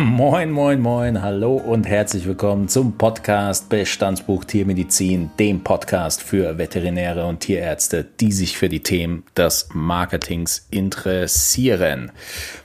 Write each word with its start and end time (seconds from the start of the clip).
Moin, 0.00 0.52
moin, 0.52 0.80
moin, 0.80 1.22
hallo 1.22 1.56
und 1.56 1.84
herzlich 1.84 2.24
willkommen 2.24 2.68
zum 2.68 2.96
Podcast 2.96 3.68
Bestandsbuch 3.68 4.44
Tiermedizin, 4.44 5.32
dem 5.40 5.64
Podcast 5.64 6.22
für 6.22 6.56
Veterinäre 6.56 7.26
und 7.26 7.40
Tierärzte, 7.40 8.04
die 8.04 8.30
sich 8.30 8.56
für 8.56 8.68
die 8.68 8.84
Themen 8.84 9.24
des 9.36 9.70
Marketings 9.72 10.68
interessieren. 10.70 12.12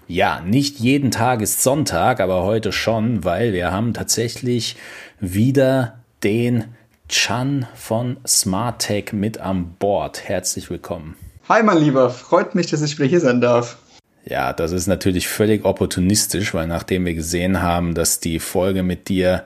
Ja, 0.07 0.41
nicht 0.41 0.77
jeden 0.77 1.09
Tag 1.09 1.41
ist 1.41 1.63
Sonntag, 1.63 2.19
aber 2.19 2.43
heute 2.43 2.71
schon, 2.71 3.23
weil 3.23 3.51
wir 3.51 3.71
haben 3.71 3.95
tatsächlich 3.95 4.75
wieder 5.19 5.97
den 6.23 6.65
Chan 7.09 7.65
von 7.73 8.17
SmartTech 8.27 9.11
mit 9.11 9.39
an 9.39 9.73
Bord. 9.79 10.29
Herzlich 10.29 10.69
willkommen. 10.69 11.15
Hi, 11.49 11.63
mein 11.63 11.79
Lieber, 11.79 12.11
freut 12.11 12.53
mich, 12.53 12.67
dass 12.67 12.83
ich 12.83 12.99
wieder 12.99 13.09
hier 13.09 13.21
sein 13.21 13.41
darf. 13.41 13.77
Ja, 14.25 14.53
das 14.53 14.71
ist 14.71 14.87
natürlich 14.87 15.27
völlig 15.27 15.65
opportunistisch, 15.65 16.53
weil 16.53 16.67
nachdem 16.67 17.05
wir 17.05 17.13
gesehen 17.13 17.61
haben, 17.61 17.93
dass 17.93 18.19
die 18.19 18.39
Folge 18.39 18.83
mit 18.83 19.09
dir 19.09 19.43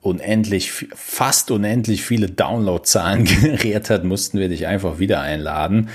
unendlich, 0.00 0.86
fast 0.94 1.50
unendlich 1.50 2.04
viele 2.04 2.28
Downloadzahlen 2.28 3.24
generiert 3.24 3.90
hat, 3.90 4.04
mussten 4.04 4.38
wir 4.38 4.48
dich 4.48 4.66
einfach 4.66 4.98
wieder 4.98 5.20
einladen. 5.20 5.88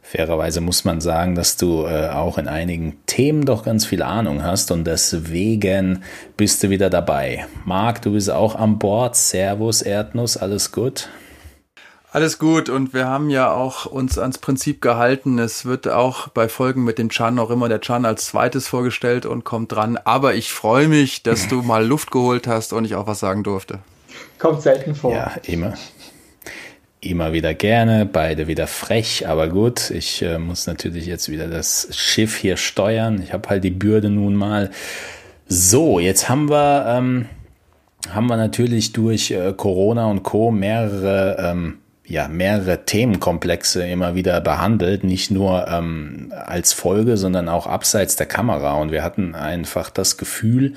Fairerweise 0.00 0.60
muss 0.60 0.84
man 0.84 1.00
sagen, 1.00 1.34
dass 1.34 1.56
du 1.56 1.84
äh, 1.84 2.10
auch 2.10 2.38
in 2.38 2.46
einigen 2.46 2.96
Themen 3.06 3.44
doch 3.44 3.64
ganz 3.64 3.84
viel 3.84 4.02
Ahnung 4.02 4.44
hast 4.44 4.70
und 4.70 4.86
deswegen 4.86 6.04
bist 6.36 6.62
du 6.62 6.70
wieder 6.70 6.90
dabei. 6.90 7.46
Marc, 7.64 8.02
du 8.02 8.12
bist 8.12 8.30
auch 8.30 8.54
an 8.54 8.78
Bord. 8.78 9.16
Servus, 9.16 9.82
Erdnuss, 9.82 10.36
alles 10.36 10.70
gut? 10.70 11.08
Alles 12.16 12.38
gut 12.38 12.70
und 12.70 12.94
wir 12.94 13.06
haben 13.06 13.28
ja 13.28 13.52
auch 13.52 13.84
uns 13.84 14.18
ans 14.18 14.38
Prinzip 14.38 14.80
gehalten. 14.80 15.38
Es 15.38 15.66
wird 15.66 15.86
auch 15.86 16.28
bei 16.28 16.48
Folgen 16.48 16.82
mit 16.82 16.96
dem 16.96 17.10
Chan 17.10 17.38
auch 17.38 17.50
immer 17.50 17.68
der 17.68 17.82
Chan 17.82 18.06
als 18.06 18.24
zweites 18.24 18.68
vorgestellt 18.68 19.26
und 19.26 19.44
kommt 19.44 19.72
dran. 19.72 19.98
Aber 20.02 20.34
ich 20.34 20.50
freue 20.50 20.88
mich, 20.88 21.24
dass 21.24 21.46
du 21.46 21.60
mal 21.60 21.84
Luft 21.84 22.10
geholt 22.10 22.46
hast 22.46 22.72
und 22.72 22.86
ich 22.86 22.94
auch 22.94 23.06
was 23.06 23.20
sagen 23.20 23.42
durfte. 23.42 23.80
Kommt 24.38 24.62
selten 24.62 24.94
vor. 24.94 25.12
Ja, 25.12 25.32
immer. 25.44 25.74
Immer 27.02 27.34
wieder 27.34 27.52
gerne, 27.52 28.06
beide 28.06 28.46
wieder 28.46 28.66
frech, 28.66 29.28
aber 29.28 29.48
gut, 29.48 29.90
ich 29.90 30.22
äh, 30.22 30.38
muss 30.38 30.66
natürlich 30.66 31.04
jetzt 31.04 31.28
wieder 31.28 31.48
das 31.48 31.88
Schiff 31.94 32.34
hier 32.34 32.56
steuern. 32.56 33.20
Ich 33.22 33.34
habe 33.34 33.46
halt 33.50 33.62
die 33.62 33.70
Bürde 33.70 34.08
nun 34.08 34.36
mal. 34.36 34.70
So, 35.48 36.00
jetzt 36.00 36.30
haben 36.30 36.48
wir, 36.48 36.86
ähm, 36.88 37.26
haben 38.08 38.26
wir 38.28 38.38
natürlich 38.38 38.94
durch 38.94 39.32
äh, 39.32 39.52
Corona 39.54 40.06
und 40.06 40.22
Co. 40.22 40.50
mehrere 40.50 41.36
ähm, 41.38 41.80
ja, 42.08 42.28
mehrere 42.28 42.84
Themenkomplexe 42.84 43.86
immer 43.86 44.14
wieder 44.14 44.40
behandelt, 44.40 45.02
nicht 45.02 45.30
nur 45.30 45.66
ähm, 45.68 46.32
als 46.46 46.72
Folge, 46.72 47.16
sondern 47.16 47.48
auch 47.48 47.66
abseits 47.66 48.14
der 48.14 48.26
Kamera. 48.26 48.74
Und 48.74 48.92
wir 48.92 49.02
hatten 49.02 49.34
einfach 49.34 49.90
das 49.90 50.16
Gefühl, 50.16 50.74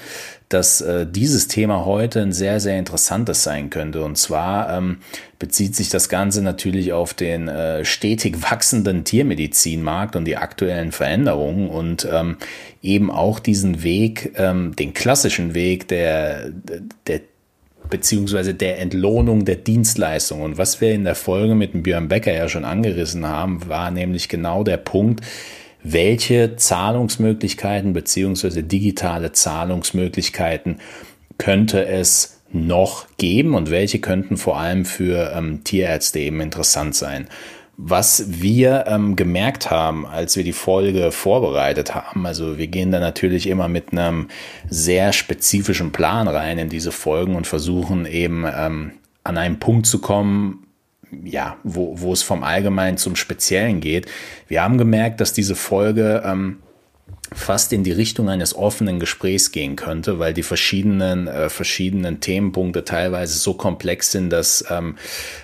dass 0.50 0.82
äh, 0.82 1.06
dieses 1.06 1.48
Thema 1.48 1.86
heute 1.86 2.22
ein 2.22 2.32
sehr, 2.32 2.60
sehr 2.60 2.80
interessantes 2.80 3.44
sein 3.44 3.70
könnte. 3.70 4.04
Und 4.04 4.18
zwar 4.18 4.76
ähm, 4.76 4.98
bezieht 5.38 5.76
sich 5.76 5.90
das 5.90 6.10
Ganze 6.10 6.42
natürlich 6.42 6.94
auf 6.94 7.14
den 7.14 7.48
äh, 7.48 7.86
stetig 7.86 8.42
wachsenden 8.42 9.04
Tiermedizinmarkt 9.04 10.16
und 10.16 10.26
die 10.26 10.38
aktuellen 10.38 10.92
Veränderungen 10.92 11.70
und 11.70 12.08
ähm, 12.12 12.38
eben 12.82 13.12
auch 13.12 13.38
diesen 13.38 13.84
Weg, 13.84 14.34
ähm, 14.38 14.76
den 14.76 14.96
klassischen 14.96 15.54
Weg 15.54 15.88
der, 15.88 16.50
der 17.06 17.22
beziehungsweise 17.90 18.54
der 18.54 18.80
Entlohnung 18.80 19.46
der 19.46 19.56
Dienstleistung. 19.56 20.42
Und 20.42 20.58
was 20.58 20.82
wir 20.82 20.94
in 20.94 21.04
der 21.04 21.16
Folge 21.16 21.56
mit 21.56 21.74
dem 21.74 21.84
Björn 21.84 22.08
Becker 22.08 22.34
ja 22.34 22.48
schon 22.48 22.66
angerissen 22.66 23.28
haben, 23.28 23.68
war 23.68 23.92
nämlich 23.92 24.30
genau 24.30 24.64
der 24.64 24.78
Punkt, 24.78 25.26
welche 25.84 26.56
Zahlungsmöglichkeiten 26.56 27.94
beziehungsweise 27.94 28.64
digitale 28.64 29.32
Zahlungsmöglichkeiten 29.32 30.80
könnte 31.38 31.86
es 31.86 32.42
noch 32.52 33.08
geben 33.18 33.54
und 33.54 33.70
welche 33.70 34.00
könnten 34.00 34.38
vor 34.38 34.60
allem 34.60 34.86
für 34.86 35.32
ähm, 35.36 35.64
Tierärzte 35.64 36.20
eben 36.20 36.42
interessant 36.42 36.96
sein. 36.96 37.28
Was 37.82 38.42
wir 38.42 38.84
ähm, 38.88 39.16
gemerkt 39.16 39.72
haben, 39.72 40.06
als 40.06 40.36
wir 40.36 40.44
die 40.44 40.52
Folge 40.52 41.14
vorbereitet 41.14 41.96
haben, 41.96 42.26
also 42.26 42.58
wir 42.58 42.68
gehen 42.68 42.92
da 42.92 43.00
natürlich 43.00 43.48
immer 43.48 43.70
mit 43.70 43.94
einem 43.94 44.28
sehr 44.68 45.14
spezifischen 45.14 45.94
Plan 45.94 46.28
rein 46.28 46.58
in 46.58 46.68
diese 46.68 46.92
Folgen 46.92 47.38
und 47.38 47.48
versuchen 47.48 48.06
eben 48.06 48.46
ähm, 48.54 48.92
an 49.24 49.38
einen 49.38 49.60
Punkt 49.60 49.86
zu 49.86 50.02
kommen, 50.02 50.68
ja, 51.24 51.56
wo, 51.64 52.02
wo 52.02 52.12
es 52.12 52.22
vom 52.22 52.44
Allgemeinen 52.44 52.98
zum 52.98 53.16
Speziellen 53.16 53.80
geht. 53.80 54.08
Wir 54.50 54.62
haben 54.62 54.78
gemerkt, 54.78 55.22
dass 55.22 55.32
diese 55.32 55.56
Folge 55.56 56.22
ähm, 56.26 56.58
fast 57.34 57.74
in 57.74 57.84
die 57.84 57.92
Richtung 57.92 58.30
eines 58.30 58.56
offenen 58.56 59.00
Gesprächs 59.00 59.52
gehen 59.52 59.76
könnte, 59.76 60.20
weil 60.20 60.34
die 60.34 60.44
verschiedenen 60.44 61.28
äh, 61.28 61.50
verschiedenen 61.50 62.20
Themenpunkte 62.22 62.84
teilweise 62.84 63.38
so 63.38 63.54
komplex 63.54 64.12
sind, 64.12 64.30
dass 64.30 64.66
ähm, 64.70 64.98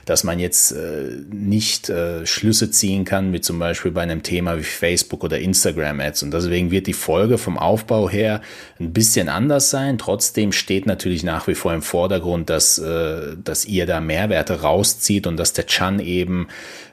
dass 0.05 0.23
man 0.23 0.39
jetzt 0.39 0.71
äh, 0.71 1.09
nicht 1.31 1.89
äh, 1.89 2.25
Schlüsse 2.25 2.71
ziehen 2.71 3.05
kann, 3.05 3.33
wie 3.33 3.41
zum 3.41 3.59
Beispiel 3.59 3.91
bei 3.91 4.01
einem 4.01 4.23
Thema 4.23 4.57
wie 4.57 4.63
Facebook 4.63 5.23
oder 5.23 5.39
Instagram 5.39 5.99
Ads. 5.99 6.23
Und 6.23 6.33
deswegen 6.33 6.71
wird 6.71 6.87
die 6.87 6.93
Folge 6.93 7.37
vom 7.37 7.57
Aufbau 7.57 8.09
her 8.09 8.41
ein 8.79 8.93
bisschen 8.93 9.29
anders 9.29 9.69
sein. 9.69 9.97
Trotzdem 9.97 10.51
steht 10.51 10.85
natürlich 10.85 11.23
nach 11.23 11.47
wie 11.47 11.55
vor 11.55 11.73
im 11.73 11.81
Vordergrund, 11.81 12.49
dass 12.49 12.79
äh, 12.79 13.35
dass 13.43 13.65
ihr 13.65 13.85
da 13.85 14.01
Mehrwerte 14.01 14.61
rauszieht 14.61 15.27
und 15.27 15.37
dass 15.37 15.53
der 15.53 15.67
Chan 15.67 15.99
eben 15.99 16.47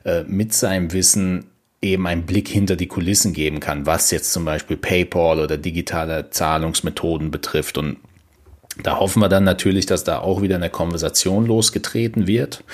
äh, 0.05 0.25
mit 0.25 0.53
seinem 0.53 0.93
Wissen 0.93 1.45
eben 1.83 2.07
einen 2.07 2.23
Blick 2.23 2.49
hinter 2.49 2.77
die 2.77 2.87
Kulissen 2.87 3.33
geben 3.33 3.61
kann, 3.61 3.87
was 3.87 4.11
jetzt 4.13 4.33
zum 4.33 4.45
Beispiel 4.45 4.77
PayPal 4.77 5.41
oder 5.41 5.59
digitale 5.59 6.31
Zahlungsmethoden 6.31 7.31
betrifft. 7.31 7.77
Und 7.77 7.97
da 8.83 8.99
hoffen 8.99 9.21
wir 9.21 9.29
dann 9.29 9.45
natürlich, 9.45 9.87
dass 9.87 10.05
da 10.05 10.21
auch 10.21 10.41
wieder 10.41 10.57
eine 10.57 10.71
Konversation 10.71 11.45
losgetreten 11.45 12.27
wird. 12.27 12.65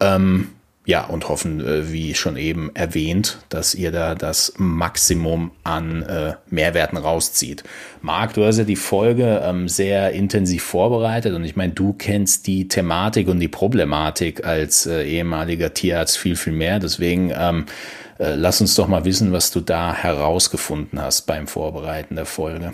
Ähm, 0.00 0.48
ja, 0.90 1.04
und 1.04 1.28
hoffen, 1.28 1.64
äh, 1.64 1.92
wie 1.92 2.16
schon 2.16 2.36
eben 2.36 2.74
erwähnt, 2.74 3.38
dass 3.48 3.76
ihr 3.76 3.92
da 3.92 4.16
das 4.16 4.54
Maximum 4.56 5.52
an 5.62 6.02
äh, 6.02 6.34
Mehrwerten 6.50 6.98
rauszieht. 6.98 7.62
Marc, 8.02 8.34
du 8.34 8.44
hast 8.44 8.58
ja 8.58 8.64
die 8.64 8.74
Folge 8.74 9.40
ähm, 9.44 9.68
sehr 9.68 10.10
intensiv 10.10 10.64
vorbereitet 10.64 11.32
und 11.32 11.44
ich 11.44 11.54
meine, 11.54 11.74
du 11.74 11.92
kennst 11.92 12.48
die 12.48 12.66
Thematik 12.66 13.28
und 13.28 13.38
die 13.38 13.46
Problematik 13.46 14.44
als 14.44 14.84
äh, 14.86 15.04
ehemaliger 15.04 15.72
Tierarzt 15.72 16.18
viel, 16.18 16.34
viel 16.34 16.54
mehr. 16.54 16.80
Deswegen 16.80 17.32
ähm, 17.36 17.66
äh, 18.18 18.34
lass 18.34 18.60
uns 18.60 18.74
doch 18.74 18.88
mal 18.88 19.04
wissen, 19.04 19.30
was 19.30 19.52
du 19.52 19.60
da 19.60 19.94
herausgefunden 19.94 21.00
hast 21.00 21.22
beim 21.22 21.46
Vorbereiten 21.46 22.16
der 22.16 22.26
Folge. 22.26 22.72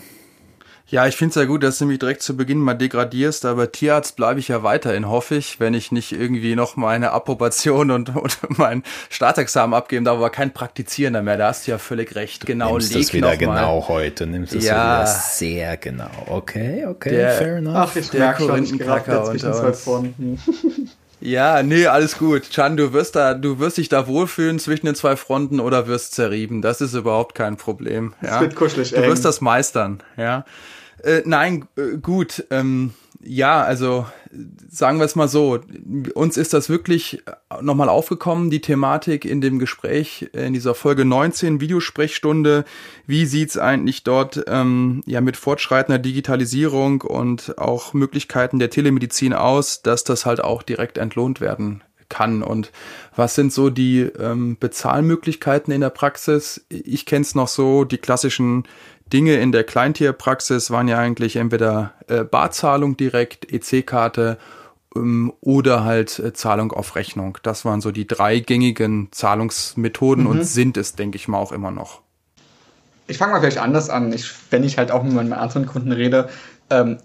Ja, 0.89 1.05
ich 1.09 1.17
finde 1.17 1.31
es 1.31 1.35
ja 1.35 1.47
gut, 1.47 1.65
dass 1.65 1.79
du 1.79 1.87
mich 1.87 1.99
direkt 1.99 2.23
zu 2.23 2.37
Beginn 2.37 2.59
mal 2.59 2.75
degradierst, 2.75 3.45
aber 3.45 3.73
Tierarzt 3.73 4.15
bleibe 4.15 4.39
ich 4.39 4.47
ja 4.47 4.63
weiterhin, 4.63 5.09
hoffe 5.09 5.35
ich, 5.35 5.59
wenn 5.59 5.75
ich 5.75 5.91
nicht 5.91 6.13
irgendwie 6.13 6.55
noch 6.55 6.77
meine 6.77 7.11
Approbation 7.11 7.91
und, 7.91 8.15
und 8.15 8.39
mein 8.57 8.85
Startexamen 9.11 9.75
abgeben 9.75 10.05
darf, 10.05 10.19
aber 10.19 10.31
kein 10.31 10.53
Praktizierender 10.53 11.23
mehr. 11.23 11.39
Da 11.39 11.49
hast 11.49 11.67
du 11.67 11.73
ja 11.73 11.79
völlig 11.79 12.15
recht. 12.15 12.45
Du 12.45 12.47
genau, 12.47 12.73
nimmst 12.73 12.95
das 12.95 13.13
wieder 13.13 13.37
genau 13.37 13.89
heute, 13.89 14.29
nimmst 14.29 14.55
das 14.55 14.65
ja, 14.65 15.01
wieder 15.01 15.07
sehr 15.07 15.77
genau. 15.77 16.11
Okay, 16.27 16.87
okay, 16.87 17.11
der, 17.11 17.33
fair 17.33 17.57
enough. 17.57 17.75
Ach, 17.77 17.97
ich 17.97 18.11
der 18.11 18.35
Korinthenkracker 18.35 19.29
unter 19.29 19.65
uns. 19.65 19.87
Ja, 21.19 21.63
nee, 21.63 21.87
alles 21.87 22.19
gut. 22.19 22.51
Chan, 22.51 22.77
du 22.77 22.93
wirst 22.93 23.17
da, 23.17 23.33
du 23.33 23.59
wirst 23.59 23.79
dich 23.79 23.89
da 23.89 24.07
wohlfühlen 24.07 24.59
zwischen 24.59 24.85
den 24.85 24.95
zwei 24.95 25.17
Fronten 25.17 25.61
oder 25.61 25.87
wirst 25.87 26.15
zerrieben. 26.15 26.61
Das 26.61 26.83
ist 26.83 26.93
überhaupt 26.93 27.35
kein 27.35 27.57
Problem. 27.57 28.15
Ja? 28.21 28.29
Das 28.29 28.41
wird 28.43 28.55
kuschelig. 28.55 28.91
Du 28.91 29.03
wirst 29.03 29.25
das 29.25 29.41
meistern, 29.41 30.03
ja. 30.19 30.45
Äh, 31.06 31.22
nein, 31.25 31.69
äh, 31.77 31.99
gut. 31.99 32.44
Ähm, 32.50 32.93
ja, 33.22 33.62
also 33.62 34.06
sagen 34.69 34.99
wir 34.99 35.05
es 35.05 35.15
mal 35.15 35.28
so, 35.28 35.60
uns 36.15 36.36
ist 36.36 36.53
das 36.53 36.69
wirklich 36.69 37.22
nochmal 37.60 37.89
aufgekommen, 37.89 38.51
die 38.51 38.60
Thematik 38.60 39.25
in 39.25 39.41
dem 39.41 39.59
Gespräch 39.59 40.28
in 40.33 40.53
dieser 40.53 40.75
Folge 40.75 41.04
19 41.04 41.60
Videosprechstunde. 41.60 42.65
Wie 43.07 43.25
sieht's 43.25 43.57
eigentlich 43.57 44.03
dort 44.03 44.45
ähm, 44.48 45.03
ja 45.07 45.21
mit 45.21 45.36
fortschreitender 45.36 45.98
Digitalisierung 45.98 47.03
und 47.03 47.57
auch 47.57 47.95
Möglichkeiten 47.95 48.59
der 48.59 48.71
Telemedizin 48.71 49.33
aus, 49.33 49.83
dass 49.83 50.04
das 50.04 50.27
halt 50.27 50.42
auch 50.42 50.63
direkt 50.63 50.98
entlohnt 50.98 51.41
werden 51.41 51.83
kann 52.09 52.42
und 52.42 52.71
was 53.15 53.34
sind 53.34 53.53
so 53.53 53.71
die 53.71 54.03
ähm, 54.03 54.57
Bezahlmöglichkeiten 54.59 55.72
in 55.72 55.81
der 55.81 55.91
Praxis? 55.91 56.65
Ich 56.69 57.07
kenne 57.07 57.22
es 57.22 57.34
noch 57.34 57.48
so, 57.48 57.84
die 57.84 57.98
klassischen 57.98 58.65
Dinge 59.13 59.37
in 59.37 59.53
der 59.53 59.65
Kleintierpraxis 59.65 60.71
waren 60.71 60.89
ja 60.89 60.99
eigentlich 60.99 61.37
entweder 61.37 61.93
äh, 62.09 62.25
Barzahlung 62.25 62.97
direkt, 62.97 63.53
EC-Karte 63.53 64.39
ähm, 64.97 65.33
oder 65.41 65.85
halt 65.85 66.19
äh, 66.19 66.33
Zahlung 66.33 66.73
auf 66.73 66.97
Rechnung. 66.97 67.39
Das 67.43 67.65
waren 67.65 67.81
so 67.81 67.93
die 67.93 68.07
drei 68.07 68.41
gängigen 68.41 69.09
Zahlungsmethoden 69.13 70.25
mhm. 70.25 70.31
und 70.31 70.45
sind 70.45 70.77
es, 70.77 70.95
denke 70.95 71.17
ich 71.17 71.29
mal, 71.29 71.39
auch 71.39 71.53
immer 71.53 71.71
noch. 71.71 72.01
Ich 73.07 73.19
fange 73.19 73.33
mal 73.33 73.41
vielleicht 73.41 73.59
anders 73.59 73.89
an. 73.89 74.13
Ich, 74.13 74.33
wenn 74.51 74.65
ich 74.65 74.79
halt 74.79 74.91
auch 74.91 75.05
mit 75.05 75.13
meinen 75.13 75.33
anderen 75.33 75.67
Kunden 75.67 75.93
rede, 75.93 76.29
ähm, 76.71 76.99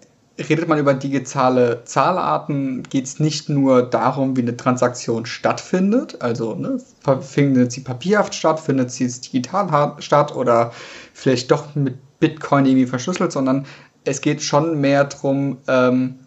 redet 0.49 0.67
man 0.67 0.79
über 0.79 0.93
digitale 0.93 1.83
Zahlarten, 1.85 2.83
geht 2.83 3.05
es 3.05 3.19
nicht 3.19 3.49
nur 3.49 3.83
darum, 3.83 4.35
wie 4.35 4.41
eine 4.41 4.57
Transaktion 4.57 5.25
stattfindet, 5.25 6.21
also 6.21 6.55
ne, 6.55 6.79
findet 7.21 7.71
sie 7.71 7.81
papierhaft 7.81 8.35
statt, 8.35 8.59
findet 8.59 8.91
sie 8.91 9.07
digital 9.07 9.95
statt 9.99 10.35
oder 10.35 10.71
vielleicht 11.13 11.51
doch 11.51 11.75
mit 11.75 11.97
Bitcoin 12.19 12.65
irgendwie 12.65 12.87
verschlüsselt, 12.87 13.31
sondern 13.31 13.65
es 14.03 14.21
geht 14.21 14.41
schon 14.41 14.79
mehr 14.79 15.03
darum, 15.03 15.57
ähm, 15.67 16.19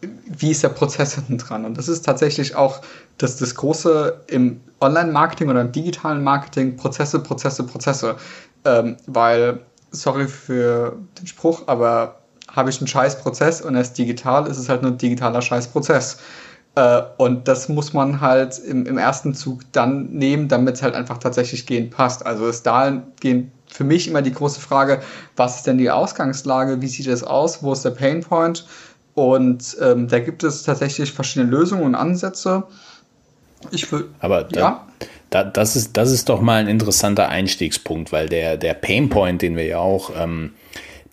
wie 0.00 0.50
ist 0.52 0.62
der 0.62 0.68
Prozess 0.68 1.14
hinten 1.16 1.38
dran. 1.38 1.64
Und 1.64 1.76
das 1.76 1.88
ist 1.88 2.04
tatsächlich 2.04 2.54
auch 2.54 2.80
das, 3.18 3.36
das 3.36 3.54
Große 3.54 4.24
im 4.28 4.60
Online-Marketing 4.80 5.48
oder 5.48 5.60
im 5.60 5.72
digitalen 5.72 6.22
Marketing, 6.22 6.76
Prozesse, 6.76 7.18
Prozesse, 7.18 7.64
Prozesse. 7.64 8.16
Ähm, 8.64 8.96
weil, 9.06 9.60
sorry 9.90 10.28
für 10.28 10.96
den 11.18 11.26
Spruch, 11.26 11.62
aber 11.66 12.20
habe 12.58 12.68
ich 12.68 12.78
einen 12.78 12.88
scheiß 12.88 13.20
Prozess 13.20 13.62
und 13.62 13.74
er 13.74 13.80
ist 13.80 13.94
digital, 13.94 14.46
ist 14.46 14.58
es 14.58 14.68
halt 14.68 14.82
nur 14.82 14.90
ein 14.90 14.98
digitaler 14.98 15.40
scheiß 15.40 15.68
Prozess. 15.68 16.18
Äh, 16.74 17.02
und 17.16 17.48
das 17.48 17.68
muss 17.68 17.94
man 17.94 18.20
halt 18.20 18.58
im, 18.58 18.84
im 18.84 18.98
ersten 18.98 19.32
Zug 19.32 19.62
dann 19.72 20.10
nehmen, 20.10 20.48
damit 20.48 20.74
es 20.74 20.82
halt 20.82 20.94
einfach 20.94 21.18
tatsächlich 21.18 21.66
gehen 21.66 21.88
passt. 21.88 22.26
Also 22.26 22.46
ist 22.46 22.66
dahingehend 22.66 23.50
für 23.70 23.84
mich 23.84 24.08
immer 24.08 24.22
die 24.22 24.32
große 24.32 24.60
Frage, 24.60 25.00
was 25.36 25.56
ist 25.56 25.66
denn 25.66 25.78
die 25.78 25.90
Ausgangslage, 25.90 26.80
wie 26.80 26.86
sieht 26.86 27.06
es 27.06 27.22
aus, 27.22 27.62
wo 27.62 27.72
ist 27.72 27.84
der 27.84 27.90
Painpoint? 27.90 28.66
Und 29.14 29.76
ähm, 29.80 30.08
da 30.08 30.20
gibt 30.20 30.44
es 30.44 30.62
tatsächlich 30.62 31.12
verschiedene 31.12 31.50
Lösungen 31.50 31.82
und 31.82 31.94
Ansätze. 31.94 32.64
Ich 33.70 33.90
will, 33.90 34.08
Aber 34.20 34.44
da, 34.44 34.60
ja. 34.60 34.86
Da, 35.30 35.44
das, 35.44 35.76
ist, 35.76 35.96
das 35.96 36.10
ist 36.10 36.28
doch 36.28 36.40
mal 36.40 36.60
ein 36.60 36.68
interessanter 36.68 37.28
Einstiegspunkt, 37.28 38.12
weil 38.12 38.28
der, 38.28 38.56
der 38.56 38.74
Painpoint, 38.74 39.42
den 39.42 39.56
wir 39.56 39.66
ja 39.66 39.78
auch 39.78 40.10
ähm, 40.16 40.52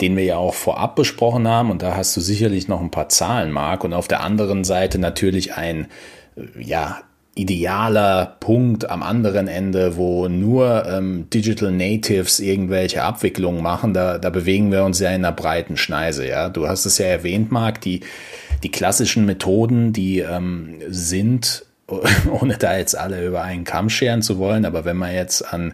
den 0.01 0.17
wir 0.17 0.23
ja 0.23 0.37
auch 0.37 0.53
vorab 0.53 0.95
besprochen 0.95 1.47
haben. 1.47 1.71
Und 1.71 1.81
da 1.81 1.95
hast 1.95 2.15
du 2.17 2.21
sicherlich 2.21 2.67
noch 2.67 2.81
ein 2.81 2.91
paar 2.91 3.09
Zahlen, 3.09 3.51
Marc. 3.51 3.83
Und 3.83 3.93
auf 3.93 4.07
der 4.07 4.21
anderen 4.21 4.63
Seite 4.63 4.99
natürlich 4.99 5.55
ein, 5.55 5.87
äh, 6.35 6.61
ja, 6.61 7.01
idealer 7.37 8.37
Punkt 8.39 8.89
am 8.89 9.03
anderen 9.03 9.49
Ende, 9.49 9.97
wo 9.97 10.29
nur 10.29 10.85
ähm, 10.87 11.29
Digital 11.29 11.69
Natives 11.71 12.39
irgendwelche 12.39 13.03
Abwicklungen 13.03 13.61
machen, 13.61 13.93
da, 13.93 14.17
da 14.17 14.29
bewegen 14.29 14.71
wir 14.71 14.85
uns 14.85 14.99
ja 14.99 15.09
in 15.09 15.15
einer 15.15 15.33
breiten 15.33 15.75
Schneise. 15.75 16.25
Ja, 16.25 16.47
du 16.47 16.67
hast 16.67 16.85
es 16.85 16.97
ja 16.97 17.07
erwähnt, 17.07 17.51
Marc, 17.51 17.81
die 17.81 17.99
die 18.63 18.71
klassischen 18.71 19.25
Methoden, 19.25 19.91
die 19.91 20.19
ähm, 20.19 20.75
sind 20.87 21.65
ohne 22.31 22.57
da 22.57 22.77
jetzt 22.77 22.97
alle 22.97 23.25
über 23.25 23.43
einen 23.43 23.63
Kamm 23.63 23.89
scheren 23.89 24.21
zu 24.21 24.39
wollen, 24.39 24.65
aber 24.65 24.85
wenn 24.85 24.97
man 24.97 25.13
jetzt 25.13 25.41
an 25.53 25.73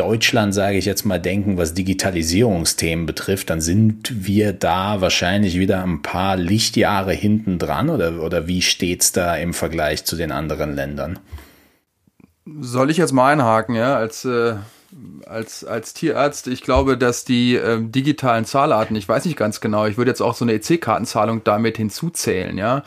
Deutschland, 0.00 0.54
sage 0.54 0.78
ich 0.78 0.86
jetzt 0.86 1.04
mal, 1.04 1.20
denken, 1.20 1.58
was 1.58 1.74
Digitalisierungsthemen 1.74 3.04
betrifft, 3.04 3.50
dann 3.50 3.60
sind 3.60 4.10
wir 4.26 4.54
da 4.54 5.02
wahrscheinlich 5.02 5.58
wieder 5.58 5.82
ein 5.82 6.00
paar 6.00 6.38
Lichtjahre 6.38 7.12
hinten 7.12 7.58
dran 7.58 7.90
oder, 7.90 8.22
oder 8.22 8.46
wie 8.46 8.60
es 8.60 9.12
da 9.12 9.36
im 9.36 9.52
Vergleich 9.52 10.06
zu 10.06 10.16
den 10.16 10.32
anderen 10.32 10.74
Ländern? 10.74 11.18
Soll 12.60 12.90
ich 12.90 12.96
jetzt 12.96 13.12
mal 13.12 13.30
einhaken, 13.30 13.74
ja, 13.74 13.94
als, 13.94 14.24
äh, 14.24 14.54
als, 15.26 15.64
als 15.64 15.92
Tierarzt? 15.92 16.46
Ich 16.46 16.62
glaube, 16.62 16.96
dass 16.96 17.26
die 17.26 17.56
äh, 17.56 17.82
digitalen 17.82 18.46
Zahlarten, 18.46 18.96
ich 18.96 19.06
weiß 19.06 19.26
nicht 19.26 19.36
ganz 19.36 19.60
genau, 19.60 19.84
ich 19.84 19.98
würde 19.98 20.12
jetzt 20.12 20.22
auch 20.22 20.34
so 20.34 20.46
eine 20.46 20.54
EC-Kartenzahlung 20.54 21.44
damit 21.44 21.76
hinzuzählen, 21.76 22.56
ja. 22.56 22.84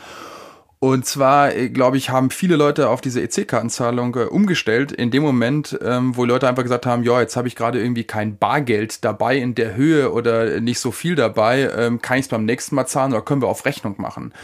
Und 0.84 1.06
zwar, 1.06 1.54
äh, 1.54 1.70
glaube 1.70 1.96
ich, 1.96 2.10
haben 2.10 2.28
viele 2.28 2.56
Leute 2.56 2.90
auf 2.90 3.00
diese 3.00 3.22
EC-Kartenzahlung 3.22 4.14
äh, 4.16 4.24
umgestellt 4.24 4.92
in 4.92 5.10
dem 5.10 5.22
Moment, 5.22 5.78
ähm, 5.82 6.14
wo 6.14 6.26
Leute 6.26 6.46
einfach 6.46 6.62
gesagt 6.62 6.84
haben, 6.84 7.04
ja, 7.04 7.22
jetzt 7.22 7.36
habe 7.36 7.48
ich 7.48 7.56
gerade 7.56 7.80
irgendwie 7.80 8.04
kein 8.04 8.36
Bargeld 8.36 9.02
dabei 9.02 9.38
in 9.38 9.54
der 9.54 9.76
Höhe 9.76 10.12
oder 10.12 10.60
nicht 10.60 10.78
so 10.80 10.90
viel 10.90 11.14
dabei, 11.14 11.70
ähm, 11.74 12.02
kann 12.02 12.18
ich 12.18 12.26
es 12.26 12.28
beim 12.28 12.44
nächsten 12.44 12.74
Mal 12.74 12.84
zahlen 12.84 13.14
oder 13.14 13.22
können 13.22 13.40
wir 13.40 13.48
auf 13.48 13.64
Rechnung 13.64 13.94
machen? 13.96 14.34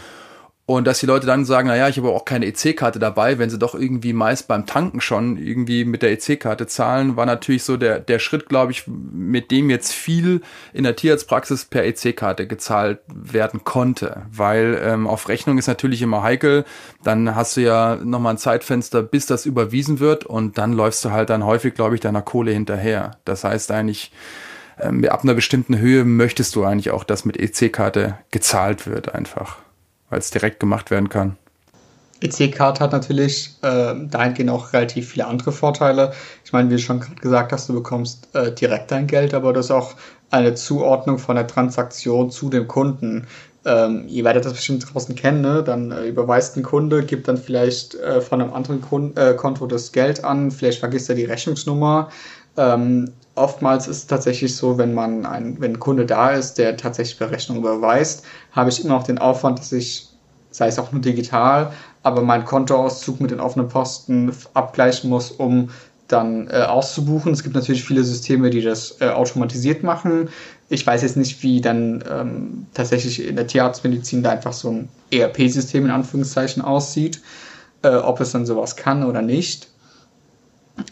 Und 0.67 0.85
dass 0.85 0.99
die 0.99 1.05
Leute 1.05 1.25
dann 1.25 1.43
sagen, 1.43 1.67
naja, 1.67 1.89
ich 1.89 1.97
habe 1.97 2.09
auch 2.09 2.23
keine 2.23 2.45
EC-Karte 2.45 2.99
dabei, 2.99 3.39
wenn 3.39 3.49
sie 3.49 3.57
doch 3.57 3.75
irgendwie 3.75 4.13
meist 4.13 4.47
beim 4.47 4.65
Tanken 4.65 5.01
schon 5.01 5.37
irgendwie 5.37 5.85
mit 5.85 6.01
der 6.01 6.11
EC-Karte 6.11 6.67
zahlen, 6.67 7.17
war 7.17 7.25
natürlich 7.25 7.63
so 7.63 7.77
der, 7.77 7.99
der 7.99 8.19
Schritt, 8.19 8.47
glaube 8.47 8.71
ich, 8.71 8.85
mit 8.87 9.49
dem 9.51 9.69
jetzt 9.69 9.91
viel 9.91 10.41
in 10.71 10.83
der 10.83 10.95
Tierarztpraxis 10.95 11.65
per 11.65 11.83
EC-Karte 11.83 12.47
gezahlt 12.47 12.99
werden 13.07 13.63
konnte. 13.63 14.21
Weil 14.31 14.79
ähm, 14.83 15.07
auf 15.07 15.27
Rechnung 15.29 15.57
ist 15.57 15.67
natürlich 15.67 16.03
immer 16.03 16.21
heikel, 16.21 16.63
dann 17.03 17.35
hast 17.35 17.57
du 17.57 17.61
ja 17.61 17.97
nochmal 17.97 18.35
ein 18.35 18.37
Zeitfenster, 18.37 19.01
bis 19.01 19.25
das 19.25 19.47
überwiesen 19.47 19.99
wird 19.99 20.25
und 20.25 20.57
dann 20.57 20.73
läufst 20.73 21.03
du 21.03 21.11
halt 21.11 21.31
dann 21.31 21.43
häufig, 21.43 21.73
glaube 21.73 21.95
ich, 21.95 22.01
deiner 22.01 22.21
Kohle 22.21 22.51
hinterher. 22.51 23.17
Das 23.25 23.43
heißt 23.43 23.71
eigentlich, 23.71 24.11
ähm, 24.79 25.03
ab 25.05 25.23
einer 25.23 25.33
bestimmten 25.33 25.79
Höhe 25.79 26.05
möchtest 26.05 26.55
du 26.55 26.63
eigentlich 26.63 26.91
auch, 26.91 27.03
dass 27.03 27.25
mit 27.25 27.37
EC-Karte 27.37 28.19
gezahlt 28.29 28.87
wird 28.87 29.13
einfach 29.13 29.57
weil 30.11 30.19
es 30.19 30.29
direkt 30.29 30.59
gemacht 30.59 30.91
werden 30.91 31.09
kann. 31.09 31.37
EC-Card 32.21 32.79
hat 32.79 32.91
natürlich 32.91 33.55
äh, 33.63 33.95
dahingehend 34.07 34.51
auch 34.51 34.73
relativ 34.73 35.09
viele 35.09 35.25
andere 35.25 35.51
Vorteile. 35.51 36.13
Ich 36.45 36.53
meine, 36.53 36.69
wie 36.69 36.75
du 36.75 36.79
schon 36.79 36.99
gerade 36.99 37.19
gesagt 37.19 37.51
hast, 37.51 37.67
du 37.67 37.73
bekommst 37.73 38.27
äh, 38.35 38.51
direkt 38.51 38.91
dein 38.91 39.07
Geld, 39.07 39.33
aber 39.33 39.53
das 39.53 39.65
ist 39.65 39.71
auch 39.71 39.95
eine 40.29 40.53
Zuordnung 40.53 41.17
von 41.17 41.35
der 41.35 41.47
Transaktion 41.47 42.29
zu 42.29 42.49
dem 42.49 42.67
Kunden. 42.67 43.25
Ähm, 43.65 44.05
ihr 44.07 44.23
werdet 44.23 44.45
das 44.45 44.53
bestimmt 44.53 44.85
draußen 44.91 45.15
kennen, 45.15 45.41
ne? 45.41 45.63
dann 45.63 45.91
äh, 45.91 46.05
überweist 46.05 46.57
ein 46.57 46.63
Kunde, 46.63 47.03
gibt 47.03 47.27
dann 47.27 47.37
vielleicht 47.37 47.95
äh, 47.95 48.21
von 48.21 48.41
einem 48.41 48.53
anderen 48.53 48.81
Kun 48.81 49.15
äh, 49.17 49.33
Konto 49.33 49.65
das 49.65 49.91
Geld 49.91 50.23
an, 50.23 50.51
vielleicht 50.51 50.79
vergisst 50.79 51.09
er 51.09 51.15
die 51.15 51.25
Rechnungsnummer. 51.25 52.09
Ähm, 52.57 53.11
oftmals 53.35 53.87
ist 53.87 53.97
es 53.97 54.07
tatsächlich 54.07 54.55
so, 54.55 54.77
wenn 54.77 54.93
man 54.93 55.25
ein, 55.25 55.59
wenn 55.59 55.73
ein 55.73 55.79
Kunde 55.79 56.05
da 56.05 56.31
ist, 56.31 56.57
der 56.57 56.77
tatsächlich 56.77 57.17
Berechnung 57.17 57.57
überweist, 57.57 58.23
habe 58.51 58.69
ich 58.69 58.83
immer 58.83 58.95
noch 58.95 59.03
den 59.03 59.17
Aufwand, 59.17 59.59
dass 59.59 59.71
ich, 59.71 60.09
sei 60.51 60.67
es 60.67 60.79
auch 60.79 60.91
nur 60.91 61.01
digital, 61.01 61.71
aber 62.03 62.21
meinen 62.21 62.45
Kontoauszug 62.45 63.21
mit 63.21 63.31
den 63.31 63.39
offenen 63.39 63.69
Posten 63.69 64.31
abgleichen 64.53 65.09
muss, 65.09 65.31
um 65.31 65.69
dann 66.07 66.47
äh, 66.49 66.63
auszubuchen. 66.63 67.31
Es 67.31 67.43
gibt 67.43 67.55
natürlich 67.55 67.85
viele 67.85 68.03
Systeme, 68.03 68.49
die 68.49 68.61
das 68.61 68.99
äh, 68.99 69.09
automatisiert 69.09 69.83
machen. 69.83 70.29
Ich 70.67 70.85
weiß 70.85 71.01
jetzt 71.03 71.15
nicht, 71.15 71.41
wie 71.43 71.61
dann 71.61 72.03
ähm, 72.09 72.65
tatsächlich 72.73 73.25
in 73.25 73.35
der 73.35 73.47
Tierarztmedizin 73.47 74.23
da 74.23 74.31
einfach 74.31 74.53
so 74.53 74.69
ein 74.69 74.89
ERP-System 75.11 75.85
in 75.85 75.91
Anführungszeichen 75.91 76.61
aussieht, 76.61 77.21
äh, 77.83 77.95
ob 77.95 78.19
es 78.19 78.31
dann 78.31 78.45
sowas 78.45 78.75
kann 78.75 79.05
oder 79.05 79.21
nicht. 79.21 79.70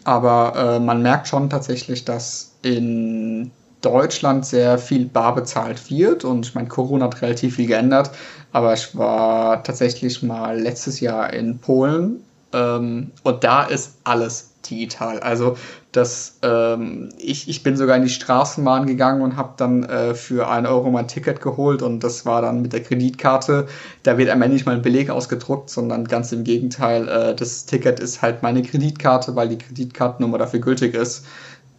Aber 0.03 0.53
äh, 0.55 0.79
man 0.79 1.01
merkt 1.01 1.27
schon 1.27 1.49
tatsächlich, 1.49 2.05
dass 2.05 2.55
in 2.61 3.51
Deutschland 3.81 4.45
sehr 4.45 4.77
viel 4.77 5.05
bar 5.05 5.35
bezahlt 5.35 5.89
wird 5.89 6.25
und 6.25 6.45
ich 6.45 6.55
meine, 6.55 6.67
Corona 6.67 7.05
hat 7.05 7.21
relativ 7.21 7.55
viel 7.55 7.67
geändert, 7.67 8.11
aber 8.51 8.73
ich 8.73 8.97
war 8.97 9.63
tatsächlich 9.63 10.21
mal 10.21 10.59
letztes 10.59 10.99
Jahr 10.99 11.31
in 11.31 11.59
Polen 11.59 12.23
ähm, 12.53 13.11
und 13.23 13.43
da 13.43 13.63
ist 13.63 13.97
alles 14.03 14.49
digital. 14.69 15.19
Also 15.19 15.57
das, 15.91 16.37
ähm, 16.43 17.09
ich, 17.17 17.49
ich 17.49 17.63
bin 17.63 17.75
sogar 17.75 17.97
in 17.97 18.03
die 18.03 18.09
Straßenbahn 18.09 18.85
gegangen 18.85 19.21
und 19.23 19.37
habe 19.37 19.53
dann 19.57 19.83
äh, 19.83 20.13
für 20.13 20.47
einen 20.47 20.67
Euro 20.67 20.91
mein 20.91 21.07
Ticket 21.07 21.41
geholt 21.41 21.81
und 21.81 22.03
das 22.03 22.27
war 22.27 22.43
dann 22.43 22.61
mit 22.61 22.73
der 22.73 22.83
Kreditkarte. 22.83 23.67
Da 24.03 24.17
wird 24.19 24.29
einmal 24.29 24.49
nicht 24.49 24.67
mal 24.67 24.75
ein 24.75 24.83
Beleg 24.83 25.09
ausgedruckt, 25.09 25.69
sondern 25.71 26.05
ganz 26.05 26.31
im 26.31 26.43
Gegenteil, 26.43 27.07
äh, 27.07 27.35
das 27.35 27.65
Ticket 27.65 27.99
ist 27.99 28.21
halt 28.21 28.43
meine 28.43 28.61
Kreditkarte, 28.61 29.35
weil 29.35 29.49
die 29.49 29.57
Kreditkartennummer 29.57 30.37
dafür 30.37 30.59
gültig 30.59 30.93
ist. 30.93 31.25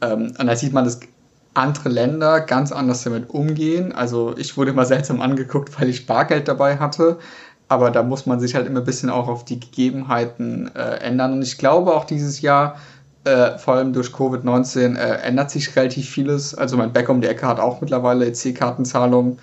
Ähm, 0.00 0.33
und 0.37 0.47
da 0.47 0.57
sieht 0.57 0.73
man, 0.73 0.85
dass 0.85 0.99
andere 1.55 1.88
Länder 1.88 2.40
ganz 2.40 2.73
anders 2.73 3.05
damit 3.05 3.31
umgehen. 3.31 3.93
Also 3.93 4.37
ich 4.37 4.57
wurde 4.57 4.73
immer 4.73 4.85
seltsam 4.87 5.21
angeguckt, 5.21 5.81
weil 5.81 5.88
ich 5.88 6.07
Bargeld 6.07 6.49
dabei 6.49 6.79
hatte. 6.79 7.19
Aber 7.69 7.93
da 7.93 8.02
muss 8.02 8.26
man 8.26 8.40
sich 8.40 8.57
halt 8.57 8.67
immer 8.67 8.81
ein 8.81 8.85
bisschen 8.85 9.11
auch 9.11 9.29
auf 9.29 9.45
die 9.45 9.61
Gegebenheiten 9.61 10.75
äh, 10.75 10.97
ändern. 10.97 11.35
Und 11.35 11.43
ich 11.43 11.57
glaube 11.57 11.95
auch 11.95 12.05
dieses 12.05 12.40
Jahr, 12.40 12.75
äh, 13.25 13.59
vor 13.59 13.75
allem 13.75 13.93
durch 13.93 14.09
Covid-19, 14.09 14.97
äh, 14.97 15.23
ändert 15.23 15.50
sich 15.50 15.77
relativ 15.77 16.09
vieles. 16.09 16.55
Also 16.55 16.77
mein 16.77 16.93
Bäcker 16.93 17.12
um 17.12 17.21
die 17.21 17.29
Ecke 17.29 17.47
hat 17.47 17.61
auch 17.61 17.81
mittlerweile 17.81 18.27
EC-Kartenzahlung. 18.27 19.39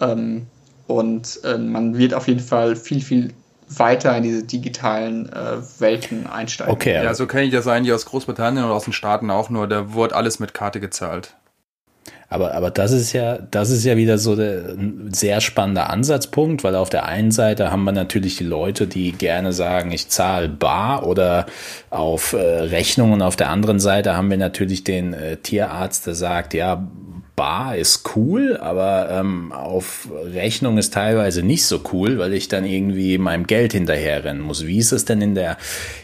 Ähm, 0.00 0.46
und 0.86 1.40
äh, 1.44 1.58
man 1.58 1.98
wird 1.98 2.14
auf 2.14 2.28
jeden 2.28 2.40
Fall 2.40 2.74
viel, 2.74 3.02
viel 3.02 3.34
weiter 3.68 4.16
in 4.16 4.22
diese 4.22 4.42
digitalen 4.44 5.30
äh, 5.30 5.58
Welten 5.78 6.26
einsteigen. 6.26 6.72
Okay. 6.72 6.94
Ja, 6.94 7.12
so 7.14 7.26
kenne 7.26 7.44
ich 7.44 7.52
das 7.52 7.66
eigentlich 7.66 7.92
aus 7.92 8.06
Großbritannien 8.06 8.64
und 8.64 8.70
aus 8.70 8.84
den 8.84 8.94
Staaten 8.94 9.30
auch 9.30 9.50
nur. 9.50 9.68
Da 9.68 9.92
wurde 9.92 10.16
alles 10.16 10.38
mit 10.38 10.54
Karte 10.54 10.80
gezahlt. 10.80 11.34
Aber, 12.30 12.54
aber 12.54 12.70
das 12.70 12.92
ist 12.92 13.14
ja, 13.14 13.38
das 13.38 13.70
ist 13.70 13.84
ja 13.84 13.96
wieder 13.96 14.18
so 14.18 14.36
der, 14.36 14.74
ein 14.76 15.14
sehr 15.14 15.40
spannender 15.40 15.88
Ansatzpunkt, 15.88 16.62
weil 16.62 16.76
auf 16.76 16.90
der 16.90 17.06
einen 17.06 17.30
Seite 17.30 17.72
haben 17.72 17.84
wir 17.84 17.92
natürlich 17.92 18.36
die 18.36 18.44
Leute, 18.44 18.86
die 18.86 19.12
gerne 19.12 19.54
sagen, 19.54 19.92
ich 19.92 20.08
zahle 20.08 20.48
bar 20.50 21.06
oder 21.06 21.46
auf 21.88 22.34
äh, 22.34 22.36
Rechnung 22.36 23.12
und 23.12 23.22
auf 23.22 23.36
der 23.36 23.48
anderen 23.48 23.80
Seite 23.80 24.14
haben 24.14 24.28
wir 24.28 24.36
natürlich 24.36 24.84
den 24.84 25.14
äh, 25.14 25.38
Tierarzt, 25.38 26.06
der 26.06 26.14
sagt, 26.14 26.52
ja, 26.52 26.86
bar 27.34 27.76
ist 27.76 28.16
cool, 28.16 28.58
aber 28.58 29.08
ähm, 29.10 29.52
auf 29.52 30.08
Rechnung 30.24 30.76
ist 30.76 30.92
teilweise 30.92 31.42
nicht 31.42 31.64
so 31.64 31.80
cool, 31.92 32.18
weil 32.18 32.34
ich 32.34 32.48
dann 32.48 32.66
irgendwie 32.66 33.16
meinem 33.16 33.46
Geld 33.46 33.72
hinterherrennen 33.72 34.42
muss. 34.42 34.66
Wie 34.66 34.78
ist 34.78 34.92
es 34.92 35.06
denn 35.06 35.22
in 35.22 35.34
der, 35.34 35.56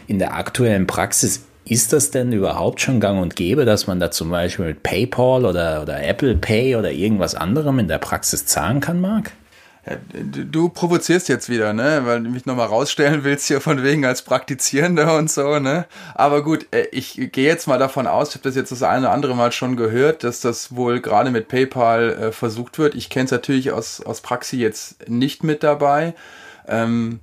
in 0.07 0.17
der 0.17 0.33
aktuellen 0.33 0.87
Praxis? 0.87 1.43
Ist 1.67 1.93
das 1.93 2.11
denn 2.11 2.31
überhaupt 2.31 2.79
schon 2.79 2.99
gang 2.99 3.19
und 3.19 3.35
gäbe, 3.35 3.65
dass 3.65 3.87
man 3.87 3.99
da 3.99 4.11
zum 4.11 4.29
Beispiel 4.29 4.65
mit 4.65 4.83
PayPal 4.83 5.45
oder, 5.45 5.81
oder 5.81 6.03
Apple 6.03 6.35
Pay 6.35 6.75
oder 6.75 6.91
irgendwas 6.91 7.33
anderem 7.33 7.79
in 7.79 7.87
der 7.87 7.97
Praxis 7.97 8.45
zahlen 8.45 8.81
kann, 8.81 9.01
Marc? 9.01 9.31
Du 10.11 10.69
provozierst 10.69 11.27
jetzt 11.29 11.47
wieder, 11.47 11.73
ne? 11.73 12.01
Weil 12.05 12.23
du 12.23 12.29
mich 12.29 12.45
nochmal 12.47 12.67
rausstellen 12.67 13.23
willst 13.23 13.47
hier 13.47 13.61
von 13.61 13.83
wegen 13.83 14.03
als 14.05 14.23
Praktizierender 14.23 15.15
und 15.15 15.29
so, 15.29 15.59
ne? 15.59 15.85
Aber 16.15 16.43
gut, 16.43 16.67
äh, 16.71 16.87
ich 16.91 17.29
gehe 17.31 17.45
jetzt 17.45 17.67
mal 17.67 17.77
davon 17.77 18.07
aus, 18.07 18.29
ich 18.29 18.35
habe 18.35 18.43
das 18.43 18.55
jetzt 18.55 18.71
das 18.71 18.81
eine 18.81 19.07
oder 19.07 19.11
andere 19.11 19.35
Mal 19.35 19.51
schon 19.51 19.75
gehört, 19.75 20.23
dass 20.23 20.41
das 20.41 20.75
wohl 20.75 21.01
gerade 21.01 21.29
mit 21.29 21.47
PayPal 21.47 22.13
äh, 22.13 22.31
versucht 22.31 22.79
wird. 22.79 22.95
Ich 22.95 23.09
kenne 23.11 23.25
es 23.25 23.31
natürlich 23.31 23.71
aus, 23.71 24.01
aus 24.01 24.21
Praxi 24.21 24.57
jetzt 24.57 25.07
nicht 25.07 25.43
mit 25.43 25.61
dabei. 25.61 26.15
Ähm, 26.67 27.19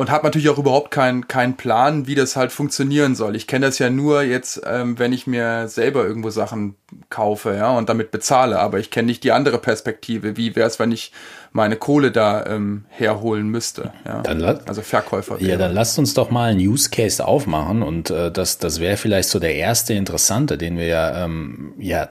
und 0.00 0.10
habe 0.10 0.24
natürlich 0.24 0.48
auch 0.48 0.56
überhaupt 0.56 0.90
keinen 0.90 1.28
keinen 1.28 1.58
Plan, 1.58 2.06
wie 2.06 2.14
das 2.14 2.34
halt 2.34 2.52
funktionieren 2.52 3.14
soll. 3.14 3.36
Ich 3.36 3.46
kenne 3.46 3.66
das 3.66 3.78
ja 3.78 3.90
nur 3.90 4.22
jetzt, 4.22 4.62
ähm, 4.66 4.98
wenn 4.98 5.12
ich 5.12 5.26
mir 5.26 5.68
selber 5.68 6.06
irgendwo 6.06 6.30
Sachen 6.30 6.74
kaufe, 7.10 7.54
ja, 7.54 7.76
und 7.76 7.90
damit 7.90 8.10
bezahle. 8.10 8.58
Aber 8.60 8.78
ich 8.78 8.90
kenne 8.90 9.06
nicht 9.06 9.24
die 9.24 9.32
andere 9.32 9.58
Perspektive. 9.58 10.38
Wie 10.38 10.56
wäre 10.56 10.66
es, 10.66 10.78
wenn 10.78 10.90
ich 10.90 11.12
meine 11.52 11.76
Kohle 11.76 12.12
da 12.12 12.46
ähm, 12.46 12.86
herholen 12.88 13.48
müsste? 13.48 13.92
Ja? 14.06 14.22
Dann 14.22 14.42
also 14.42 14.80
Verkäufer. 14.80 15.36
Ja, 15.38 15.58
dann 15.58 15.74
lasst 15.74 15.98
uns 15.98 16.14
doch 16.14 16.30
mal 16.30 16.52
einen 16.52 16.60
Use 16.60 16.88
Case 16.88 17.22
aufmachen 17.22 17.82
und 17.82 18.08
äh, 18.08 18.32
das, 18.32 18.56
das 18.56 18.80
wäre 18.80 18.96
vielleicht 18.96 19.28
so 19.28 19.38
der 19.38 19.54
erste 19.56 19.92
interessante, 19.92 20.56
den 20.56 20.78
wir 20.78 20.86
ja, 20.86 21.24
ähm, 21.26 21.74
ja 21.78 22.08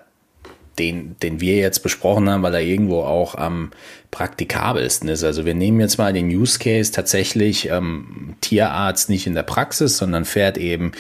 den, 0.78 1.18
den 1.22 1.42
wir 1.42 1.58
jetzt 1.58 1.82
besprochen 1.82 2.30
haben, 2.30 2.44
weil 2.44 2.54
er 2.54 2.62
irgendwo 2.62 3.02
auch 3.02 3.34
am 3.34 3.72
praktikabelsten 4.12 5.08
ist. 5.10 5.24
Also 5.24 5.46
wir 5.46 5.54
nehmen 5.54 5.80
jetzt 5.80 5.98
mal 5.98 6.14
den 6.14 6.30
Use 6.30 6.58
Case 6.58 6.92
tatsächlich 6.92 7.70
ähm, 7.70 8.36
Tierarzt 8.42 9.10
nicht 9.10 9.28
in 9.28 9.36
der 9.36 9.44
Praxis, 9.44 9.98
sondern 9.98 10.26
fährt 10.26 10.58
eben 10.58 10.94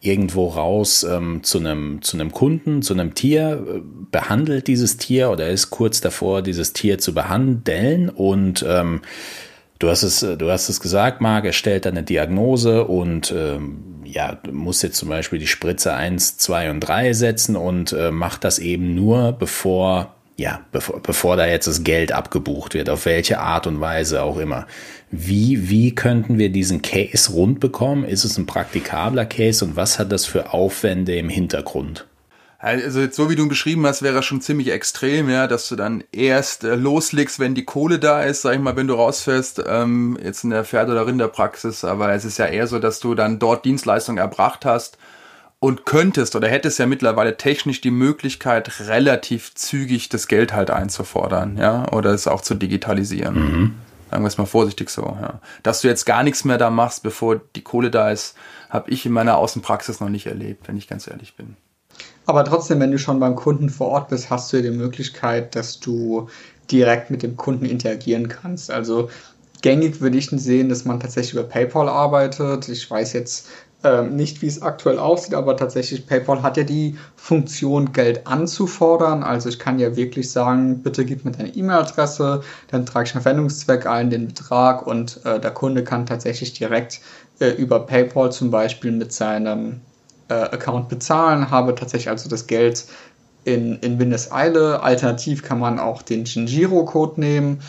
irgendwo 0.00 0.48
raus 0.48 1.02
ähm, 1.02 1.42
zu 1.42 1.58
einem 1.58 2.02
zu 2.02 2.16
einem 2.16 2.32
Kunden, 2.32 2.82
zu 2.82 2.94
einem 2.94 3.14
Tier, 3.14 3.64
äh, 3.68 3.80
behandelt 4.10 4.68
dieses 4.68 4.96
Tier 4.96 5.30
oder 5.30 5.48
ist 5.48 5.70
kurz 5.70 6.00
davor, 6.00 6.42
dieses 6.42 6.72
Tier 6.72 6.98
zu 6.98 7.14
behandeln 7.14 8.08
und 8.08 8.64
ähm, 8.66 9.02
Du 9.82 9.88
hast 9.90 10.04
es, 10.04 10.20
du 10.20 10.48
hast 10.48 10.68
es 10.68 10.78
gesagt, 10.78 11.20
Marc, 11.20 11.44
er 11.44 11.52
stellt 11.52 11.88
eine 11.88 12.04
Diagnose 12.04 12.84
und 12.84 13.34
ähm, 13.36 13.82
ja, 14.04 14.38
muss 14.48 14.80
jetzt 14.82 14.96
zum 14.96 15.08
Beispiel 15.08 15.40
die 15.40 15.48
Spritze 15.48 15.92
1, 15.92 16.38
2 16.38 16.70
und 16.70 16.78
3 16.78 17.12
setzen 17.14 17.56
und 17.56 17.92
äh, 17.92 18.12
macht 18.12 18.44
das 18.44 18.60
eben 18.60 18.94
nur, 18.94 19.32
bevor, 19.32 20.14
ja, 20.36 20.60
bevor, 20.72 21.00
bevor 21.00 21.36
da 21.36 21.46
jetzt 21.46 21.66
das 21.66 21.84
Geld 21.84 22.12
abgebucht 22.12 22.74
wird, 22.74 22.88
auf 22.88 23.04
welche 23.04 23.38
Art 23.38 23.66
und 23.66 23.80
Weise 23.80 24.22
auch 24.22 24.38
immer. 24.38 24.66
Wie, 25.10 25.68
wie 25.68 25.94
könnten 25.94 26.38
wir 26.38 26.48
diesen 26.48 26.82
Case 26.82 27.32
rund 27.32 27.60
bekommen? 27.60 28.04
Ist 28.04 28.24
es 28.24 28.38
ein 28.38 28.46
praktikabler 28.46 29.26
Case 29.26 29.64
und 29.64 29.76
was 29.76 29.98
hat 29.98 30.10
das 30.10 30.24
für 30.24 30.52
Aufwände 30.52 31.14
im 31.16 31.28
Hintergrund? 31.28 32.06
Also 32.58 33.00
jetzt 33.00 33.16
so 33.16 33.28
wie 33.28 33.34
du 33.34 33.42
ihn 33.42 33.48
beschrieben 33.48 33.84
hast, 33.86 34.02
wäre 34.02 34.14
das 34.14 34.24
schon 34.24 34.40
ziemlich 34.40 34.70
extrem, 34.70 35.28
ja, 35.28 35.48
dass 35.48 35.68
du 35.68 35.74
dann 35.74 36.04
erst 36.12 36.62
äh, 36.62 36.76
loslegst, 36.76 37.40
wenn 37.40 37.56
die 37.56 37.64
Kohle 37.64 37.98
da 37.98 38.22
ist, 38.22 38.42
sag 38.42 38.54
ich 38.54 38.60
mal, 38.60 38.76
wenn 38.76 38.86
du 38.86 38.94
rausfährst, 38.94 39.64
ähm, 39.66 40.16
jetzt 40.22 40.44
in 40.44 40.50
der 40.50 40.64
Pferde- 40.64 40.92
oder 40.92 41.08
Rinderpraxis, 41.08 41.82
aber 41.82 42.12
es 42.12 42.24
ist 42.24 42.38
ja 42.38 42.46
eher 42.46 42.68
so, 42.68 42.78
dass 42.78 43.00
du 43.00 43.16
dann 43.16 43.40
dort 43.40 43.64
Dienstleistungen 43.64 44.18
erbracht 44.18 44.64
hast 44.64 44.96
und 45.62 45.86
könntest 45.86 46.34
oder 46.34 46.48
hättest 46.48 46.80
ja 46.80 46.86
mittlerweile 46.86 47.36
technisch 47.36 47.80
die 47.80 47.92
Möglichkeit, 47.92 48.80
relativ 48.88 49.54
zügig 49.54 50.08
das 50.08 50.26
Geld 50.26 50.52
halt 50.52 50.72
einzufordern, 50.72 51.56
ja, 51.56 51.88
oder 51.92 52.10
es 52.10 52.26
auch 52.26 52.40
zu 52.40 52.56
digitalisieren. 52.56 53.34
Mhm. 53.36 53.74
Sagen 54.10 54.24
wir 54.24 54.26
es 54.26 54.38
mal 54.38 54.46
vorsichtig 54.46 54.90
so, 54.90 55.02
ja. 55.02 55.38
Dass 55.62 55.80
du 55.80 55.86
jetzt 55.86 56.04
gar 56.04 56.24
nichts 56.24 56.44
mehr 56.44 56.58
da 56.58 56.68
machst, 56.68 57.04
bevor 57.04 57.40
die 57.54 57.62
Kohle 57.62 57.92
da 57.92 58.10
ist, 58.10 58.34
habe 58.70 58.90
ich 58.90 59.06
in 59.06 59.12
meiner 59.12 59.38
Außenpraxis 59.38 60.00
noch 60.00 60.08
nicht 60.08 60.26
erlebt, 60.26 60.66
wenn 60.66 60.76
ich 60.76 60.88
ganz 60.88 61.06
ehrlich 61.06 61.36
bin. 61.36 61.56
Aber 62.26 62.44
trotzdem, 62.44 62.80
wenn 62.80 62.90
du 62.90 62.98
schon 62.98 63.20
beim 63.20 63.36
Kunden 63.36 63.70
vor 63.70 63.86
Ort 63.86 64.08
bist, 64.08 64.30
hast 64.30 64.52
du 64.52 64.60
die 64.60 64.70
Möglichkeit, 64.70 65.54
dass 65.54 65.78
du 65.78 66.28
direkt 66.72 67.12
mit 67.12 67.22
dem 67.22 67.36
Kunden 67.36 67.66
interagieren 67.66 68.26
kannst. 68.26 68.72
Also 68.72 69.10
gängig 69.60 70.00
würde 70.00 70.18
ich 70.18 70.28
sehen, 70.28 70.68
dass 70.68 70.84
man 70.84 70.98
tatsächlich 70.98 71.34
über 71.34 71.44
PayPal 71.44 71.88
arbeitet. 71.88 72.68
Ich 72.68 72.90
weiß 72.90 73.12
jetzt 73.12 73.46
ähm, 73.84 74.14
nicht, 74.14 74.42
wie 74.42 74.46
es 74.46 74.62
aktuell 74.62 74.98
aussieht, 74.98 75.34
aber 75.34 75.56
tatsächlich 75.56 76.06
PayPal 76.06 76.42
hat 76.42 76.56
ja 76.56 76.62
die 76.62 76.96
Funktion, 77.16 77.92
Geld 77.92 78.26
anzufordern. 78.26 79.22
Also 79.22 79.48
ich 79.48 79.58
kann 79.58 79.78
ja 79.78 79.96
wirklich 79.96 80.30
sagen, 80.30 80.82
bitte 80.82 81.04
gib 81.04 81.24
mir 81.24 81.32
deine 81.32 81.54
E-Mail-Adresse, 81.54 82.42
dann 82.70 82.86
trage 82.86 83.08
ich 83.08 83.14
einen 83.14 83.22
Verwendungszweck 83.22 83.86
ein, 83.86 84.10
den 84.10 84.28
Betrag 84.28 84.86
und 84.86 85.20
äh, 85.24 85.40
der 85.40 85.50
Kunde 85.50 85.82
kann 85.84 86.06
tatsächlich 86.06 86.52
direkt 86.52 87.00
äh, 87.40 87.50
über 87.50 87.80
PayPal 87.80 88.30
zum 88.30 88.50
Beispiel 88.50 88.92
mit 88.92 89.12
seinem 89.12 89.80
äh, 90.28 90.34
Account 90.34 90.88
bezahlen, 90.88 91.50
habe 91.50 91.74
tatsächlich 91.74 92.08
also 92.08 92.28
das 92.28 92.46
Geld 92.46 92.86
in, 93.44 93.78
in 93.80 93.98
Windeseile. 93.98 94.82
Alternativ 94.82 95.42
kann 95.42 95.58
man 95.58 95.78
auch 95.78 96.02
den 96.02 96.24
Shinjiro-Code 96.26 97.20
nehmen. 97.20 97.60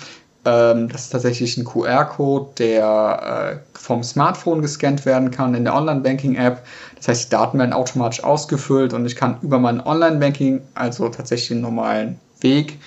Ähm, 0.46 0.90
das 0.90 1.04
ist 1.04 1.10
tatsächlich 1.10 1.58
ein 1.58 1.64
QR-Code, 1.64 2.52
der 2.58 3.62
äh, 3.64 3.78
vom 3.78 4.04
Smartphone 4.04 4.62
gescannt 4.62 5.06
werden 5.06 5.32
kann 5.32 5.56
in 5.56 5.64
der 5.64 5.76
Online-Banking-App. 5.76 6.64
Das 6.98 7.08
heißt, 7.08 7.26
die 7.26 7.30
Daten 7.30 7.60
werden 7.60 7.74
automatisch 7.74 8.24
ausgefüllt 8.24 8.94
und 8.94 9.06
ich 9.06 9.16
kann 9.16 9.38
über 9.42 9.60
mein 9.60 9.86
Online-Banking, 9.86 10.62
also 10.74 11.08
tatsächlich 11.10 11.50
den 11.50 11.62
normalen 11.62 12.20
Weg, 12.42 12.80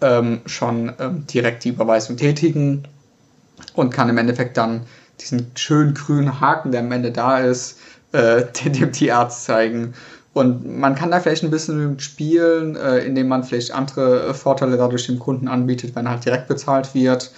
ähm, 0.00 0.40
schon 0.46 0.92
ähm, 0.98 1.26
direkt 1.26 1.64
die 1.64 1.70
Überweisung 1.70 2.16
tätigen 2.16 2.86
und 3.74 3.90
kann 3.90 4.08
im 4.08 4.18
Endeffekt 4.18 4.56
dann 4.56 4.82
diesen 5.20 5.52
schönen 5.54 5.94
grünen 5.94 6.40
Haken, 6.40 6.72
der 6.72 6.80
am 6.80 6.92
Ende 6.92 7.12
da 7.12 7.38
ist, 7.38 7.78
äh, 8.12 8.44
dem 8.64 8.92
Tierarzt 8.92 9.44
zeigen. 9.44 9.94
Und 10.36 10.78
man 10.78 10.94
kann 10.94 11.10
da 11.10 11.18
vielleicht 11.18 11.44
ein 11.44 11.50
bisschen 11.50 11.98
spielen, 11.98 12.76
äh, 12.76 12.98
indem 12.98 13.28
man 13.28 13.42
vielleicht 13.42 13.70
andere 13.70 14.34
Vorteile 14.34 14.76
dadurch 14.76 15.06
dem 15.06 15.18
Kunden 15.18 15.48
anbietet, 15.48 15.96
wenn 15.96 16.06
halt 16.06 16.26
direkt 16.26 16.46
bezahlt 16.46 16.94
wird 16.94 17.30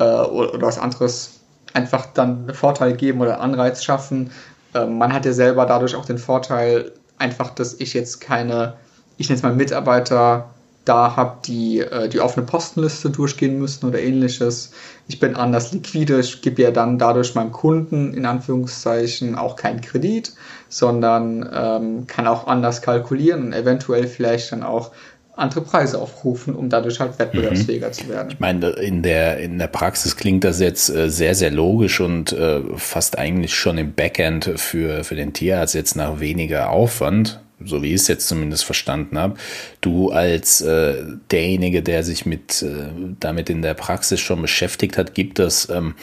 äh, 0.00 0.02
oder, 0.02 0.52
oder 0.52 0.66
was 0.66 0.76
anderes 0.76 1.38
einfach 1.72 2.06
dann 2.14 2.52
Vorteil 2.52 2.94
geben 2.94 3.20
oder 3.20 3.40
Anreiz 3.40 3.84
schaffen. 3.84 4.32
Äh, 4.74 4.86
man 4.86 5.12
hat 5.12 5.24
ja 5.24 5.32
selber 5.32 5.66
dadurch 5.66 5.94
auch 5.94 6.04
den 6.04 6.18
Vorteil, 6.18 6.90
einfach, 7.16 7.50
dass 7.50 7.74
ich 7.74 7.94
jetzt 7.94 8.20
keine, 8.20 8.74
ich 9.18 9.28
nenne 9.28 9.36
es 9.36 9.44
mal 9.44 9.54
Mitarbeiter 9.54 10.50
da 10.84 11.16
habe, 11.16 11.38
die 11.44 11.80
äh, 11.80 12.08
die 12.08 12.20
offene 12.20 12.44
Postenliste 12.44 13.10
durchgehen 13.10 13.58
müssen 13.58 13.86
oder 13.86 14.00
ähnliches. 14.00 14.72
Ich 15.08 15.20
bin 15.20 15.36
anders 15.36 15.72
liquide, 15.72 16.20
ich 16.20 16.42
gebe 16.42 16.62
ja 16.62 16.70
dann 16.70 16.98
dadurch 16.98 17.34
meinem 17.34 17.52
Kunden 17.52 18.14
in 18.14 18.26
Anführungszeichen 18.26 19.36
auch 19.36 19.56
keinen 19.56 19.80
Kredit, 19.80 20.32
sondern 20.68 21.48
ähm, 21.52 22.06
kann 22.06 22.26
auch 22.26 22.46
anders 22.46 22.82
kalkulieren 22.82 23.46
und 23.46 23.52
eventuell 23.52 24.06
vielleicht 24.06 24.52
dann 24.52 24.62
auch 24.62 24.90
andere 25.34 25.62
Preise 25.62 25.98
aufrufen, 25.98 26.54
um 26.54 26.68
dadurch 26.68 27.00
halt 27.00 27.18
wettbewerbsfähiger 27.18 27.88
mhm. 27.88 27.92
zu 27.92 28.08
werden. 28.08 28.28
Ich 28.30 28.40
meine, 28.40 28.70
in 28.70 29.02
der, 29.02 29.38
in 29.38 29.58
der 29.58 29.66
Praxis 29.66 30.16
klingt 30.16 30.44
das 30.44 30.60
jetzt 30.60 30.90
äh, 30.90 31.08
sehr, 31.08 31.34
sehr 31.34 31.50
logisch 31.50 32.00
und 32.00 32.32
äh, 32.32 32.60
fast 32.76 33.18
eigentlich 33.18 33.54
schon 33.54 33.78
im 33.78 33.94
Backend 33.94 34.50
für, 34.56 35.04
für 35.04 35.14
den 35.14 35.32
Tierarzt 35.32 35.74
jetzt 35.74 35.96
nach 35.96 36.20
weniger 36.20 36.70
Aufwand 36.70 37.41
so 37.66 37.82
wie 37.82 37.88
ich 37.88 38.02
es 38.02 38.08
jetzt 38.08 38.28
zumindest 38.28 38.64
verstanden 38.64 39.18
habe, 39.18 39.34
du 39.80 40.10
als 40.10 40.60
äh, 40.60 41.04
derjenige, 41.30 41.82
der 41.82 42.04
sich 42.04 42.26
mit 42.26 42.62
äh, 42.62 42.88
damit 43.20 43.50
in 43.50 43.62
der 43.62 43.74
Praxis 43.74 44.20
schon 44.20 44.42
beschäftigt 44.42 44.98
hat, 44.98 45.14
gibt 45.14 45.38
es 45.38 45.68
ähm, 45.70 45.94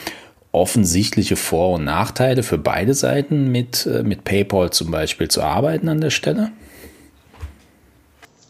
offensichtliche 0.52 1.36
Vor- 1.36 1.74
und 1.74 1.84
Nachteile 1.84 2.42
für 2.42 2.58
beide 2.58 2.94
Seiten 2.94 3.52
mit, 3.52 3.86
äh, 3.86 4.02
mit 4.02 4.24
PayPal 4.24 4.70
zum 4.70 4.90
Beispiel 4.90 5.28
zu 5.28 5.42
arbeiten 5.42 5.88
an 5.88 6.00
der 6.00 6.10
Stelle? 6.10 6.50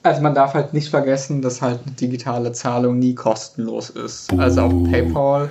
Also 0.02 0.22
man 0.22 0.34
darf 0.34 0.54
halt 0.54 0.72
nicht 0.72 0.88
vergessen, 0.88 1.42
dass 1.42 1.60
halt 1.60 1.80
eine 1.84 1.94
digitale 1.94 2.52
Zahlung 2.52 2.98
nie 2.98 3.14
kostenlos 3.14 3.90
ist. 3.90 4.28
Buh. 4.28 4.40
Also 4.40 4.62
auch 4.62 4.84
PayPal. 4.90 5.50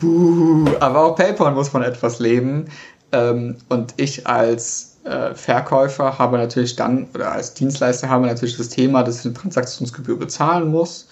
Buh, 0.00 0.66
aber 0.80 1.04
auch 1.04 1.16
PayPal 1.16 1.52
muss 1.52 1.70
von 1.70 1.82
etwas 1.82 2.18
leben. 2.18 2.66
Ähm, 3.12 3.56
und 3.70 3.94
ich 3.96 4.26
als 4.26 4.93
äh, 5.04 5.34
Verkäufer 5.34 6.18
habe 6.18 6.38
natürlich 6.38 6.76
dann, 6.76 7.08
oder 7.14 7.32
als 7.32 7.54
Dienstleister 7.54 8.08
habe 8.08 8.26
natürlich 8.26 8.56
das 8.56 8.68
Thema, 8.68 9.02
dass 9.02 9.20
ich 9.20 9.26
eine 9.26 9.34
Transaktionsgebühr 9.34 10.18
bezahlen 10.18 10.70
muss. 10.70 11.08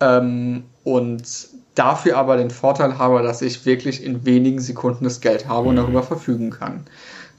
Ähm, 0.00 0.64
und 0.84 1.22
dafür 1.74 2.16
aber 2.16 2.36
den 2.36 2.50
Vorteil 2.50 2.98
habe, 2.98 3.22
dass 3.22 3.42
ich 3.42 3.64
wirklich 3.64 4.02
in 4.04 4.24
wenigen 4.26 4.60
Sekunden 4.60 5.04
das 5.04 5.20
Geld 5.20 5.48
habe 5.48 5.68
und 5.68 5.76
darüber 5.76 6.02
verfügen 6.02 6.50
kann. 6.50 6.84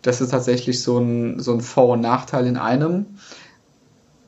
Das 0.01 0.21
ist 0.21 0.29
tatsächlich 0.31 0.81
so 0.81 0.97
ein, 0.97 1.39
so 1.39 1.53
ein 1.53 1.61
Vor- 1.61 1.89
und 1.89 2.01
Nachteil 2.01 2.47
in 2.47 2.57
einem. 2.57 3.05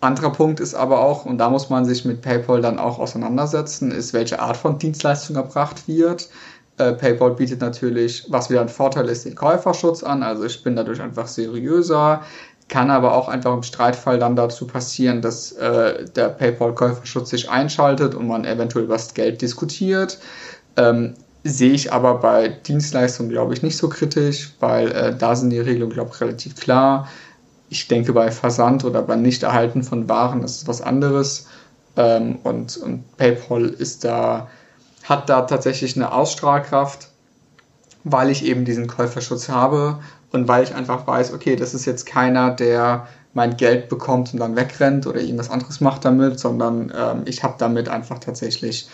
Anderer 0.02 0.32
Punkt 0.32 0.60
ist 0.60 0.76
aber 0.76 1.00
auch, 1.00 1.26
und 1.26 1.38
da 1.38 1.50
muss 1.50 1.70
man 1.70 1.86
sich 1.86 2.04
mit 2.04 2.22
PayPal 2.22 2.62
dann 2.62 2.78
auch 2.78 3.00
auseinandersetzen, 3.00 3.92
ist, 3.92 4.14
welche 4.14 4.42
Art 4.42 4.58
von 4.58 4.78
Dienstleistung 4.78 5.38
erbracht 5.38 5.88
wird. 5.88 6.30
Äh, 6.78 6.94
PayPal 6.94 7.36
bietet 7.36 7.62
natürlich, 7.62 8.26
was 8.30 8.50
wieder 8.50 8.62
ein 8.62 8.70
Vorteil 8.70 9.08
ist, 9.08 9.26
den 9.26 9.36
Käuferschutz 9.36 10.04
an. 10.04 10.24
Also 10.24 10.44
ich 10.46 10.64
bin 10.64 10.76
dadurch 10.76 11.02
einfach 11.02 11.28
seriöser. 11.28 12.22
Kann 12.70 12.90
aber 12.90 13.14
auch 13.14 13.28
einfach 13.28 13.54
im 13.54 13.62
Streitfall 13.62 14.18
dann 14.18 14.36
dazu 14.36 14.66
passieren, 14.66 15.22
dass 15.22 15.52
äh, 15.52 16.06
der 16.16 16.30
PayPal-Käuferschutz 16.30 17.30
sich 17.30 17.50
einschaltet 17.50 18.16
und 18.16 18.28
man 18.28 18.46
eventuell 18.46 18.86
über 18.86 18.96
das 18.96 19.14
Geld 19.14 19.42
diskutiert. 19.42 20.18
Ähm, 20.78 21.14
sehe 21.44 21.74
ich 21.74 21.92
aber 21.92 22.16
bei 22.16 22.48
Dienstleistungen, 22.48 23.30
glaube 23.30 23.54
ich, 23.54 23.62
nicht 23.62 23.78
so 23.78 23.90
kritisch, 23.90 24.54
weil 24.60 24.92
äh, 24.92 25.16
da 25.16 25.36
sind 25.36 25.50
die 25.50 25.60
Regelungen, 25.60 25.94
glaube 25.94 26.12
ich, 26.14 26.22
relativ 26.22 26.56
klar. 26.56 27.08
Ich 27.70 27.88
denke, 27.88 28.14
bei 28.14 28.32
Versand 28.32 28.86
oder 28.86 29.02
beim 29.02 29.22
Nichterhalten 29.22 29.84
von 29.84 30.08
Waren 30.10 30.44
ist 30.44 30.62
es 30.62 30.68
was 30.68 30.82
anderes. 30.82 31.48
Ähm, 31.98 32.40
und, 32.44 32.78
und 32.78 33.18
PayPal 33.18 33.66
ist 33.66 34.04
da 34.06 34.48
hat 35.04 35.30
da 35.30 35.42
tatsächlich 35.42 35.96
eine 35.96 36.12
Ausstrahlkraft, 36.12 37.10
weil 38.04 38.30
ich 38.30 38.46
eben 38.46 38.66
diesen 38.66 38.88
Käuferschutz 38.88 39.50
habe 39.50 40.00
und 40.32 40.48
weil 40.48 40.64
ich 40.64 40.74
einfach 40.74 41.06
weiß, 41.08 41.34
okay, 41.34 41.56
das 41.56 41.74
ist 41.74 41.86
jetzt 41.86 42.06
keiner, 42.06 42.52
der 42.52 43.08
mein 43.34 43.58
Geld 43.58 43.90
bekommt 43.90 44.34
und 44.34 44.40
dann 44.40 44.56
wegrennt 44.56 45.08
oder 45.08 45.20
irgendwas 45.20 45.50
anderes 45.50 45.82
macht 45.82 46.06
damit, 46.06 46.40
sondern 46.40 46.92
ähm, 46.96 47.22
ich 47.26 47.44
habe 47.44 47.56
damit 47.58 47.90
einfach 47.90 48.20
tatsächlich 48.20 48.88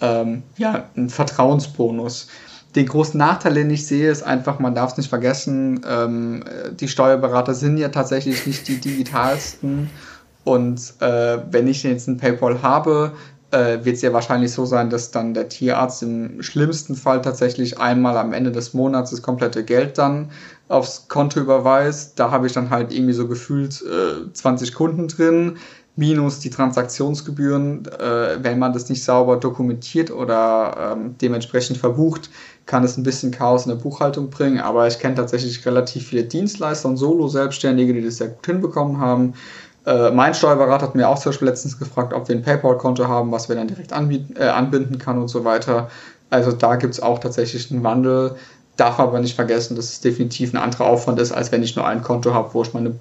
ähm, 0.00 0.42
ja, 0.56 0.84
einen 0.96 1.10
Vertrauensbonus. 1.10 2.28
Den 2.74 2.86
großen 2.86 3.16
Nachteil, 3.18 3.54
den 3.54 3.70
ich 3.70 3.86
sehe, 3.86 4.10
ist 4.10 4.22
einfach, 4.22 4.58
man 4.58 4.74
darf 4.74 4.92
es 4.92 4.96
nicht 4.96 5.08
vergessen, 5.08 5.84
ähm, 5.88 6.44
die 6.80 6.88
Steuerberater 6.88 7.54
sind 7.54 7.76
ja 7.78 7.90
tatsächlich 7.90 8.46
nicht 8.46 8.66
die 8.66 8.80
digitalsten. 8.80 9.90
Und 10.42 10.94
äh, 11.00 11.38
wenn 11.50 11.68
ich 11.68 11.82
jetzt 11.84 12.08
ein 12.08 12.16
PayPal 12.16 12.62
habe, 12.62 13.12
äh, 13.54 13.84
wird 13.84 13.96
es 13.96 14.02
ja 14.02 14.12
wahrscheinlich 14.12 14.52
so 14.52 14.66
sein, 14.66 14.90
dass 14.90 15.12
dann 15.12 15.32
der 15.32 15.48
Tierarzt 15.48 16.02
im 16.02 16.42
schlimmsten 16.42 16.96
Fall 16.96 17.22
tatsächlich 17.22 17.78
einmal 17.78 18.16
am 18.16 18.32
Ende 18.32 18.50
des 18.50 18.74
Monats 18.74 19.12
das 19.12 19.22
komplette 19.22 19.64
Geld 19.64 19.96
dann 19.96 20.30
aufs 20.68 21.06
Konto 21.08 21.40
überweist. 21.40 22.18
Da 22.18 22.30
habe 22.30 22.46
ich 22.46 22.52
dann 22.52 22.70
halt 22.70 22.92
irgendwie 22.92 23.12
so 23.12 23.28
gefühlt 23.28 23.82
äh, 23.82 24.32
20 24.32 24.74
Kunden 24.74 25.08
drin, 25.08 25.58
minus 25.94 26.40
die 26.40 26.50
Transaktionsgebühren. 26.50 27.86
Äh, 27.86 28.42
wenn 28.42 28.58
man 28.58 28.72
das 28.72 28.88
nicht 28.88 29.04
sauber 29.04 29.36
dokumentiert 29.36 30.10
oder 30.10 30.96
ähm, 30.96 31.14
dementsprechend 31.20 31.78
verbucht, 31.78 32.30
kann 32.66 32.82
es 32.82 32.96
ein 32.96 33.04
bisschen 33.04 33.30
Chaos 33.30 33.66
in 33.66 33.70
der 33.70 33.82
Buchhaltung 33.82 34.30
bringen. 34.30 34.58
Aber 34.58 34.88
ich 34.88 34.98
kenne 34.98 35.14
tatsächlich 35.14 35.64
relativ 35.64 36.08
viele 36.08 36.24
Dienstleister 36.24 36.88
und 36.88 36.96
Solo-Selbstständige, 36.96 37.94
die 37.94 38.02
das 38.02 38.16
sehr 38.16 38.28
gut 38.28 38.46
hinbekommen 38.46 38.98
haben. 38.98 39.34
Äh, 39.86 40.10
mein 40.12 40.34
Steuerberater 40.34 40.86
hat 40.86 40.94
mir 40.94 41.08
auch 41.08 41.18
zum 41.18 41.30
Beispiel 41.30 41.48
letztens 41.48 41.78
gefragt, 41.78 42.12
ob 42.14 42.28
wir 42.28 42.34
ein 42.34 42.42
PayPal-Konto 42.42 43.06
haben, 43.06 43.30
was 43.32 43.48
wir 43.48 43.56
dann 43.56 43.68
direkt 43.68 43.92
anbieten, 43.92 44.34
äh, 44.38 44.44
anbinden 44.44 44.98
kann 44.98 45.18
und 45.18 45.28
so 45.28 45.44
weiter. 45.44 45.90
Also 46.30 46.52
da 46.52 46.76
gibt 46.76 46.94
es 46.94 47.00
auch 47.00 47.18
tatsächlich 47.18 47.70
einen 47.70 47.84
Wandel. 47.84 48.36
Darf 48.76 48.98
aber 48.98 49.20
nicht 49.20 49.36
vergessen, 49.36 49.76
dass 49.76 49.86
es 49.86 50.00
definitiv 50.00 50.52
ein 50.52 50.56
anderer 50.56 50.86
Aufwand 50.86 51.20
ist, 51.20 51.32
als 51.32 51.52
wenn 51.52 51.62
ich 51.62 51.76
nur 51.76 51.86
ein 51.86 52.02
Konto 52.02 52.34
habe, 52.34 52.52
wo 52.54 52.62
ich 52.62 52.74
meine 52.74 52.94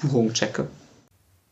Buchung 0.00 0.32
checke. 0.32 0.66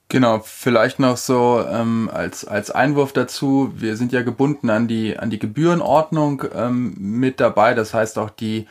Genau, 0.08 0.40
vielleicht 0.44 1.00
noch 1.00 1.16
so 1.16 1.64
ähm, 1.68 2.08
als, 2.12 2.44
als 2.44 2.70
Einwurf 2.70 3.12
dazu, 3.12 3.72
wir 3.76 3.96
sind 3.96 4.12
ja 4.12 4.22
gebunden 4.22 4.70
an 4.70 4.86
die, 4.86 5.18
an 5.18 5.30
die 5.30 5.38
Gebührenordnung 5.38 6.44
ähm, 6.54 6.94
mit 6.98 7.40
dabei. 7.40 7.74
Das 7.74 7.92
heißt 7.92 8.18
auch 8.18 8.30
die 8.30 8.66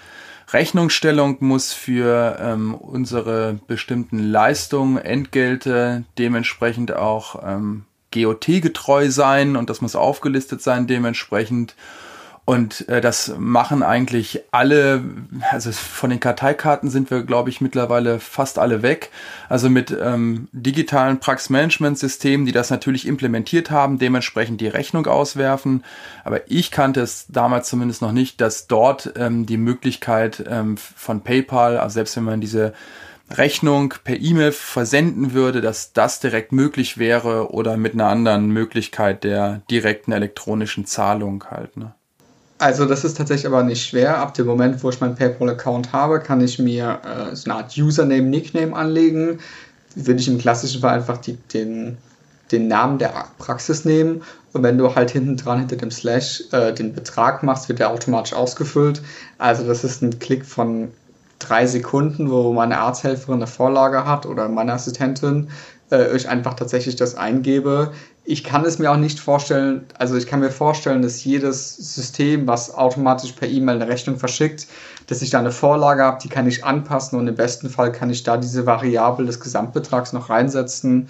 Rechnungsstellung 0.53 1.37
muss 1.39 1.73
für 1.73 2.37
ähm, 2.39 2.75
unsere 2.75 3.59
bestimmten 3.67 4.19
Leistungen, 4.19 4.97
Entgelte 4.97 6.03
dementsprechend 6.17 6.95
auch 6.95 7.41
ähm, 7.43 7.85
GOT-getreu 8.13 9.09
sein 9.09 9.55
und 9.55 9.69
das 9.69 9.81
muss 9.81 9.95
aufgelistet 9.95 10.61
sein 10.61 10.87
dementsprechend. 10.87 11.75
Und 12.45 12.89
äh, 12.89 12.99
das 12.99 13.33
machen 13.37 13.83
eigentlich 13.83 14.41
alle, 14.51 15.01
also 15.49 15.71
von 15.71 16.09
den 16.09 16.19
Karteikarten 16.19 16.89
sind 16.89 17.09
wir, 17.09 17.23
glaube 17.23 17.49
ich, 17.49 17.61
mittlerweile 17.61 18.19
fast 18.19 18.59
alle 18.59 18.81
weg. 18.81 19.11
Also 19.47 19.69
mit 19.69 19.95
ähm, 19.97 20.49
digitalen 20.51 21.19
Praxismanagement-Systemen, 21.19 22.45
die 22.45 22.51
das 22.51 22.69
natürlich 22.69 23.07
implementiert 23.07 23.71
haben, 23.71 23.97
dementsprechend 23.97 24.59
die 24.59 24.67
Rechnung 24.67 25.07
auswerfen. 25.07 25.85
Aber 26.25 26.51
ich 26.51 26.69
kannte 26.71 26.99
es 26.99 27.27
damals 27.29 27.69
zumindest 27.69 28.01
noch 28.01 28.11
nicht, 28.11 28.41
dass 28.41 28.67
dort 28.67 29.13
ähm, 29.15 29.45
die 29.45 29.57
Möglichkeit 29.57 30.43
ähm, 30.45 30.75
von 30.75 31.21
PayPal, 31.21 31.77
also 31.77 31.93
selbst 31.93 32.17
wenn 32.17 32.25
man 32.25 32.41
diese 32.41 32.73
Rechnung 33.31 33.93
per 34.03 34.19
E-Mail 34.19 34.51
versenden 34.51 35.31
würde, 35.31 35.61
dass 35.61 35.93
das 35.93 36.19
direkt 36.19 36.51
möglich 36.51 36.97
wäre 36.97 37.53
oder 37.53 37.77
mit 37.77 37.93
einer 37.93 38.07
anderen 38.07 38.49
Möglichkeit 38.49 39.23
der 39.23 39.61
direkten 39.71 40.11
elektronischen 40.11 40.85
Zahlung 40.85 41.45
halt. 41.49 41.77
Ne? 41.77 41.93
Also 42.63 42.85
das 42.85 43.03
ist 43.03 43.17
tatsächlich 43.17 43.45
aber 43.45 43.61
nicht 43.61 43.85
schwer. 43.85 44.19
Ab 44.19 44.35
dem 44.35 44.45
Moment, 44.45 44.81
wo 44.81 44.89
ich 44.89 45.01
meinen 45.01 45.15
PayPal-Account 45.15 45.91
habe, 45.91 46.21
kann 46.21 46.39
ich 46.39 46.59
mir 46.59 47.01
äh, 47.03 47.35
so 47.35 47.51
eine 47.51 47.59
Art 47.59 47.77
Username, 47.77 48.21
Nickname 48.21 48.73
anlegen. 48.73 49.39
Würde 49.95 50.21
ich 50.21 50.29
im 50.29 50.37
klassischen 50.37 50.79
Fall 50.79 50.95
einfach 50.95 51.17
die, 51.17 51.33
den, 51.53 51.97
den 52.53 52.69
Namen 52.69 52.99
der 52.99 53.11
Praxis 53.37 53.83
nehmen. 53.83 54.21
Und 54.53 54.63
wenn 54.63 54.77
du 54.77 54.95
halt 54.95 55.11
hinten 55.11 55.35
dran, 55.35 55.59
hinter 55.59 55.75
dem 55.75 55.91
Slash, 55.91 56.45
äh, 56.53 56.71
den 56.71 56.93
Betrag 56.93 57.43
machst, 57.43 57.67
wird 57.67 57.79
der 57.79 57.89
automatisch 57.89 58.31
ausgefüllt. 58.31 59.01
Also 59.39 59.67
das 59.67 59.83
ist 59.83 60.01
ein 60.01 60.17
Klick 60.19 60.45
von 60.45 60.89
drei 61.39 61.67
Sekunden, 61.67 62.31
wo 62.31 62.53
meine 62.53 62.77
Arzthelferin 62.77 63.35
eine 63.35 63.47
Vorlage 63.47 64.05
hat 64.05 64.25
oder 64.25 64.47
meine 64.47 64.71
Assistentin 64.71 65.49
äh, 65.91 66.15
ich 66.15 66.29
einfach 66.29 66.53
tatsächlich 66.53 66.95
das 66.95 67.15
eingebe. 67.15 67.91
Ich 68.25 68.43
kann 68.45 68.63
es 68.63 68.79
mir 68.79 68.89
auch 68.89 68.97
nicht 68.97 69.19
vorstellen, 69.19 69.85
also 69.97 70.15
ich 70.15 70.27
kann 70.27 70.39
mir 70.39 70.49
vorstellen, 70.49 71.01
dass 71.01 71.25
jedes 71.25 71.75
System, 71.75 72.47
was 72.47 72.73
automatisch 72.73 73.33
per 73.33 73.49
E-Mail 73.49 73.75
eine 73.75 73.89
Rechnung 73.89 74.17
verschickt, 74.17 74.67
dass 75.07 75.21
ich 75.21 75.29
da 75.29 75.39
eine 75.39 75.51
Vorlage 75.51 76.03
habe, 76.03 76.19
die 76.23 76.29
kann 76.29 76.47
ich 76.47 76.63
anpassen 76.63 77.19
und 77.19 77.27
im 77.27 77.35
besten 77.35 77.69
Fall 77.69 77.91
kann 77.91 78.09
ich 78.09 78.23
da 78.23 78.37
diese 78.37 78.65
Variable 78.65 79.25
des 79.25 79.41
Gesamtbetrags 79.41 80.13
noch 80.13 80.29
reinsetzen. 80.29 81.09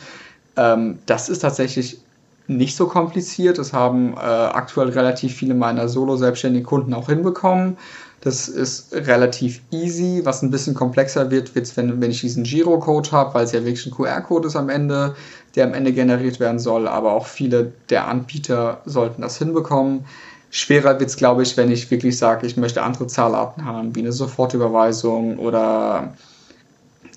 Ähm, 0.57 0.99
das 1.05 1.29
ist 1.29 1.39
tatsächlich 1.39 1.99
nicht 2.47 2.75
so 2.75 2.87
kompliziert. 2.87 3.57
Das 3.57 3.73
haben 3.73 4.13
äh, 4.13 4.19
aktuell 4.19 4.89
relativ 4.89 5.35
viele 5.35 5.53
meiner 5.53 5.87
solo-selbstständigen 5.87 6.65
Kunden 6.65 6.93
auch 6.93 7.07
hinbekommen. 7.07 7.77
Das 8.21 8.47
ist 8.47 8.93
relativ 8.93 9.61
easy. 9.71 10.21
Was 10.23 10.41
ein 10.41 10.51
bisschen 10.51 10.73
komplexer 10.73 11.29
wird, 11.29 11.55
wird 11.55 11.75
wenn, 11.75 11.99
wenn 12.01 12.11
ich 12.11 12.21
diesen 12.21 12.43
Girocode 12.43 13.11
habe, 13.11 13.33
weil 13.33 13.45
es 13.45 13.51
ja 13.51 13.65
wirklich 13.65 13.85
ein 13.85 13.91
QR-Code 13.91 14.47
ist 14.47 14.55
am 14.55 14.69
Ende, 14.69 15.15
der 15.55 15.65
am 15.65 15.73
Ende 15.73 15.93
generiert 15.93 16.39
werden 16.39 16.59
soll. 16.59 16.87
Aber 16.87 17.13
auch 17.13 17.27
viele 17.27 17.73
der 17.89 18.07
Anbieter 18.07 18.81
sollten 18.85 19.21
das 19.21 19.37
hinbekommen. 19.37 20.05
Schwerer 20.49 20.99
wird 20.99 21.09
es, 21.09 21.17
glaube 21.17 21.43
ich, 21.43 21.57
wenn 21.57 21.71
ich 21.71 21.89
wirklich 21.89 22.17
sage, 22.17 22.45
ich 22.45 22.57
möchte 22.57 22.83
andere 22.83 23.07
Zahlarten 23.07 23.65
haben, 23.65 23.95
wie 23.95 24.01
eine 24.01 24.11
Sofortüberweisung 24.11 25.39
oder 25.39 26.13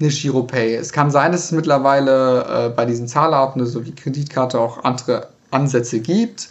eine 0.00 0.08
Giropay. 0.08 0.74
Es 0.74 0.92
kann 0.92 1.10
sein, 1.10 1.32
dass 1.32 1.44
es 1.44 1.52
mittlerweile 1.52 2.66
äh, 2.66 2.68
bei 2.70 2.86
diesen 2.86 3.08
Zahlarten, 3.08 3.64
so 3.66 3.84
wie 3.84 3.94
Kreditkarte, 3.94 4.58
auch 4.58 4.84
andere 4.84 5.28
Ansätze 5.50 6.00
gibt. 6.00 6.48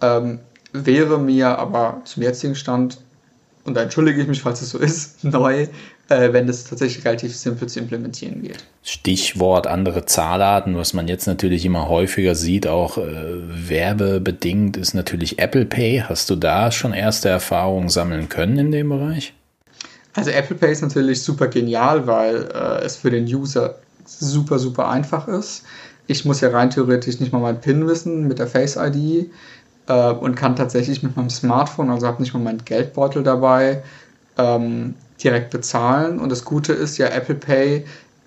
Ähm, 0.00 0.40
wäre 0.72 1.18
mir 1.18 1.58
aber 1.58 2.02
zum 2.04 2.22
jetzigen 2.22 2.54
Stand 2.54 2.98
und 3.68 3.74
da 3.74 3.82
entschuldige 3.82 4.20
ich 4.22 4.26
mich, 4.26 4.42
falls 4.42 4.62
es 4.62 4.70
so 4.70 4.78
ist, 4.78 5.22
neu, 5.24 5.68
äh, 6.08 6.32
wenn 6.32 6.46
das 6.46 6.64
tatsächlich 6.64 7.04
relativ 7.04 7.34
simpel 7.36 7.68
zu 7.68 7.80
implementieren 7.80 8.42
geht. 8.42 8.64
Stichwort 8.82 9.66
andere 9.66 10.06
Zahlarten, 10.06 10.76
was 10.76 10.94
man 10.94 11.08
jetzt 11.08 11.26
natürlich 11.26 11.64
immer 11.64 11.88
häufiger 11.88 12.34
sieht, 12.34 12.66
auch 12.66 12.98
äh, 12.98 13.02
werbebedingt, 13.68 14.76
ist 14.76 14.94
natürlich 14.94 15.38
Apple 15.38 15.66
Pay. 15.66 16.04
Hast 16.08 16.30
du 16.30 16.36
da 16.36 16.72
schon 16.72 16.92
erste 16.92 17.28
Erfahrungen 17.28 17.88
sammeln 17.88 18.28
können 18.28 18.58
in 18.58 18.72
dem 18.72 18.88
Bereich? 18.88 19.34
Also 20.14 20.30
Apple 20.30 20.56
Pay 20.56 20.72
ist 20.72 20.82
natürlich 20.82 21.22
super 21.22 21.48
genial, 21.48 22.06
weil 22.06 22.48
äh, 22.54 22.84
es 22.84 22.96
für 22.96 23.10
den 23.10 23.24
User 23.24 23.76
super, 24.06 24.58
super 24.58 24.88
einfach 24.88 25.28
ist. 25.28 25.64
Ich 26.06 26.24
muss 26.24 26.40
ja 26.40 26.48
rein 26.48 26.70
theoretisch 26.70 27.20
nicht 27.20 27.32
mal 27.32 27.40
mein 27.40 27.60
PIN 27.60 27.86
wissen 27.86 28.26
mit 28.26 28.38
der 28.38 28.46
Face 28.46 28.76
ID 28.76 29.30
äh, 29.86 30.10
und 30.10 30.34
kann 30.34 30.56
tatsächlich 30.56 31.02
mit 31.02 31.16
meinem 31.16 31.28
Smartphone, 31.28 31.90
also 31.90 32.06
habe 32.06 32.22
nicht 32.22 32.32
mal 32.32 32.40
meinen 32.40 32.64
Geldbeutel 32.64 33.22
dabei, 33.22 33.82
ähm, 34.38 34.94
direkt 35.22 35.50
bezahlen. 35.50 36.18
Und 36.18 36.30
das 36.30 36.44
Gute 36.44 36.72
ist 36.72 36.98
ja, 36.98 37.08
Apple 37.08 37.34
Pay 37.34 37.84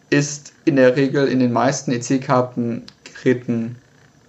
ist 0.09 0.53
in 0.65 0.75
der 0.75 0.95
Regel 0.95 1.27
in 1.27 1.39
den 1.39 1.53
meisten 1.53 1.91
EC-Kartengeräten 1.91 3.77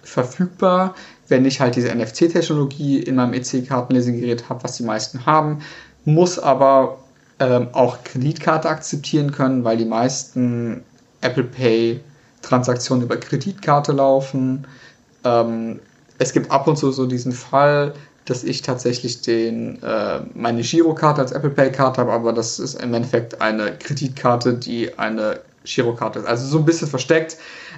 verfügbar. 0.01 0.95
Wenn 1.27 1.45
ich 1.45 1.59
halt 1.59 1.75
diese 1.75 1.93
NFC-Technologie 1.93 2.99
in 2.99 3.15
meinem 3.15 3.33
EC-Kartenlesegerät 3.33 4.49
habe, 4.49 4.63
was 4.63 4.77
die 4.77 4.83
meisten 4.83 5.25
haben, 5.25 5.59
muss 6.05 6.39
aber 6.39 6.99
ähm, 7.39 7.67
auch 7.73 8.03
Kreditkarte 8.03 8.69
akzeptieren 8.69 9.31
können, 9.31 9.63
weil 9.63 9.77
die 9.77 9.85
meisten 9.85 10.83
Apple 11.21 11.43
Pay 11.43 12.01
Transaktionen 12.41 13.05
über 13.05 13.17
Kreditkarte 13.17 13.93
laufen. 13.93 14.67
Ähm, 15.23 15.79
es 16.19 16.33
gibt 16.33 16.51
ab 16.51 16.67
und 16.67 16.77
zu 16.77 16.91
so 16.91 17.05
diesen 17.05 17.31
Fall, 17.31 17.93
dass 18.25 18.43
ich 18.43 18.61
tatsächlich 18.61 19.21
den, 19.21 19.81
äh, 19.83 20.21
meine 20.33 20.61
Girokarte 20.61 21.21
als 21.21 21.31
Apple 21.31 21.49
Pay-Karte 21.49 22.01
habe, 22.01 22.11
aber 22.11 22.33
das 22.33 22.59
ist 22.59 22.81
im 22.81 22.93
Endeffekt 22.93 23.41
eine 23.41 23.77
Kreditkarte, 23.77 24.53
die 24.53 24.97
eine 24.97 25.39
Girokarte 25.65 26.19
ist. 26.19 26.25
Also 26.25 26.47
so 26.47 26.57
ein 26.59 26.65
bisschen 26.65 26.87
versteckt, 26.87 27.37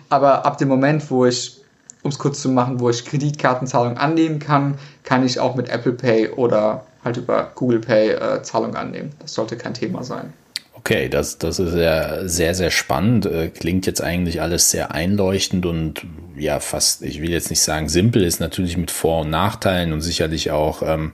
aber 0.10 0.46
ab 0.46 0.58
dem 0.58 0.68
Moment, 0.68 1.10
wo 1.10 1.26
ich, 1.26 1.62
um 2.04 2.12
es 2.12 2.20
kurz 2.20 2.42
zu 2.42 2.50
machen, 2.50 2.80
wo 2.80 2.90
ich 2.90 3.06
Kreditkartenzahlung 3.06 3.98
annehmen 3.98 4.40
kann, 4.40 4.78
kann 5.04 5.26
ich 5.26 5.40
auch 5.40 5.56
mit 5.56 5.70
Apple 5.70 5.94
Pay 5.94 6.30
oder 6.30 6.86
halt 7.04 7.18
über 7.18 7.52
Google 7.56 7.80
Pay 7.80 8.12
äh, 8.12 8.42
Zahlung 8.44 8.76
annehmen. 8.76 9.12
Das 9.20 9.34
sollte 9.34 9.58
kein 9.58 9.74
Thema 9.74 10.04
sein. 10.04 10.34
Okay, 10.88 11.10
das, 11.10 11.40
das 11.40 11.58
ist 11.58 11.74
ja 11.74 12.28
sehr, 12.28 12.54
sehr 12.54 12.70
spannend. 12.70 13.26
Äh, 13.26 13.50
klingt 13.50 13.88
jetzt 13.88 14.02
eigentlich 14.02 14.40
alles 14.40 14.70
sehr 14.70 14.94
einleuchtend 14.94 15.66
und 15.66 16.06
ja, 16.38 16.60
fast, 16.60 17.02
ich 17.02 17.24
will 17.24 17.32
jetzt 17.32 17.50
nicht 17.50 17.62
sagen 17.62 17.90
simpel, 17.90 18.24
ist 18.24 18.40
natürlich 18.40 18.78
mit 18.78 18.92
Vor- 18.92 19.22
und 19.22 19.32
Nachteilen 19.32 19.94
und 19.94 20.02
sicherlich 20.02 20.52
auch 20.52 20.84
ähm, 20.84 21.14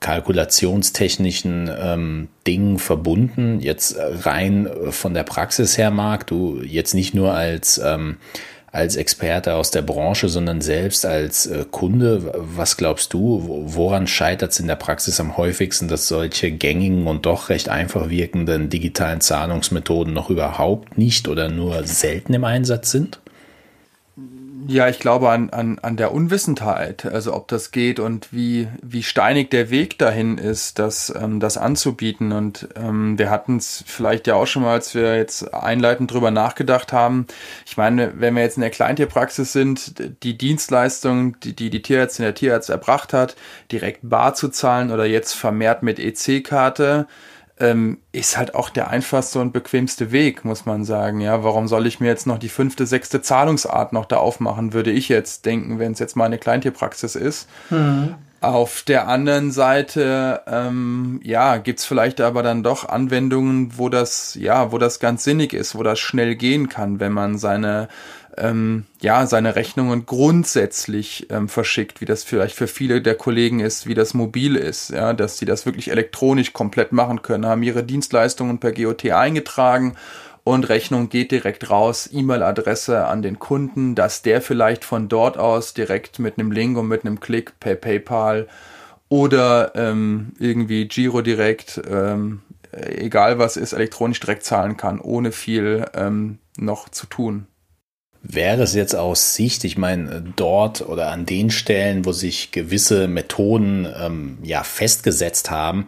kalkulationstechnischen 0.00 1.70
ähm, 1.78 2.28
Dingen 2.46 2.78
verbunden. 2.78 3.60
Jetzt 3.60 3.94
rein 3.98 4.70
von 4.88 5.12
der 5.12 5.24
Praxis 5.24 5.76
her, 5.76 5.90
Marc, 5.90 6.26
du 6.26 6.62
jetzt 6.62 6.94
nicht 6.94 7.12
nur 7.12 7.34
als 7.34 7.76
ähm, 7.84 8.16
als 8.74 8.96
Experte 8.96 9.54
aus 9.54 9.70
der 9.70 9.82
Branche, 9.82 10.28
sondern 10.28 10.60
selbst 10.60 11.06
als 11.06 11.46
äh, 11.46 11.64
Kunde. 11.70 12.32
Was 12.34 12.76
glaubst 12.76 13.12
du, 13.12 13.62
woran 13.66 14.08
scheitert 14.08 14.50
es 14.50 14.58
in 14.58 14.66
der 14.66 14.74
Praxis 14.74 15.20
am 15.20 15.36
häufigsten, 15.36 15.86
dass 15.86 16.08
solche 16.08 16.50
gängigen 16.50 17.06
und 17.06 17.24
doch 17.24 17.50
recht 17.50 17.68
einfach 17.68 18.10
wirkenden 18.10 18.70
digitalen 18.70 19.20
Zahlungsmethoden 19.20 20.12
noch 20.12 20.28
überhaupt 20.28 20.98
nicht 20.98 21.28
oder 21.28 21.48
nur 21.48 21.84
selten 21.84 22.34
im 22.34 22.44
Einsatz 22.44 22.90
sind? 22.90 23.20
Ja, 24.66 24.88
ich 24.88 24.98
glaube 24.98 25.30
an, 25.30 25.50
an, 25.50 25.78
an 25.80 25.96
der 25.96 26.12
Unwissenheit, 26.12 27.04
also 27.04 27.34
ob 27.34 27.48
das 27.48 27.70
geht 27.70 28.00
und 28.00 28.32
wie, 28.32 28.68
wie 28.82 29.02
steinig 29.02 29.50
der 29.50 29.68
Weg 29.68 29.98
dahin 29.98 30.38
ist, 30.38 30.78
das, 30.78 31.12
ähm, 31.14 31.38
das 31.38 31.58
anzubieten. 31.58 32.32
Und 32.32 32.68
ähm, 32.76 33.18
wir 33.18 33.30
hatten 33.30 33.56
es 33.58 33.84
vielleicht 33.86 34.26
ja 34.26 34.36
auch 34.36 34.46
schon 34.46 34.62
mal, 34.62 34.72
als 34.72 34.94
wir 34.94 35.16
jetzt 35.16 35.52
einleitend 35.52 36.12
drüber 36.12 36.30
nachgedacht 36.30 36.92
haben. 36.92 37.26
Ich 37.66 37.76
meine, 37.76 38.12
wenn 38.16 38.34
wir 38.34 38.42
jetzt 38.42 38.56
in 38.56 38.62
der 38.62 38.70
Kleintierpraxis 38.70 39.52
sind, 39.52 40.22
die 40.22 40.38
Dienstleistung, 40.38 41.38
die 41.40 41.54
die, 41.54 41.68
die 41.68 41.82
Tierärztin, 41.82 42.24
der 42.24 42.34
Tierarzt 42.34 42.70
erbracht 42.70 43.12
hat, 43.12 43.36
direkt 43.70 44.00
bar 44.02 44.34
zu 44.34 44.48
zahlen 44.48 44.90
oder 44.90 45.04
jetzt 45.04 45.34
vermehrt 45.34 45.82
mit 45.82 45.98
EC-Karte, 45.98 47.06
ähm, 47.60 47.98
ist 48.12 48.36
halt 48.36 48.54
auch 48.54 48.68
der 48.68 48.88
einfachste 48.88 49.40
und 49.40 49.52
bequemste 49.52 50.10
Weg, 50.10 50.44
muss 50.44 50.66
man 50.66 50.84
sagen. 50.84 51.20
Ja, 51.20 51.44
warum 51.44 51.68
soll 51.68 51.86
ich 51.86 52.00
mir 52.00 52.08
jetzt 52.08 52.26
noch 52.26 52.38
die 52.38 52.48
fünfte, 52.48 52.86
sechste 52.86 53.22
Zahlungsart 53.22 53.92
noch 53.92 54.06
da 54.06 54.16
aufmachen, 54.16 54.72
würde 54.72 54.90
ich 54.90 55.08
jetzt 55.08 55.46
denken, 55.46 55.78
wenn 55.78 55.92
es 55.92 55.98
jetzt 55.98 56.16
mal 56.16 56.24
eine 56.24 56.38
Kleintierpraxis 56.38 57.14
ist. 57.14 57.48
Mhm. 57.70 58.16
Auf 58.44 58.82
der 58.82 59.08
anderen 59.08 59.52
Seite, 59.52 60.42
ähm, 60.46 61.20
ja, 61.22 61.56
gibt's 61.56 61.84
vielleicht 61.84 62.20
aber 62.20 62.42
dann 62.42 62.62
doch 62.62 62.88
Anwendungen, 62.88 63.78
wo 63.78 63.88
das, 63.88 64.36
ja, 64.38 64.70
wo 64.70 64.78
das 64.78 65.00
ganz 65.00 65.24
sinnig 65.24 65.52
ist, 65.54 65.74
wo 65.74 65.82
das 65.82 65.98
schnell 65.98 66.34
gehen 66.36 66.68
kann, 66.68 67.00
wenn 67.00 67.12
man 67.12 67.38
seine 67.38 67.88
ähm, 68.36 68.84
ja, 69.00 69.26
seine 69.26 69.54
Rechnungen 69.56 70.06
grundsätzlich 70.06 71.28
ähm, 71.30 71.48
verschickt, 71.48 72.00
wie 72.00 72.04
das 72.04 72.24
vielleicht 72.24 72.56
für 72.56 72.66
viele 72.66 73.00
der 73.00 73.14
Kollegen 73.14 73.60
ist, 73.60 73.86
wie 73.86 73.94
das 73.94 74.12
mobil 74.12 74.56
ist, 74.56 74.90
ja, 74.90 75.12
dass 75.12 75.38
sie 75.38 75.44
das 75.44 75.66
wirklich 75.66 75.90
elektronisch 75.90 76.52
komplett 76.52 76.92
machen 76.92 77.22
können, 77.22 77.46
haben 77.46 77.62
ihre 77.62 77.84
Dienstleistungen 77.84 78.58
per 78.58 78.72
GOT 78.72 79.06
eingetragen 79.10 79.96
und 80.44 80.68
Rechnung 80.68 81.08
geht 81.08 81.30
direkt 81.30 81.70
raus, 81.70 82.08
E-Mail-Adresse 82.12 83.06
an 83.06 83.22
den 83.22 83.38
Kunden, 83.38 83.94
dass 83.94 84.20
der 84.20 84.42
vielleicht 84.42 84.84
von 84.84 85.08
dort 85.08 85.38
aus 85.38 85.72
direkt 85.72 86.18
mit 86.18 86.38
einem 86.38 86.52
Link 86.52 86.76
und 86.76 86.86
mit 86.86 87.04
einem 87.04 87.18
Klick 87.18 87.58
per 87.60 87.74
PayPal 87.74 88.46
oder 89.08 89.72
ähm, 89.74 90.32
irgendwie 90.38 90.86
Giro 90.86 91.22
direkt, 91.22 91.80
ähm, 91.88 92.42
egal 92.72 93.38
was 93.38 93.56
ist, 93.56 93.72
elektronisch 93.72 94.20
direkt 94.20 94.44
zahlen 94.44 94.76
kann, 94.76 95.00
ohne 95.00 95.32
viel 95.32 95.86
ähm, 95.94 96.38
noch 96.58 96.90
zu 96.90 97.06
tun. 97.06 97.46
Wäre 98.22 98.62
es 98.62 98.74
jetzt 98.74 98.96
aus 98.96 99.34
Sicht, 99.34 99.64
ich 99.64 99.76
meine, 99.76 100.22
dort 100.34 100.80
oder 100.80 101.10
an 101.10 101.26
den 101.26 101.50
Stellen, 101.50 102.06
wo 102.06 102.12
sich 102.12 102.52
gewisse 102.52 103.06
Methoden 103.06 103.86
ähm, 103.98 104.38
ja 104.42 104.62
festgesetzt 104.62 105.50
haben, 105.50 105.86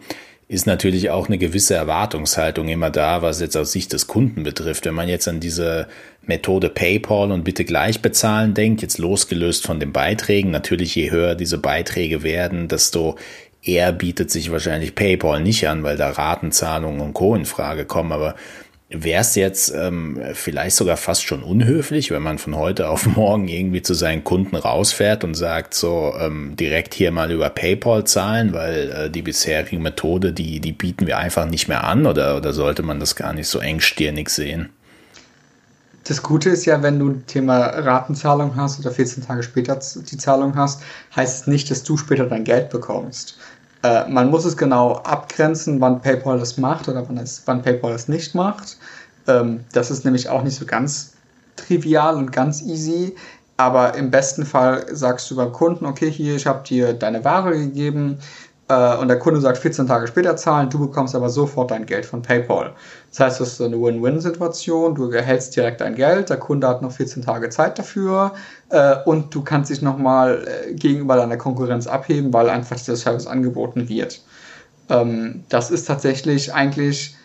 ist 0.49 0.65
natürlich 0.65 1.09
auch 1.09 1.27
eine 1.27 1.37
gewisse 1.37 1.75
Erwartungshaltung 1.75 2.69
immer 2.69 2.89
da, 2.89 3.21
was 3.21 3.41
jetzt 3.41 3.57
aus 3.57 3.73
Sicht 3.73 3.91
des 3.91 4.07
Kunden 4.07 4.43
betrifft. 4.43 4.85
Wenn 4.85 4.93
man 4.93 5.09
jetzt 5.09 5.27
an 5.27 5.41
diese 5.41 5.87
Methode 6.25 6.69
PayPal 6.69 7.31
und 7.31 7.43
bitte 7.43 7.65
gleich 7.65 8.01
bezahlen 8.01 8.53
denkt, 8.53 8.81
jetzt 8.81 8.97
losgelöst 8.97 9.65
von 9.65 9.79
den 9.79 9.91
Beiträgen, 9.91 10.51
natürlich 10.51 10.95
je 10.95 11.11
höher 11.11 11.35
diese 11.35 11.57
Beiträge 11.57 12.23
werden, 12.23 12.69
desto 12.69 13.17
eher 13.61 13.91
bietet 13.91 14.31
sich 14.31 14.49
wahrscheinlich 14.49 14.95
PayPal 14.95 15.41
nicht 15.41 15.67
an, 15.67 15.83
weil 15.83 15.97
da 15.97 16.11
Ratenzahlungen 16.11 17.01
und 17.01 17.13
Co. 17.13 17.35
in 17.35 17.45
Frage 17.45 17.83
kommen, 17.83 18.13
aber 18.13 18.35
Wäre 18.89 19.19
es 19.19 19.35
jetzt 19.35 19.73
ähm, 19.75 20.17
vielleicht 20.33 20.77
sogar 20.77 20.95
fast 20.95 21.23
schon 21.23 21.43
unhöflich, 21.43 22.09
wenn 22.09 22.21
man 22.21 22.37
von 22.37 22.55
heute 22.55 22.87
auf 22.87 23.05
morgen 23.17 23.49
irgendwie 23.49 23.81
zu 23.81 23.93
seinen 23.93 24.23
Kunden 24.23 24.55
rausfährt 24.55 25.25
und 25.25 25.35
sagt, 25.35 25.73
so 25.73 26.13
ähm, 26.17 26.55
direkt 26.55 26.93
hier 26.93 27.11
mal 27.11 27.29
über 27.29 27.49
PayPal 27.49 28.05
zahlen, 28.05 28.53
weil 28.53 28.91
äh, 28.91 29.09
die 29.09 29.21
bisherige 29.21 29.77
Methode, 29.77 30.31
die, 30.31 30.61
die 30.61 30.71
bieten 30.71 31.05
wir 31.05 31.17
einfach 31.17 31.45
nicht 31.45 31.67
mehr 31.67 31.83
an 31.83 32.05
oder, 32.05 32.37
oder 32.37 32.53
sollte 32.53 32.81
man 32.81 33.01
das 33.01 33.17
gar 33.17 33.33
nicht 33.33 33.49
so 33.49 33.59
engstirnig 33.59 34.29
sehen? 34.29 34.69
Das 36.07 36.23
Gute 36.23 36.49
ist 36.49 36.63
ja, 36.65 36.81
wenn 36.81 36.99
du 36.99 37.09
ein 37.09 37.25
Thema 37.25 37.65
Ratenzahlung 37.65 38.55
hast 38.55 38.79
oder 38.79 38.91
14 38.91 39.25
Tage 39.25 39.43
später 39.43 39.77
die 39.77 40.17
Zahlung 40.17 40.55
hast, 40.55 40.81
heißt 41.13 41.41
es 41.41 41.47
nicht, 41.47 41.69
dass 41.69 41.83
du 41.83 41.97
später 41.97 42.25
dein 42.25 42.45
Geld 42.45 42.69
bekommst. 42.69 43.37
Äh, 43.83 44.09
man 44.09 44.29
muss 44.29 44.45
es 44.45 44.57
genau 44.57 44.93
abgrenzen, 44.97 45.79
wann 45.81 46.01
PayPal 46.01 46.39
das 46.39 46.57
macht 46.57 46.87
oder 46.87 47.07
wann, 47.07 47.17
es, 47.17 47.43
wann 47.45 47.61
PayPal 47.61 47.93
es 47.93 48.07
nicht 48.07 48.35
macht. 48.35 48.77
Ähm, 49.27 49.65
das 49.73 49.91
ist 49.91 50.05
nämlich 50.05 50.29
auch 50.29 50.43
nicht 50.43 50.55
so 50.55 50.65
ganz 50.65 51.13
trivial 51.55 52.15
und 52.15 52.31
ganz 52.31 52.61
easy. 52.61 53.15
Aber 53.57 53.95
im 53.95 54.11
besten 54.11 54.45
Fall 54.45 54.85
sagst 54.91 55.29
du 55.31 55.35
beim 55.35 55.51
Kunden, 55.51 55.85
okay, 55.87 56.11
hier, 56.11 56.35
ich 56.35 56.45
habe 56.45 56.63
dir 56.63 56.93
deine 56.93 57.25
Ware 57.25 57.57
gegeben, 57.57 58.19
äh, 58.69 58.97
und 58.97 59.07
der 59.07 59.19
Kunde 59.19 59.39
sagt 59.39 59.57
14 59.57 59.87
Tage 59.87 60.07
später 60.07 60.35
zahlen, 60.35 60.69
du 60.69 60.79
bekommst 60.79 61.15
aber 61.15 61.29
sofort 61.29 61.71
dein 61.71 61.85
Geld 61.85 62.05
von 62.05 62.21
PayPal. 62.21 62.73
Das 63.09 63.19
heißt, 63.19 63.41
das 63.41 63.53
ist 63.53 63.61
eine 63.61 63.81
Win-Win-Situation, 63.81 64.95
du 64.95 65.09
erhältst 65.11 65.55
direkt 65.55 65.81
dein 65.81 65.95
Geld, 65.95 66.29
der 66.29 66.37
Kunde 66.37 66.67
hat 66.67 66.81
noch 66.81 66.91
14 66.91 67.23
Tage 67.23 67.49
Zeit 67.49 67.79
dafür 67.79 68.33
äh, 68.69 68.95
und 69.05 69.33
du 69.33 69.41
kannst 69.41 69.69
dich 69.69 69.81
nochmal 69.81 70.45
äh, 70.45 70.73
gegenüber 70.73 71.15
deiner 71.15 71.37
Konkurrenz 71.37 71.87
abheben, 71.87 72.33
weil 72.33 72.49
einfach 72.49 72.75
dieser 72.75 72.97
Service 72.97 73.27
angeboten 73.27 73.87
wird. 73.87 74.21
Ähm, 74.89 75.43
das 75.49 75.71
ist 75.71 75.85
tatsächlich 75.85 76.53
eigentlich, 76.53 77.15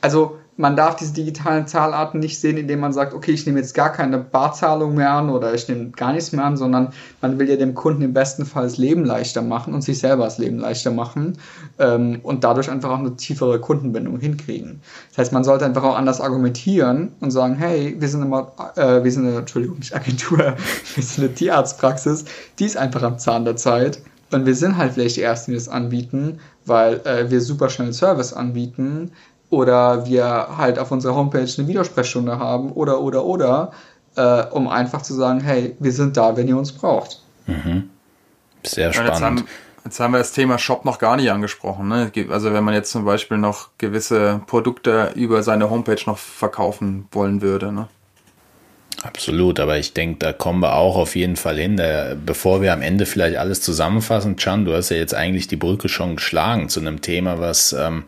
also 0.00 0.38
man 0.58 0.74
darf 0.74 0.96
diese 0.96 1.14
digitalen 1.14 1.68
Zahlarten 1.68 2.18
nicht 2.18 2.40
sehen, 2.40 2.56
indem 2.56 2.80
man 2.80 2.92
sagt, 2.92 3.14
okay, 3.14 3.30
ich 3.30 3.46
nehme 3.46 3.60
jetzt 3.60 3.74
gar 3.74 3.92
keine 3.92 4.18
Barzahlung 4.18 4.96
mehr 4.96 5.12
an 5.12 5.30
oder 5.30 5.54
ich 5.54 5.68
nehme 5.68 5.90
gar 5.90 6.12
nichts 6.12 6.32
mehr 6.32 6.44
an, 6.44 6.56
sondern 6.56 6.88
man 7.22 7.38
will 7.38 7.48
ja 7.48 7.54
dem 7.54 7.74
Kunden 7.74 8.02
im 8.02 8.12
besten 8.12 8.44
Fall 8.44 8.64
das 8.64 8.76
Leben 8.76 9.04
leichter 9.04 9.40
machen 9.40 9.72
und 9.72 9.82
sich 9.82 10.00
selber 10.00 10.24
das 10.24 10.38
Leben 10.38 10.58
leichter 10.58 10.90
machen 10.90 11.38
ähm, 11.78 12.18
und 12.24 12.42
dadurch 12.42 12.68
einfach 12.70 12.90
auch 12.90 12.98
eine 12.98 13.14
tiefere 13.14 13.60
Kundenbindung 13.60 14.18
hinkriegen. 14.18 14.80
Das 15.10 15.18
heißt, 15.18 15.32
man 15.32 15.44
sollte 15.44 15.64
einfach 15.64 15.84
auch 15.84 15.96
anders 15.96 16.20
argumentieren 16.20 17.12
und 17.20 17.30
sagen, 17.30 17.54
hey, 17.54 17.94
wir 17.96 18.08
sind 18.08 18.22
immer, 18.22 18.52
äh, 18.74 19.04
wir 19.04 19.12
sind 19.12 19.28
eine, 19.28 19.38
Entschuldigung, 19.38 19.78
nicht 19.78 19.94
Agentur, 19.94 20.38
wir 20.94 21.02
sind 21.04 21.24
eine 21.24 21.34
Tierarztpraxis, 21.34 22.24
die 22.58 22.64
ist 22.64 22.76
einfach 22.76 23.04
am 23.04 23.18
Zahn 23.18 23.44
der 23.44 23.54
Zeit. 23.54 24.00
Und 24.30 24.44
wir 24.44 24.54
sind 24.54 24.76
halt 24.76 24.92
vielleicht 24.92 25.16
die 25.16 25.22
Ersten, 25.22 25.52
die 25.52 25.56
das 25.56 25.70
anbieten, 25.70 26.40
weil 26.66 27.00
äh, 27.06 27.30
wir 27.30 27.40
super 27.40 27.70
schnell 27.70 27.94
Service 27.94 28.34
anbieten, 28.34 29.12
oder 29.50 30.06
wir 30.06 30.48
halt 30.56 30.78
auf 30.78 30.90
unserer 30.90 31.14
Homepage 31.14 31.48
eine 31.56 31.68
Videosprechstunde 31.68 32.38
haben 32.38 32.72
oder, 32.72 33.00
oder, 33.00 33.24
oder, 33.24 33.72
äh, 34.16 34.44
um 34.50 34.68
einfach 34.68 35.02
zu 35.02 35.14
sagen, 35.14 35.40
hey, 35.40 35.76
wir 35.78 35.92
sind 35.92 36.16
da, 36.16 36.36
wenn 36.36 36.48
ihr 36.48 36.56
uns 36.56 36.72
braucht. 36.72 37.22
Mhm. 37.46 37.90
Sehr 38.64 38.92
spannend. 38.92 39.10
Jetzt 39.10 39.22
haben, 39.22 39.44
jetzt 39.84 40.00
haben, 40.00 40.12
wir 40.12 40.18
das 40.18 40.32
Thema 40.32 40.58
Shop 40.58 40.84
noch 40.84 40.98
gar 40.98 41.16
nicht 41.16 41.30
angesprochen. 41.30 41.88
Ne? 41.88 42.10
Also 42.30 42.52
wenn 42.52 42.64
man 42.64 42.74
jetzt 42.74 42.90
zum 42.90 43.04
Beispiel 43.04 43.38
noch 43.38 43.70
gewisse 43.78 44.42
Produkte 44.46 45.12
über 45.14 45.42
seine 45.42 45.70
Homepage 45.70 46.02
noch 46.06 46.18
verkaufen 46.18 47.06
wollen 47.12 47.40
würde. 47.40 47.72
Ne? 47.72 47.88
Absolut, 49.02 49.60
aber 49.60 49.78
ich 49.78 49.94
denke, 49.94 50.18
da 50.18 50.32
kommen 50.32 50.60
wir 50.60 50.74
auch 50.74 50.96
auf 50.96 51.14
jeden 51.14 51.36
Fall 51.36 51.56
hin. 51.56 51.76
Da, 51.76 52.14
bevor 52.14 52.60
wir 52.60 52.72
am 52.72 52.82
Ende 52.82 53.06
vielleicht 53.06 53.36
alles 53.36 53.60
zusammenfassen, 53.60 54.36
Chan, 54.36 54.64
du 54.64 54.74
hast 54.74 54.90
ja 54.90 54.96
jetzt 54.96 55.14
eigentlich 55.14 55.46
die 55.46 55.56
Brücke 55.56 55.88
schon 55.88 56.16
geschlagen 56.16 56.68
zu 56.68 56.80
einem 56.80 57.00
Thema, 57.00 57.38
was 57.38 57.72
ähm, 57.72 58.04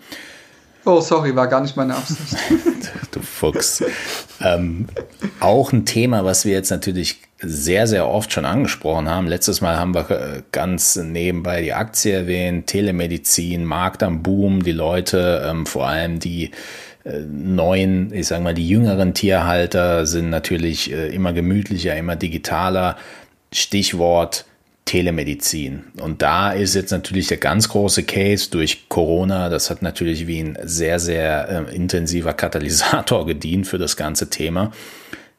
Oh, 0.85 1.01
sorry, 1.01 1.35
war 1.37 1.47
gar 1.47 1.61
nicht 1.61 1.77
meine 1.77 1.95
Absicht. 1.95 2.37
du 3.11 3.21
Fuchs. 3.21 3.85
ähm, 4.41 4.87
auch 5.41 5.73
ein 5.73 5.85
Thema, 5.85 6.25
was 6.25 6.45
wir 6.45 6.53
jetzt 6.53 6.71
natürlich 6.71 7.21
sehr, 7.39 7.87
sehr 7.87 8.09
oft 8.09 8.33
schon 8.33 8.45
angesprochen 8.45 9.09
haben. 9.09 9.27
Letztes 9.27 9.61
Mal 9.61 9.79
haben 9.79 9.95
wir 9.95 10.11
äh, 10.11 10.43
ganz 10.53 10.97
nebenbei 10.97 11.63
die 11.63 11.73
Aktie 11.73 12.13
erwähnt, 12.13 12.67
Telemedizin, 12.67 13.65
Markt 13.65 14.03
am 14.03 14.23
Boom, 14.23 14.63
die 14.63 14.73
Leute, 14.73 15.47
ähm, 15.47 15.67
vor 15.67 15.87
allem 15.87 16.19
die 16.19 16.51
äh, 17.05 17.21
neuen, 17.21 18.13
ich 18.13 18.27
sage 18.27 18.43
mal, 18.43 18.55
die 18.55 18.69
jüngeren 18.69 19.15
Tierhalter 19.15 20.07
sind 20.07 20.31
natürlich 20.31 20.93
äh, 20.93 21.15
immer 21.15 21.33
gemütlicher, 21.33 21.97
immer 21.97 22.17
digitaler. 22.17 22.97
Stichwort 23.53 24.45
Telemedizin. 24.91 25.85
Und 26.01 26.21
da 26.21 26.51
ist 26.51 26.75
jetzt 26.75 26.91
natürlich 26.91 27.29
der 27.29 27.37
ganz 27.37 27.69
große 27.69 28.03
Case 28.03 28.51
durch 28.51 28.89
Corona. 28.89 29.49
Das 29.49 29.71
hat 29.71 29.83
natürlich 29.83 30.27
wie 30.27 30.41
ein 30.41 30.59
sehr, 30.65 30.99
sehr 30.99 31.69
äh, 31.69 31.77
intensiver 31.77 32.33
Katalysator 32.33 33.25
gedient 33.27 33.69
für 33.69 33.79
das 33.79 33.97
ganze 33.97 34.31
Thema. 34.31 34.73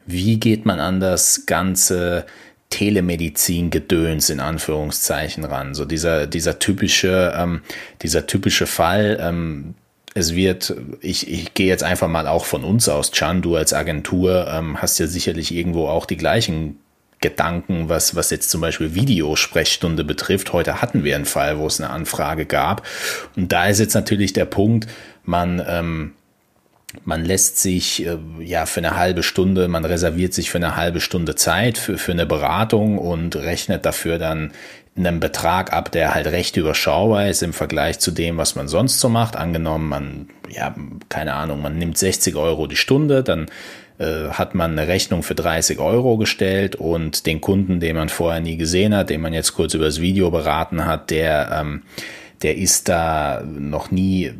Wie 0.05 0.39
geht 0.39 0.65
man 0.65 0.79
an 0.79 1.01
das 1.01 1.45
ganze 1.47 2.25
Telemedizin-Gedöns 2.69 4.29
in 4.29 4.39
Anführungszeichen 4.39 5.43
ran? 5.43 5.75
So 5.75 5.83
dieser, 5.83 6.27
dieser 6.27 6.57
typische, 6.59 7.33
ähm, 7.35 7.61
dieser 8.03 8.27
typische 8.27 8.67
Fall, 8.67 9.17
ähm, 9.19 9.75
es 10.13 10.33
wird, 10.33 10.73
ich, 11.01 11.29
ich 11.29 11.53
gehe 11.55 11.67
jetzt 11.67 11.83
einfach 11.83 12.07
mal 12.07 12.25
auch 12.25 12.45
von 12.45 12.63
uns 12.63 12.87
aus, 12.87 13.11
Chan, 13.11 13.41
du 13.41 13.57
als 13.57 13.73
Agentur 13.73 14.47
ähm, 14.47 14.81
hast 14.81 14.97
ja 14.97 15.07
sicherlich 15.07 15.53
irgendwo 15.53 15.87
auch 15.87 16.05
die 16.05 16.17
gleichen 16.17 16.77
Gedanken, 17.21 17.87
was, 17.87 18.15
was 18.15 18.31
jetzt 18.31 18.49
zum 18.49 18.61
Beispiel 18.61 18.95
Videosprechstunde 18.95 20.03
betrifft. 20.03 20.53
Heute 20.53 20.81
hatten 20.81 21.03
wir 21.03 21.15
einen 21.15 21.25
Fall, 21.25 21.59
wo 21.59 21.67
es 21.67 21.79
eine 21.79 21.91
Anfrage 21.91 22.47
gab. 22.47 22.85
Und 23.35 23.51
da 23.51 23.67
ist 23.67 23.79
jetzt 23.79 23.93
natürlich 23.93 24.33
der 24.33 24.45
Punkt, 24.45 24.87
man, 25.23 25.63
ähm, 25.67 26.13
man 27.05 27.23
lässt 27.23 27.59
sich 27.59 28.05
äh, 28.05 28.17
ja 28.39 28.65
für 28.65 28.79
eine 28.79 28.97
halbe 28.97 29.21
Stunde, 29.21 29.67
man 29.67 29.85
reserviert 29.85 30.33
sich 30.33 30.49
für 30.49 30.57
eine 30.57 30.75
halbe 30.75 30.99
Stunde 30.99 31.35
Zeit 31.35 31.77
für, 31.77 31.99
für 31.99 32.11
eine 32.11 32.25
Beratung 32.25 32.97
und 32.97 33.35
rechnet 33.35 33.85
dafür 33.85 34.17
dann 34.17 34.51
einen 34.97 35.19
Betrag 35.19 35.71
ab, 35.71 35.91
der 35.91 36.13
halt 36.13 36.27
recht 36.27 36.57
überschaubar 36.57 37.29
ist 37.29 37.43
im 37.43 37.53
Vergleich 37.53 37.99
zu 37.99 38.11
dem, 38.11 38.37
was 38.37 38.55
man 38.55 38.67
sonst 38.67 38.99
so 38.99 39.09
macht. 39.09 39.35
Angenommen, 39.35 39.87
man, 39.87 40.29
ja, 40.49 40.75
keine 41.07 41.33
Ahnung, 41.33 41.61
man 41.61 41.77
nimmt 41.77 41.97
60 41.97 42.35
Euro 42.35 42.67
die 42.67 42.75
Stunde, 42.75 43.23
dann 43.23 43.49
äh, 44.01 44.31
hat 44.31 44.55
man 44.55 44.71
eine 44.71 44.87
Rechnung 44.87 45.21
für 45.21 45.35
30 45.35 45.77
Euro 45.77 46.17
gestellt 46.17 46.75
und 46.75 47.27
den 47.27 47.39
Kunden, 47.39 47.79
den 47.79 47.95
man 47.95 48.09
vorher 48.09 48.41
nie 48.41 48.57
gesehen 48.57 48.95
hat, 48.95 49.11
den 49.11 49.21
man 49.21 49.31
jetzt 49.31 49.53
kurz 49.53 49.75
übers 49.75 50.01
Video 50.01 50.31
beraten 50.31 50.85
hat, 50.85 51.11
der, 51.11 51.51
ähm, 51.61 51.83
der 52.41 52.57
ist 52.57 52.89
da 52.89 53.43
noch 53.45 53.91
nie 53.91 54.31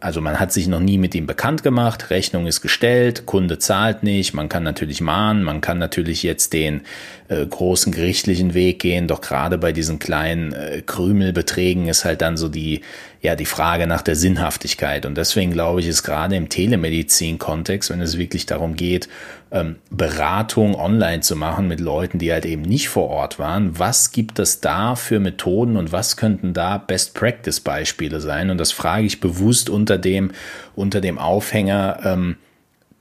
also 0.00 0.20
man 0.20 0.38
hat 0.38 0.52
sich 0.52 0.68
noch 0.68 0.80
nie 0.80 0.98
mit 0.98 1.14
ihm 1.14 1.26
bekannt 1.26 1.62
gemacht, 1.62 2.10
Rechnung 2.10 2.46
ist 2.46 2.60
gestellt, 2.60 3.24
Kunde 3.24 3.58
zahlt 3.58 4.02
nicht, 4.02 4.34
man 4.34 4.48
kann 4.48 4.62
natürlich 4.62 5.00
mahnen, 5.00 5.42
man 5.42 5.60
kann 5.60 5.78
natürlich 5.78 6.22
jetzt 6.22 6.52
den 6.52 6.82
äh, 7.28 7.44
großen 7.44 7.92
gerichtlichen 7.92 8.54
Weg 8.54 8.78
gehen, 8.78 9.08
doch 9.08 9.20
gerade 9.20 9.56
bei 9.56 9.72
diesen 9.72 9.98
kleinen 9.98 10.52
äh, 10.52 10.82
Krümelbeträgen 10.84 11.88
ist 11.88 12.04
halt 12.04 12.20
dann 12.20 12.36
so 12.36 12.48
die, 12.48 12.82
ja, 13.20 13.36
die 13.36 13.46
Frage 13.46 13.86
nach 13.86 14.02
der 14.02 14.16
Sinnhaftigkeit. 14.16 15.06
Und 15.06 15.16
deswegen 15.16 15.52
glaube 15.52 15.80
ich, 15.80 15.86
ist 15.86 16.02
gerade 16.02 16.36
im 16.36 16.48
Telemedizin-Kontext, 16.48 17.90
wenn 17.90 18.00
es 18.00 18.18
wirklich 18.18 18.46
darum 18.46 18.76
geht, 18.76 19.08
ähm, 19.50 19.76
Beratung 19.90 20.74
online 20.74 21.20
zu 21.20 21.36
machen 21.36 21.68
mit 21.68 21.80
Leuten, 21.80 22.18
die 22.18 22.32
halt 22.32 22.44
eben 22.46 22.62
nicht 22.62 22.88
vor 22.88 23.08
Ort 23.08 23.38
waren. 23.38 23.78
Was 23.78 24.12
gibt 24.12 24.38
es 24.38 24.60
da 24.60 24.96
für 24.96 25.20
Methoden 25.20 25.76
und 25.76 25.92
was 25.92 26.16
könnten 26.16 26.52
da 26.52 26.78
Best 26.78 27.14
Practice 27.14 27.60
Beispiele 27.60 28.20
sein? 28.20 28.50
Und 28.50 28.58
das 28.58 28.72
frage 28.72 29.06
ich 29.06 29.20
bewusst 29.20 29.70
unter 29.70 29.98
dem, 29.98 30.32
unter 30.74 31.00
dem 31.00 31.18
Aufhänger, 31.18 32.00
ähm, 32.04 32.36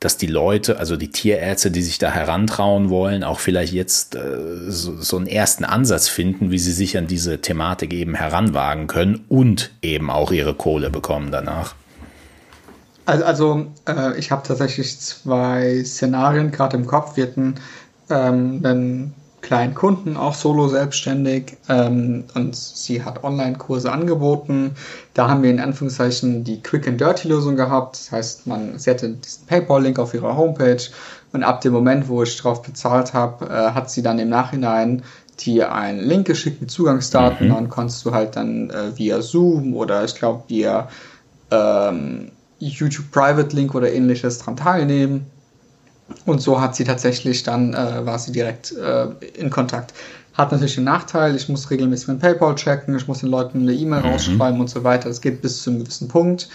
dass 0.06 0.18
die 0.18 0.28
Leute, 0.28 0.78
also 0.78 0.98
die 0.98 1.10
Tierärzte, 1.10 1.72
die 1.72 1.82
sich 1.82 1.98
da 1.98 2.12
herantrauen 2.12 2.92
wollen, 2.92 3.24
auch 3.24 3.40
vielleicht 3.40 3.74
jetzt 3.74 4.16
äh, 4.16 4.70
so, 4.70 5.02
so 5.02 5.18
einen 5.18 5.26
ersten 5.26 5.66
Ansatz 5.66 6.08
finden, 6.08 6.52
wie 6.52 6.60
sie 6.60 6.74
sich 6.74 6.96
an 6.96 7.08
diese 7.08 7.42
Thematik 7.42 7.92
eben 7.92 8.14
heranwagen 8.14 8.86
können 8.86 9.26
und 9.30 9.72
eben 9.82 10.12
auch 10.12 10.32
ihre 10.32 10.54
Kohle 10.54 10.92
bekommen 10.92 11.32
danach. 11.32 11.74
Also, 13.08 13.26
also 13.26 13.68
äh, 13.88 14.16
ich 14.20 14.30
habe 14.30 14.48
tatsächlich 14.48 15.00
zwei 15.00 15.84
Szenarien 15.84 16.52
gerade 16.52 16.78
im 16.78 16.86
Kopf. 16.86 17.18
Wir 17.18 17.24
hatten 17.24 17.56
ähm, 18.12 18.62
einen 18.64 19.14
kleinen 19.46 19.76
Kunden, 19.76 20.18
auch 20.18 20.34
solo 20.34 20.68
selbstständig, 20.68 21.58
ähm, 21.70 22.24
und 22.34 22.56
sie 22.56 23.04
hat 23.04 23.24
Online-Kurse 23.24 23.92
angeboten. 23.92 24.72
Da 25.14 25.30
haben 25.30 25.44
wir 25.44 25.52
in 25.52 25.60
Anführungszeichen 25.60 26.44
die 26.44 26.64
Quick 26.64 26.88
and 26.88 27.00
Dirty 27.00 27.28
Lösung 27.28 27.56
gehabt. 27.56 27.96
Das 27.96 28.12
heißt, 28.12 28.48
man, 28.48 28.80
sie 28.80 28.90
hatte 28.90 29.10
diesen 29.10 29.46
PayPal-Link 29.46 30.00
auf 30.00 30.16
ihrer 30.16 30.36
Homepage 30.36 30.82
und 31.32 31.44
ab 31.44 31.62
dem 31.62 31.74
Moment, 31.74 32.08
wo 32.08 32.24
ich 32.24 32.36
drauf 32.38 32.64
bezahlt 32.64 33.14
habe, 33.14 33.46
äh, 33.46 33.72
hat 33.72 33.92
sie 33.92 34.02
dann 34.02 34.18
im 34.18 34.30
Nachhinein 34.30 35.04
dir 35.40 35.72
einen 35.72 36.00
Link 36.00 36.26
geschickt 36.26 36.60
mit 36.62 36.72
Zugangsdaten. 36.72 37.48
Mhm. 37.48 37.54
Dann 37.54 37.70
konntest 37.70 38.04
du 38.04 38.14
halt 38.14 38.36
dann 38.36 38.72
äh, 38.72 38.98
via 38.98 39.22
Zoom 39.22 39.76
oder 39.76 40.04
ich 40.04 40.16
glaube 40.16 40.44
via 40.48 40.90
ähm, 41.52 42.32
YouTube 42.58 43.12
Private 43.12 43.56
Link 43.56 43.76
oder 43.76 43.94
ähnliches 43.94 44.40
dran 44.40 44.56
teilnehmen. 44.56 45.28
Und 46.26 46.42
so 46.42 46.62
hat 46.62 46.76
sie 46.76 46.84
tatsächlich 46.84 47.44
dann, 47.44 47.74
äh, 47.74 48.06
war 48.06 48.20
sie 48.20 48.32
direkt 48.32 48.72
äh, 48.74 49.08
in 49.34 49.50
Kontakt. 49.50 49.94
Hat 50.34 50.52
natürlich 50.52 50.78
einen 50.78 50.86
Nachteil, 50.86 51.36
ich 51.36 51.50
muss 51.50 51.70
regelmäßig 51.70 52.08
mein 52.08 52.20
PayPal 52.20 52.56
checken, 52.56 52.96
ich 52.96 53.08
muss 53.08 53.20
den 53.20 53.30
Leuten 53.30 53.62
eine 53.62 53.74
E-Mail 53.74 54.02
mhm. 54.02 54.10
rausschreiben 54.10 54.60
und 54.60 54.70
so 54.70 54.84
weiter. 54.84 55.10
Das 55.10 55.22
geht 55.22 55.42
bis 55.42 55.64
zu 55.64 55.70
einem 55.70 55.80
gewissen 55.80 56.08
Punkt. 56.08 56.50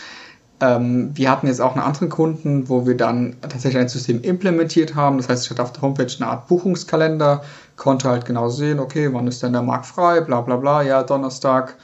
Ähm, 0.61 1.11
wir 1.15 1.31
hatten 1.31 1.47
jetzt 1.47 1.61
auch 1.61 1.75
einen 1.75 1.83
anderen 1.83 2.11
Kunden, 2.11 2.69
wo 2.69 2.87
wir 2.87 2.97
dann 2.97 3.37
tatsächlich 3.41 3.81
ein 3.81 3.89
System 3.89 4.23
implementiert 4.23 4.95
haben. 4.95 5.17
Das 5.17 5.29
heißt, 5.29 5.45
ich 5.45 5.51
hatte 5.51 5.63
auf 5.63 5.73
der 5.73 5.83
Homepage 5.83 6.13
eine 6.19 6.29
Art 6.29 6.47
Buchungskalender, 6.49 7.43
konnte 7.77 8.09
halt 8.09 8.27
genau 8.27 8.51
sehen, 8.51 8.79
okay, 8.79 9.09
wann 9.13 9.27
ist 9.27 9.43
denn 9.43 9.53
der 9.53 9.63
Markt 9.63 9.87
frei, 9.87 10.21
bla 10.21 10.43
bla 10.43 10.57
bla, 10.57 10.83
ja, 10.83 11.03
Donnerstag 11.03 11.77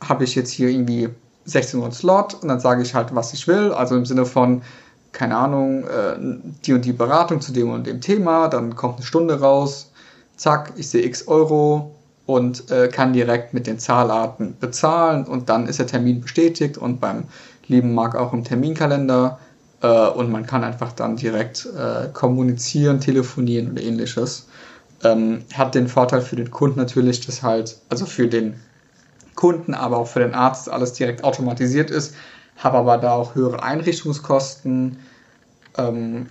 habe 0.00 0.22
ich 0.22 0.36
jetzt 0.36 0.52
hier 0.52 0.68
irgendwie 0.68 1.08
16 1.44 1.80
Uhr 1.80 1.90
Slot 1.90 2.34
und 2.34 2.48
dann 2.48 2.60
sage 2.60 2.82
ich 2.82 2.94
halt, 2.94 3.14
was 3.14 3.32
ich 3.32 3.48
will. 3.48 3.72
Also 3.72 3.96
im 3.96 4.06
Sinne 4.06 4.26
von, 4.26 4.62
keine 5.18 5.36
Ahnung, 5.36 5.82
äh, 5.82 6.16
die 6.64 6.72
und 6.72 6.84
die 6.84 6.92
Beratung 6.92 7.40
zu 7.40 7.52
dem 7.52 7.72
und 7.72 7.88
dem 7.88 8.00
Thema, 8.00 8.46
dann 8.46 8.76
kommt 8.76 8.98
eine 8.98 9.04
Stunde 9.04 9.40
raus, 9.40 9.90
zack, 10.36 10.74
ich 10.76 10.88
sehe 10.88 11.04
x 11.04 11.26
Euro 11.26 11.90
und 12.24 12.70
äh, 12.70 12.86
kann 12.86 13.12
direkt 13.12 13.52
mit 13.52 13.66
den 13.66 13.80
Zahlarten 13.80 14.56
bezahlen 14.60 15.24
und 15.24 15.48
dann 15.48 15.66
ist 15.66 15.80
der 15.80 15.88
Termin 15.88 16.20
bestätigt 16.20 16.78
und 16.78 17.00
beim 17.00 17.24
lieben 17.66 17.94
Marc 17.94 18.14
auch 18.14 18.32
im 18.32 18.44
Terminkalender 18.44 19.40
äh, 19.82 19.88
und 19.88 20.30
man 20.30 20.46
kann 20.46 20.62
einfach 20.62 20.92
dann 20.92 21.16
direkt 21.16 21.66
äh, 21.66 22.06
kommunizieren, 22.12 23.00
telefonieren 23.00 23.72
oder 23.72 23.82
ähnliches. 23.82 24.46
Ähm, 25.02 25.44
hat 25.52 25.74
den 25.74 25.88
Vorteil 25.88 26.20
für 26.20 26.36
den 26.36 26.52
Kunden 26.52 26.78
natürlich, 26.78 27.26
dass 27.26 27.42
halt, 27.42 27.76
also 27.88 28.06
für 28.06 28.28
den 28.28 28.54
Kunden, 29.34 29.74
aber 29.74 29.96
auch 29.96 30.06
für 30.06 30.20
den 30.20 30.34
Arzt 30.34 30.70
alles 30.70 30.92
direkt 30.92 31.24
automatisiert 31.24 31.90
ist, 31.90 32.14
habe 32.58 32.78
aber 32.78 32.98
da 32.98 33.12
auch 33.12 33.34
höhere 33.34 33.62
Einrichtungskosten. 33.62 34.98
Ähm, 35.76 36.26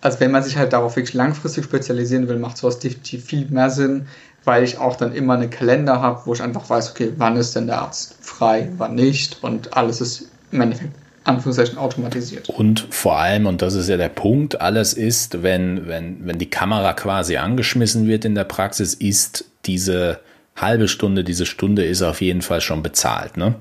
also 0.00 0.20
wenn 0.20 0.30
man 0.30 0.42
sich 0.42 0.56
halt 0.56 0.72
darauf 0.72 0.96
wirklich 0.96 1.14
langfristig 1.14 1.64
spezialisieren 1.64 2.28
will, 2.28 2.38
macht 2.38 2.56
sowas 2.56 2.78
definitiv 2.78 3.24
viel 3.24 3.46
mehr 3.48 3.70
Sinn, 3.70 4.06
weil 4.44 4.62
ich 4.62 4.78
auch 4.78 4.96
dann 4.96 5.12
immer 5.14 5.34
einen 5.34 5.50
Kalender 5.50 6.00
habe, 6.00 6.22
wo 6.24 6.32
ich 6.32 6.42
einfach 6.42 6.70
weiß, 6.70 6.92
okay, 6.92 7.12
wann 7.16 7.36
ist 7.36 7.56
denn 7.56 7.66
der 7.66 7.82
Arzt 7.82 8.16
frei, 8.20 8.70
wann 8.78 8.94
nicht 8.94 9.42
und 9.42 9.76
alles 9.76 10.00
ist 10.00 10.28
im 10.52 10.60
Endeffekt 10.60 10.94
Anführungszeichen 11.24 11.78
automatisiert. 11.78 12.48
Und 12.48 12.86
vor 12.90 13.18
allem, 13.18 13.46
und 13.46 13.60
das 13.60 13.74
ist 13.74 13.88
ja 13.88 13.96
der 13.96 14.08
Punkt, 14.08 14.60
alles 14.60 14.94
ist, 14.94 15.42
wenn, 15.42 15.86
wenn, 15.86 16.26
wenn 16.26 16.38
die 16.38 16.50
Kamera 16.50 16.94
quasi 16.94 17.36
angeschmissen 17.36 18.06
wird 18.06 18.24
in 18.24 18.34
der 18.34 18.44
Praxis, 18.44 18.94
ist 18.94 19.44
diese 19.66 20.20
halbe 20.56 20.88
Stunde, 20.88 21.24
diese 21.24 21.46
Stunde 21.46 21.84
ist 21.84 22.02
auf 22.02 22.20
jeden 22.20 22.42
Fall 22.42 22.60
schon 22.60 22.82
bezahlt, 22.82 23.36
ne? 23.36 23.54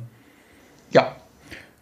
Ja. 0.91 1.15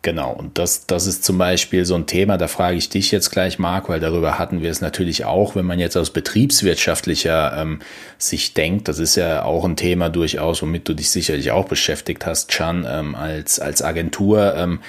Genau, 0.05 0.33
und 0.33 0.59
das, 0.59 0.85
das 0.85 1.07
ist 1.07 1.25
zum 1.25 1.39
Beispiel 1.39 1.83
so 1.83 1.95
ein 1.95 2.05
Thema, 2.05 2.37
da 2.37 2.47
frage 2.47 2.77
ich 2.77 2.89
dich 2.89 3.09
jetzt 3.09 3.31
gleich, 3.31 3.57
Marc, 3.57 3.89
weil 3.89 3.99
darüber 3.99 4.37
hatten 4.37 4.61
wir 4.61 4.69
es 4.69 4.79
natürlich 4.79 5.25
auch, 5.25 5.55
wenn 5.55 5.65
man 5.65 5.79
jetzt 5.79 5.97
aus 5.97 6.11
betriebswirtschaftlicher 6.11 7.57
ähm, 7.57 7.79
Sicht 8.19 8.55
denkt, 8.55 8.87
das 8.87 8.99
ist 8.99 9.15
ja 9.15 9.43
auch 9.43 9.65
ein 9.65 9.75
Thema 9.75 10.09
durchaus, 10.09 10.61
womit 10.61 10.87
du 10.87 10.93
dich 10.93 11.09
sicherlich 11.09 11.49
auch 11.49 11.65
beschäftigt 11.65 12.27
hast, 12.27 12.51
Chan, 12.51 12.85
ähm, 12.87 13.15
als, 13.15 13.59
als 13.59 13.81
Agentur 13.81 14.53
ähm, 14.55 14.79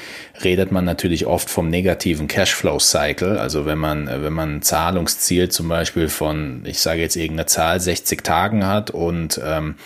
redet 0.45 0.71
man 0.71 0.85
natürlich 0.85 1.25
oft 1.25 1.49
vom 1.49 1.71
negativen 1.71 2.29
Cashflow-Cycle, 2.29 3.39
also 3.39 3.65
wenn 3.65 3.79
man, 3.79 4.09
wenn 4.09 4.35
man 4.35 4.57
ein 4.57 4.63
Zahlungsziel 4.63 5.49
zum 5.49 5.69
Beispiel 5.69 6.11
von, 6.11 6.61
ich 6.67 6.81
sage 6.81 7.01
jetzt 7.01 7.17
irgendeine 7.17 7.47
Zahl, 7.47 7.81
60 7.81 8.23
Tagen 8.23 8.67
hat 8.67 8.91
und 8.91 9.41
ähm, 9.43 9.77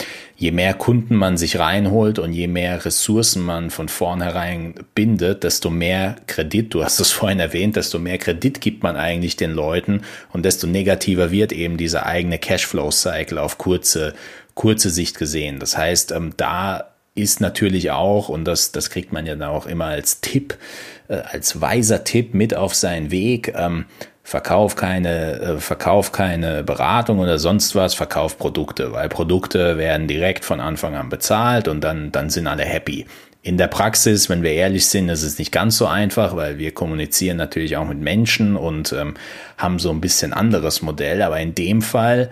je 0.40 0.52
mehr 0.52 0.72
Kunden 0.72 1.16
man 1.16 1.36
sich 1.36 1.58
reinholt 1.58 2.18
und 2.18 2.32
je 2.32 2.46
mehr 2.46 2.86
Ressourcen 2.86 3.42
man 3.42 3.68
von 3.68 3.90
vornherein 3.90 4.74
bindet, 4.94 5.44
desto 5.44 5.68
mehr 5.68 6.16
Kredit, 6.26 6.72
du 6.72 6.82
hast 6.82 6.98
es 6.98 7.12
vorhin 7.12 7.40
erwähnt, 7.40 7.76
desto 7.76 7.98
mehr 7.98 8.16
Kredit 8.16 8.62
gibt 8.62 8.82
man 8.82 8.96
eigentlich 8.96 9.36
den 9.36 9.52
Leuten 9.52 10.00
und 10.32 10.46
desto 10.46 10.66
negativer 10.66 11.30
wird 11.30 11.52
eben 11.52 11.76
dieser 11.76 12.06
eigene 12.06 12.38
Cashflow-Cycle 12.38 13.36
auf 13.36 13.58
kurze, 13.58 14.14
kurze 14.54 14.88
Sicht 14.88 15.18
gesehen. 15.18 15.58
Das 15.58 15.76
heißt, 15.76 16.10
ähm, 16.12 16.32
da 16.38 16.86
ist 17.14 17.42
natürlich 17.42 17.90
auch, 17.90 18.30
und 18.30 18.46
das, 18.46 18.72
das 18.72 18.88
kriegt 18.88 19.12
man 19.12 19.26
ja 19.26 19.36
dann 19.36 19.50
auch 19.50 19.66
immer 19.66 19.86
als 19.86 20.22
Tipp, 20.22 20.56
äh, 21.08 21.16
als 21.16 21.60
weiser 21.60 22.02
Tipp 22.04 22.32
mit 22.32 22.54
auf 22.54 22.74
seinen 22.74 23.10
Weg, 23.10 23.52
ähm, 23.54 23.84
Verkauf 24.30 24.76
keine, 24.76 25.40
äh, 25.40 25.58
verkauf 25.58 26.12
keine 26.12 26.62
Beratung 26.62 27.18
oder 27.18 27.40
sonst 27.40 27.74
was, 27.74 27.94
verkauf 27.94 28.38
Produkte, 28.38 28.92
weil 28.92 29.08
Produkte 29.08 29.76
werden 29.76 30.06
direkt 30.06 30.44
von 30.44 30.60
Anfang 30.60 30.94
an 30.94 31.08
bezahlt 31.08 31.66
und 31.66 31.80
dann, 31.80 32.12
dann 32.12 32.30
sind 32.30 32.46
alle 32.46 32.62
happy. 32.62 33.06
In 33.42 33.58
der 33.58 33.66
Praxis, 33.66 34.28
wenn 34.28 34.44
wir 34.44 34.52
ehrlich 34.52 34.86
sind, 34.86 35.08
ist 35.08 35.24
es 35.24 35.40
nicht 35.40 35.50
ganz 35.50 35.78
so 35.78 35.88
einfach, 35.88 36.36
weil 36.36 36.58
wir 36.58 36.72
kommunizieren 36.72 37.38
natürlich 37.38 37.76
auch 37.76 37.88
mit 37.88 37.98
Menschen 37.98 38.54
und 38.54 38.92
ähm, 38.92 39.14
haben 39.58 39.80
so 39.80 39.90
ein 39.90 40.00
bisschen 40.00 40.32
anderes 40.32 40.80
Modell. 40.80 41.22
Aber 41.22 41.40
in 41.40 41.56
dem 41.56 41.82
Fall 41.82 42.30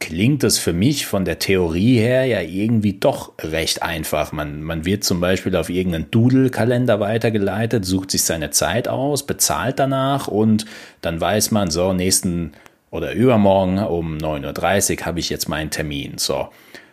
klingt 0.00 0.44
es 0.44 0.58
für 0.58 0.72
mich 0.72 1.06
von 1.06 1.24
der 1.24 1.38
Theorie 1.38 1.98
her 1.98 2.26
ja 2.26 2.40
irgendwie 2.40 2.94
doch 2.94 3.32
recht 3.40 3.82
einfach. 3.82 4.32
Man, 4.32 4.62
man 4.62 4.84
wird 4.84 5.02
zum 5.02 5.20
Beispiel 5.20 5.56
auf 5.56 5.70
irgendeinen 5.70 6.10
Doodle-Kalender 6.10 7.00
weitergeleitet, 7.00 7.84
sucht 7.84 8.10
sich 8.10 8.22
seine 8.22 8.50
Zeit 8.50 8.86
aus, 8.86 9.24
bezahlt 9.24 9.78
danach 9.78 10.28
und 10.28 10.66
dann 11.00 11.20
weiß 11.20 11.52
man, 11.52 11.70
so, 11.70 11.92
nächsten 11.92 12.52
oder 12.90 13.12
übermorgen 13.12 13.78
um 13.78 14.18
9.30 14.18 15.00
Uhr 15.00 15.06
habe 15.06 15.20
ich 15.20 15.30
jetzt 15.30 15.48
meinen 15.48 15.70
Termin. 15.70 16.18
So, 16.18 16.48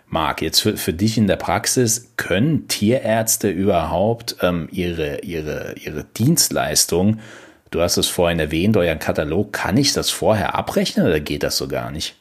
Marc, 0.07 0.41
jetzt 0.41 0.61
für, 0.61 0.77
für 0.77 0.93
dich 0.93 1.17
in 1.17 1.27
der 1.27 1.35
Praxis, 1.35 2.11
können 2.15 2.67
Tierärzte 2.69 3.49
überhaupt 3.49 4.37
ähm, 4.41 4.69
ihre, 4.71 5.19
ihre, 5.19 5.75
ihre 5.83 6.05
Dienstleistung, 6.05 7.19
du 7.71 7.81
hast 7.81 7.97
es 7.97 8.07
vorhin 8.07 8.39
erwähnt, 8.39 8.77
euren 8.77 8.99
Katalog, 8.99 9.51
kann 9.51 9.75
ich 9.75 9.91
das 9.91 10.09
vorher 10.09 10.55
abrechnen 10.55 11.05
oder 11.05 11.19
geht 11.19 11.43
das 11.43 11.57
so 11.57 11.67
gar 11.67 11.91
nicht? 11.91 12.15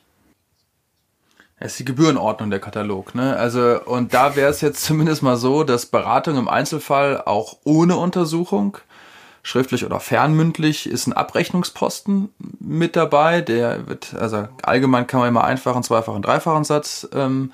Es 1.64 1.72
ist 1.72 1.78
die 1.78 1.84
Gebührenordnung 1.86 2.50
der 2.50 2.60
Katalog, 2.60 3.14
ne? 3.14 3.38
Also, 3.38 3.80
und 3.86 4.12
da 4.12 4.36
wäre 4.36 4.50
es 4.50 4.60
jetzt 4.60 4.84
zumindest 4.84 5.22
mal 5.22 5.38
so, 5.38 5.64
dass 5.64 5.86
Beratung 5.86 6.36
im 6.36 6.46
Einzelfall 6.46 7.22
auch 7.24 7.56
ohne 7.64 7.96
Untersuchung 7.96 8.76
schriftlich 9.42 9.86
oder 9.86 9.98
fernmündlich, 9.98 10.86
ist 10.86 11.06
ein 11.06 11.14
Abrechnungsposten 11.14 12.28
mit 12.60 12.96
dabei. 12.96 13.40
Der 13.40 13.86
wird, 13.88 14.14
also 14.14 14.46
allgemein 14.62 15.06
kann 15.06 15.20
man 15.20 15.30
immer 15.30 15.44
einfachen, 15.44 15.82
zweifachen, 15.82 16.20
dreifachen 16.20 16.64
Satz 16.64 17.08
ähm, 17.14 17.50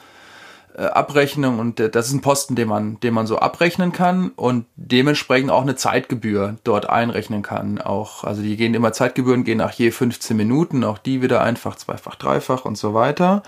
äh, 0.77 0.87
abrechnen 0.87 1.61
und 1.61 1.79
das 1.79 2.09
ist 2.09 2.12
ein 2.12 2.20
Posten, 2.20 2.57
den 2.57 2.66
man, 2.66 2.99
den 2.99 3.14
man 3.14 3.29
so 3.29 3.38
abrechnen 3.38 3.92
kann 3.92 4.31
und 4.35 4.66
dementsprechend 4.75 5.53
auch 5.53 5.62
eine 5.62 5.77
Zeitgebühr 5.77 6.57
dort 6.64 6.90
einrechnen 6.90 7.42
kann. 7.42 7.81
Auch, 7.81 8.25
also 8.25 8.42
die 8.42 8.57
gehen 8.57 8.75
immer 8.75 8.92
Zeitgebühren, 8.92 9.44
gehen 9.44 9.59
nach 9.59 9.73
je 9.73 9.92
15 9.92 10.37
Minuten, 10.37 10.83
auch 10.83 10.99
die 10.99 11.23
wieder 11.23 11.42
einfach, 11.42 11.77
zweifach, 11.77 12.16
dreifach 12.16 12.64
und 12.64 12.77
so 12.77 12.92
weiter. 12.92 13.44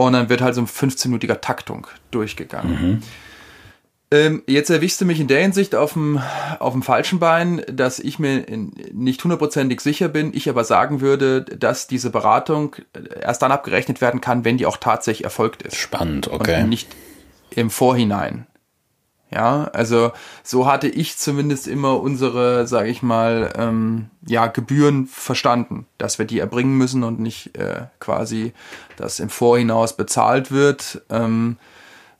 Und 0.00 0.12
dann 0.12 0.28
wird 0.28 0.40
halt 0.40 0.54
so 0.54 0.60
ein 0.60 0.68
15-minütiger 0.68 1.40
Taktung 1.40 1.88
durchgegangen. 2.12 2.70
Mhm. 2.70 3.02
Ähm, 4.10 4.42
jetzt 4.46 4.70
erwischst 4.70 5.00
du 5.00 5.04
mich 5.04 5.20
in 5.20 5.26
der 5.26 5.42
Hinsicht 5.42 5.74
auf 5.74 5.94
dem, 5.94 6.22
auf 6.60 6.72
dem 6.72 6.82
falschen 6.82 7.18
Bein, 7.18 7.62
dass 7.70 7.98
ich 7.98 8.20
mir 8.20 8.46
nicht 8.92 9.22
hundertprozentig 9.22 9.80
sicher 9.80 10.08
bin, 10.08 10.32
ich 10.32 10.48
aber 10.48 10.64
sagen 10.64 11.00
würde, 11.00 11.42
dass 11.42 11.88
diese 11.88 12.10
Beratung 12.10 12.76
erst 13.20 13.42
dann 13.42 13.52
abgerechnet 13.52 14.00
werden 14.00 14.20
kann, 14.20 14.44
wenn 14.44 14.56
die 14.56 14.66
auch 14.66 14.78
tatsächlich 14.78 15.24
erfolgt 15.24 15.62
ist. 15.62 15.76
Spannend, 15.76 16.28
okay. 16.28 16.62
Und 16.62 16.70
nicht 16.70 16.88
im 17.50 17.68
Vorhinein. 17.68 18.46
Ja, 19.30 19.64
also 19.74 20.12
so 20.42 20.66
hatte 20.66 20.88
ich 20.88 21.18
zumindest 21.18 21.68
immer 21.68 22.00
unsere, 22.00 22.66
sage 22.66 22.88
ich 22.88 23.02
mal, 23.02 23.52
ähm, 23.56 24.08
ja 24.26 24.46
Gebühren 24.46 25.06
verstanden, 25.06 25.86
dass 25.98 26.18
wir 26.18 26.24
die 26.24 26.38
erbringen 26.38 26.78
müssen 26.78 27.04
und 27.04 27.20
nicht 27.20 27.56
äh, 27.58 27.86
quasi, 28.00 28.54
dass 28.96 29.20
im 29.20 29.28
Vorhinaus 29.28 29.96
bezahlt 29.96 30.50
wird. 30.50 31.02
Ähm, 31.10 31.58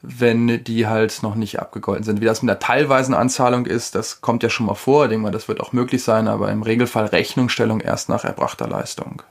wenn 0.00 0.62
die 0.62 0.86
halt 0.86 1.22
noch 1.22 1.34
nicht 1.34 1.58
abgegolten 1.58 2.04
sind. 2.04 2.20
Wie 2.20 2.24
das 2.24 2.42
mit 2.42 2.48
der 2.48 2.60
teilweisen 2.60 3.14
Anzahlung 3.14 3.66
ist, 3.66 3.94
das 3.94 4.20
kommt 4.20 4.44
ja 4.44 4.48
schon 4.48 4.66
mal 4.66 4.74
vor. 4.74 5.04
Ich 5.04 5.10
denke 5.10 5.24
mal, 5.24 5.32
das 5.32 5.48
wird 5.48 5.60
auch 5.60 5.72
möglich 5.72 6.04
sein, 6.04 6.28
aber 6.28 6.52
im 6.52 6.62
Regelfall 6.62 7.06
Rechnungsstellung 7.06 7.80
erst 7.80 8.08
nach 8.08 8.24
erbrachter 8.24 8.68
Leistung. 8.68 9.22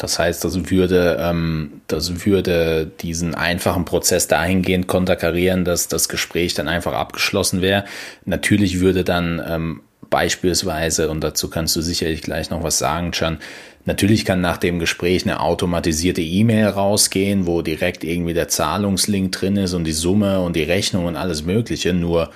Das 0.00 0.18
heißt, 0.18 0.42
das 0.44 0.70
würde, 0.70 1.18
ähm, 1.20 1.82
das 1.86 2.24
würde 2.24 2.90
diesen 3.00 3.34
einfachen 3.34 3.84
Prozess 3.84 4.28
dahingehend 4.28 4.86
konterkarieren, 4.86 5.66
dass 5.66 5.88
das 5.88 6.08
Gespräch 6.08 6.54
dann 6.54 6.68
einfach 6.68 6.94
abgeschlossen 6.94 7.60
wäre. 7.60 7.84
Natürlich 8.24 8.80
würde 8.80 9.04
dann 9.04 9.42
ähm, 9.46 9.82
beispielsweise, 10.08 11.10
und 11.10 11.22
dazu 11.22 11.50
kannst 11.50 11.76
du 11.76 11.82
sicherlich 11.82 12.22
gleich 12.22 12.48
noch 12.48 12.62
was 12.62 12.78
sagen, 12.78 13.12
Chan, 13.12 13.38
Natürlich 13.86 14.26
kann 14.26 14.42
nach 14.42 14.58
dem 14.58 14.78
Gespräch 14.78 15.24
eine 15.24 15.40
automatisierte 15.40 16.20
E-Mail 16.20 16.66
rausgehen, 16.66 17.46
wo 17.46 17.62
direkt 17.62 18.04
irgendwie 18.04 18.34
der 18.34 18.46
Zahlungslink 18.46 19.32
drin 19.32 19.56
ist 19.56 19.72
und 19.72 19.84
die 19.84 19.92
Summe 19.92 20.40
und 20.40 20.54
die 20.54 20.62
Rechnung 20.62 21.06
und 21.06 21.16
alles 21.16 21.44
Mögliche. 21.44 21.94
Nur 21.94 22.30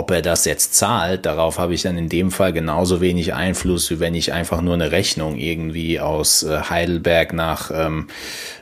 ob 0.00 0.10
er 0.10 0.22
das 0.22 0.46
jetzt 0.46 0.74
zahlt, 0.74 1.26
darauf 1.26 1.58
habe 1.58 1.74
ich 1.74 1.82
dann 1.82 1.98
in 1.98 2.08
dem 2.08 2.30
Fall 2.30 2.54
genauso 2.54 3.02
wenig 3.02 3.34
Einfluss, 3.34 3.90
wie 3.90 4.00
wenn 4.00 4.14
ich 4.14 4.32
einfach 4.32 4.62
nur 4.62 4.72
eine 4.72 4.92
Rechnung 4.92 5.36
irgendwie 5.36 6.00
aus 6.00 6.42
äh, 6.42 6.58
Heidelberg 6.70 7.34
nach, 7.34 7.70
ähm, 7.70 8.08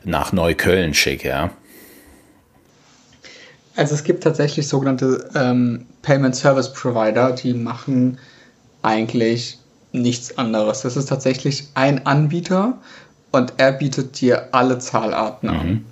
nach 0.03 0.33
Neukölln 0.33 0.95
schicke. 0.95 1.29
Ja? 1.29 1.51
Also 3.77 3.95
es 3.95 4.03
gibt 4.03 4.25
tatsächlich 4.25 4.67
sogenannte 4.67 5.31
ähm, 5.37 5.87
Payment 6.03 6.35
Service 6.35 6.73
Provider, 6.73 7.31
die 7.31 7.55
machen 7.55 8.19
eigentlich 8.83 9.59
nichts 9.93 10.37
anderes. 10.39 10.81
Das 10.81 10.97
ist 10.97 11.09
tatsächlich 11.09 11.69
ein 11.75 12.05
Anbieter 12.05 12.79
und 13.31 13.55
er 13.59 13.71
bietet 13.71 14.21
dir 14.21 14.49
alle 14.51 14.81
Zahlarten 14.81 15.51
an. 15.51 15.85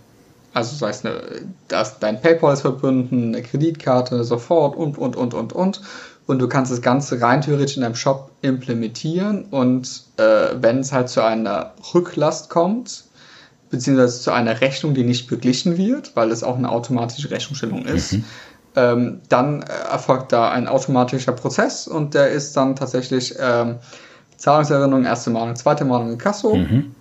Also 0.56 0.74
sei 0.74 0.88
es 0.88 1.04
eine, 1.04 1.20
das, 1.68 1.98
dein 1.98 2.20
PayPal 2.20 2.54
ist 2.54 2.62
verbunden, 2.62 3.34
eine 3.34 3.42
Kreditkarte, 3.42 4.24
sofort 4.24 4.74
und, 4.76 4.96
und, 4.96 5.14
und, 5.14 5.34
und, 5.34 5.52
und. 5.52 5.82
Und 6.26 6.38
du 6.38 6.48
kannst 6.48 6.72
das 6.72 6.80
Ganze 6.80 7.20
rein 7.20 7.42
theoretisch 7.42 7.76
in 7.76 7.82
deinem 7.82 7.94
Shop 7.94 8.30
implementieren 8.42 9.44
und 9.50 10.02
äh, 10.16 10.54
wenn 10.60 10.80
es 10.80 10.92
halt 10.92 11.08
zu 11.08 11.22
einer 11.22 11.74
Rücklast 11.94 12.48
kommt, 12.50 13.04
beziehungsweise 13.70 14.20
zu 14.20 14.32
einer 14.32 14.60
Rechnung, 14.60 14.94
die 14.94 15.04
nicht 15.04 15.28
beglichen 15.28 15.76
wird, 15.76 16.16
weil 16.16 16.30
es 16.30 16.42
auch 16.42 16.56
eine 16.56 16.70
automatische 16.70 17.30
Rechnungsstellung 17.30 17.84
ist, 17.84 18.14
mhm 18.14 18.24
ähm, 18.76 19.22
dann 19.30 19.62
äh, 19.62 19.66
erfolgt 19.90 20.32
da 20.32 20.50
ein 20.50 20.68
automatischer 20.68 21.32
Prozess 21.32 21.88
und 21.88 22.12
der 22.12 22.30
ist 22.30 22.56
dann 22.56 22.76
tatsächlich 22.76 23.34
ähm, 23.40 23.76
Zahlungserinnerung, 24.36 25.04
erste 25.04 25.30
Mahnung, 25.30 25.56
zweite 25.56 25.86
Mahnung 25.86 26.12
in 26.12 26.18
Kasso. 26.18 26.54
Mhm. 26.54 26.94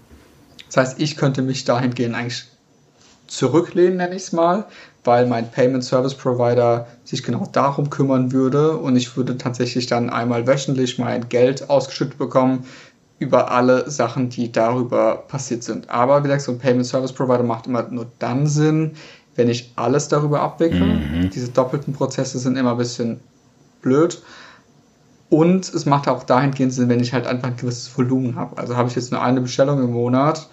Das 0.68 0.78
heißt, 0.78 1.02
ich 1.02 1.18
könnte 1.18 1.42
mich 1.42 1.66
dahingehend 1.66 2.16
eigentlich 2.16 2.46
zurücklehnen, 3.28 3.98
nenne 3.98 4.16
ich 4.16 4.24
es 4.24 4.32
mal, 4.32 4.66
weil 5.04 5.28
mein 5.28 5.52
Payment 5.52 5.84
Service 5.84 6.16
Provider 6.16 6.88
sich 7.04 7.24
genau 7.24 7.48
darum 7.52 7.90
kümmern 7.90 8.32
würde 8.32 8.78
und 8.78 8.96
ich 8.96 9.16
würde 9.16 9.38
tatsächlich 9.38 9.88
dann 9.88 10.10
einmal 10.10 10.48
wöchentlich 10.48 10.98
mein 10.98 11.30
Geld 11.30 11.70
ausgeschüttet 11.70 12.18
bekommen 12.18 12.66
über 13.20 13.52
alle 13.52 13.90
Sachen, 13.90 14.30
die 14.30 14.52
darüber 14.52 15.24
passiert 15.28 15.64
sind. 15.64 15.90
Aber 15.90 16.20
wie 16.20 16.28
gesagt, 16.28 16.42
so 16.42 16.52
ein 16.52 16.60
Payment 16.60 16.86
Service 16.86 17.14
Provider 17.14 17.44
macht 17.44 17.68
immer 17.68 17.84
nur 17.84 18.08
dann 18.20 18.48
Sinn, 18.48 18.92
wenn 19.36 19.50
ich 19.50 19.72
alles 19.76 20.08
darüber 20.08 20.42
abwickle. 20.42 20.86
Mhm. 20.86 21.30
Diese 21.30 21.50
doppelten 21.50 21.94
Prozesse 21.94 22.40
sind 22.40 22.58
immer 22.58 22.72
ein 22.72 22.78
bisschen 22.78 23.20
blöd. 23.82 24.22
Und 25.30 25.74
es 25.74 25.86
macht 25.86 26.08
auch 26.08 26.24
dahingehend 26.24 26.74
Sinn, 26.74 26.90
wenn 26.90 27.00
ich 27.00 27.14
halt 27.14 27.26
einfach 27.26 27.48
ein 27.48 27.58
gewisses 27.58 27.98
Volumen 27.98 28.36
habe. 28.36 28.58
Also 28.58 28.76
habe 28.78 28.90
ich 28.90 28.96
jetzt 28.96 29.12
nur 29.12 29.22
eine 29.22 29.42
Bestellung 29.42 29.82
im 29.82 29.92
Monat, 29.92 30.48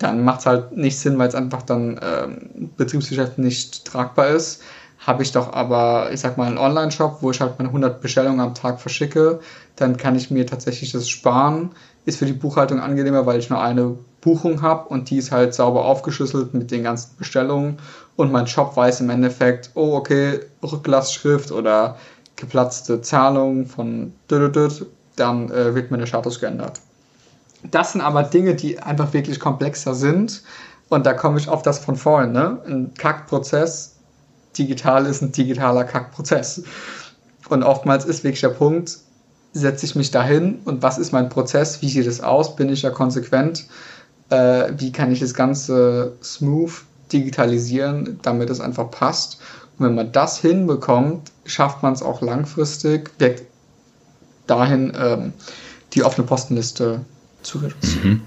dann 0.00 0.24
macht 0.24 0.40
es 0.40 0.46
halt 0.46 0.76
nicht 0.76 0.98
Sinn, 0.98 1.18
weil 1.18 1.28
es 1.28 1.34
einfach 1.34 1.62
dann 1.62 2.00
ähm, 2.02 2.70
Betriebsgeschäft 2.76 3.38
nicht 3.38 3.84
tragbar 3.84 4.28
ist. 4.28 4.62
Habe 4.98 5.22
ich 5.22 5.32
doch 5.32 5.52
aber, 5.52 6.10
ich 6.12 6.20
sag 6.20 6.36
mal, 6.36 6.46
einen 6.46 6.58
Online-Shop, 6.58 7.18
wo 7.20 7.30
ich 7.30 7.40
halt 7.40 7.58
meine 7.58 7.68
100 7.68 8.00
Bestellungen 8.00 8.40
am 8.40 8.54
Tag 8.54 8.80
verschicke, 8.80 9.40
dann 9.76 9.96
kann 9.96 10.16
ich 10.16 10.30
mir 10.30 10.46
tatsächlich 10.46 10.92
das 10.92 11.08
sparen. 11.08 11.70
Ist 12.06 12.18
für 12.18 12.26
die 12.26 12.32
Buchhaltung 12.32 12.80
angenehmer, 12.80 13.26
weil 13.26 13.38
ich 13.38 13.50
nur 13.50 13.62
eine 13.62 13.96
Buchung 14.22 14.62
habe 14.62 14.88
und 14.88 15.10
die 15.10 15.18
ist 15.18 15.32
halt 15.32 15.54
sauber 15.54 15.84
aufgeschlüsselt 15.84 16.54
mit 16.54 16.70
den 16.70 16.82
ganzen 16.82 17.16
Bestellungen 17.18 17.78
und 18.16 18.32
mein 18.32 18.46
Shop 18.46 18.76
weiß 18.76 19.00
im 19.00 19.10
Endeffekt, 19.10 19.70
oh 19.74 19.94
okay, 19.94 20.40
Rücklastschrift 20.62 21.52
oder 21.52 21.96
geplatzte 22.36 23.02
Zahlung 23.02 23.66
von 23.66 24.14
dann 24.28 25.50
äh, 25.50 25.74
wird 25.74 25.90
meine 25.90 26.06
Status 26.06 26.40
geändert. 26.40 26.80
Das 27.62 27.92
sind 27.92 28.00
aber 28.00 28.22
Dinge, 28.22 28.54
die 28.54 28.78
einfach 28.78 29.12
wirklich 29.12 29.38
komplexer 29.38 29.94
sind 29.94 30.42
und 30.88 31.06
da 31.06 31.12
komme 31.12 31.38
ich 31.38 31.48
auf 31.48 31.62
das 31.62 31.78
von 31.78 31.96
vorhin, 31.96 32.32
ne? 32.32 32.58
Ein 32.66 32.94
Kackprozess, 32.94 33.96
digital 34.56 35.06
ist 35.06 35.22
ein 35.22 35.32
digitaler 35.32 35.84
Kackprozess. 35.84 36.62
Und 37.48 37.62
oftmals 37.62 38.04
ist 38.04 38.24
wirklich 38.24 38.40
der 38.40 38.48
Punkt, 38.48 38.98
setze 39.52 39.84
ich 39.84 39.94
mich 39.96 40.10
dahin 40.10 40.60
und 40.64 40.82
was 40.82 40.98
ist 40.98 41.12
mein 41.12 41.28
Prozess, 41.28 41.82
wie 41.82 41.88
sieht 41.88 42.06
es 42.06 42.20
aus, 42.20 42.56
bin 42.56 42.68
ich 42.68 42.82
ja 42.82 42.90
konsequent 42.90 43.66
äh, 44.30 44.72
wie 44.76 44.92
kann 44.92 45.12
ich 45.12 45.20
das 45.20 45.34
Ganze 45.34 46.16
smooth 46.22 46.72
digitalisieren, 47.12 48.18
damit 48.22 48.48
es 48.50 48.60
einfach 48.60 48.90
passt. 48.90 49.40
Und 49.78 49.86
wenn 49.86 49.94
man 49.94 50.12
das 50.12 50.38
hinbekommt, 50.38 51.32
schafft 51.44 51.82
man 51.82 51.92
es 51.92 52.02
auch 52.02 52.22
langfristig, 52.22 53.10
weg 53.18 53.46
dahin 54.46 54.92
ähm, 54.96 55.32
die 55.92 56.02
offene 56.02 56.26
Postenliste 56.26 57.00
zu 57.42 57.58
reduzieren. 57.58 58.08
Mhm. 58.08 58.22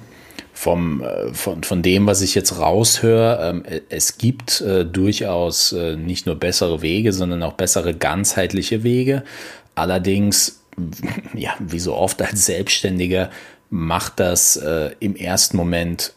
Vom, 0.53 1.03
äh, 1.03 1.33
von, 1.33 1.63
von 1.63 1.81
dem, 1.81 2.05
was 2.05 2.21
ich 2.21 2.35
jetzt 2.35 2.59
raushöre, 2.59 3.39
ähm, 3.49 3.63
es 3.89 4.17
gibt 4.17 4.61
äh, 4.61 4.85
durchaus 4.85 5.71
äh, 5.73 5.95
nicht 5.95 6.25
nur 6.25 6.35
bessere 6.35 6.81
Wege, 6.81 7.11
sondern 7.11 7.43
auch 7.43 7.53
bessere 7.53 7.93
ganzheitliche 7.93 8.83
Wege. 8.83 9.23
Allerdings, 9.75 10.63
ja, 11.33 11.55
wie 11.59 11.79
so 11.79 11.95
oft 11.95 12.21
als 12.21 12.45
Selbstständiger, 12.45 13.29
macht 13.69 14.19
das 14.19 14.55
äh, 14.55 14.91
im 14.99 15.15
ersten 15.15 15.57
Moment, 15.57 16.13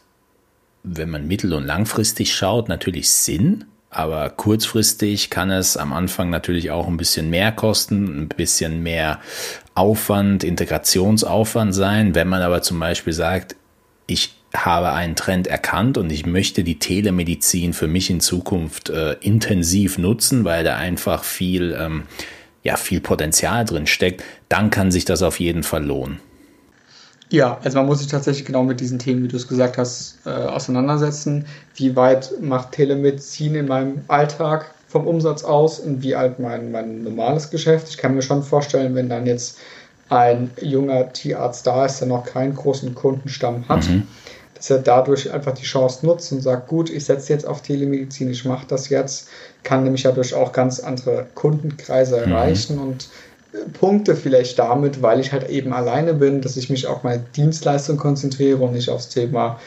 wenn 0.83 1.09
man 1.09 1.27
mittel- 1.27 1.53
und 1.53 1.65
langfristig 1.65 2.33
schaut, 2.33 2.69
natürlich 2.69 3.09
Sinn. 3.09 3.65
Aber 3.89 4.29
kurzfristig 4.29 5.29
kann 5.29 5.49
es 5.49 5.77
am 5.77 5.93
Anfang 5.93 6.29
natürlich 6.29 6.71
auch 6.71 6.87
ein 6.87 6.97
bisschen 6.97 7.29
mehr 7.29 7.51
kosten, 7.51 8.23
ein 8.23 8.27
bisschen 8.27 8.83
mehr 8.83 9.19
Aufwand, 9.75 10.43
Integrationsaufwand 10.43 11.73
sein. 11.73 12.13
Wenn 12.13 12.27
man 12.27 12.41
aber 12.41 12.61
zum 12.61 12.79
Beispiel 12.79 13.13
sagt, 13.13 13.55
ich 14.05 14.33
habe 14.53 14.91
einen 14.91 15.15
Trend 15.15 15.47
erkannt 15.47 15.97
und 15.97 16.11
ich 16.11 16.25
möchte 16.25 16.63
die 16.63 16.79
Telemedizin 16.79 17.73
für 17.73 17.87
mich 17.87 18.09
in 18.09 18.19
Zukunft 18.19 18.89
äh, 18.89 19.13
intensiv 19.21 19.97
nutzen, 19.97 20.45
weil 20.45 20.63
da 20.63 20.77
einfach 20.77 21.23
viel, 21.23 21.75
ähm, 21.79 22.03
ja, 22.63 22.75
viel 22.75 23.01
Potenzial 23.01 23.65
drin 23.65 23.87
steckt, 23.87 24.23
dann 24.49 24.69
kann 24.69 24.91
sich 24.91 25.05
das 25.05 25.21
auf 25.21 25.39
jeden 25.39 25.63
Fall 25.63 25.85
lohnen. 25.85 26.19
Ja, 27.29 27.57
also 27.63 27.77
man 27.77 27.87
muss 27.87 27.99
sich 27.99 28.07
tatsächlich 28.07 28.45
genau 28.45 28.63
mit 28.63 28.79
diesen 28.79 28.99
Themen, 28.99 29.23
wie 29.23 29.27
du 29.27 29.35
es 29.35 29.47
gesagt 29.47 29.77
hast, 29.77 30.17
äh, 30.25 30.29
auseinandersetzen. 30.29 31.45
Wie 31.75 31.95
weit 31.95 32.31
macht 32.41 32.71
Telemedizin 32.71 33.55
in 33.55 33.67
meinem 33.67 34.01
Alltag 34.07 34.71
vom 34.87 35.05
Umsatz 35.05 35.43
aus? 35.43 35.79
Inwieweit 35.79 36.39
mein, 36.39 36.71
mein 36.71 37.03
normales 37.03 37.49
Geschäft? 37.49 37.89
Ich 37.89 37.97
kann 37.97 38.15
mir 38.15 38.21
schon 38.21 38.43
vorstellen, 38.43 38.95
wenn 38.95 39.09
dann 39.09 39.25
jetzt 39.25 39.59
ein 40.09 40.51
junger 40.61 41.11
Tierarzt 41.11 41.67
da 41.67 41.85
ist, 41.85 41.99
der 41.99 42.07
noch 42.07 42.23
keinen 42.23 42.55
großen 42.55 42.95
Kundenstamm 42.95 43.67
hat, 43.67 43.89
mhm. 43.89 44.03
dass 44.55 44.69
er 44.69 44.79
dadurch 44.79 45.31
einfach 45.31 45.53
die 45.53 45.65
Chance 45.65 46.05
nutzt 46.05 46.31
und 46.31 46.41
sagt, 46.41 46.69
gut, 46.69 46.89
ich 46.89 47.03
setze 47.03 47.33
jetzt 47.33 47.45
auf 47.45 47.61
Telemedizin, 47.61 48.31
ich 48.31 48.45
mache 48.45 48.65
das 48.67 48.87
jetzt, 48.87 49.27
kann 49.63 49.83
nämlich 49.83 50.03
dadurch 50.03 50.33
auch 50.33 50.53
ganz 50.53 50.79
andere 50.79 51.25
Kundenkreise 51.35 52.25
mhm. 52.25 52.31
erreichen 52.31 52.79
und 52.79 53.09
punkte 53.73 54.15
vielleicht 54.15 54.59
damit, 54.59 55.01
weil 55.01 55.19
ich 55.19 55.31
halt 55.31 55.49
eben 55.49 55.73
alleine 55.73 56.13
bin, 56.13 56.41
dass 56.41 56.57
ich 56.57 56.69
mich 56.69 56.87
auf 56.87 57.03
meine 57.03 57.23
Dienstleistung 57.35 57.97
konzentriere 57.97 58.63
und 58.63 58.73
nicht 58.73 58.89
aufs 58.89 59.09
Thema 59.09 59.59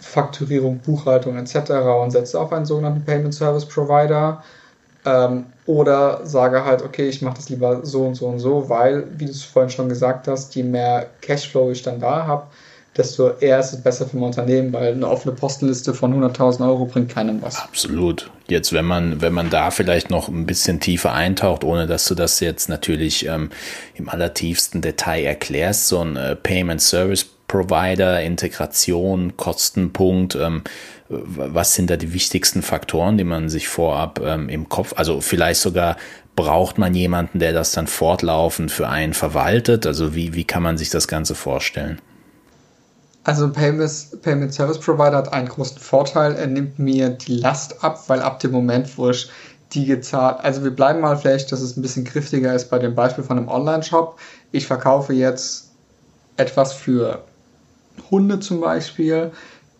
Fakturierung, 0.00 0.78
Buchhaltung 0.78 1.36
etc. 1.36 1.70
und 2.02 2.10
setze 2.10 2.40
auf 2.40 2.52
einen 2.52 2.66
sogenannten 2.66 3.04
Payment 3.04 3.34
Service 3.34 3.66
Provider. 3.66 4.42
Ähm, 5.04 5.46
oder 5.66 6.26
sage 6.26 6.64
halt, 6.64 6.82
okay, 6.82 7.08
ich 7.08 7.22
mache 7.22 7.36
das 7.36 7.48
lieber 7.48 7.84
so 7.84 8.04
und 8.04 8.14
so 8.14 8.26
und 8.26 8.38
so, 8.40 8.68
weil, 8.68 9.06
wie 9.16 9.26
du 9.26 9.30
es 9.30 9.42
vorhin 9.42 9.70
schon 9.70 9.88
gesagt 9.88 10.26
hast, 10.26 10.54
je 10.54 10.62
mehr 10.62 11.06
Cashflow 11.20 11.70
ich 11.70 11.82
dann 11.82 12.00
da 12.00 12.26
habe, 12.26 12.46
desto 12.98 13.30
eher 13.38 13.60
ist 13.60 13.72
es 13.72 13.82
besser 13.82 14.06
für 14.06 14.18
ein 14.18 14.22
Unternehmen, 14.22 14.72
weil 14.72 14.92
eine 14.92 15.08
offene 15.08 15.34
Postenliste 15.34 15.94
von 15.94 16.12
100.000 16.12 16.66
Euro 16.66 16.84
bringt 16.84 17.08
keinem 17.08 17.40
was. 17.40 17.60
Absolut. 17.60 18.30
Jetzt, 18.48 18.72
wenn 18.72 18.84
man, 18.84 19.22
wenn 19.22 19.32
man 19.32 19.50
da 19.50 19.70
vielleicht 19.70 20.10
noch 20.10 20.28
ein 20.28 20.46
bisschen 20.46 20.80
tiefer 20.80 21.12
eintaucht, 21.12 21.62
ohne 21.64 21.86
dass 21.86 22.06
du 22.06 22.14
das 22.14 22.40
jetzt 22.40 22.68
natürlich 22.68 23.26
ähm, 23.26 23.50
im 23.94 24.08
allertiefsten 24.08 24.82
Detail 24.82 25.24
erklärst, 25.24 25.88
so 25.88 26.00
ein 26.00 26.16
äh, 26.16 26.34
Payment 26.34 26.82
Service 26.82 27.24
Provider, 27.46 28.20
Integration, 28.20 29.36
Kostenpunkt, 29.36 30.34
ähm, 30.34 30.62
was 31.08 31.74
sind 31.74 31.88
da 31.88 31.96
die 31.96 32.12
wichtigsten 32.12 32.60
Faktoren, 32.60 33.16
die 33.16 33.24
man 33.24 33.48
sich 33.48 33.68
vorab 33.68 34.20
ähm, 34.22 34.50
im 34.50 34.68
Kopf, 34.68 34.92
also 34.96 35.22
vielleicht 35.22 35.60
sogar 35.60 35.96
braucht 36.36 36.78
man 36.78 36.94
jemanden, 36.94 37.38
der 37.40 37.52
das 37.52 37.72
dann 37.72 37.86
fortlaufend 37.86 38.70
für 38.70 38.88
einen 38.88 39.14
verwaltet? 39.14 39.86
Also 39.86 40.14
wie, 40.14 40.34
wie 40.34 40.44
kann 40.44 40.62
man 40.62 40.78
sich 40.78 40.90
das 40.90 41.08
Ganze 41.08 41.34
vorstellen? 41.34 42.00
Also 43.24 43.50
Payment, 43.50 44.22
Payment 44.22 44.54
Service 44.54 44.78
Provider 44.78 45.18
hat 45.18 45.32
einen 45.32 45.48
großen 45.48 45.78
Vorteil. 45.78 46.34
Er 46.34 46.46
nimmt 46.46 46.78
mir 46.78 47.10
die 47.10 47.36
Last 47.36 47.84
ab, 47.84 48.02
weil 48.08 48.20
ab 48.20 48.40
dem 48.40 48.52
Moment, 48.52 48.96
wo 48.96 49.10
ich 49.10 49.30
die 49.72 49.84
gezahlt, 49.84 50.38
also 50.42 50.64
wir 50.64 50.70
bleiben 50.70 51.00
mal 51.00 51.16
vielleicht, 51.16 51.52
dass 51.52 51.60
es 51.60 51.76
ein 51.76 51.82
bisschen 51.82 52.04
griffiger 52.04 52.54
ist 52.54 52.70
bei 52.70 52.78
dem 52.78 52.94
Beispiel 52.94 53.24
von 53.24 53.38
einem 53.38 53.48
Online-Shop. 53.48 54.18
Ich 54.50 54.66
verkaufe 54.66 55.12
jetzt 55.12 55.72
etwas 56.38 56.72
für 56.72 57.22
Hunde 58.10 58.40
zum 58.40 58.60
Beispiel. 58.60 59.30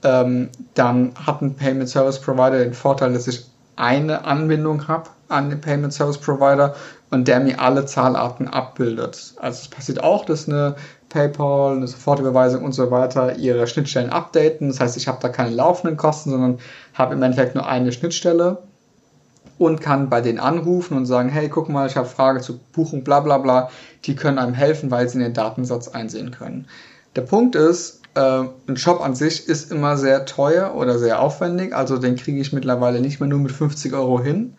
Ähm, 0.03 0.51
dann 0.75 1.15
hat 1.15 1.41
ein 1.41 1.55
Payment 1.55 1.89
Service 1.89 2.21
Provider 2.21 2.59
den 2.59 2.75
Vorteil, 2.75 3.13
dass 3.13 3.27
ich 3.27 3.47
eine 3.77 4.25
Anbindung 4.25 4.89
habe 4.89 5.11
an 5.29 5.51
den 5.51 5.61
Payment 5.61 5.93
Service 5.93 6.19
Provider 6.19 6.75
und 7.11 7.29
der 7.29 7.41
mir 7.41 7.61
alle 7.61 7.87
Zahlarten 7.87 8.49
abbildet. 8.49 9.35
Also 9.37 9.63
es 9.63 9.69
passiert 9.69 10.03
auch, 10.03 10.25
dass 10.25 10.49
eine 10.49 10.77
PayPal, 11.09 11.77
eine 11.77 11.87
Sofortüberweisung 11.87 12.65
und 12.65 12.73
so 12.73 12.91
weiter 12.91 13.37
ihre 13.37 13.67
Schnittstellen 13.67 14.11
updaten. 14.11 14.69
Das 14.69 14.81
heißt, 14.81 14.97
ich 14.97 15.09
habe 15.09 15.19
da 15.21 15.29
keine 15.29 15.51
laufenden 15.51 15.97
Kosten, 15.97 16.31
sondern 16.31 16.59
habe 16.95 17.15
im 17.15 17.23
Endeffekt 17.23 17.55
nur 17.55 17.67
eine 17.67 17.93
Schnittstelle 17.93 18.59
und 19.59 19.81
kann 19.81 20.09
bei 20.09 20.21
denen 20.21 20.39
anrufen 20.39 20.97
und 20.97 21.07
sagen, 21.07 21.29
hey, 21.29 21.49
guck 21.49 21.69
mal, 21.69 21.87
ich 21.87 21.97
habe 21.97 22.09
Frage 22.09 22.41
zu 22.41 22.61
Buchung, 22.73 23.05
bla 23.05 23.21
bla 23.21 23.39
bla. 23.39 23.71
Die 24.05 24.15
können 24.15 24.39
einem 24.39 24.55
helfen, 24.55 24.91
weil 24.91 25.09
sie 25.09 25.19
in 25.19 25.25
den 25.25 25.35
Datensatz 25.35 25.89
einsehen 25.89 26.31
können. 26.31 26.67
Der 27.17 27.23
Punkt 27.23 27.57
ist, 27.57 28.03
äh, 28.15 28.45
ein 28.69 28.77
Shop 28.77 29.01
an 29.01 29.15
sich 29.15 29.49
ist 29.49 29.73
immer 29.73 29.97
sehr 29.97 30.25
teuer 30.25 30.75
oder 30.75 30.99
sehr 30.99 31.21
aufwendig, 31.21 31.75
also 31.75 31.99
den 31.99 32.17
kriege 32.17 32.41
ich 32.41 32.53
mittlerweile 32.53 33.01
nicht 33.01 33.21
mehr 33.21 33.29
nur 33.29 33.41
mit 33.41 33.53
50 33.53 33.93
Euro 33.95 34.21
hin. 34.21 34.55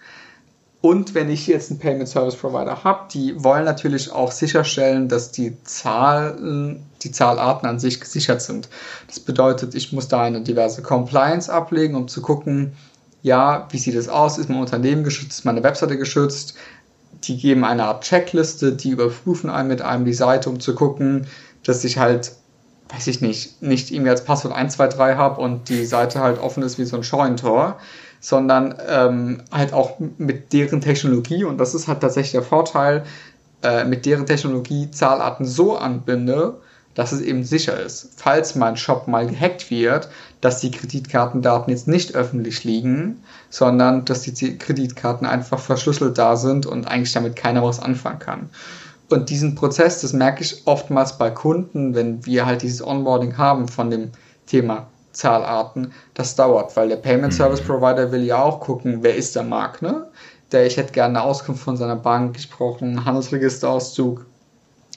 Und 0.81 1.13
wenn 1.13 1.29
ich 1.29 1.45
jetzt 1.47 1.71
einen 1.71 1.79
Payment 1.79 2.07
Service 2.07 2.37
Provider 2.37 2.85
habe, 2.85 3.09
die 3.11 3.43
wollen 3.43 3.65
natürlich 3.65 4.11
auch 4.13 4.31
sicherstellen, 4.31 5.09
dass 5.09 5.31
die 5.31 5.61
Zahlen, 5.63 6.85
die 7.03 7.11
Zahlarten 7.11 7.67
an 7.67 7.79
sich 7.79 7.99
gesichert 7.99 8.41
sind. 8.41 8.69
Das 9.07 9.19
bedeutet, 9.19 9.75
ich 9.75 9.91
muss 9.91 10.07
da 10.07 10.21
eine 10.21 10.41
diverse 10.41 10.81
Compliance 10.81 11.51
ablegen, 11.51 11.95
um 11.95 12.07
zu 12.07 12.21
gucken, 12.21 12.73
ja, 13.21 13.67
wie 13.71 13.77
sieht 13.77 13.95
es 13.95 14.07
aus? 14.07 14.37
Ist 14.37 14.49
mein 14.49 14.61
Unternehmen 14.61 15.03
geschützt? 15.03 15.39
Ist 15.39 15.45
meine 15.45 15.63
Webseite 15.63 15.97
geschützt? 15.97 16.55
Die 17.25 17.35
geben 17.35 17.65
eine 17.65 17.83
Art 17.83 18.05
Checkliste, 18.05 18.71
die 18.71 18.91
überprüfen 18.91 19.49
einem 19.49 19.67
mit 19.67 19.81
einem 19.81 20.05
die 20.05 20.13
Seite, 20.13 20.49
um 20.49 20.61
zu 20.61 20.73
gucken, 20.75 21.27
dass 21.65 21.83
ich 21.83 21.97
halt, 21.97 22.31
weiß 22.87 23.07
ich 23.07 23.19
nicht, 23.19 23.61
nicht 23.61 23.91
irgendwie 23.91 24.11
als 24.11 24.23
Passwort 24.23 24.53
123 24.53 25.17
habe 25.17 25.41
und 25.41 25.67
die 25.67 25.83
Seite 25.83 26.21
halt 26.21 26.39
offen 26.39 26.63
ist 26.63 26.77
wie 26.77 26.85
so 26.85 26.95
ein 26.95 27.03
Scheunentor 27.03 27.77
sondern 28.19 28.75
ähm, 28.87 29.41
halt 29.51 29.73
auch 29.73 29.99
mit 30.17 30.53
deren 30.53 30.81
Technologie, 30.81 31.43
und 31.43 31.57
das 31.57 31.73
ist 31.73 31.87
halt 31.87 32.01
tatsächlich 32.01 32.33
der 32.33 32.43
Vorteil, 32.43 33.03
äh, 33.63 33.83
mit 33.85 34.05
deren 34.05 34.25
Technologie 34.25 34.91
Zahlarten 34.91 35.45
so 35.45 35.77
anbinde, 35.77 36.59
dass 36.95 37.11
es 37.11 37.21
eben 37.21 37.43
sicher 37.43 37.79
ist. 37.79 38.09
Falls 38.17 38.55
mein 38.55 38.75
Shop 38.75 39.07
mal 39.07 39.27
gehackt 39.27 39.69
wird, 39.69 40.09
dass 40.41 40.59
die 40.59 40.71
Kreditkartendaten 40.71 41.71
jetzt 41.71 41.87
nicht 41.87 42.15
öffentlich 42.15 42.63
liegen, 42.63 43.23
sondern 43.49 44.05
dass 44.05 44.23
die 44.23 44.57
Kreditkarten 44.57 45.25
einfach 45.25 45.59
verschlüsselt 45.59 46.17
da 46.17 46.35
sind 46.35 46.65
und 46.65 46.87
eigentlich 46.87 47.13
damit 47.13 47.35
keiner 47.35 47.63
was 47.63 47.79
anfangen 47.79 48.19
kann. 48.19 48.49
Und 49.09 49.29
diesen 49.29 49.55
Prozess, 49.55 50.01
das 50.01 50.13
merke 50.13 50.43
ich 50.43 50.63
oftmals 50.65 51.17
bei 51.17 51.31
Kunden, 51.31 51.95
wenn 51.95 52.25
wir 52.25 52.45
halt 52.45 52.61
dieses 52.61 52.85
Onboarding 52.85 53.37
haben 53.37 53.67
von 53.67 53.89
dem 53.89 54.11
Thema 54.45 54.87
Zahlarten, 55.19 55.91
das 56.13 56.35
dauert, 56.35 56.75
weil 56.77 56.87
der 56.87 56.95
Payment 56.95 57.33
Service 57.33 57.61
mhm. 57.61 57.67
Provider 57.67 58.11
will 58.11 58.23
ja 58.23 58.41
auch 58.41 58.61
gucken, 58.61 58.99
wer 59.01 59.15
ist 59.15 59.35
der 59.35 59.43
Markt, 59.43 59.81
ne? 59.81 60.07
Der, 60.51 60.65
ich 60.65 60.77
hätte 60.77 60.93
gerne 60.93 61.19
eine 61.19 61.27
Auskunft 61.27 61.61
von 61.61 61.77
seiner 61.77 61.97
Bank, 61.97 62.37
ich 62.37 62.49
brauche 62.49 62.83
einen 62.83 63.05
Handelsregisterauszug, 63.05 64.25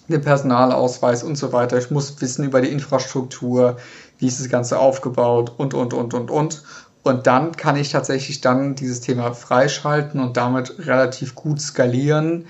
den 0.09 0.23
Personalausweis 0.23 1.23
und 1.25 1.37
so 1.37 1.53
weiter. 1.53 1.77
Ich 1.77 1.91
muss 1.91 2.21
wissen 2.21 2.45
über 2.45 2.61
die 2.61 2.69
Infrastruktur, 2.69 3.77
wie 4.19 4.29
ist 4.29 4.41
das 4.41 4.49
Ganze 4.49 4.79
aufgebaut 4.79 5.53
und, 5.59 5.75
und, 5.75 5.93
und, 5.93 6.15
und, 6.15 6.31
und. 6.31 6.63
Und 7.03 7.27
dann 7.27 7.53
kann 7.57 7.77
ich 7.77 7.91
tatsächlich 7.91 8.41
dann 8.41 8.77
dieses 8.77 9.01
Thema 9.01 9.35
freischalten 9.35 10.21
und 10.21 10.37
damit 10.37 10.87
relativ 10.87 11.35
gut 11.35 11.61
skalieren, 11.61 12.47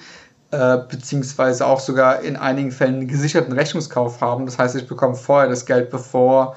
äh, 0.50 0.78
beziehungsweise 0.88 1.66
auch 1.66 1.80
sogar 1.80 2.20
in 2.20 2.36
einigen 2.36 2.70
Fällen 2.70 2.96
einen 2.96 3.08
gesicherten 3.08 3.52
Rechnungskauf 3.52 4.20
haben. 4.20 4.44
Das 4.44 4.58
heißt, 4.58 4.76
ich 4.76 4.86
bekomme 4.86 5.14
vorher 5.14 5.48
das 5.48 5.64
Geld, 5.64 5.90
bevor 5.90 6.54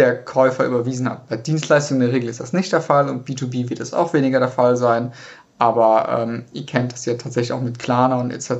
der 0.00 0.24
Käufer 0.24 0.64
überwiesen 0.64 1.08
hat. 1.08 1.28
Bei 1.28 1.36
Dienstleistungen 1.36 2.00
in 2.00 2.06
der 2.08 2.16
Regel 2.16 2.30
ist 2.30 2.40
das 2.40 2.54
nicht 2.54 2.72
der 2.72 2.80
Fall 2.80 3.08
und 3.08 3.28
B2B 3.28 3.68
wird 3.68 3.80
es 3.80 3.92
auch 3.92 4.14
weniger 4.14 4.38
der 4.40 4.48
Fall 4.48 4.76
sein. 4.76 5.12
Aber 5.58 6.08
ähm, 6.18 6.44
ihr 6.54 6.64
kennt 6.64 6.92
das 6.94 7.04
ja 7.04 7.14
tatsächlich 7.14 7.52
auch 7.52 7.60
mit 7.60 7.78
Klarna 7.78 8.18
und 8.18 8.30
etc., 8.30 8.50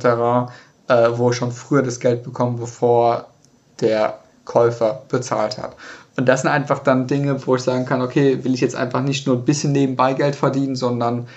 äh, 0.87 1.09
wo 1.13 1.31
schon 1.31 1.51
früher 1.51 1.81
das 1.81 1.99
Geld 1.99 2.23
bekomme, 2.23 2.59
bevor 2.59 3.25
der 3.79 4.19
Käufer 4.45 5.01
bezahlt 5.09 5.57
hat. 5.57 5.75
Und 6.15 6.27
das 6.27 6.41
sind 6.41 6.51
einfach 6.51 6.79
dann 6.79 7.07
Dinge, 7.07 7.47
wo 7.47 7.55
ich 7.55 7.63
sagen 7.63 7.85
kann, 7.85 8.01
okay, 8.01 8.43
will 8.43 8.53
ich 8.53 8.61
jetzt 8.61 8.75
einfach 8.75 9.01
nicht 9.01 9.25
nur 9.25 9.37
ein 9.37 9.45
bisschen 9.45 9.71
nebenbei 9.71 10.13
Geld 10.13 10.35
verdienen, 10.35 10.75
sondern 10.75 11.27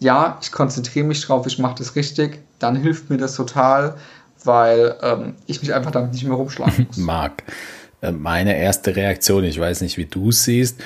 ja, 0.00 0.38
ich 0.42 0.50
konzentriere 0.50 1.06
mich 1.06 1.24
drauf, 1.24 1.46
ich 1.46 1.58
mache 1.60 1.76
das 1.78 1.94
richtig, 1.94 2.40
dann 2.58 2.74
hilft 2.74 3.08
mir 3.10 3.18
das 3.18 3.34
total, 3.36 3.94
weil 4.42 4.96
ähm, 5.02 5.34
ich 5.46 5.60
mich 5.60 5.74
einfach 5.74 5.90
damit 5.90 6.12
nicht 6.12 6.24
mehr 6.24 6.36
rumschlagen 6.36 6.86
muss. 6.88 6.96
Marc, 6.96 7.44
meine 8.12 8.56
erste 8.58 8.94
Reaktion, 8.96 9.44
ich 9.44 9.58
weiß 9.58 9.80
nicht, 9.80 9.96
wie 9.96 10.06
du 10.06 10.30
es 10.30 10.44
siehst, 10.44 10.80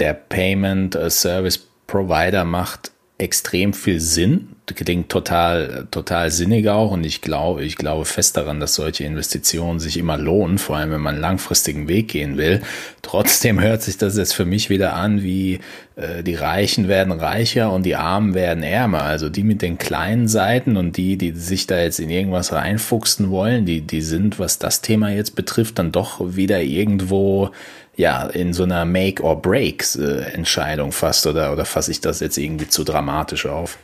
der 0.00 0.14
Payment 0.14 0.94
äh, 0.94 1.10
Service 1.10 1.58
Provider 1.86 2.44
macht 2.44 2.92
extrem 3.18 3.72
viel 3.72 4.00
Sinn, 4.00 4.56
klingt 4.74 5.08
total, 5.08 5.86
total 5.90 6.30
sinnig 6.30 6.68
auch 6.68 6.90
und 6.90 7.04
ich 7.04 7.20
glaube, 7.20 7.64
ich 7.64 7.76
glaube 7.76 8.04
fest 8.04 8.36
daran, 8.36 8.60
dass 8.60 8.74
solche 8.74 9.04
Investitionen 9.04 9.80
sich 9.80 9.96
immer 9.96 10.18
lohnen, 10.18 10.58
vor 10.58 10.76
allem 10.76 10.90
wenn 10.90 11.00
man 11.00 11.14
einen 11.14 11.22
langfristigen 11.22 11.88
Weg 11.88 12.08
gehen 12.08 12.36
will. 12.36 12.62
Trotzdem 13.02 13.60
hört 13.60 13.82
sich 13.82 13.98
das 13.98 14.16
jetzt 14.16 14.34
für 14.34 14.44
mich 14.44 14.70
wieder 14.70 14.94
an, 14.94 15.22
wie 15.22 15.60
äh, 15.96 16.22
die 16.22 16.34
Reichen 16.34 16.88
werden 16.88 17.12
reicher 17.12 17.72
und 17.72 17.84
die 17.84 17.96
Armen 17.96 18.34
werden 18.34 18.62
ärmer. 18.62 19.02
Also 19.02 19.28
die 19.28 19.42
mit 19.42 19.62
den 19.62 19.78
kleinen 19.78 20.28
Seiten 20.28 20.76
und 20.76 20.96
die, 20.96 21.16
die 21.16 21.32
sich 21.32 21.66
da 21.66 21.80
jetzt 21.80 22.00
in 22.00 22.10
irgendwas 22.10 22.52
reinfuchsen 22.52 23.30
wollen, 23.30 23.66
die, 23.66 23.80
die 23.80 24.02
sind, 24.02 24.38
was 24.38 24.58
das 24.58 24.80
Thema 24.80 25.10
jetzt 25.10 25.34
betrifft, 25.34 25.78
dann 25.78 25.92
doch 25.92 26.20
wieder 26.20 26.62
irgendwo 26.62 27.50
ja, 27.96 28.26
in 28.26 28.52
so 28.52 28.62
einer 28.62 28.84
Make-or-Break-Entscheidung 28.84 30.92
fast 30.92 31.26
oder, 31.26 31.52
oder 31.52 31.64
fasse 31.64 31.90
ich 31.90 32.00
das 32.00 32.20
jetzt 32.20 32.38
irgendwie 32.38 32.68
zu 32.68 32.84
dramatisch 32.84 33.46
auf? 33.46 33.78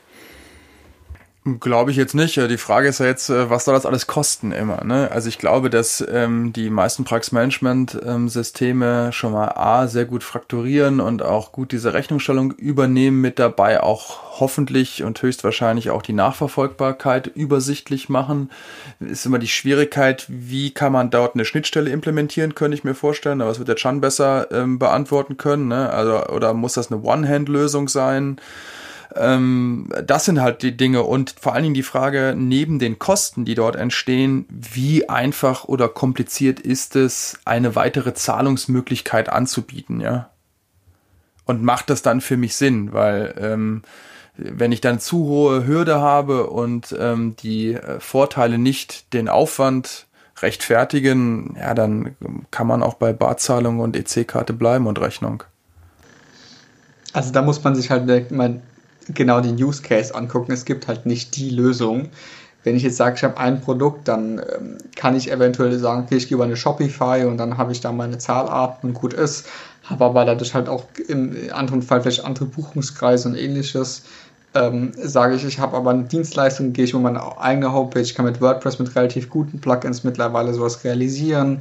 Glaube 1.60 1.90
ich 1.90 1.98
jetzt 1.98 2.14
nicht. 2.14 2.36
Die 2.36 2.56
Frage 2.56 2.88
ist 2.88 3.00
ja 3.00 3.06
jetzt, 3.06 3.28
äh, 3.28 3.50
was 3.50 3.66
soll 3.66 3.74
das 3.74 3.84
alles 3.84 4.06
kosten 4.06 4.50
immer? 4.50 4.82
Ne? 4.82 5.10
Also 5.12 5.28
ich 5.28 5.36
glaube, 5.36 5.68
dass 5.68 6.02
ähm, 6.10 6.54
die 6.54 6.70
meisten 6.70 7.04
Praxismanagement-Systeme 7.04 9.12
schon 9.12 9.32
mal 9.32 9.48
A, 9.48 9.86
sehr 9.86 10.06
gut 10.06 10.24
frakturieren 10.24 11.00
und 11.00 11.20
auch 11.20 11.52
gut 11.52 11.72
diese 11.72 11.92
Rechnungsstellung 11.92 12.52
übernehmen, 12.52 13.20
mit 13.20 13.38
dabei 13.38 13.82
auch 13.82 14.40
hoffentlich 14.40 15.02
und 15.02 15.20
höchstwahrscheinlich 15.20 15.90
auch 15.90 16.00
die 16.00 16.14
Nachverfolgbarkeit 16.14 17.26
übersichtlich 17.26 18.08
machen. 18.08 18.50
Ist 19.00 19.26
immer 19.26 19.38
die 19.38 19.46
Schwierigkeit, 19.46 20.24
wie 20.30 20.70
kann 20.70 20.92
man 20.92 21.10
dort 21.10 21.34
eine 21.34 21.44
Schnittstelle 21.44 21.90
implementieren, 21.90 22.54
könnte 22.54 22.74
ich 22.74 22.84
mir 22.84 22.94
vorstellen. 22.94 23.42
Aber 23.42 23.50
das 23.50 23.58
wird 23.58 23.68
der 23.68 23.76
Chan 23.76 24.00
besser 24.00 24.50
ähm, 24.50 24.78
beantworten 24.78 25.36
können. 25.36 25.68
Ne? 25.68 25.90
Also, 25.90 26.24
oder 26.28 26.54
muss 26.54 26.72
das 26.72 26.90
eine 26.90 27.02
One-Hand-Lösung 27.02 27.88
sein? 27.88 28.40
Ähm, 29.16 29.88
das 30.04 30.24
sind 30.24 30.40
halt 30.40 30.62
die 30.62 30.76
Dinge 30.76 31.02
und 31.02 31.34
vor 31.38 31.54
allen 31.54 31.62
Dingen 31.62 31.74
die 31.74 31.82
Frage, 31.82 32.34
neben 32.36 32.78
den 32.78 32.98
Kosten, 32.98 33.44
die 33.44 33.54
dort 33.54 33.76
entstehen, 33.76 34.46
wie 34.48 35.08
einfach 35.08 35.64
oder 35.64 35.88
kompliziert 35.88 36.60
ist 36.60 36.96
es, 36.96 37.38
eine 37.44 37.76
weitere 37.76 38.14
Zahlungsmöglichkeit 38.14 39.28
anzubieten, 39.28 40.00
ja? 40.00 40.30
Und 41.46 41.62
macht 41.62 41.90
das 41.90 42.02
dann 42.02 42.20
für 42.20 42.36
mich 42.36 42.56
Sinn? 42.56 42.92
Weil 42.92 43.34
ähm, 43.38 43.82
wenn 44.36 44.72
ich 44.72 44.80
dann 44.80 44.98
zu 44.98 45.24
hohe 45.24 45.66
Hürde 45.66 46.00
habe 46.00 46.48
und 46.48 46.94
ähm, 46.98 47.36
die 47.36 47.74
äh, 47.74 48.00
Vorteile 48.00 48.58
nicht 48.58 49.12
den 49.12 49.28
Aufwand 49.28 50.06
rechtfertigen, 50.42 51.56
ja, 51.58 51.74
dann 51.74 52.16
kann 52.50 52.66
man 52.66 52.82
auch 52.82 52.94
bei 52.94 53.12
Barzahlung 53.12 53.80
und 53.80 53.94
EC-Karte 53.96 54.52
bleiben 54.52 54.86
und 54.86 55.00
Rechnung. 55.00 55.44
Also 57.12 57.30
da 57.30 57.42
muss 57.42 57.62
man 57.62 57.76
sich 57.76 57.90
halt 57.90 58.32
mal 58.32 58.60
genau 59.08 59.40
den 59.40 59.62
Use 59.62 59.82
Case 59.82 60.14
angucken. 60.14 60.52
Es 60.52 60.64
gibt 60.64 60.88
halt 60.88 61.06
nicht 61.06 61.36
die 61.36 61.50
Lösung. 61.50 62.08
Wenn 62.62 62.76
ich 62.76 62.82
jetzt 62.82 62.96
sage, 62.96 63.16
ich 63.16 63.24
habe 63.24 63.36
ein 63.36 63.60
Produkt, 63.60 64.08
dann 64.08 64.38
ähm, 64.38 64.78
kann 64.96 65.14
ich 65.14 65.30
eventuell 65.30 65.78
sagen, 65.78 66.04
okay, 66.04 66.16
ich 66.16 66.28
gehe 66.28 66.36
über 66.36 66.44
eine 66.44 66.56
Shopify 66.56 67.24
und 67.26 67.36
dann 67.36 67.58
habe 67.58 67.72
ich 67.72 67.80
da 67.80 67.92
meine 67.92 68.16
Zahlarten 68.18 68.90
und 68.90 68.94
gut 68.94 69.12
ist. 69.12 69.46
Habe 69.84 70.06
aber 70.06 70.24
dadurch 70.24 70.54
halt 70.54 70.68
auch 70.68 70.84
im 71.08 71.36
anderen 71.52 71.82
Fall 71.82 72.00
vielleicht 72.00 72.24
andere 72.24 72.46
Buchungskreise 72.46 73.28
und 73.28 73.36
ähnliches. 73.36 74.04
Ähm, 74.54 74.92
sage 74.96 75.34
ich, 75.34 75.44
ich 75.44 75.58
habe 75.58 75.76
aber 75.76 75.90
eine 75.90 76.04
Dienstleistung, 76.04 76.72
gehe 76.72 76.84
ich 76.84 76.92
über 76.92 77.00
meine 77.00 77.38
eigene 77.38 77.72
Homepage, 77.72 78.06
kann 78.14 78.24
mit 78.24 78.40
WordPress 78.40 78.78
mit 78.78 78.94
relativ 78.94 79.28
guten 79.28 79.60
Plugins 79.60 80.04
mittlerweile 80.04 80.54
sowas 80.54 80.84
realisieren. 80.84 81.60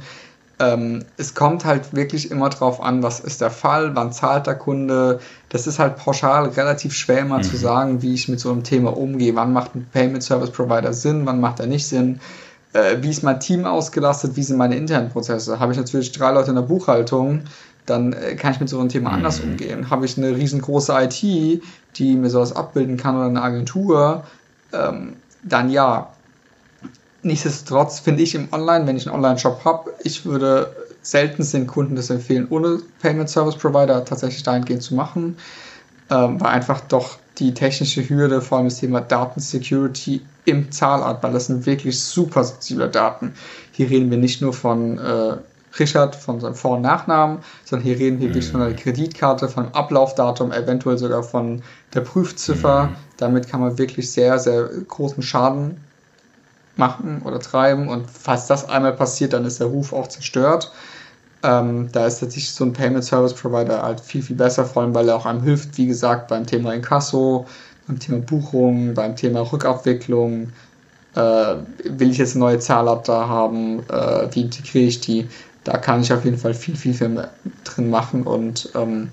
Ähm, 0.60 1.04
es 1.16 1.34
kommt 1.34 1.64
halt 1.64 1.94
wirklich 1.94 2.30
immer 2.30 2.48
drauf 2.48 2.80
an, 2.80 3.02
was 3.02 3.20
ist 3.20 3.40
der 3.40 3.50
Fall, 3.50 3.96
wann 3.96 4.12
zahlt 4.12 4.46
der 4.46 4.54
Kunde. 4.54 5.18
Das 5.48 5.66
ist 5.66 5.78
halt 5.78 5.96
pauschal 5.96 6.48
relativ 6.50 6.94
schwer 6.94 7.20
immer 7.20 7.38
mhm. 7.38 7.42
zu 7.42 7.56
sagen, 7.56 8.02
wie 8.02 8.14
ich 8.14 8.28
mit 8.28 8.38
so 8.38 8.52
einem 8.52 8.62
Thema 8.62 8.96
umgehe. 8.96 9.34
Wann 9.34 9.52
macht 9.52 9.74
ein 9.74 9.86
Payment 9.92 10.22
Service 10.22 10.50
Provider 10.50 10.92
Sinn, 10.92 11.26
wann 11.26 11.40
macht 11.40 11.58
er 11.58 11.66
nicht 11.66 11.86
Sinn. 11.86 12.20
Äh, 12.72 12.98
wie 13.00 13.10
ist 13.10 13.22
mein 13.22 13.40
Team 13.40 13.64
ausgelastet, 13.64 14.36
wie 14.36 14.42
sind 14.42 14.56
meine 14.56 14.76
internen 14.76 15.10
Prozesse. 15.10 15.58
Habe 15.58 15.72
ich 15.72 15.78
natürlich 15.78 16.12
drei 16.12 16.32
Leute 16.32 16.50
in 16.50 16.56
der 16.56 16.62
Buchhaltung, 16.62 17.42
dann 17.86 18.12
äh, 18.12 18.36
kann 18.36 18.52
ich 18.52 18.60
mit 18.60 18.68
so 18.68 18.78
einem 18.78 18.88
Thema 18.88 19.10
mhm. 19.10 19.16
anders 19.16 19.40
umgehen. 19.40 19.90
Habe 19.90 20.04
ich 20.04 20.16
eine 20.16 20.36
riesengroße 20.36 20.92
IT, 20.92 21.62
die 21.96 22.16
mir 22.16 22.30
sowas 22.30 22.54
abbilden 22.54 22.96
kann 22.96 23.16
oder 23.16 23.26
eine 23.26 23.42
Agentur, 23.42 24.24
ähm, 24.72 25.14
dann 25.42 25.70
ja. 25.70 26.10
Nichtsdestotrotz 27.24 28.00
finde 28.00 28.22
ich 28.22 28.34
im 28.34 28.48
Online, 28.52 28.86
wenn 28.86 28.96
ich 28.96 29.06
einen 29.06 29.16
Online-Shop 29.16 29.64
habe, 29.64 29.94
ich 30.04 30.26
würde 30.26 30.74
selten 31.00 31.42
den 31.50 31.66
Kunden 31.66 31.96
das 31.96 32.10
empfehlen, 32.10 32.46
ohne 32.50 32.80
Payment 33.00 33.30
Service 33.30 33.56
Provider 33.56 34.04
tatsächlich 34.04 34.42
dahingehend 34.42 34.82
zu 34.82 34.94
machen, 34.94 35.36
ähm, 36.10 36.38
weil 36.38 36.48
einfach 36.48 36.80
doch 36.80 37.16
die 37.38 37.54
technische 37.54 38.06
Hürde, 38.06 38.42
vor 38.42 38.58
allem 38.58 38.68
das 38.68 38.78
Thema 38.78 39.00
Datensecurity 39.00 40.20
im 40.44 40.70
Zahlart, 40.70 41.22
weil 41.22 41.32
das 41.32 41.46
sind 41.46 41.64
wirklich 41.64 41.98
super 41.98 42.44
sensible 42.44 42.90
Daten. 42.90 43.32
Hier 43.72 43.88
reden 43.88 44.10
wir 44.10 44.18
nicht 44.18 44.42
nur 44.42 44.52
von 44.52 44.98
äh, 44.98 45.36
Richard, 45.78 46.14
von 46.14 46.40
seinem 46.40 46.54
Vor- 46.54 46.76
und 46.76 46.82
Nachnamen, 46.82 47.38
sondern 47.64 47.86
hier 47.86 47.98
reden 47.98 48.20
wir 48.20 48.28
wirklich 48.28 48.48
mhm. 48.48 48.52
von 48.52 48.60
der 48.60 48.74
Kreditkarte, 48.74 49.48
vom 49.48 49.68
Ablaufdatum, 49.72 50.52
eventuell 50.52 50.98
sogar 50.98 51.22
von 51.22 51.62
der 51.94 52.02
Prüfziffer. 52.02 52.84
Mhm. 52.84 52.96
Damit 53.16 53.48
kann 53.48 53.60
man 53.60 53.78
wirklich 53.78 54.12
sehr, 54.12 54.38
sehr 54.38 54.68
großen 54.88 55.22
Schaden 55.22 55.78
machen 56.76 57.22
oder 57.24 57.40
treiben. 57.40 57.88
Und 57.88 58.06
falls 58.10 58.46
das 58.46 58.68
einmal 58.68 58.92
passiert, 58.92 59.32
dann 59.32 59.44
ist 59.44 59.60
der 59.60 59.68
Ruf 59.68 59.92
auch 59.92 60.08
zerstört. 60.08 60.72
Ähm, 61.42 61.90
da 61.92 62.06
ist 62.06 62.20
tatsächlich 62.20 62.52
so 62.52 62.64
ein 62.64 62.72
Payment 62.72 63.04
Service 63.04 63.34
Provider 63.34 63.82
halt 63.82 64.00
viel, 64.00 64.22
viel 64.22 64.36
besser, 64.36 64.64
vor 64.64 64.82
allem 64.82 64.94
weil 64.94 65.08
er 65.08 65.16
auch 65.16 65.26
einem 65.26 65.42
hilft, 65.42 65.76
wie 65.76 65.86
gesagt, 65.86 66.28
beim 66.28 66.46
Thema 66.46 66.72
Inkasso, 66.72 67.46
beim 67.86 67.98
Thema 67.98 68.18
Buchung, 68.20 68.94
beim 68.94 69.14
Thema 69.14 69.40
Rückabwicklung. 69.40 70.52
Äh, 71.14 71.56
will 71.84 72.10
ich 72.10 72.18
jetzt 72.18 72.34
eine 72.34 72.44
neue 72.44 72.58
Zahlart 72.58 73.08
da 73.08 73.28
haben? 73.28 73.80
Äh, 73.90 74.28
wie 74.32 74.42
integriere 74.42 74.86
ich 74.86 75.00
die? 75.00 75.28
Da 75.64 75.76
kann 75.76 76.00
ich 76.00 76.12
auf 76.12 76.24
jeden 76.24 76.38
Fall 76.38 76.54
viel, 76.54 76.76
viel, 76.76 76.94
viel 76.94 77.28
drin 77.64 77.90
machen 77.90 78.24
und 78.24 78.70
ähm, 78.74 79.10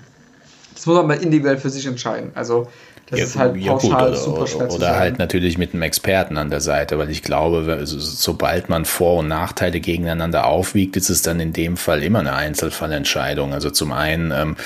das 0.74 0.86
muss 0.86 0.96
man 0.96 1.06
mal 1.06 1.22
individuell 1.22 1.58
für 1.58 1.70
sich 1.70 1.86
entscheiden. 1.86 2.32
Also 2.34 2.66
das 3.06 3.18
ja, 3.18 3.24
ist 3.26 3.38
halt 3.38 3.56
ja, 3.56 3.72
pauschal 3.72 4.10
gut, 4.10 4.18
super 4.18 4.46
schwer 4.46 4.66
Oder, 4.66 4.74
oder 4.74 4.96
halt 4.96 5.18
natürlich 5.18 5.58
mit 5.58 5.74
einem 5.74 5.82
Experten 5.82 6.38
an 6.38 6.50
der 6.50 6.60
Seite, 6.60 6.98
weil 6.98 7.10
ich 7.10 7.22
glaube, 7.22 7.80
sobald 7.84 8.68
man 8.68 8.84
Vor- 8.84 9.18
und 9.18 9.28
Nachteile 9.28 9.80
gegeneinander 9.80 10.46
aufwiegt, 10.46 10.96
ist 10.96 11.10
es 11.10 11.22
dann 11.22 11.40
in 11.40 11.52
dem 11.52 11.76
Fall 11.76 12.02
immer 12.02 12.20
eine 12.20 12.34
Einzelfallentscheidung. 12.34 13.52
Also 13.52 13.70
zum 13.70 13.92
einen 13.92 14.30
ähm, 14.30 14.56
äh, 14.56 14.62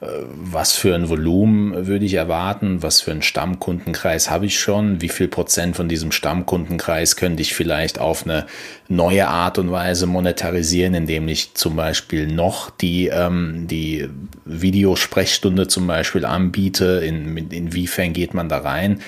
was 0.00 0.72
für 0.72 0.94
ein 0.94 1.10
Volumen 1.10 1.86
würde 1.86 2.06
ich 2.06 2.14
erwarten, 2.14 2.82
was 2.82 3.02
für 3.02 3.10
einen 3.10 3.20
Stammkundenkreis 3.20 4.30
habe 4.30 4.46
ich 4.46 4.58
schon, 4.58 5.02
wie 5.02 5.10
viel 5.10 5.28
Prozent 5.28 5.76
von 5.76 5.90
diesem 5.90 6.10
Stammkundenkreis 6.10 7.16
könnte 7.16 7.42
ich 7.42 7.54
vielleicht 7.54 7.98
auf 7.98 8.24
eine 8.24 8.46
neue 8.88 9.28
Art 9.28 9.58
und 9.58 9.70
Weise 9.70 10.06
monetarisieren, 10.06 10.94
indem 10.94 11.28
ich 11.28 11.52
zum 11.52 11.76
Beispiel 11.76 12.26
noch 12.26 12.70
die, 12.70 13.08
ähm, 13.08 13.66
die 13.68 14.08
Videosprechstunde 14.46 15.68
zum 15.68 15.86
Beispiel 15.86 16.24
anbiete, 16.24 17.02
in, 17.04 17.36
inwiefern 17.50 18.14
geht 18.14 18.32
man 18.32 18.48
da 18.48 18.58
rein? 18.58 19.00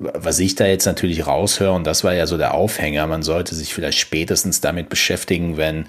Was 0.00 0.40
ich 0.40 0.56
da 0.56 0.66
jetzt 0.66 0.86
natürlich 0.86 1.28
raushöre, 1.28 1.72
und 1.72 1.86
das 1.86 2.02
war 2.02 2.14
ja 2.14 2.26
so 2.26 2.38
der 2.38 2.54
Aufhänger, 2.54 3.06
man 3.06 3.22
sollte 3.22 3.54
sich 3.54 3.72
vielleicht 3.72 3.98
spätestens 3.98 4.60
damit 4.60 4.88
beschäftigen, 4.88 5.58
wenn 5.58 5.84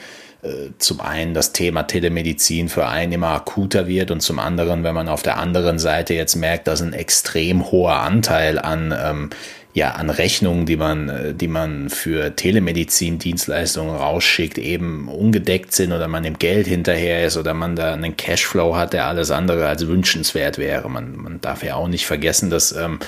zum 0.79 1.01
einen 1.01 1.33
das 1.33 1.53
Thema 1.53 1.83
Telemedizin 1.83 2.67
für 2.67 2.87
einen 2.87 3.11
immer 3.11 3.29
akuter 3.29 3.87
wird 3.87 4.09
und 4.09 4.21
zum 4.21 4.39
anderen, 4.39 4.83
wenn 4.83 4.95
man 4.95 5.07
auf 5.07 5.21
der 5.21 5.37
anderen 5.37 5.77
Seite 5.77 6.15
jetzt 6.15 6.35
merkt, 6.35 6.67
dass 6.67 6.81
ein 6.81 6.93
extrem 6.93 7.71
hoher 7.71 7.97
Anteil 7.97 8.57
an 8.57 8.93
ähm, 8.97 9.29
ja 9.73 9.91
an 9.91 10.09
Rechnungen, 10.09 10.65
die 10.65 10.77
man, 10.77 11.09
äh, 11.09 11.33
die 11.33 11.47
man 11.47 11.89
für 11.89 12.35
Telemedizin-Dienstleistungen 12.35 13.95
rausschickt, 13.95 14.57
eben 14.57 15.07
ungedeckt 15.07 15.73
sind 15.73 15.93
oder 15.93 16.07
man 16.07 16.25
im 16.25 16.39
Geld 16.39 16.67
hinterher 16.67 17.25
ist 17.25 17.37
oder 17.37 17.53
man 17.53 17.75
da 17.75 17.93
einen 17.93 18.17
Cashflow 18.17 18.75
hat, 18.75 18.93
der 18.93 19.07
alles 19.07 19.31
andere 19.31 19.67
als 19.67 19.87
wünschenswert 19.87 20.57
wäre. 20.57 20.89
Man, 20.89 21.15
man 21.15 21.41
darf 21.41 21.63
ja 21.63 21.75
auch 21.75 21.87
nicht 21.87 22.05
vergessen, 22.05 22.49
dass 22.49 22.71
ähm, 22.73 22.99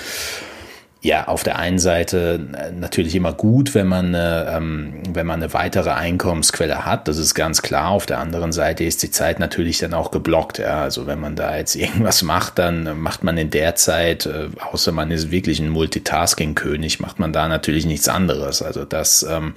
ja, 1.04 1.28
auf 1.28 1.42
der 1.42 1.58
einen 1.58 1.78
Seite 1.78 2.48
äh, 2.54 2.72
natürlich 2.72 3.14
immer 3.14 3.34
gut, 3.34 3.74
wenn 3.74 3.86
man, 3.86 4.14
ähm, 4.16 5.02
wenn 5.10 5.26
man 5.26 5.42
eine 5.42 5.52
weitere 5.52 5.90
Einkommensquelle 5.90 6.86
hat. 6.86 7.08
Das 7.08 7.18
ist 7.18 7.34
ganz 7.34 7.60
klar. 7.60 7.90
Auf 7.90 8.06
der 8.06 8.20
anderen 8.20 8.52
Seite 8.52 8.84
ist 8.84 9.02
die 9.02 9.10
Zeit 9.10 9.38
natürlich 9.38 9.76
dann 9.76 9.92
auch 9.92 10.10
geblockt. 10.10 10.56
Ja. 10.56 10.80
Also 10.80 11.06
wenn 11.06 11.20
man 11.20 11.36
da 11.36 11.58
jetzt 11.58 11.76
irgendwas 11.76 12.22
macht, 12.22 12.58
dann 12.58 12.98
macht 12.98 13.22
man 13.22 13.36
in 13.36 13.50
der 13.50 13.74
Zeit, 13.74 14.24
äh, 14.24 14.48
außer 14.72 14.92
man 14.92 15.10
ist 15.10 15.30
wirklich 15.30 15.60
ein 15.60 15.68
Multitasking-König, 15.68 17.00
macht 17.00 17.18
man 17.18 17.34
da 17.34 17.48
natürlich 17.48 17.84
nichts 17.84 18.08
anderes. 18.08 18.62
Also 18.62 18.86
das, 18.86 19.26
ähm, 19.28 19.52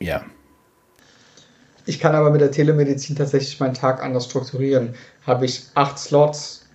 ja. 0.00 0.22
Ich 1.86 1.98
kann 1.98 2.14
aber 2.14 2.28
mit 2.28 2.42
der 2.42 2.50
Telemedizin 2.50 3.16
tatsächlich 3.16 3.58
meinen 3.58 3.72
Tag 3.72 4.02
anders 4.02 4.26
strukturieren. 4.26 4.96
Habe 5.26 5.46
ich 5.46 5.62
acht 5.74 5.98
Slots, 5.98 6.68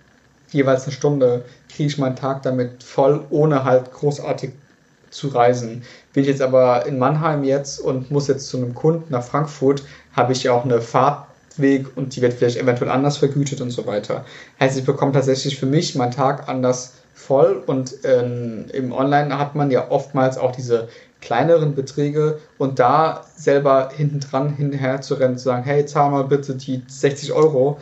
jeweils 0.50 0.82
eine 0.82 0.92
Stunde, 0.92 1.44
kriege 1.76 1.88
ich 1.88 1.98
meinen 1.98 2.16
Tag 2.16 2.42
damit 2.42 2.82
voll, 2.82 3.24
ohne 3.30 3.64
halt 3.64 3.92
großartig 3.92 4.52
zu 5.10 5.28
reisen. 5.28 5.82
Bin 6.12 6.22
ich 6.22 6.28
jetzt 6.28 6.42
aber 6.42 6.86
in 6.86 6.98
Mannheim 6.98 7.44
jetzt 7.44 7.80
und 7.80 8.10
muss 8.10 8.28
jetzt 8.28 8.48
zu 8.48 8.56
einem 8.56 8.74
Kunden 8.74 9.04
nach 9.10 9.22
Frankfurt, 9.22 9.82
habe 10.12 10.32
ich 10.32 10.42
ja 10.42 10.52
auch 10.52 10.64
eine 10.64 10.80
Fahrtweg 10.80 11.96
und 11.96 12.16
die 12.16 12.22
wird 12.22 12.32
vielleicht 12.32 12.56
eventuell 12.56 12.90
anders 12.90 13.18
vergütet 13.18 13.60
und 13.60 13.70
so 13.70 13.86
weiter. 13.86 14.24
Heißt, 14.58 14.78
ich 14.78 14.84
bekomme 14.84 15.12
tatsächlich 15.12 15.58
für 15.58 15.66
mich 15.66 15.94
meinen 15.94 16.12
Tag 16.12 16.48
anders 16.48 16.94
voll 17.14 17.62
und 17.66 17.94
ähm, 18.04 18.66
im 18.72 18.92
Online 18.92 19.38
hat 19.38 19.54
man 19.54 19.70
ja 19.70 19.90
oftmals 19.90 20.38
auch 20.38 20.52
diese 20.52 20.88
kleineren 21.20 21.74
Beträge 21.74 22.38
und 22.58 22.78
da 22.78 23.24
selber 23.36 23.90
hinten 23.94 24.20
dran 24.20 24.54
hinterher 24.54 25.00
zu 25.00 25.14
rennen, 25.14 25.38
zu 25.38 25.44
sagen, 25.44 25.64
hey, 25.64 25.84
zahl 25.86 26.10
mal 26.10 26.24
bitte 26.24 26.54
die 26.54 26.82
60 26.86 27.32
Euro, 27.32 27.78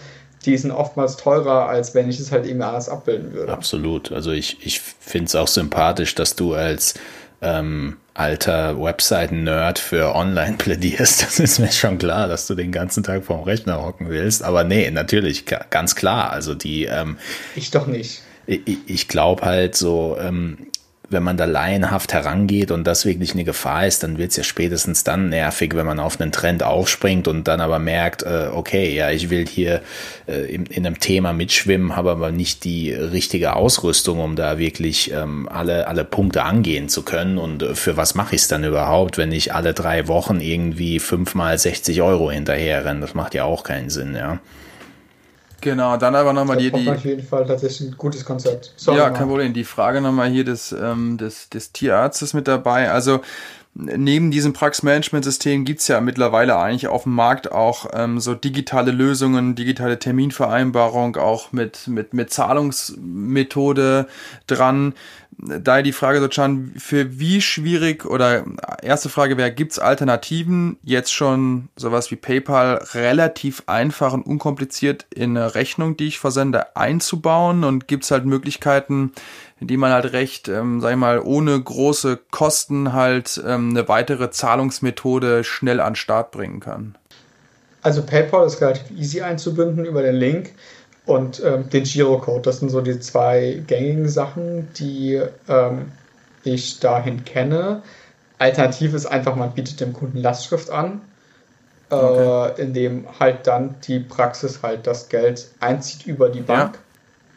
die 0.46 0.56
sind 0.56 0.70
oftmals 0.70 1.16
teurer, 1.16 1.68
als 1.68 1.94
wenn 1.94 2.08
ich 2.08 2.20
es 2.20 2.32
halt 2.32 2.46
eben 2.46 2.62
alles 2.62 2.88
abbilden 2.88 3.32
würde. 3.32 3.52
Absolut. 3.52 4.12
Also 4.12 4.32
ich, 4.32 4.58
ich 4.64 4.80
finde 4.80 5.26
es 5.26 5.34
auch 5.34 5.48
sympathisch, 5.48 6.14
dass 6.14 6.36
du 6.36 6.54
als 6.54 6.94
ähm, 7.40 7.96
alter 8.14 8.80
Webseiten-Nerd 8.80 9.78
für 9.78 10.14
online 10.14 10.56
plädierst. 10.58 11.22
Das 11.22 11.40
ist 11.40 11.58
mir 11.58 11.72
schon 11.72 11.98
klar, 11.98 12.28
dass 12.28 12.46
du 12.46 12.54
den 12.54 12.72
ganzen 12.72 13.02
Tag 13.02 13.24
vorm 13.24 13.42
Rechner 13.42 13.82
hocken 13.82 14.08
willst. 14.08 14.42
Aber 14.42 14.64
nee, 14.64 14.90
natürlich, 14.90 15.44
ganz 15.70 15.94
klar. 15.94 16.30
Also 16.30 16.54
die. 16.54 16.84
Ähm, 16.84 17.18
ich 17.56 17.70
doch 17.70 17.86
nicht. 17.86 18.22
Ich, 18.46 18.78
ich 18.86 19.08
glaube 19.08 19.42
halt 19.42 19.74
so, 19.74 20.16
ähm, 20.20 20.68
wenn 21.10 21.22
man 21.22 21.36
da 21.36 21.44
laienhaft 21.44 22.12
herangeht 22.12 22.70
und 22.70 22.84
das 22.84 23.04
wirklich 23.04 23.32
eine 23.32 23.44
Gefahr 23.44 23.86
ist, 23.86 24.02
dann 24.02 24.18
wird 24.18 24.30
es 24.30 24.36
ja 24.36 24.42
spätestens 24.42 25.04
dann 25.04 25.28
nervig, 25.28 25.74
wenn 25.74 25.86
man 25.86 26.00
auf 26.00 26.20
einen 26.20 26.32
Trend 26.32 26.62
aufspringt 26.62 27.28
und 27.28 27.46
dann 27.46 27.60
aber 27.60 27.78
merkt, 27.78 28.22
äh, 28.22 28.48
okay, 28.52 28.94
ja, 28.94 29.10
ich 29.10 29.30
will 29.30 29.46
hier 29.46 29.82
äh, 30.26 30.52
in, 30.52 30.66
in, 30.66 30.86
einem 30.86 31.00
Thema 31.00 31.32
mitschwimmen, 31.32 31.94
habe 31.94 32.10
aber 32.10 32.30
nicht 32.30 32.64
die 32.64 32.92
richtige 32.92 33.54
Ausrüstung, 33.54 34.20
um 34.20 34.34
da 34.34 34.58
wirklich 34.58 35.12
ähm, 35.12 35.48
alle, 35.48 35.88
alle 35.88 36.04
Punkte 36.04 36.44
angehen 36.44 36.88
zu 36.88 37.02
können. 37.02 37.38
Und 37.38 37.62
äh, 37.62 37.74
für 37.74 37.96
was 37.96 38.14
mache 38.14 38.34
ich 38.34 38.42
es 38.42 38.48
dann 38.48 38.64
überhaupt, 38.64 39.18
wenn 39.18 39.32
ich 39.32 39.54
alle 39.54 39.74
drei 39.74 40.08
Wochen 40.08 40.40
irgendwie 40.40 40.98
fünfmal 40.98 41.58
60 41.58 42.00
Euro 42.02 42.30
hinterher 42.30 42.84
renne? 42.84 43.00
Das 43.00 43.14
macht 43.14 43.34
ja 43.34 43.44
auch 43.44 43.62
keinen 43.62 43.90
Sinn, 43.90 44.14
ja. 44.14 44.38
Genau, 45.64 45.96
dann 45.96 46.14
aber 46.14 46.34
nochmal 46.34 46.58
die, 46.58 46.70
die. 46.70 46.90
Auf 46.90 47.06
jeden 47.06 47.22
Fall 47.22 47.46
tatsächlich 47.46 47.88
ein 47.88 47.96
gutes 47.96 48.22
Konzept. 48.22 48.74
Sorry 48.76 48.98
ja, 48.98 49.08
kein 49.08 49.28
Problem. 49.28 49.54
Die 49.54 49.64
Frage 49.64 50.02
nochmal 50.02 50.28
hier 50.28 50.44
des, 50.44 50.72
ähm, 50.72 51.16
des, 51.16 51.48
des 51.48 51.72
Tierarztes 51.72 52.34
mit 52.34 52.46
dabei. 52.46 52.90
Also, 52.90 53.20
neben 53.72 54.30
diesem 54.30 54.52
Praxismanagementsystem 54.52 55.64
gibt's 55.64 55.88
ja 55.88 56.02
mittlerweile 56.02 56.58
eigentlich 56.58 56.88
auf 56.88 57.04
dem 57.04 57.14
Markt 57.14 57.50
auch 57.50 57.86
ähm, 57.94 58.20
so 58.20 58.34
digitale 58.34 58.92
Lösungen, 58.92 59.54
digitale 59.54 59.98
Terminvereinbarung, 59.98 61.16
auch 61.16 61.52
mit, 61.52 61.88
mit, 61.88 62.12
mit 62.12 62.30
Zahlungsmethode 62.30 64.06
dran. 64.46 64.92
Daher 65.38 65.82
die 65.82 65.92
Frage, 65.92 66.20
so 66.20 66.28
Chan, 66.28 66.72
für 66.76 67.18
wie 67.18 67.40
schwierig 67.40 68.06
oder 68.06 68.44
erste 68.82 69.08
Frage 69.08 69.36
wäre, 69.36 69.52
gibt's 69.52 69.78
Alternativen, 69.78 70.78
jetzt 70.82 71.12
schon 71.12 71.68
sowas 71.76 72.10
wie 72.10 72.16
PayPal 72.16 72.82
relativ 72.94 73.62
einfach 73.66 74.12
und 74.12 74.24
unkompliziert 74.26 75.06
in 75.14 75.36
eine 75.36 75.54
Rechnung, 75.54 75.96
die 75.96 76.06
ich 76.06 76.18
versende, 76.18 76.76
einzubauen? 76.76 77.64
Und 77.64 77.88
gibt's 77.88 78.10
halt 78.10 78.24
Möglichkeiten, 78.26 79.12
die 79.60 79.76
man 79.76 79.92
halt 79.92 80.12
recht, 80.12 80.48
ähm, 80.48 80.80
sag 80.80 80.92
ich 80.92 80.96
mal, 80.96 81.20
ohne 81.20 81.60
große 81.60 82.20
Kosten 82.30 82.92
halt 82.92 83.42
ähm, 83.46 83.70
eine 83.70 83.88
weitere 83.88 84.30
Zahlungsmethode 84.30 85.44
schnell 85.44 85.80
an 85.80 85.96
Start 85.96 86.30
bringen 86.30 86.60
kann. 86.60 86.96
Also 87.82 88.02
PayPal 88.02 88.46
ist 88.46 88.62
relativ 88.62 88.90
easy 88.96 89.20
einzubinden 89.20 89.84
über 89.84 90.02
den 90.02 90.14
Link 90.14 90.54
und 91.06 91.42
ähm, 91.44 91.68
den 91.70 91.84
Girocode. 91.84 92.46
Das 92.46 92.60
sind 92.60 92.70
so 92.70 92.80
die 92.80 92.98
zwei 93.00 93.62
gängigen 93.66 94.08
Sachen, 94.08 94.72
die 94.74 95.20
ähm, 95.48 95.92
ich 96.44 96.80
dahin 96.80 97.24
kenne. 97.24 97.82
Alternativ 98.38 98.94
ist 98.94 99.06
einfach, 99.06 99.36
man 99.36 99.52
bietet 99.52 99.80
dem 99.80 99.92
Kunden 99.92 100.18
Lastschrift 100.18 100.70
an, 100.70 101.00
äh, 101.90 101.94
okay. 101.94 102.62
in 102.62 102.74
dem 102.74 103.06
halt 103.18 103.46
dann 103.46 103.76
die 103.86 104.00
Praxis 104.00 104.62
halt 104.62 104.86
das 104.86 105.08
Geld 105.08 105.48
einzieht 105.60 106.06
über 106.06 106.28
die 106.28 106.40
Bank. 106.40 106.78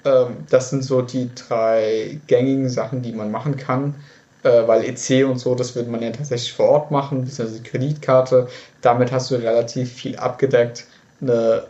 Ja. 0.04 0.28
Ähm, 0.28 0.38
das 0.50 0.70
sind 0.70 0.84
so 0.84 1.02
die 1.02 1.30
drei 1.36 2.20
gängigen 2.28 2.70
Sachen, 2.70 3.02
die 3.02 3.12
man 3.12 3.32
machen 3.32 3.58
kann. 3.58 3.96
Äh, 4.44 4.68
weil 4.68 4.86
EC 4.86 5.28
und 5.28 5.40
so, 5.40 5.56
das 5.56 5.76
würde 5.76 5.90
man 5.90 6.02
ja 6.02 6.12
tatsächlich 6.12 6.54
vor 6.54 6.70
Ort 6.70 6.92
machen, 6.92 7.26
beziehungsweise 7.26 7.64
Kreditkarte. 7.64 8.48
Damit 8.82 9.12
hast 9.12 9.32
du 9.32 9.36
relativ 9.36 9.92
viel 9.92 10.16
abgedeckt. 10.16 10.86
Eine, 11.22 11.64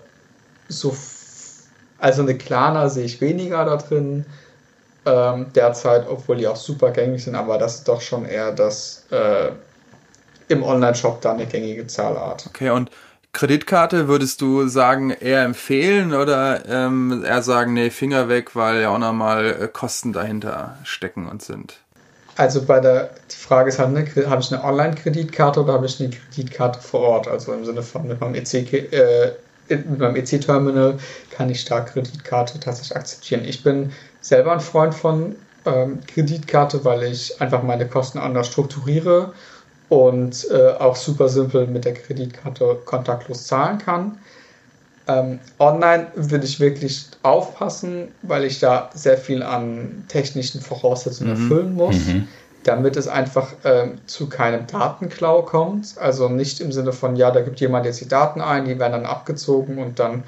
so, 0.67 0.95
also 1.99 2.21
eine 2.21 2.37
Klarna 2.37 2.89
sehe 2.89 3.05
ich 3.05 3.21
weniger 3.21 3.65
da 3.65 3.77
drin 3.77 4.25
ähm, 5.05 5.47
derzeit, 5.55 6.07
obwohl 6.07 6.37
die 6.37 6.47
auch 6.47 6.55
super 6.55 6.91
gängig 6.91 7.23
sind, 7.23 7.35
aber 7.35 7.57
das 7.57 7.75
ist 7.75 7.87
doch 7.87 8.01
schon 8.01 8.25
eher 8.25 8.51
das 8.51 9.05
äh, 9.11 9.51
im 10.49 10.63
Online-Shop 10.63 11.21
dann 11.21 11.37
eine 11.37 11.45
gängige 11.45 11.87
Zahlart. 11.87 12.45
Okay, 12.47 12.69
und 12.69 12.91
Kreditkarte 13.33 14.07
würdest 14.07 14.41
du 14.41 14.67
sagen, 14.67 15.11
eher 15.11 15.43
empfehlen 15.43 16.13
oder 16.13 16.65
ähm, 16.67 17.23
eher 17.25 17.43
sagen, 17.43 17.73
nee, 17.73 17.89
Finger 17.89 18.29
weg, 18.29 18.55
weil 18.55 18.81
ja 18.81 18.89
auch 18.89 18.97
nochmal 18.97 19.45
äh, 19.45 19.67
Kosten 19.67 20.13
dahinter 20.13 20.77
stecken 20.83 21.27
und 21.27 21.41
sind? 21.41 21.75
Also 22.35 22.63
bei 22.63 22.79
der, 22.79 23.11
die 23.31 23.35
Frage 23.35 23.69
ist 23.69 23.79
halt, 23.79 23.91
ne, 23.91 24.07
habe 24.29 24.41
ich 24.41 24.53
eine 24.53 24.63
Online-Kreditkarte 24.63 25.63
oder 25.63 25.73
habe 25.73 25.85
ich 25.85 25.99
eine 25.99 26.09
Kreditkarte 26.09 26.79
vor 26.79 27.01
Ort? 27.01 27.27
Also 27.27 27.53
im 27.53 27.65
Sinne 27.65 27.81
von 27.81 28.07
mit 28.07 28.19
meinem 28.21 28.35
EC, 28.35 28.73
äh, 28.73 29.31
mit 29.69 29.99
meinem 29.99 30.15
EC-Terminal 30.15 30.97
kann 31.31 31.49
ich 31.49 31.61
stark 31.61 31.93
Kreditkarte 31.93 32.59
tatsächlich 32.59 32.95
akzeptieren. 32.95 33.45
Ich 33.45 33.63
bin 33.63 33.91
selber 34.21 34.51
ein 34.53 34.59
Freund 34.59 34.93
von 34.93 35.35
ähm, 35.65 35.99
Kreditkarte, 36.07 36.83
weil 36.85 37.03
ich 37.03 37.39
einfach 37.41 37.63
meine 37.63 37.87
Kosten 37.87 38.19
anders 38.19 38.47
strukturiere 38.47 39.33
und 39.89 40.47
äh, 40.51 40.71
auch 40.79 40.95
super 40.95 41.29
simpel 41.29 41.67
mit 41.67 41.85
der 41.85 41.93
Kreditkarte 41.93 42.79
kontaktlos 42.85 43.47
zahlen 43.47 43.77
kann. 43.77 44.17
Ähm, 45.07 45.39
online 45.59 46.07
würde 46.15 46.45
ich 46.45 46.59
wirklich 46.59 47.07
aufpassen, 47.23 48.09
weil 48.23 48.43
ich 48.43 48.59
da 48.59 48.89
sehr 48.93 49.17
viel 49.17 49.41
an 49.41 50.03
technischen 50.09 50.59
Voraussetzungen 50.59 51.33
mhm. 51.35 51.41
erfüllen 51.43 51.73
muss, 51.75 51.95
mhm. 52.07 52.27
Damit 52.67 52.97
es 52.97 53.07
einfach 53.07 53.53
ähm, 53.63 53.99
zu 54.07 54.27
keinem 54.27 54.67
Datenklau 54.67 55.43
kommt. 55.43 55.95
Also 55.97 56.27
nicht 56.27 56.59
im 56.59 56.73
Sinne 56.73 56.91
von, 56.91 57.15
ja, 57.15 57.31
da 57.31 57.41
gibt 57.41 57.61
jemand 57.61 57.85
jetzt 57.85 58.01
die 58.01 58.09
Daten 58.09 58.41
ein, 58.41 58.65
die 58.65 58.77
werden 58.77 58.91
dann 58.91 59.05
abgezogen 59.05 59.77
und 59.77 59.99
dann 59.99 60.23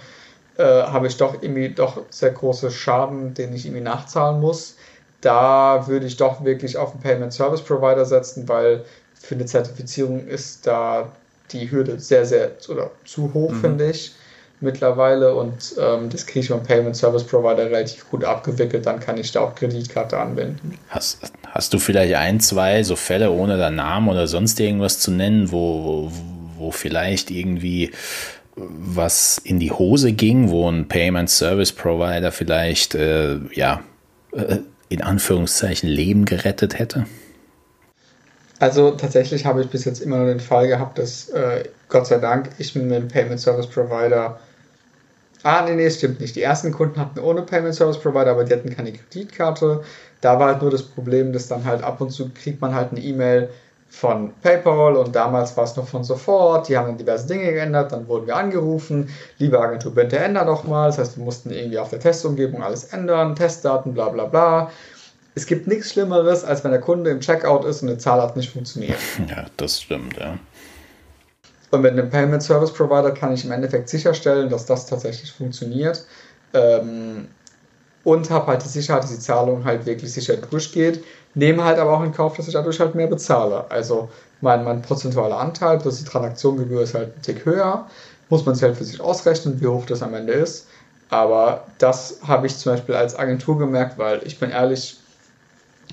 äh, 0.57 0.63
habe 0.63 1.07
ich 1.07 1.17
doch 1.17 1.41
irgendwie 1.41 1.69
doch 1.69 2.01
sehr 2.09 2.31
große 2.31 2.71
Schaden, 2.71 3.33
den 3.33 3.53
ich 3.53 3.65
irgendwie 3.65 3.83
nachzahlen 3.83 4.39
muss. 4.39 4.77
Da 5.19 5.87
würde 5.87 6.05
ich 6.05 6.15
doch 6.15 6.45
wirklich 6.45 6.77
auf 6.77 6.93
einen 6.93 7.01
Payment 7.01 7.33
Service 7.33 7.61
Provider 7.61 8.05
setzen, 8.05 8.47
weil 8.47 8.85
für 9.19 9.35
eine 9.35 9.45
Zertifizierung 9.45 10.25
ist 10.25 10.65
da 10.65 11.11
die 11.51 11.69
Hürde 11.69 11.99
sehr, 11.99 12.25
sehr 12.25 12.51
oder 12.69 12.91
zu 13.03 13.33
hoch, 13.33 13.51
mhm. 13.51 13.61
finde 13.61 13.89
ich 13.89 14.15
mittlerweile 14.61 15.35
und 15.35 15.75
ähm, 15.79 16.09
das 16.09 16.25
kriege 16.25 16.41
ich 16.41 16.49
beim 16.49 16.63
Payment 16.63 16.95
Service 16.95 17.23
Provider 17.23 17.65
relativ 17.65 18.09
gut 18.09 18.23
abgewickelt, 18.23 18.85
dann 18.85 18.99
kann 18.99 19.17
ich 19.17 19.31
da 19.31 19.41
auch 19.41 19.55
Kreditkarte 19.55 20.17
anwenden. 20.17 20.77
Hast, 20.89 21.31
hast 21.51 21.73
du 21.73 21.79
vielleicht 21.79 22.15
ein, 22.15 22.39
zwei 22.39 22.83
so 22.83 22.95
Fälle 22.95 23.31
ohne 23.31 23.57
deinen 23.57 23.75
Namen 23.75 24.09
oder 24.09 24.27
sonst 24.27 24.59
irgendwas 24.59 24.99
zu 24.99 25.11
nennen, 25.11 25.51
wo, 25.51 26.11
wo, 26.57 26.71
vielleicht 26.71 27.31
irgendwie 27.31 27.91
was 28.55 29.37
in 29.37 29.59
die 29.59 29.71
Hose 29.71 30.11
ging, 30.11 30.49
wo 30.49 30.69
ein 30.69 30.87
Payment 30.87 31.29
Service 31.29 31.71
Provider 31.71 32.31
vielleicht 32.31 32.95
äh, 32.95 33.37
ja 33.53 33.81
äh, 34.33 34.57
in 34.89 35.01
Anführungszeichen 35.01 35.87
Leben 35.87 36.25
gerettet 36.25 36.77
hätte? 36.77 37.05
Also 38.59 38.91
tatsächlich 38.91 39.45
habe 39.45 39.61
ich 39.61 39.69
bis 39.69 39.85
jetzt 39.85 40.01
immer 40.01 40.17
nur 40.17 40.27
den 40.27 40.41
Fall 40.41 40.67
gehabt, 40.67 40.97
dass 40.97 41.29
äh, 41.29 41.63
Gott 41.87 42.07
sei 42.07 42.17
Dank 42.17 42.49
ich 42.57 42.75
mit 42.75 42.91
dem 42.91 43.07
Payment 43.07 43.39
Service 43.39 43.67
Provider. 43.67 44.39
Ah, 45.43 45.63
nee, 45.65 45.75
nee, 45.75 45.89
stimmt 45.89 46.19
nicht. 46.19 46.35
Die 46.35 46.41
ersten 46.41 46.73
Kunden 46.73 46.99
hatten 46.99 47.19
ohne 47.19 47.43
Payment 47.43 47.73
Service 47.73 47.97
Provider, 47.97 48.31
aber 48.31 48.43
die 48.43 48.53
hatten 48.53 48.75
keine 48.75 48.91
Kreditkarte. 48.91 49.83
Da 50.21 50.39
war 50.39 50.47
halt 50.47 50.61
nur 50.61 50.71
das 50.71 50.83
Problem, 50.83 51.33
dass 51.33 51.47
dann 51.47 51.63
halt 51.65 51.83
ab 51.83 52.01
und 52.01 52.11
zu 52.11 52.29
kriegt 52.29 52.61
man 52.61 52.75
halt 52.75 52.91
eine 52.91 53.01
E-Mail 53.01 53.49
von 53.89 54.33
PayPal 54.43 54.95
und 54.97 55.15
damals 55.15 55.57
war 55.57 55.63
es 55.63 55.75
noch 55.75 55.87
von 55.87 56.03
sofort. 56.03 56.67
Die 56.67 56.77
haben 56.77 56.87
dann 56.87 56.97
diverse 56.97 57.27
Dinge 57.27 57.51
geändert. 57.51 57.91
Dann 57.91 58.07
wurden 58.07 58.27
wir 58.27 58.35
angerufen. 58.35 59.09
Liebe 59.39 59.59
Agentur, 59.59 59.95
bitte 59.95 60.19
ändern 60.19 60.47
doch 60.47 60.63
mal. 60.65 60.87
Das 60.87 60.99
heißt, 60.99 61.17
wir 61.17 61.23
mussten 61.23 61.51
irgendwie 61.51 61.79
auf 61.79 61.89
der 61.89 61.99
Testumgebung 61.99 62.61
alles 62.61 62.85
ändern, 62.85 63.35
Testdaten, 63.35 63.93
bla 63.93 64.09
bla 64.09 64.25
bla 64.25 64.69
es 65.39 65.45
gibt 65.45 65.67
nichts 65.67 65.91
Schlimmeres, 65.91 66.43
als 66.43 66.63
wenn 66.63 66.71
der 66.71 66.81
Kunde 66.81 67.09
im 67.09 67.21
Checkout 67.21 67.65
ist 67.65 67.81
und 67.81 67.89
eine 67.89 67.97
Zahlart 67.97 68.35
nicht 68.35 68.51
funktioniert. 68.51 68.99
Ja, 69.29 69.45
das 69.57 69.81
stimmt, 69.81 70.17
ja. 70.17 70.37
Und 71.71 71.81
mit 71.81 71.91
einem 71.91 72.09
Payment 72.09 72.41
Service 72.41 72.73
Provider 72.73 73.11
kann 73.11 73.33
ich 73.33 73.45
im 73.45 73.51
Endeffekt 73.51 73.89
sicherstellen, 73.89 74.49
dass 74.49 74.65
das 74.65 74.87
tatsächlich 74.87 75.31
funktioniert. 75.31 76.05
Ähm, 76.53 77.27
und 78.09 78.31
habe 78.31 78.47
halt 78.47 78.63
die 78.63 78.69
Sicherheit, 78.69 79.03
dass 79.03 79.11
die 79.11 79.19
Zahlung 79.19 79.65
halt 79.65 79.85
wirklich 79.85 80.11
sicher 80.11 80.35
durchgeht. 80.35 81.03
Nehme 81.35 81.63
halt 81.63 81.77
aber 81.77 81.95
auch 81.95 82.03
in 82.03 82.11
Kauf, 82.11 82.35
dass 82.35 82.47
ich 82.47 82.53
dadurch 82.55 82.79
halt 82.79 82.95
mehr 82.95 83.05
bezahle. 83.05 83.69
Also 83.69 84.09
mein, 84.41 84.63
mein 84.63 84.81
prozentualer 84.81 85.37
Anteil 85.37 85.77
plus 85.77 85.99
die 85.99 86.05
Transaktiongebühr 86.05 86.81
ist 86.81 86.95
halt 86.95 87.15
ein 87.15 87.21
Tick 87.21 87.45
höher. 87.45 87.85
Muss 88.29 88.47
man 88.47 88.55
sich 88.55 88.63
halt 88.63 88.77
für 88.77 88.83
sich 88.83 88.99
ausrechnen, 88.99 89.61
wie 89.61 89.67
hoch 89.67 89.85
das 89.85 90.01
am 90.01 90.15
Ende 90.15 90.33
ist. 90.33 90.65
Aber 91.11 91.65
das 91.77 92.19
habe 92.25 92.47
ich 92.47 92.57
zum 92.57 92.73
Beispiel 92.73 92.95
als 92.95 93.17
Agentur 93.17 93.59
gemerkt, 93.59 93.99
weil 93.99 94.21
ich 94.25 94.39
bin 94.39 94.49
ehrlich, 94.49 94.97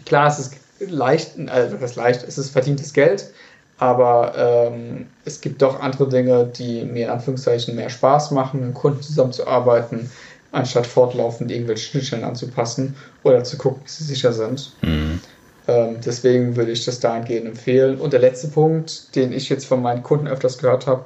klar, 0.07 0.29
es 0.29 0.39
ist 0.39 0.55
leicht, 0.81 1.33
also 1.49 1.77
das 1.77 1.97
leicht, 1.97 2.23
es 2.23 2.39
ist 2.39 2.51
verdientes 2.51 2.95
Geld, 2.95 3.31
aber 3.79 4.33
ähm, 4.37 5.07
es 5.27 5.43
gibt 5.43 5.61
doch 5.61 5.81
andere 5.81 6.09
Dinge, 6.09 6.47
die 6.47 6.85
mir 6.85 7.07
in 7.07 7.13
Anführungszeichen 7.13 7.75
mehr 7.75 7.91
Spaß 7.91 8.31
machen, 8.31 8.67
mit 8.67 8.75
Kunden 8.75 9.03
zusammenzuarbeiten, 9.03 10.11
anstatt 10.57 10.87
fortlaufend 10.87 11.51
irgendwelche 11.51 11.91
Schnittstellen 11.91 12.25
anzupassen 12.25 12.97
oder 13.23 13.45
zu 13.45 13.57
gucken, 13.57 13.83
wie 13.85 13.91
sie 13.91 14.05
sicher 14.05 14.33
sind. 14.33 14.73
Mhm. 14.83 15.21
Ähm, 15.69 15.97
deswegen 16.05 16.57
würde 16.57 16.73
ich 16.73 16.85
das 16.85 17.01
dahingehend 17.01 17.47
empfehlen. 17.47 17.99
Und 17.99 18.13
der 18.13 18.21
letzte 18.21 18.49
Punkt, 18.49 19.15
den 19.17 19.33
ich 19.33 19.49
jetzt 19.49 19.67
von 19.67 19.83
meinen 19.83 20.03
Kunden 20.03 20.29
öfters 20.29 20.59
gehört 20.59 20.87
habe, 20.87 21.05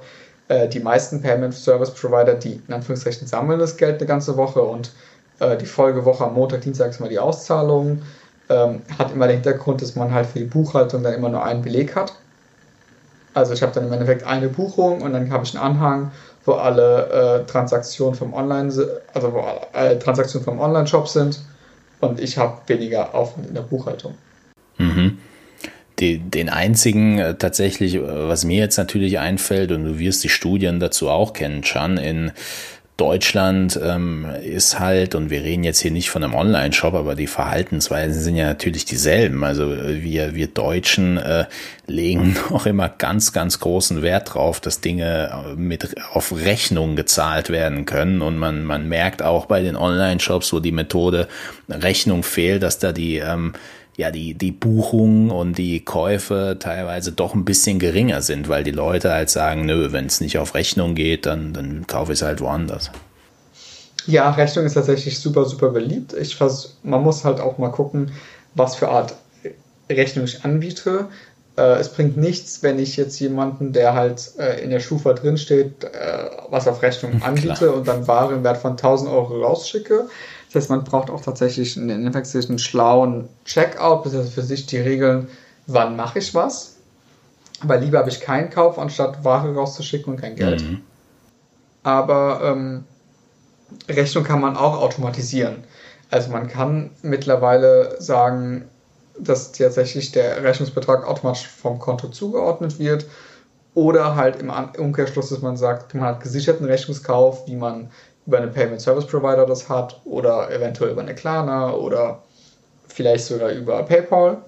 äh, 0.49 0.69
die 0.69 0.81
meisten 0.81 1.23
Payment 1.23 1.55
Service 1.55 1.91
Provider, 1.91 2.35
die 2.35 2.61
in 2.67 2.75
Anführungszeichen 2.75 3.27
sammeln 3.27 3.59
das 3.59 3.77
Geld 3.77 3.99
eine 3.99 4.07
ganze 4.07 4.37
Woche 4.37 4.63
und 4.63 4.93
äh, 5.39 5.57
die 5.57 5.67
Folgewoche 5.67 6.25
am 6.25 6.35
Montag, 6.35 6.61
Dienstag 6.61 6.91
ist 6.91 7.01
mal 7.01 7.09
die 7.09 7.19
Auszahlung 7.19 8.03
ähm, 8.51 8.83
hat 8.99 9.13
immer 9.13 9.29
den 9.29 9.37
Hintergrund, 9.37 9.81
dass 9.81 9.95
man 9.95 10.13
halt 10.13 10.27
für 10.27 10.41
die 10.41 10.45
Buchhaltung 10.45 11.03
dann 11.03 11.15
immer 11.15 11.29
nur 11.29 11.43
einen 11.43 11.63
Beleg 11.63 11.95
hat. 11.95 12.13
Also 13.33 13.55
ich 13.55 13.63
habe 13.63 13.73
dann 13.73 13.87
im 13.87 13.93
Endeffekt 13.93 14.27
eine 14.27 14.49
Buchung 14.49 15.03
und 15.03 15.13
dann 15.13 15.33
habe 15.33 15.45
ich 15.45 15.57
einen 15.57 15.65
Anhang, 15.65 16.11
wo 16.45 16.53
alle 16.53 17.43
äh, 17.43 17.47
Transaktionen 17.47 18.15
vom 18.15 18.33
Online, 18.33 18.73
also 19.15 19.33
wo 19.33 19.45
alle 19.73 19.99
Transaktionen 19.99 20.45
vom 20.45 20.59
Online-Shop 20.59 21.09
sind 21.09 21.41
und 22.01 22.21
ich 22.21 22.39
habe 22.39 22.59
weniger 22.67 23.15
Aufwand 23.15 23.49
in 23.49 23.55
der 23.55 23.63
Buchhaltung. 23.63 24.15
Mhm. 24.79 25.19
Die, 25.99 26.19
den 26.19 26.49
einzigen 26.49 27.19
äh, 27.19 27.35
tatsächlich, 27.35 27.97
äh, 27.97 28.29
was 28.29 28.45
mir 28.45 28.59
jetzt 28.59 28.79
natürlich 28.79 29.19
einfällt, 29.19 29.71
und 29.71 29.85
du 29.85 29.99
wirst 29.99 30.25
die 30.25 30.31
Studien 30.31 30.81
dazu 30.81 31.11
auch 31.11 31.35
kennen, 31.35 31.63
Chan, 31.63 31.99
in 31.99 32.33
Deutschland 33.01 33.81
ähm, 33.83 34.27
ist 34.43 34.79
halt, 34.79 35.15
und 35.15 35.31
wir 35.31 35.43
reden 35.43 35.65
jetzt 35.65 35.81
hier 35.81 35.91
nicht 35.91 36.11
von 36.11 36.23
einem 36.23 36.35
Online-Shop, 36.35 36.93
aber 36.93 37.15
die 37.15 37.29
Verhaltensweisen 37.29 38.21
sind 38.21 38.37
ja 38.37 38.49
natürlich 38.49 38.85
dieselben. 38.85 39.43
Also 39.43 39.73
äh, 39.73 40.03
wir, 40.03 40.35
wir 40.35 40.49
Deutschen 40.49 41.17
äh, 41.17 41.47
legen 41.87 42.37
noch 42.51 42.67
immer 42.67 42.91
ganz, 42.91 43.33
ganz 43.33 43.59
großen 43.59 44.03
Wert 44.03 44.35
drauf, 44.35 44.61
dass 44.61 44.83
Dinge 44.83 45.31
äh, 45.33 45.57
mit 45.57 45.95
auf 46.13 46.31
Rechnung 46.33 46.95
gezahlt 46.95 47.49
werden 47.49 47.87
können. 47.87 48.21
Und 48.21 48.37
man, 48.37 48.65
man 48.65 48.87
merkt 48.87 49.23
auch 49.23 49.47
bei 49.47 49.63
den 49.63 49.77
Online-Shops, 49.77 50.53
wo 50.53 50.61
die 50.61 50.71
Methode 50.71 51.27
Rechnung 51.71 52.23
fehlt, 52.23 52.63
dass 52.63 52.81
da 52.81 52.93
die 52.93 53.17
ähm, 53.17 53.55
ja, 54.01 54.11
die, 54.11 54.33
die 54.33 54.51
Buchungen 54.51 55.31
und 55.31 55.59
die 55.59 55.85
Käufe 55.85 56.57
teilweise 56.59 57.13
doch 57.13 57.35
ein 57.35 57.45
bisschen 57.45 57.79
geringer 57.79 58.23
sind, 58.23 58.49
weil 58.49 58.65
die 58.65 58.71
Leute 58.71 59.13
halt 59.13 59.29
sagen, 59.29 59.67
nö, 59.67 59.93
wenn 59.93 60.07
es 60.07 60.23
nicht 60.23 60.39
auf 60.39 60.55
Rechnung 60.55 60.95
geht, 60.95 61.27
dann, 61.27 61.53
dann 61.53 61.87
kaufe 61.87 62.13
ich 62.13 62.21
es 62.21 62.23
halt 62.25 62.41
woanders. 62.41 62.91
Ja, 64.07 64.31
Rechnung 64.31 64.65
ist 64.65 64.73
tatsächlich 64.73 65.19
super, 65.19 65.45
super 65.45 65.69
beliebt. 65.69 66.15
Ich 66.15 66.35
vers 66.35 66.79
man 66.83 67.03
muss 67.03 67.25
halt 67.25 67.41
auch 67.41 67.59
mal 67.59 67.69
gucken, 67.69 68.13
was 68.55 68.75
für 68.75 68.89
Art 68.89 69.15
Rechnung 69.91 70.25
ich 70.25 70.47
anbiete. 70.47 71.09
Äh, 71.59 71.79
es 71.79 71.91
bringt 71.91 72.17
nichts, 72.17 72.63
wenn 72.63 72.79
ich 72.79 72.97
jetzt 72.97 73.21
jemanden, 73.21 73.75
der 73.75 73.93
halt 73.93 74.33
äh, 74.39 74.63
in 74.63 74.71
der 74.71 74.81
Schufa 74.81 75.13
drinsteht, 75.13 75.85
äh, 75.85 76.31
was 76.49 76.67
auf 76.67 76.81
Rechnung 76.81 77.23
anbiete 77.23 77.55
Klar. 77.55 77.75
und 77.75 77.87
dann 77.87 78.09
Ware 78.09 78.33
im 78.33 78.45
Wert 78.45 78.57
von 78.57 78.73
1000 78.73 79.11
Euro 79.11 79.43
rausschicke. 79.43 80.09
Das 80.53 80.63
heißt, 80.63 80.71
man 80.71 80.83
braucht 80.83 81.11
auch 81.11 81.21
tatsächlich 81.21 81.77
einen, 81.77 82.13
einen 82.13 82.59
schlauen 82.59 83.29
Checkout, 83.45 84.05
heißt 84.05 84.33
für 84.33 84.43
sich 84.43 84.67
die 84.67 84.79
Regeln, 84.79 85.29
wann 85.67 85.95
mache 85.95 86.19
ich 86.19 86.35
was. 86.35 86.77
Weil 87.63 87.85
lieber 87.85 87.99
habe 87.99 88.11
ich 88.11 88.21
keinen 88.21 88.51
Kauf, 88.51 88.79
anstatt 88.79 89.23
Ware 89.23 89.55
rauszuschicken 89.55 90.15
und 90.15 90.21
kein 90.21 90.35
Geld. 90.35 90.63
Mhm. 90.63 90.81
Aber 91.85 92.41
ähm, 92.43 92.85
Rechnung 93.89 94.25
kann 94.25 94.41
man 94.41 94.57
auch 94.57 94.81
automatisieren. 94.81 95.65
Also 96.11 96.31
man 96.31 96.49
kann 96.49 96.91
mittlerweile 97.03 98.01
sagen, 98.01 98.65
dass 99.19 99.53
tatsächlich 99.53 100.11
der 100.11 100.43
Rechnungsbetrag 100.43 101.07
automatisch 101.07 101.47
vom 101.47 101.79
Konto 101.79 102.09
zugeordnet 102.09 102.79
wird. 102.79 103.07
Oder 103.75 104.17
halt 104.17 104.41
im 104.41 104.51
Umkehrschluss, 104.79 105.29
dass 105.29 105.43
man 105.43 105.57
sagt, 105.57 105.95
man 105.95 106.05
hat 106.05 106.23
gesicherten 106.23 106.67
Rechnungskauf, 106.67 107.47
wie 107.47 107.55
man 107.55 107.91
über 108.31 108.39
einen 108.39 108.53
Payment 108.53 108.81
Service 108.81 109.07
Provider 109.07 109.45
das 109.45 109.69
hat 109.69 110.01
oder 110.05 110.53
eventuell 110.53 110.93
über 110.93 111.03
eine 111.03 111.17
Klarna 111.17 111.73
oder 111.73 112.23
vielleicht 112.87 113.25
sogar 113.25 113.51
über 113.51 113.83
PayPal. 113.83 114.39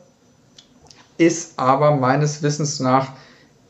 Ist 1.19 1.59
aber 1.59 1.97
meines 1.97 2.45
Wissens 2.45 2.79
nach 2.79 3.09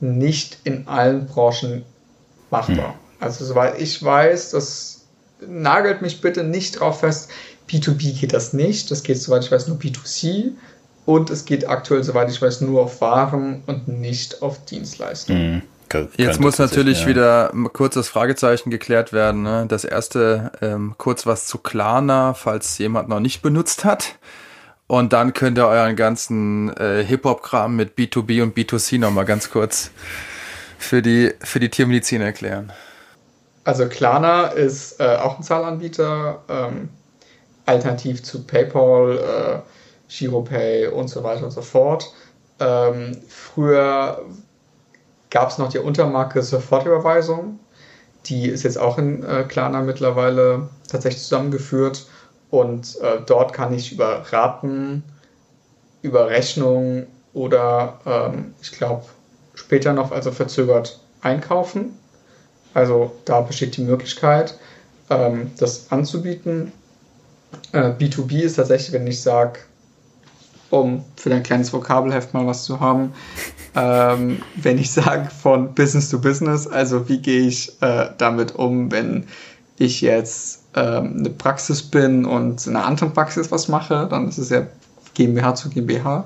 nicht 0.00 0.58
in 0.64 0.86
allen 0.86 1.26
Branchen 1.26 1.84
machbar. 2.50 2.90
Hm. 2.90 2.94
Also 3.20 3.46
soweit 3.46 3.80
ich 3.80 4.04
weiß, 4.04 4.50
das 4.50 5.06
nagelt 5.46 6.02
mich 6.02 6.20
bitte 6.20 6.44
nicht 6.44 6.78
drauf 6.78 7.00
fest. 7.00 7.30
B2B 7.70 8.20
geht 8.20 8.34
das 8.34 8.52
nicht. 8.52 8.90
Das 8.90 9.02
geht, 9.02 9.18
soweit 9.18 9.44
ich 9.44 9.50
weiß, 9.50 9.68
nur 9.68 9.78
B2C. 9.78 10.50
Und 11.06 11.30
es 11.30 11.46
geht 11.46 11.66
aktuell, 11.66 12.04
soweit 12.04 12.30
ich 12.30 12.40
weiß, 12.42 12.60
nur 12.60 12.82
auf 12.82 13.00
Waren 13.00 13.62
und 13.66 13.88
nicht 13.88 14.42
auf 14.42 14.62
Dienstleistungen. 14.66 15.54
Hm. 15.54 15.62
Jetzt 16.16 16.40
muss 16.40 16.58
natürlich 16.58 17.02
ja. 17.02 17.06
wieder 17.08 17.52
kurz 17.72 17.94
das 17.94 18.08
Fragezeichen 18.08 18.70
geklärt 18.70 19.12
werden. 19.12 19.42
Ne? 19.42 19.66
Das 19.68 19.84
erste, 19.84 20.52
ähm, 20.60 20.94
kurz 20.98 21.26
was 21.26 21.46
zu 21.46 21.58
Klarna, 21.58 22.34
falls 22.34 22.78
jemand 22.78 23.08
noch 23.08 23.20
nicht 23.20 23.42
benutzt 23.42 23.84
hat. 23.84 24.16
Und 24.86 25.12
dann 25.12 25.32
könnt 25.32 25.58
ihr 25.58 25.66
euren 25.66 25.96
ganzen 25.96 26.76
äh, 26.76 27.02
Hip-Hop-Kram 27.04 27.74
mit 27.74 27.96
B2B 27.96 28.42
und 28.42 28.56
B2C 28.56 28.98
nochmal 28.98 29.24
ganz 29.24 29.50
kurz 29.50 29.90
für 30.78 31.00
die, 31.00 31.32
für 31.40 31.60
die 31.60 31.70
Tiermedizin 31.70 32.20
erklären. 32.20 32.72
Also 33.64 33.88
Klarna 33.88 34.48
ist 34.48 35.00
äh, 35.00 35.16
auch 35.16 35.38
ein 35.38 35.42
Zahlanbieter, 35.42 36.42
ähm, 36.48 36.88
alternativ 37.64 38.22
zu 38.22 38.44
PayPal, 38.44 39.18
äh, 39.18 39.58
GiroPay 40.08 40.88
und 40.88 41.08
so 41.08 41.22
weiter 41.22 41.44
und 41.44 41.52
so 41.52 41.62
fort. 41.62 42.12
Ähm, 42.58 43.16
früher 43.28 44.20
gab 45.32 45.48
es 45.48 45.58
noch 45.58 45.70
die 45.70 45.78
Untermarke 45.78 46.42
Sofortüberweisung. 46.42 47.58
Die 48.26 48.48
ist 48.48 48.62
jetzt 48.62 48.78
auch 48.78 48.98
in 48.98 49.24
äh, 49.24 49.44
Klarna 49.48 49.80
mittlerweile 49.80 50.68
tatsächlich 50.88 51.22
zusammengeführt. 51.22 52.06
Und 52.50 53.00
äh, 53.00 53.18
dort 53.26 53.54
kann 53.54 53.72
ich 53.72 53.92
über 53.92 54.24
Raten, 54.30 55.02
über 56.02 56.28
Rechnung 56.28 57.06
oder 57.32 57.98
ähm, 58.04 58.54
ich 58.60 58.72
glaube 58.72 59.06
später 59.54 59.94
noch 59.94 60.12
also 60.12 60.30
verzögert 60.30 61.00
einkaufen. 61.22 61.98
Also 62.74 63.12
da 63.24 63.40
besteht 63.40 63.76
die 63.78 63.82
Möglichkeit, 63.82 64.58
ähm, 65.08 65.50
das 65.56 65.90
anzubieten. 65.90 66.72
Äh, 67.72 67.92
B2B 67.92 68.40
ist 68.40 68.56
tatsächlich, 68.56 68.92
wenn 68.92 69.06
ich 69.06 69.22
sage, 69.22 69.60
um 70.72 71.04
für 71.16 71.28
dein 71.28 71.42
kleines 71.42 71.72
Vokabelheft 71.72 72.32
mal 72.32 72.46
was 72.46 72.64
zu 72.64 72.80
haben, 72.80 73.12
ähm, 73.74 74.40
wenn 74.56 74.78
ich 74.78 74.90
sage 74.90 75.28
von 75.30 75.74
Business 75.74 76.08
to 76.08 76.18
Business, 76.18 76.66
also 76.66 77.08
wie 77.08 77.18
gehe 77.18 77.46
ich 77.46 77.80
äh, 77.82 78.06
damit 78.16 78.54
um, 78.54 78.90
wenn 78.90 79.24
ich 79.76 80.00
jetzt 80.00 80.62
ähm, 80.74 81.16
eine 81.18 81.30
Praxis 81.30 81.82
bin 81.82 82.24
und 82.24 82.66
in 82.66 82.74
einer 82.74 82.86
anderen 82.86 83.12
Praxis 83.12 83.50
was 83.50 83.68
mache, 83.68 84.06
dann 84.10 84.28
ist 84.28 84.38
es 84.38 84.48
ja 84.48 84.66
GmbH 85.14 85.54
zu 85.54 85.68
GmbH. 85.68 86.24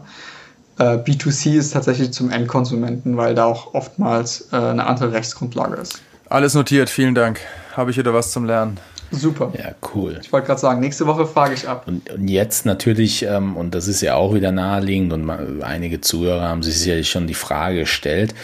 Äh, 0.78 0.99
B2C 0.99 1.57
ist 1.57 1.72
tatsächlich 1.72 2.12
zum 2.12 2.30
Endkonsumenten, 2.30 3.16
weil 3.16 3.34
da 3.34 3.47
auch 3.47 3.74
oftmals 3.74 4.49
äh, 4.53 4.57
eine 4.57 4.86
andere 4.86 5.12
Rechtsgrundlage 5.12 5.76
ist. 5.76 6.01
Alles 6.28 6.55
notiert, 6.55 6.88
vielen 6.88 7.16
Dank. 7.16 7.40
Habe 7.76 7.90
ich 7.90 7.97
wieder 7.97 8.14
was 8.14 8.30
zum 8.30 8.44
Lernen. 8.44 8.78
Super. 9.11 9.52
Ja, 9.57 9.74
cool. 9.94 10.18
Ich 10.22 10.32
wollte 10.32 10.48
gerade 10.48 10.61
sagen, 10.61 10.80
nächste 10.80 11.07
Woche 11.07 11.26
frage 11.26 11.54
ich 11.54 11.68
ab. 11.68 11.84
Und, 11.86 12.11
und 12.11 12.28
jetzt 12.28 12.66
natürlich, 12.66 13.22
ähm, 13.22 13.57
und 13.57 13.74
das 13.74 13.88
ist 13.88 14.00
ja 14.00 14.14
auch 14.14 14.34
wieder 14.34 14.52
naheliegend, 14.52 15.12
und 15.12 15.24
mal, 15.24 15.62
einige 15.62 16.00
Zuhörer 16.00 16.48
haben 16.48 16.62
sich 16.62 16.78
sicherlich 16.78 17.11
schon 17.11 17.26
die 17.26 17.34
Frage 17.34 17.80
gestellt, 17.80 18.34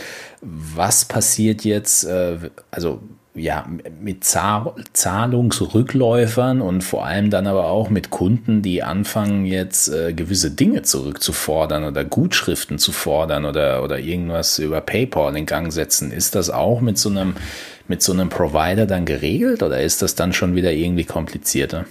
was 0.40 1.04
passiert 1.04 1.64
jetzt, 1.64 2.04
äh, 2.04 2.36
also 2.70 3.00
ja, 3.34 3.66
mit 3.98 4.24
Zahlungsrückläufern 4.24 6.60
und 6.60 6.84
vor 6.84 7.06
allem 7.06 7.30
dann 7.30 7.46
aber 7.46 7.68
auch 7.68 7.88
mit 7.88 8.10
Kunden, 8.10 8.60
die 8.60 8.82
anfangen 8.82 9.46
jetzt 9.46 9.88
äh, 9.88 10.12
gewisse 10.12 10.50
Dinge 10.50 10.82
zurückzufordern 10.82 11.84
oder 11.84 12.04
Gutschriften 12.04 12.78
zu 12.78 12.92
fordern 12.92 13.46
oder, 13.46 13.82
oder 13.82 13.98
irgendwas 13.98 14.58
über 14.58 14.82
PayPal 14.82 15.34
in 15.34 15.46
Gang 15.46 15.72
setzen. 15.72 16.12
Ist 16.12 16.34
das 16.34 16.50
auch 16.50 16.82
mit 16.82 16.98
so 16.98 17.08
einem 17.08 17.36
mit 17.88 18.02
so 18.02 18.12
einem 18.12 18.28
Provider 18.28 18.86
dann 18.86 19.04
geregelt 19.04 19.62
oder 19.62 19.80
ist 19.80 20.02
das 20.02 20.14
dann 20.14 20.32
schon 20.32 20.54
wieder 20.54 20.72
irgendwie 20.72 21.04
komplizierter? 21.04 21.84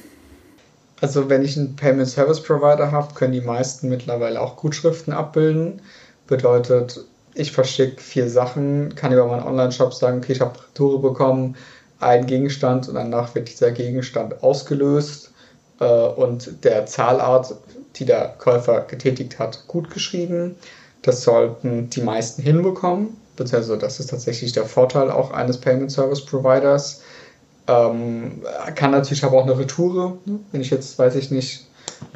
Also 1.02 1.30
wenn 1.30 1.44
ich 1.44 1.58
einen 1.58 1.76
Payment 1.76 2.08
Service 2.08 2.42
Provider 2.42 2.92
habe, 2.92 3.14
können 3.16 3.34
die 3.34 3.42
meisten 3.42 3.90
mittlerweile 3.90 4.40
auch 4.40 4.56
Gutschriften 4.56 5.14
abbilden. 5.14 5.82
Bedeutet, 6.28 7.04
ich 7.34 7.52
verschicke 7.52 8.00
vier 8.02 8.30
Sachen, 8.30 8.94
kann 8.96 9.12
über 9.12 9.26
meinen 9.26 9.44
Online-Shop 9.44 9.94
sagen, 9.94 10.20
okay, 10.20 10.34
ich 10.34 10.42
habe 10.42 10.60
Retoure 10.60 11.02
bekommen, 11.02 11.56
einen 12.00 12.28
Gegenstand 12.28 12.88
und 12.88 12.96
danach 12.96 13.34
wird 13.36 13.50
dieser 13.50 13.72
Gegenstand 13.72 14.44
ausgelöst 14.44 15.32
äh, 15.80 15.86
und 15.86 16.64
der 16.64 16.86
Zahlart, 16.86 17.56
die 17.96 18.06
der 18.06 18.36
Käufer 18.38 18.82
getätigt 18.82 19.40
hat, 19.40 19.68
gut 19.68 19.90
geschrieben. 19.92 20.56
Das 21.02 21.24
sollten 21.24 21.90
die 21.90 22.02
meisten 22.02 22.42
hinbekommen 22.44 23.18
beziehungsweise 23.44 23.78
das 23.78 24.00
ist 24.00 24.10
tatsächlich 24.10 24.52
der 24.52 24.66
Vorteil 24.66 25.12
auch 25.12 25.32
eines 25.32 25.58
Payment 25.58 25.92
Service 25.92 26.26
Providers. 26.26 27.02
Ähm, 27.68 28.44
kann 28.76 28.92
natürlich 28.92 29.24
aber 29.24 29.38
auch 29.38 29.44
eine 29.44 29.58
Retoure. 29.58 30.18
Ne? 30.26 30.40
Wenn 30.52 30.62
ich 30.62 30.70
jetzt, 30.70 30.98
weiß 30.98 31.16
ich 31.16 31.32
nicht, 31.32 31.68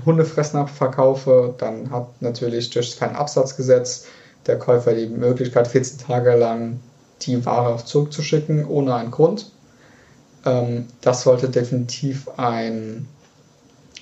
Hundefressnapf 0.05 0.71
verkaufe, 0.71 1.53
dann 1.57 1.91
hat 1.91 2.21
natürlich 2.21 2.69
durch 2.69 2.89
das 2.89 2.95
Fernabsatzgesetz 2.97 4.05
der 4.47 4.59
Käufer 4.59 4.93
die 4.93 5.07
Möglichkeit, 5.07 5.67
14 5.67 5.99
Tage 5.99 6.35
lang 6.35 6.79
die 7.21 7.43
Ware 7.45 7.83
zurückzuschicken, 7.83 8.65
ohne 8.65 8.95
einen 8.95 9.11
Grund. 9.11 9.51
Ähm, 10.45 10.87
das 11.01 11.23
sollte 11.23 11.49
definitiv 11.49 12.27
ein 12.37 13.07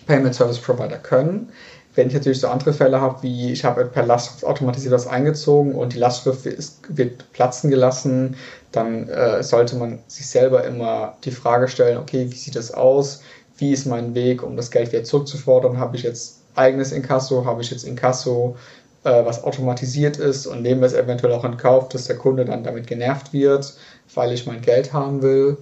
Payment 0.05 0.35
Service 0.35 0.59
Provider 0.59 0.97
können. 0.97 1.49
Wenn 1.95 2.07
ich 2.07 2.13
natürlich 2.13 2.39
so 2.39 2.47
andere 2.47 2.73
Fälle 2.73 2.99
habe, 2.99 3.21
wie 3.21 3.51
ich 3.51 3.65
habe 3.65 3.85
per 3.85 4.05
Lastschrift 4.05 4.45
automatisiert 4.45 4.93
was 4.93 5.07
eingezogen 5.07 5.75
und 5.75 5.93
die 5.93 5.99
Lastschrift 5.99 6.45
ist, 6.45 6.79
wird 6.89 7.31
platzen 7.33 7.69
gelassen, 7.69 8.35
dann 8.71 9.07
äh, 9.09 9.43
sollte 9.43 9.75
man 9.75 9.99
sich 10.07 10.27
selber 10.27 10.63
immer 10.63 11.17
die 11.23 11.31
Frage 11.31 11.67
stellen, 11.67 11.97
okay, 11.97 12.25
wie 12.29 12.35
sieht 12.35 12.55
das 12.55 12.71
aus? 12.71 13.21
Wie 13.57 13.71
ist 13.71 13.85
mein 13.85 14.15
Weg, 14.15 14.41
um 14.41 14.57
das 14.57 14.71
Geld 14.71 14.91
wieder 14.91 15.03
zurückzufordern? 15.03 15.77
Habe 15.77 15.95
ich 15.95 16.03
jetzt 16.03 16.39
eigenes 16.55 16.91
Inkasso? 16.91 17.45
Habe 17.45 17.61
ich 17.61 17.69
jetzt 17.69 17.83
Inkasso, 17.83 18.55
äh, 19.03 19.25
was 19.25 19.43
automatisiert 19.43 20.17
ist 20.17 20.47
und 20.47 20.63
nehmen 20.63 20.81
wir 20.81 20.87
es 20.87 20.93
eventuell 20.93 21.33
auch 21.33 21.45
in 21.45 21.57
Kauf, 21.57 21.89
dass 21.89 22.05
der 22.05 22.17
Kunde 22.17 22.45
dann 22.45 22.63
damit 22.63 22.87
genervt 22.87 23.33
wird, 23.33 23.75
weil 24.15 24.31
ich 24.31 24.47
mein 24.47 24.61
Geld 24.61 24.93
haben 24.93 25.21
will? 25.21 25.57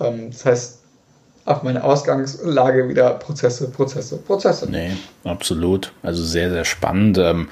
Ähm, 0.00 0.30
das 0.30 0.44
heißt, 0.44 0.75
auf 1.46 1.62
meine 1.62 1.84
Ausgangslage 1.84 2.88
wieder 2.88 3.10
Prozesse, 3.14 3.70
Prozesse, 3.70 4.18
Prozesse. 4.18 4.68
Nee, 4.68 4.90
absolut. 5.24 5.92
Also 6.02 6.22
sehr, 6.24 6.50
sehr 6.50 6.64
spannend. 6.64 7.18
Ähm, 7.18 7.48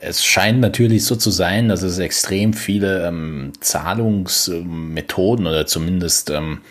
es 0.00 0.24
scheint 0.24 0.60
natürlich 0.60 1.04
so 1.04 1.16
zu 1.16 1.30
sein, 1.30 1.68
dass 1.68 1.82
es 1.82 1.98
extrem 1.98 2.54
viele 2.54 3.06
ähm, 3.06 3.52
Zahlungsmethoden 3.60 5.46
oder 5.46 5.66
zumindest 5.66 6.30
ähm, 6.30 6.62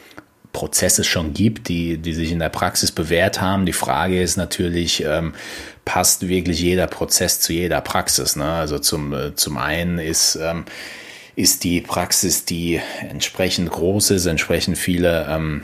Prozesse 0.52 1.04
schon 1.04 1.34
gibt, 1.34 1.70
die, 1.70 2.00
die 2.00 2.14
sich 2.14 2.32
in 2.32 2.39
der 2.39 2.50
Praxis 2.50 2.91
bewährt 2.91 3.39
haben. 3.39 3.68
Die 3.68 3.74
Frage 3.74 4.20
ist 4.20 4.36
natürlich, 4.36 5.06
passt 5.86 6.28
wirklich 6.28 6.60
jeder 6.60 6.88
Prozess 6.88 7.39
zu 7.39 7.54
jeder 7.54 7.82
Praxis? 7.82 8.36
Ne? 8.36 8.45
Also 8.45 8.80
zum, 8.80 9.14
äh, 9.14 9.36
zum 9.36 9.58
einen 9.58 10.00
ist, 10.00 10.39
ist 11.36 11.64
die 11.64 11.82
Praxis, 11.82 12.45
die 12.45 12.82
entsprechend 13.08 13.70
groß 13.70 14.10
ist, 14.10 14.26
entsprechend 14.26 14.80
viele 14.80 15.28
ähm, 15.30 15.62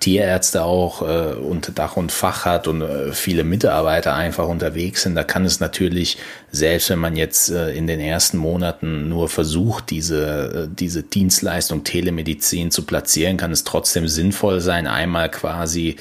Tierärzte 0.00 0.64
auch 0.64 1.02
äh, 1.02 1.34
unter 1.34 1.70
Dach 1.70 1.96
und 1.96 2.10
Fach 2.10 2.46
hat 2.46 2.68
und 2.68 2.80
äh, 2.80 3.12
viele 3.12 3.44
Mitarbeiter 3.44 4.14
einfach 4.14 4.48
unterwegs 4.48 5.02
sind, 5.02 5.14
da 5.14 5.24
kann 5.24 5.44
es 5.44 5.60
natürlich, 5.60 6.16
selbst 6.50 6.88
wenn 6.88 6.98
man 6.98 7.16
jetzt 7.16 7.50
äh, 7.50 7.74
in 7.74 7.86
den 7.86 8.00
ersten 8.00 8.38
Monaten 8.38 9.10
nur 9.10 9.28
versucht, 9.28 9.90
diese, 9.90 10.68
äh, 10.70 10.74
diese 10.74 11.02
Dienstleistung 11.02 11.84
Telemedizin 11.84 12.70
zu 12.70 12.86
platzieren, 12.86 13.36
kann 13.36 13.52
es 13.52 13.64
trotzdem 13.64 14.08
sinnvoll 14.08 14.60
sein, 14.60 14.86
einmal 14.86 15.30
quasi 15.30 15.96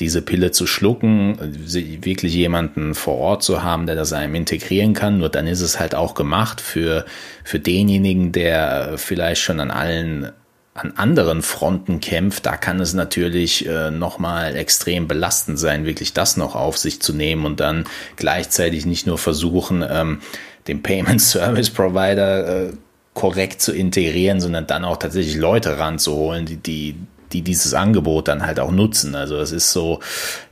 diese 0.00 0.22
Pille 0.22 0.50
zu 0.50 0.66
schlucken, 0.66 1.38
wirklich 1.40 2.34
jemanden 2.34 2.94
vor 2.94 3.16
Ort 3.16 3.42
zu 3.42 3.62
haben, 3.62 3.86
der 3.86 3.96
das 3.96 4.12
einem 4.12 4.34
integrieren 4.34 4.92
kann. 4.92 5.18
Nur 5.18 5.30
dann 5.30 5.46
ist 5.46 5.62
es 5.62 5.80
halt 5.80 5.94
auch 5.94 6.14
gemacht 6.14 6.60
für, 6.60 7.06
für 7.44 7.58
denjenigen, 7.58 8.32
der 8.32 8.94
vielleicht 8.96 9.40
schon 9.40 9.58
an 9.58 9.70
allen 9.70 10.32
an 10.76 10.92
anderen 10.96 11.42
Fronten 11.42 12.00
kämpft, 12.00 12.46
da 12.46 12.56
kann 12.56 12.80
es 12.80 12.94
natürlich 12.94 13.66
äh, 13.66 13.90
nochmal 13.90 14.56
extrem 14.56 15.08
belastend 15.08 15.58
sein, 15.58 15.84
wirklich 15.84 16.12
das 16.12 16.36
noch 16.36 16.54
auf 16.54 16.76
sich 16.76 17.00
zu 17.00 17.12
nehmen 17.12 17.44
und 17.46 17.60
dann 17.60 17.84
gleichzeitig 18.16 18.86
nicht 18.86 19.06
nur 19.06 19.18
versuchen, 19.18 19.84
ähm, 19.88 20.20
den 20.68 20.82
Payment 20.82 21.20
Service 21.20 21.70
Provider 21.70 22.68
äh, 22.68 22.72
korrekt 23.14 23.62
zu 23.62 23.72
integrieren, 23.72 24.40
sondern 24.40 24.66
dann 24.66 24.84
auch 24.84 24.98
tatsächlich 24.98 25.36
Leute 25.36 25.78
ranzuholen, 25.78 26.44
die, 26.44 26.56
die, 26.56 26.96
die 27.32 27.42
dieses 27.42 27.74
Angebot 27.74 28.28
dann 28.28 28.46
halt 28.46 28.60
auch 28.60 28.70
nutzen. 28.70 29.14
Also 29.14 29.36
es 29.38 29.52
ist 29.52 29.72
so, 29.72 30.00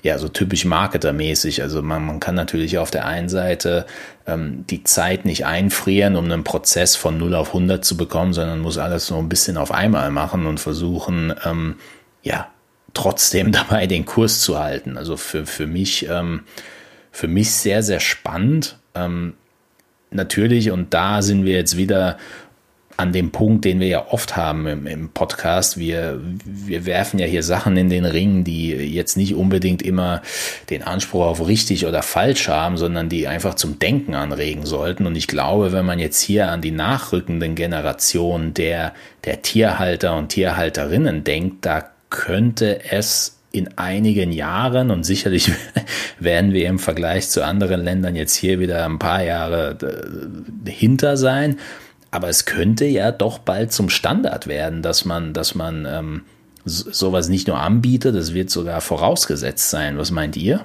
ja, 0.03 0.19
so 0.19 0.29
typisch 0.29 0.65
marketermäßig. 0.65 1.63
Also 1.63 1.83
man, 1.83 2.05
man 2.05 2.21
kann 2.21 2.35
natürlich 2.35 2.79
auf 2.79 2.91
der 2.91 3.07
einen 3.07 3.29
Seite 3.29 3.87
ähm, 4.27 4.65
die 4.69 4.85
Zeit 4.85 5.25
nicht 5.25 5.47
einfrieren, 5.47 6.17
um 6.17 6.25
einen 6.25 6.45
Prozess 6.45 6.97
von 6.97 7.19
0 7.19 7.35
auf 7.35 7.49
100 7.49 7.85
zu 7.85 7.97
bekommen, 7.97 8.33
sondern 8.33 8.61
muss 8.61 8.79
alles 8.79 9.07
so 9.07 9.19
ein 9.19 9.29
bisschen 9.29 9.57
auf 9.57 9.71
einmal 9.71 10.11
machen 10.11 10.47
und 10.47 10.61
versuchen, 10.61 11.35
ähm, 11.45 11.77
ja, 12.23 12.49
trotzdem 12.95 13.53
dabei 13.53 13.87
den 13.87 14.05
Kurs 14.05 14.41
zu 14.41 14.59
halten. 14.59 14.97
Also 14.97 15.17
für, 15.17 15.47
für 15.47 15.67
mich, 15.67 16.09
ähm, 16.09 16.43
für 17.11 17.29
mich 17.29 17.53
sehr, 17.53 17.83
sehr 17.83 18.01
spannend. 18.01 18.79
Ähm, 18.95 19.35
natürlich, 20.11 20.71
und 20.71 20.95
da 20.95 21.23
sind 21.23 21.45
wir 21.45 21.55
jetzt 21.55 21.77
wieder 21.77 22.17
an 22.97 23.13
dem 23.13 23.31
Punkt, 23.31 23.65
den 23.65 23.81
wir 23.81 23.89
ja 23.89 24.07
oft 24.09 24.37
haben 24.37 24.67
im, 24.67 24.87
im, 24.87 25.09
Podcast. 25.11 25.79
Wir, 25.79 26.21
wir 26.45 26.87
werfen 26.87 27.19
ja 27.19 27.27
hier 27.27 27.43
Sachen 27.43 27.77
in 27.77 27.91
den 27.91 28.05
Ring, 28.05 28.45
die 28.45 28.71
jetzt 28.71 29.17
nicht 29.17 29.35
unbedingt 29.35 29.83
immer 29.83 30.23
den 30.71 30.83
Anspruch 30.83 31.27
auf 31.27 31.47
richtig 31.47 31.87
oder 31.87 32.03
falsch 32.03 32.49
haben, 32.49 32.77
sondern 32.77 33.09
die 33.09 33.27
einfach 33.27 33.55
zum 33.55 33.79
Denken 33.79 34.15
anregen 34.15 34.65
sollten. 34.65 35.07
Und 35.07 35.17
ich 35.17 35.27
glaube, 35.27 35.73
wenn 35.73 35.85
man 35.85 35.99
jetzt 35.99 36.21
hier 36.21 36.51
an 36.51 36.61
die 36.61 36.71
nachrückenden 36.71 37.55
Generationen 37.55 38.55
der, 38.55 38.95
der 39.25 39.43
Tierhalter 39.43 40.17
und 40.17 40.29
Tierhalterinnen 40.29 41.25
denkt, 41.25 41.67
da 41.67 41.89
könnte 42.11 42.81
es 42.91 43.41
in 43.51 43.77
einigen 43.79 44.33
Jahren 44.33 44.91
und 44.91 45.05
sicherlich 45.05 45.53
werden 46.19 46.53
wir 46.53 46.67
im 46.69 46.79
Vergleich 46.79 47.29
zu 47.29 47.45
anderen 47.45 47.83
Ländern 47.83 48.17
jetzt 48.17 48.35
hier 48.35 48.59
wieder 48.59 48.85
ein 48.85 48.99
paar 48.99 49.23
Jahre 49.23 49.77
äh, 50.67 50.71
hinter 50.71 51.17
sein 51.17 51.59
aber 52.15 52.29
es 52.29 52.45
könnte 52.45 52.85
ja 52.85 53.11
doch 53.11 53.39
bald 53.41 53.73
zum 53.73 53.89
Standard 53.89 54.47
werden, 54.47 54.83
dass 54.83 55.05
man, 55.05 55.35
dass 55.35 55.57
man 55.57 55.85
ähm, 55.85 56.23
sowas 56.65 57.29
nicht 57.29 57.49
nur 57.49 57.59
anbietet, 57.59 58.15
das 58.15 58.33
wird 58.33 58.51
sogar 58.51 58.81
vorausgesetzt 58.81 59.69
sein. 59.69 59.99
Was 59.99 60.13
meint 60.13 60.37
ihr? 60.37 60.65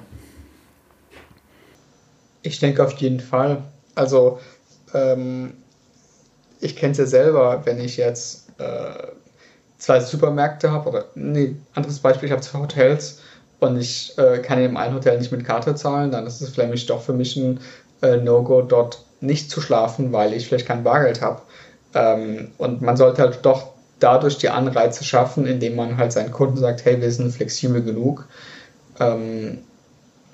Ich 2.42 2.60
denke 2.60 2.84
auf 2.84 2.92
jeden 2.92 3.18
Fall. 3.18 3.64
Also 3.96 4.38
ähm, 4.94 5.54
ich 6.60 6.76
kenne 6.76 6.92
es 6.92 6.98
ja 6.98 7.06
selber, 7.06 7.62
wenn 7.64 7.80
ich 7.80 7.96
jetzt 7.96 8.48
äh, 8.58 9.08
zwei 9.78 9.98
Supermärkte 9.98 10.70
habe, 10.70 10.88
oder 10.88 11.04
nee, 11.16 11.56
anderes 11.74 11.98
Beispiel, 11.98 12.28
ich 12.28 12.32
habe 12.32 12.42
zwei 12.42 12.60
Hotels 12.60 13.22
und 13.58 13.76
ich 13.76 14.16
äh, 14.18 14.38
kann 14.38 14.58
in 14.58 14.68
dem 14.68 14.76
einen 14.76 14.94
Hotel 14.94 15.18
nicht 15.18 15.32
mit 15.32 15.44
Karte 15.44 15.74
zahlen, 15.74 16.12
dann 16.12 16.28
ist 16.28 16.40
es 16.40 16.50
vielleicht 16.50 16.88
doch 16.88 17.02
für 17.02 17.12
mich 17.12 17.34
ein 17.34 17.58
äh, 18.02 18.18
No-Go, 18.18 18.62
dort 18.62 19.04
nicht 19.20 19.50
zu 19.50 19.60
schlafen, 19.60 20.12
weil 20.12 20.32
ich 20.32 20.46
vielleicht 20.46 20.66
kein 20.66 20.84
Bargeld 20.84 21.20
habe. 21.20 21.42
Ähm, 21.94 22.52
und 22.58 22.82
man 22.82 22.96
sollte 22.96 23.22
halt 23.22 23.40
doch 23.42 23.68
dadurch 23.98 24.38
die 24.38 24.48
Anreize 24.48 25.04
schaffen, 25.04 25.46
indem 25.46 25.76
man 25.76 25.96
halt 25.96 26.12
seinen 26.12 26.30
Kunden 26.30 26.56
sagt, 26.56 26.84
hey, 26.84 27.00
wir 27.00 27.10
sind 27.10 27.32
flexibel 27.32 27.82
genug. 27.82 28.26
Ähm, 28.98 29.58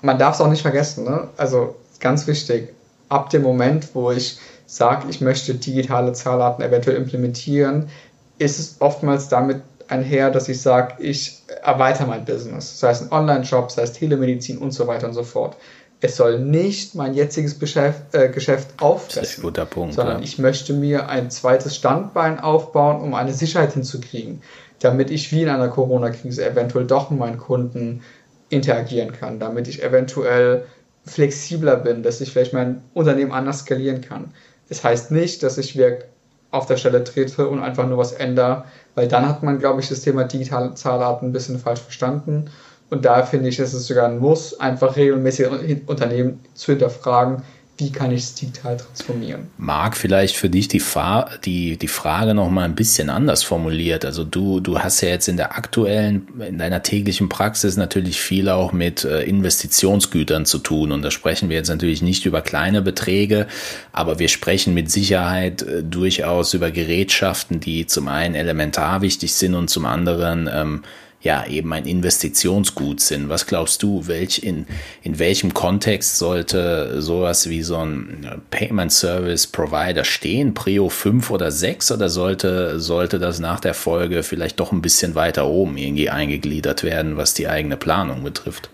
man 0.01 0.17
darf 0.17 0.35
es 0.35 0.41
auch 0.41 0.49
nicht 0.49 0.61
vergessen, 0.61 1.03
ne? 1.03 1.27
also 1.37 1.75
ganz 1.99 2.27
wichtig, 2.27 2.73
ab 3.09 3.29
dem 3.29 3.41
Moment, 3.41 3.89
wo 3.93 4.11
ich 4.11 4.37
sage, 4.67 5.07
ich 5.09 5.21
möchte 5.21 5.55
digitale 5.55 6.13
Zahlarten 6.13 6.63
eventuell 6.63 6.97
implementieren, 6.97 7.89
ist 8.37 8.59
es 8.59 8.75
oftmals 8.79 9.29
damit 9.29 9.61
einher, 9.87 10.29
dass 10.29 10.49
ich 10.49 10.61
sage, 10.61 11.01
ich 11.01 11.41
erweitere 11.63 12.07
mein 12.07 12.25
Business. 12.25 12.79
Sei 12.79 12.91
es 12.91 13.01
ein 13.01 13.11
Online-Shop, 13.11 13.71
sei 13.71 13.83
es 13.83 13.93
Telemedizin 13.93 14.57
und 14.57 14.71
so 14.71 14.85
weiter 14.85 15.07
und 15.07 15.13
so 15.13 15.23
fort 15.23 15.55
es 15.99 16.15
soll 16.15 16.39
nicht 16.39 16.95
mein 16.95 17.13
jetziges 17.13 17.59
Geschäft, 17.59 18.13
äh, 18.13 18.29
Geschäft 18.29 18.69
auffressen, 18.81 19.21
das 19.21 19.31
ist 19.31 19.39
ein 19.39 19.43
guter 19.43 19.65
Punkt, 19.65 19.95
sondern 19.95 20.17
ja. 20.17 20.23
ich 20.23 20.37
möchte 20.37 20.73
mir 20.73 21.09
ein 21.09 21.31
zweites 21.31 21.75
Standbein 21.75 22.39
aufbauen, 22.39 23.01
um 23.01 23.15
eine 23.15 23.33
Sicherheit 23.33 23.73
hinzukriegen, 23.73 24.41
damit 24.79 25.09
ich 25.09 25.31
wie 25.31 25.41
in 25.41 25.49
einer 25.49 25.69
Corona-Krise 25.69 26.47
eventuell 26.47 26.85
doch 26.85 27.09
mit 27.09 27.19
meinen 27.19 27.37
Kunden 27.39 28.03
interagieren 28.49 29.11
kann, 29.11 29.39
damit 29.39 29.67
ich 29.67 29.83
eventuell 29.83 30.65
flexibler 31.05 31.77
bin, 31.77 32.03
dass 32.03 32.21
ich 32.21 32.31
vielleicht 32.31 32.53
mein 32.53 32.81
Unternehmen 32.93 33.31
anders 33.31 33.59
skalieren 33.59 34.01
kann. 34.01 34.33
Das 34.69 34.83
heißt 34.83 35.11
nicht, 35.11 35.41
dass 35.41 35.57
ich 35.57 35.77
wirklich 35.77 36.05
auf 36.51 36.65
der 36.65 36.77
Stelle 36.77 37.03
trete 37.03 37.47
und 37.47 37.61
einfach 37.61 37.87
nur 37.87 37.97
was 37.97 38.13
ändere, 38.13 38.65
weil 38.95 39.07
dann 39.07 39.27
hat 39.27 39.43
man, 39.43 39.59
glaube 39.59 39.81
ich, 39.81 39.89
das 39.89 40.01
Thema 40.01 40.23
digitale 40.23 40.73
Zahlarten 40.75 41.29
ein 41.29 41.33
bisschen 41.33 41.59
falsch 41.59 41.81
verstanden 41.81 42.49
und 42.89 43.05
da 43.05 43.23
finde 43.23 43.49
ich, 43.49 43.59
ist 43.59 43.73
es 43.73 43.87
sogar 43.87 44.07
ein 44.07 44.19
Muss, 44.19 44.59
einfach 44.59 44.95
regelmäßig 44.95 45.47
Unternehmen 45.87 46.39
zu 46.53 46.71
hinterfragen, 46.71 47.43
wie 47.79 47.91
kann 47.91 48.11
ich 48.11 48.23
es 48.23 48.33
digital 48.33 48.77
transformieren? 48.77 49.51
Marc, 49.57 49.95
vielleicht 49.95 50.35
für 50.35 50.49
dich 50.49 50.67
die, 50.67 50.79
Fa 50.79 51.29
die, 51.45 51.77
die 51.77 51.87
Frage 51.87 52.33
noch 52.33 52.49
mal 52.49 52.63
ein 52.63 52.73
bisschen 52.73 53.11
anders 53.11 53.43
formuliert. 53.43 54.03
Also 54.03 54.23
du, 54.23 54.59
du 54.59 54.79
hast 54.79 55.01
ja 55.01 55.09
jetzt 55.09 55.27
in 55.27 55.37
der 55.37 55.55
aktuellen, 55.55 56.27
in 56.39 56.57
deiner 56.57 56.81
täglichen 56.81 57.29
Praxis 57.29 57.77
natürlich 57.77 58.19
viel 58.19 58.49
auch 58.49 58.71
mit 58.71 59.03
äh, 59.03 59.21
Investitionsgütern 59.21 60.47
zu 60.47 60.57
tun. 60.57 60.91
Und 60.91 61.03
da 61.03 61.11
sprechen 61.11 61.49
wir 61.49 61.57
jetzt 61.57 61.69
natürlich 61.69 62.01
nicht 62.01 62.25
über 62.25 62.41
kleine 62.41 62.81
Beträge, 62.81 63.45
aber 63.91 64.17
wir 64.17 64.29
sprechen 64.29 64.73
mit 64.73 64.89
Sicherheit 64.89 65.61
äh, 65.61 65.83
durchaus 65.83 66.55
über 66.55 66.71
Gerätschaften, 66.71 67.59
die 67.59 67.85
zum 67.85 68.07
einen 68.07 68.33
elementar 68.33 69.01
wichtig 69.03 69.35
sind 69.35 69.53
und 69.53 69.69
zum 69.69 69.85
anderen 69.85 70.49
ähm, 70.51 70.83
ja 71.27 71.45
eben 71.45 71.73
ein 71.73 71.85
Investitionsgut 71.85 73.01
sind. 73.01 73.27
Was 73.27 73.45
glaubst 73.45 73.83
du, 73.83 74.07
welch 74.07 74.39
in, 74.43 74.65
in 75.03 75.19
welchem 75.19 75.53
Kontext 75.53 76.17
sollte 76.17 77.01
sowas 77.01 77.49
wie 77.49 77.63
so 77.63 77.77
ein 77.77 78.41
Payment 78.49 78.93
Service 78.93 79.45
Provider 79.45 80.05
stehen? 80.05 80.53
Prio 80.53 80.87
5 80.87 81.29
oder 81.29 81.51
6 81.51 81.91
oder 81.91 82.07
sollte, 82.07 82.79
sollte 82.79 83.19
das 83.19 83.39
nach 83.39 83.59
der 83.59 83.73
Folge 83.73 84.23
vielleicht 84.23 84.59
doch 84.61 84.71
ein 84.71 84.81
bisschen 84.81 85.15
weiter 85.15 85.47
oben 85.47 85.77
irgendwie 85.77 86.09
eingegliedert 86.09 86.83
werden, 86.83 87.17
was 87.17 87.33
die 87.33 87.49
eigene 87.49 87.75
Planung 87.75 88.23
betrifft? 88.23 88.69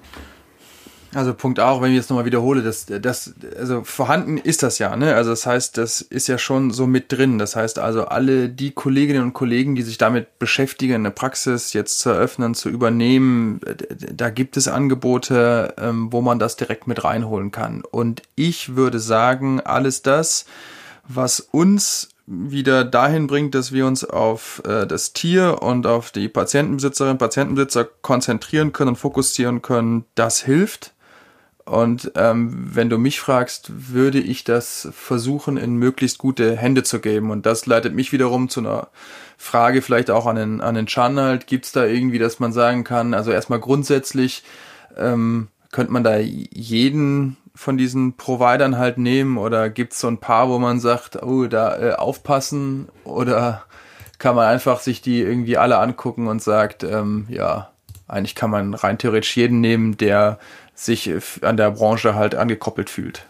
Also 1.15 1.33
Punkt 1.33 1.59
auch, 1.59 1.81
wenn 1.81 1.91
ich 1.91 1.97
jetzt 1.97 2.09
nochmal 2.09 2.25
wiederhole, 2.25 2.63
das, 2.63 2.85
das, 2.87 3.33
also 3.57 3.83
vorhanden 3.83 4.37
ist 4.37 4.63
das 4.63 4.79
ja, 4.79 4.95
ne? 4.95 5.15
Also 5.15 5.29
das 5.29 5.45
heißt, 5.45 5.77
das 5.77 6.01
ist 6.01 6.27
ja 6.27 6.37
schon 6.37 6.71
so 6.71 6.87
mit 6.87 7.11
drin. 7.11 7.37
Das 7.37 7.55
heißt 7.55 7.77
also, 7.77 8.05
alle 8.05 8.49
die 8.49 8.71
Kolleginnen 8.71 9.21
und 9.21 9.33
Kollegen, 9.33 9.75
die 9.75 9.83
sich 9.83 9.97
damit 9.97 10.39
beschäftigen, 10.39 10.95
eine 10.95 11.11
Praxis 11.11 11.73
jetzt 11.73 11.99
zu 11.99 12.09
eröffnen, 12.09 12.55
zu 12.55 12.69
übernehmen, 12.69 13.59
da 14.13 14.29
gibt 14.29 14.57
es 14.57 14.67
Angebote, 14.67 15.75
ähm, 15.77 16.11
wo 16.11 16.21
man 16.21 16.39
das 16.39 16.55
direkt 16.55 16.87
mit 16.87 17.03
reinholen 17.03 17.51
kann. 17.51 17.83
Und 17.83 18.23
ich 18.35 18.75
würde 18.75 18.99
sagen, 18.99 19.59
alles 19.59 20.01
das, 20.01 20.45
was 21.07 21.39
uns 21.39 22.09
wieder 22.25 22.85
dahin 22.85 23.27
bringt, 23.27 23.53
dass 23.53 23.71
wir 23.71 23.85
uns 23.85 24.05
auf 24.05 24.61
äh, 24.65 24.87
das 24.87 25.13
Tier 25.13 25.61
und 25.61 25.85
auf 25.85 26.11
die 26.11 26.29
Patientenbesitzerinnen, 26.29 27.17
Patientenbesitzer 27.17 27.85
konzentrieren 28.01 28.71
können 28.71 28.89
und 28.89 28.95
fokussieren 28.95 29.61
können, 29.61 30.05
das 30.15 30.41
hilft. 30.41 30.93
Und 31.65 32.11
ähm, 32.15 32.75
wenn 32.75 32.89
du 32.89 32.97
mich 32.97 33.19
fragst, 33.21 33.93
würde 33.93 34.19
ich 34.19 34.43
das 34.43 34.89
versuchen, 34.91 35.55
in 35.57 35.75
möglichst 35.75 36.17
gute 36.17 36.57
Hände 36.57 36.83
zu 36.83 36.99
geben. 36.99 37.31
Und 37.31 37.45
das 37.45 37.65
leitet 37.65 37.93
mich 37.93 38.11
wiederum 38.11 38.49
zu 38.49 38.59
einer 38.59 38.89
Frage 39.37 39.81
vielleicht 39.81 40.11
auch 40.11 40.25
an 40.25 40.35
den, 40.35 40.61
an 40.61 40.75
den 40.75 40.87
Chan 40.87 41.19
halt. 41.19 41.47
Gibt 41.47 41.65
es 41.65 41.71
da 41.71 41.85
irgendwie, 41.85 42.19
dass 42.19 42.39
man 42.39 42.51
sagen 42.51 42.83
kann, 42.83 43.13
also 43.13 43.31
erstmal 43.31 43.59
grundsätzlich 43.59 44.43
ähm, 44.97 45.47
könnte 45.71 45.93
man 45.93 46.03
da 46.03 46.17
jeden 46.17 47.37
von 47.55 47.77
diesen 47.77 48.17
Providern 48.17 48.77
halt 48.77 48.97
nehmen 48.97 49.37
oder 49.37 49.69
gibt 49.69 49.93
es 49.93 49.99
so 49.99 50.07
ein 50.07 50.17
paar, 50.17 50.49
wo 50.49 50.59
man 50.59 50.79
sagt, 50.79 51.21
oh, 51.21 51.45
da 51.45 51.77
äh, 51.77 51.93
aufpassen 51.93 52.89
oder 53.03 53.63
kann 54.17 54.35
man 54.35 54.47
einfach 54.47 54.79
sich 54.79 55.01
die 55.01 55.21
irgendwie 55.21 55.57
alle 55.57 55.77
angucken 55.77 56.27
und 56.27 56.41
sagt, 56.41 56.83
ähm, 56.83 57.25
ja, 57.29 57.69
eigentlich 58.07 58.35
kann 58.35 58.49
man 58.49 58.73
rein 58.73 58.97
theoretisch 58.97 59.35
jeden 59.37 59.61
nehmen, 59.61 59.97
der 59.97 60.39
sich 60.75 61.11
an 61.41 61.57
der 61.57 61.71
Branche 61.71 62.15
halt 62.15 62.35
angekoppelt 62.35 62.89
fühlt. 62.89 63.25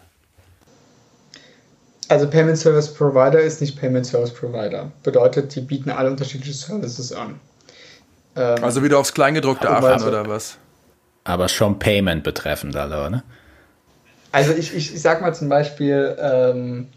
Also 2.08 2.28
Payment 2.28 2.58
Service 2.58 2.92
Provider 2.92 3.40
ist 3.40 3.60
nicht 3.60 3.78
Payment 3.80 4.06
Service 4.06 4.32
Provider. 4.32 4.92
Bedeutet, 5.02 5.54
die 5.54 5.60
bieten 5.60 5.90
alle 5.90 6.10
unterschiedliche 6.10 6.52
Services 6.52 7.12
an. 7.12 7.40
Ähm, 8.36 8.62
also 8.62 8.82
wieder 8.82 8.98
aufs 8.98 9.14
Kleingedruckte 9.14 9.70
achten 9.70 9.86
also, 9.86 10.08
oder 10.08 10.28
was? 10.28 10.58
Aber 11.24 11.48
schon 11.48 11.78
Payment 11.78 12.22
betreffend 12.22 12.76
alle, 12.76 13.06
oder? 13.06 13.22
Also 14.32 14.52
ich, 14.52 14.74
ich, 14.74 14.92
ich 14.92 15.00
sag 15.00 15.22
mal 15.22 15.34
zum 15.34 15.48
Beispiel, 15.48 16.16
ähm, 16.20 16.88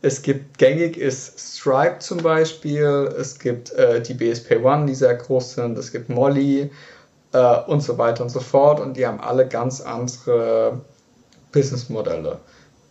es 0.00 0.22
gibt 0.22 0.58
gängig 0.58 0.96
ist 0.96 1.38
Stripe 1.38 2.00
zum 2.00 2.18
Beispiel, 2.18 3.14
es 3.18 3.38
gibt 3.38 3.70
äh, 3.72 4.00
die 4.00 4.14
BSP 4.14 4.56
One, 4.56 4.86
die 4.86 4.94
sehr 4.94 5.14
groß 5.14 5.54
sind, 5.54 5.78
es 5.78 5.92
gibt 5.92 6.08
Molly 6.08 6.70
äh, 7.32 7.56
und 7.66 7.82
so 7.82 7.98
weiter 7.98 8.22
und 8.22 8.30
so 8.30 8.40
fort 8.40 8.80
und 8.80 8.96
die 8.96 9.06
haben 9.06 9.20
alle 9.20 9.46
ganz 9.48 9.80
andere 9.80 10.80
Businessmodelle. 11.52 12.38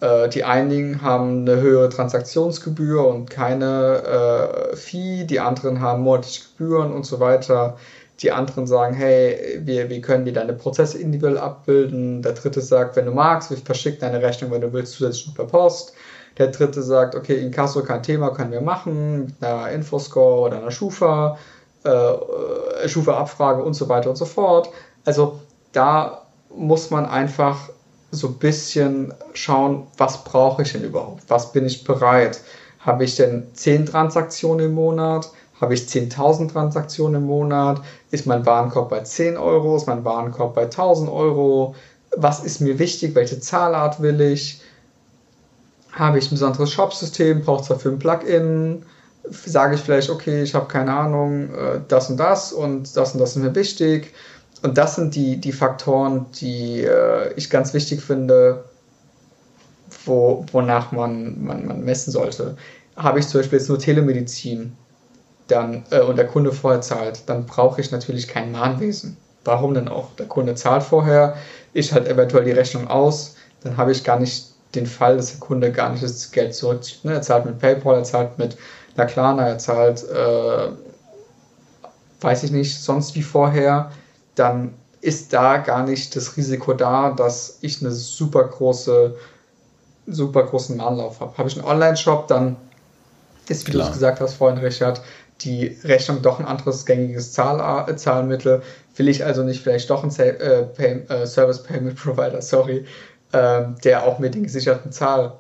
Äh, 0.02 0.30
die 0.30 0.44
einigen 0.44 1.02
haben 1.02 1.42
eine 1.42 1.62
höhere 1.62 1.89
Transaktionsgebühr 1.89 3.06
und 3.06 3.30
keine 3.30 4.72
äh, 4.72 4.76
Fee, 4.76 5.26
die 5.26 5.39
anderen 5.39 5.80
haben 5.80 6.04
monatliche 6.04 6.44
Gebühren 6.58 6.92
und 6.92 7.06
so 7.06 7.20
weiter. 7.20 7.78
Die 8.22 8.32
anderen 8.32 8.68
sagen, 8.68 8.94
hey, 8.94 9.62
wir, 9.64 9.89
wir 9.89 10.02
können 10.02 10.26
dir 10.26 10.34
deine 10.34 10.54
Prozesse 10.54 11.00
individuell 11.00 11.39
abbilden. 11.39 12.22
Der 12.22 12.34
dritte 12.34 12.62
sagt, 12.62 12.96
wenn 12.96 13.06
du 13.06 13.12
magst, 13.12 13.50
wir 13.50 13.58
verschicken 13.58 14.02
deine 14.02 14.22
Rechnung, 14.22 14.52
wenn 14.52 14.62
du 14.62 14.72
willst, 14.74 14.94
zusätzlich 14.94 15.34
per 15.34 15.46
Post. 15.46 15.94
Der 16.38 16.48
dritte 16.48 16.82
sagt, 16.84 17.16
okay, 17.16 17.42
Inkasso 17.42 17.84
kein 17.84 18.04
Thema, 18.04 18.30
können 18.32 18.52
wir 18.52 18.62
machen, 18.62 19.26
mit 19.26 19.44
einer 19.44 19.70
Infoscore 19.72 20.48
oder 20.48 20.58
einer 20.58 20.72
Schufa, 20.72 21.38
äh, 21.84 21.89
äh 21.89 22.89
Schufa-Abfrage 22.89 23.63
und 23.63 23.73
so 23.73 23.89
weiter 23.89 24.09
und 24.09 24.15
so 24.15 24.25
fort. 24.25 24.69
Also 25.05 25.39
da 25.71 26.21
muss 26.55 26.89
man 26.89 27.05
einfach 27.05 27.69
so 28.11 28.27
ein 28.27 28.36
bisschen 28.36 29.13
schauen, 29.34 29.88
was 29.97 30.23
brauche 30.23 30.63
ich 30.63 30.73
denn 30.73 30.84
überhaupt? 30.84 31.23
Was 31.29 31.51
bin 31.51 31.65
ich 31.65 31.84
bereit? 31.84 32.41
Habe 32.79 33.03
ich 33.03 33.15
denn 33.15 33.47
10 33.53 33.86
Transaktionen 33.86 34.67
im 34.67 34.73
Monat? 34.73 35.32
Habe 35.61 35.75
ich 35.75 35.82
10.000 35.82 36.51
Transaktionen 36.51 37.21
im 37.21 37.27
Monat? 37.27 37.82
Ist 38.09 38.25
mein 38.25 38.45
Warenkorb 38.45 38.89
bei 38.89 39.01
10 39.01 39.38
Euro? 39.38 39.77
Ist 39.77 39.88
mein 39.88 40.03
Warenkorb 40.03 40.55
bei 40.55 40.63
1000 40.63 41.09
Euro? 41.09 41.75
Was 42.17 42.43
ist 42.43 42.59
mir 42.59 42.79
wichtig? 42.79 43.15
Welche 43.15 43.39
Zahlart 43.39 44.01
will 44.01 44.19
ich? 44.19 44.59
Habe 45.91 46.17
ich 46.17 46.27
ein 46.27 46.32
besonderes 46.32 46.71
Shop-System? 46.71 47.43
Braucht 47.43 47.61
es 47.61 47.67
dafür 47.67 47.91
ein 47.91 47.99
Plugin? 47.99 48.84
Sage 49.24 49.76
ich 49.76 49.82
vielleicht, 49.82 50.09
okay, 50.09 50.41
ich 50.41 50.55
habe 50.55 50.67
keine 50.67 50.93
Ahnung, 50.93 51.53
äh, 51.53 51.80
das 51.88 52.09
und 52.09 52.17
das 52.17 52.51
und 52.51 52.95
das 52.97 53.13
und 53.13 53.19
das 53.19 53.36
ist 53.36 53.43
mir 53.43 53.53
wichtig 53.55 54.13
und 54.63 54.78
das 54.78 54.95
sind 54.95 55.15
die, 55.15 55.38
die 55.38 55.51
Faktoren, 55.51 56.28
die 56.39 56.84
äh, 56.84 57.34
ich 57.36 57.49
ganz 57.49 57.74
wichtig 57.74 58.01
finde, 58.01 58.63
wo, 60.05 60.45
wonach 60.51 60.91
man, 60.91 61.43
man, 61.43 61.65
man 61.65 61.84
messen 61.84 62.11
sollte. 62.11 62.55
Habe 62.95 63.19
ich 63.19 63.28
zum 63.28 63.39
Beispiel 63.39 63.59
jetzt 63.59 63.69
nur 63.69 63.80
Telemedizin 63.80 64.74
dann, 65.47 65.84
äh, 65.89 66.01
und 66.01 66.17
der 66.17 66.28
Kunde 66.28 66.51
vorher 66.51 66.82
zahlt, 66.82 67.24
dann 67.28 67.45
brauche 67.45 67.82
ich 67.82 67.91
natürlich 67.91 68.28
kein 68.28 68.51
Mahnwesen. 68.51 69.17
Warum 69.43 69.74
denn 69.74 69.88
auch? 69.88 70.15
Der 70.17 70.28
Kunde 70.28 70.53
zahlt 70.53 70.84
vorher, 70.84 71.36
ich 71.74 71.93
halt 71.93 72.07
eventuell 72.07 72.45
die 72.45 72.51
Rechnung 72.51 72.88
aus, 72.88 73.36
dann 73.63 73.78
habe 73.78 73.91
ich 73.91 74.03
gar 74.03 74.19
nicht 74.19 74.51
den 74.76 74.86
Fall, 74.86 75.17
dass 75.17 75.32
der 75.32 75.39
Kunde 75.39 75.72
gar 75.72 75.89
nicht 75.89 76.03
das 76.03 76.32
Geld 76.32 76.53
zurückzieht. 76.53 77.03
Ne? 77.03 77.13
Er 77.13 77.22
zahlt 77.22 77.45
mit 77.45 77.59
PayPal, 77.59 77.97
er 77.97 78.03
zahlt 78.03 78.38
mit 78.38 78.57
einer 78.96 79.08
Klarna, 79.08 79.48
er 79.48 79.58
zahlt, 79.58 80.04
äh, 80.04 80.70
weiß 82.22 82.44
ich 82.44 82.52
nicht, 82.52 82.80
sonst 82.80 83.16
wie 83.16 83.24
vorher 83.24 83.92
dann 84.36 84.74
ist 85.02 85.34
da 85.34 85.58
gar 85.58 85.84
nicht 85.86 86.16
das 86.16 86.38
Risiko 86.38 86.74
da, 86.74 87.12
dass 87.12 87.58
ich 87.62 87.82
eine 87.82 87.92
super 87.92 88.44
große, 88.44 89.16
super 90.08 90.44
großen 90.44 90.80
Anlauf 90.80 91.20
habe. 91.20 91.38
Habe 91.38 91.50
ich 91.50 91.56
einen 91.58 91.66
Online-Shop, 91.66 92.28
dann 92.28 92.56
ist, 93.50 93.68
wie 93.68 93.72
du 93.72 93.80
es 93.80 93.92
gesagt 93.92 94.22
hast 94.22 94.36
vorhin, 94.36 94.60
Richard, 94.60 95.02
die 95.42 95.78
Rechnung 95.84 96.22
doch 96.22 96.39
ein 96.39 96.46
anderes 96.46 96.86
gängiges 96.86 97.34
Zahl, 97.34 97.89
äh, 97.89 97.96
Zahlmittel. 97.96 98.62
Will 98.96 99.10
ich 99.10 99.26
also 99.26 99.44
nicht 99.44 99.64
vielleicht 99.64 99.89
doch 99.89 100.04
einen 100.04 100.16
äh, 100.16 100.64
Pay, 100.64 101.06
äh, 101.10 101.26
Service 101.26 101.64
Payment 101.64 101.96
Provider, 101.96 102.42
sorry, 102.42 102.86
ähm, 103.34 103.76
der 103.84 104.04
auch 104.04 104.20
mir 104.20 104.30
den 104.30 104.44
gesicherten 104.44 104.92
Zahl, 104.92 105.39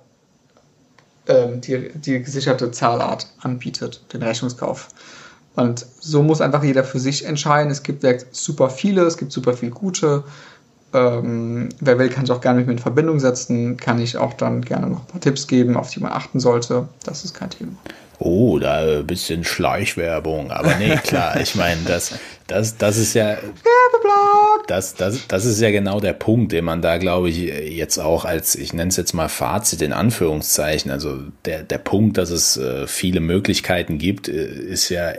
ähm, 1.27 1.61
die, 1.61 1.89
die 1.93 2.21
gesicherte 2.21 2.71
Zahlart 2.71 3.27
anbietet, 3.41 4.01
den 4.13 4.23
Rechnungskauf. 4.23 4.87
Und 5.55 5.85
so 5.99 6.23
muss 6.23 6.41
einfach 6.41 6.63
jeder 6.63 6.83
für 6.83 6.99
sich 6.99 7.25
entscheiden. 7.25 7.71
Es 7.71 7.83
gibt 7.83 8.05
super 8.31 8.69
viele, 8.69 9.03
es 9.03 9.17
gibt 9.17 9.31
super 9.31 9.53
viele 9.53 9.71
gute. 9.71 10.23
Ähm, 10.93 11.69
wer 11.79 11.99
will, 11.99 12.09
kann 12.09 12.25
sich 12.25 12.35
auch 12.35 12.41
gerne 12.41 12.59
mit 12.59 12.67
mir 12.67 12.73
in 12.73 12.79
Verbindung 12.79 13.19
setzen. 13.19 13.77
Kann 13.77 13.99
ich 13.99 14.17
auch 14.17 14.33
dann 14.33 14.61
gerne 14.61 14.87
noch 14.87 15.01
ein 15.01 15.07
paar 15.07 15.21
Tipps 15.21 15.47
geben, 15.47 15.77
auf 15.77 15.89
die 15.89 15.99
man 15.99 16.11
achten 16.11 16.39
sollte. 16.39 16.87
Das 17.03 17.23
ist 17.25 17.33
kein 17.33 17.49
Thema. 17.49 17.73
Oh, 18.19 18.59
da 18.59 18.99
ein 18.99 19.07
bisschen 19.07 19.43
Schleichwerbung. 19.43 20.51
Aber 20.51 20.75
nee, 20.75 20.95
klar, 20.97 21.39
ich 21.41 21.55
meine, 21.55 21.81
das, 21.85 22.13
das, 22.51 22.77
das 22.77 22.97
ist 22.97 23.13
ja. 23.13 23.37
Das, 24.67 24.93
das, 24.95 25.27
das 25.27 25.45
ist 25.45 25.59
ja 25.59 25.71
genau 25.71 25.99
der 25.99 26.13
Punkt, 26.13 26.51
den 26.51 26.65
man 26.65 26.81
da, 26.81 26.97
glaube 26.97 27.29
ich, 27.29 27.37
jetzt 27.37 27.97
auch 27.97 28.25
als, 28.25 28.55
ich 28.55 28.73
nenne 28.73 28.89
es 28.89 28.97
jetzt 28.97 29.13
mal 29.13 29.27
Fazit 29.27 29.81
in 29.81 29.91
Anführungszeichen, 29.91 30.91
also 30.91 31.19
der, 31.45 31.63
der 31.63 31.77
Punkt, 31.77 32.17
dass 32.17 32.29
es 32.29 32.57
äh, 32.57 32.87
viele 32.87 33.19
Möglichkeiten 33.19 33.97
gibt, 33.97 34.27
äh, 34.27 34.45
ist 34.45 34.89
ja 34.89 35.13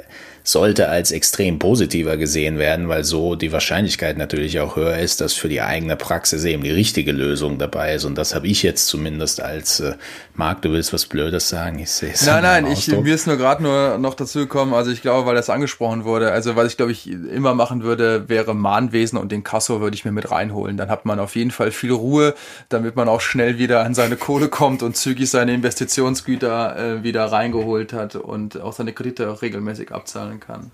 sollte 0.44 0.88
als 0.88 1.12
extrem 1.12 1.58
positiver 1.58 2.16
gesehen 2.16 2.58
werden, 2.58 2.88
weil 2.88 3.04
so 3.04 3.36
die 3.36 3.52
Wahrscheinlichkeit 3.52 4.18
natürlich 4.18 4.58
auch 4.58 4.76
höher 4.76 4.98
ist, 4.98 5.20
dass 5.20 5.34
für 5.34 5.48
die 5.48 5.60
eigene 5.60 5.96
Praxis 5.96 6.44
eben 6.44 6.64
die 6.64 6.70
richtige 6.70 7.12
Lösung 7.12 7.58
dabei 7.58 7.94
ist. 7.94 8.04
Und 8.04 8.16
das 8.18 8.34
habe 8.34 8.48
ich 8.48 8.62
jetzt 8.62 8.88
zumindest 8.88 9.40
als 9.40 9.80
äh, 9.80 9.94
Marc, 10.34 10.62
du 10.62 10.72
willst 10.72 10.92
was 10.92 11.06
Blödes 11.06 11.48
sagen? 11.48 11.78
Ich 11.78 11.90
sehe 11.90 12.12
es. 12.12 12.26
Nein, 12.26 12.42
nein, 12.42 12.66
ich, 12.66 12.88
mir 12.88 13.14
ist 13.14 13.26
nur 13.26 13.36
gerade 13.36 13.62
nur 13.62 13.98
noch 13.98 14.14
dazu 14.14 14.40
gekommen, 14.40 14.74
also 14.74 14.90
ich 14.90 15.02
glaube, 15.02 15.26
weil 15.26 15.36
das 15.36 15.48
angesprochen 15.48 16.04
wurde, 16.04 16.32
also 16.32 16.56
was 16.56 16.68
ich 16.68 16.76
glaube 16.76 16.92
ich 16.92 17.08
immer 17.26 17.54
machen 17.54 17.82
würde, 17.82 18.28
wäre 18.28 18.54
Mahnwesen 18.54 19.18
und 19.18 19.32
den 19.32 19.44
Kasso 19.44 19.80
würde 19.80 19.94
ich 19.94 20.04
mir 20.04 20.12
mit 20.12 20.30
reinholen. 20.30 20.76
Dann 20.76 20.88
hat 20.88 21.04
man 21.04 21.18
auf 21.18 21.36
jeden 21.36 21.50
Fall 21.50 21.70
viel 21.70 21.92
Ruhe, 21.92 22.34
damit 22.68 22.96
man 22.96 23.08
auch 23.08 23.20
schnell 23.20 23.58
wieder 23.58 23.84
an 23.84 23.94
seine 23.94 24.16
Kohle 24.16 24.48
kommt 24.48 24.82
und 24.82 24.96
zügig 24.96 25.30
seine 25.30 25.54
Investitionsgüter 25.54 26.76
äh, 26.76 27.02
wieder 27.02 27.26
reingeholt 27.26 27.92
hat 27.92 28.16
und 28.16 28.60
auch 28.60 28.72
seine 28.72 28.92
Kredite 28.92 29.30
auch 29.30 29.42
regelmäßig 29.42 29.92
abzahlen 29.92 30.40
kann. 30.40 30.70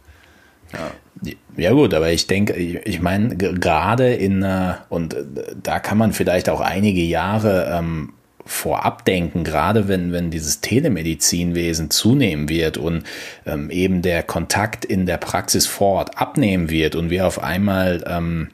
Ja. 0.73 1.33
ja 1.57 1.73
gut, 1.73 1.95
aber 1.95 2.11
ich 2.11 2.27
denke, 2.27 2.55
ich, 2.55 2.87
ich 2.87 3.01
meine, 3.01 3.37
gerade 3.37 4.13
in, 4.15 4.43
äh, 4.43 4.75
und 4.89 5.15
äh, 5.15 5.25
da 5.63 5.81
kann 5.81 5.99
man 5.99 6.13
vielleicht 6.13 6.49
auch 6.49 6.61
einige 6.61 7.01
Jahre 7.01 7.71
ähm, 7.73 8.13
vorab 8.49 9.05
denken, 9.05 9.45
gerade 9.45 9.89
wenn, 9.89 10.11
wenn 10.13 10.31
dieses 10.31 10.61
Telemedizinwesen 10.61 11.91
zunehmen 11.91 12.49
wird 12.49 12.79
und 12.79 13.05
ähm, 13.47 13.71
eben 13.71 14.01
der 14.01 14.23
Kontakt 14.23 14.85
in 14.87 15.05
der 15.05 15.19
Praxis 15.19 15.67
vor 15.67 15.99
Ort 15.99 16.19
abnehmen 16.19 16.71
wird 16.71 16.97
und 16.97 17.11
wir 17.11 17.27
auf 17.27 17.43
einmal 17.43 18.03
ähm, 18.07 18.49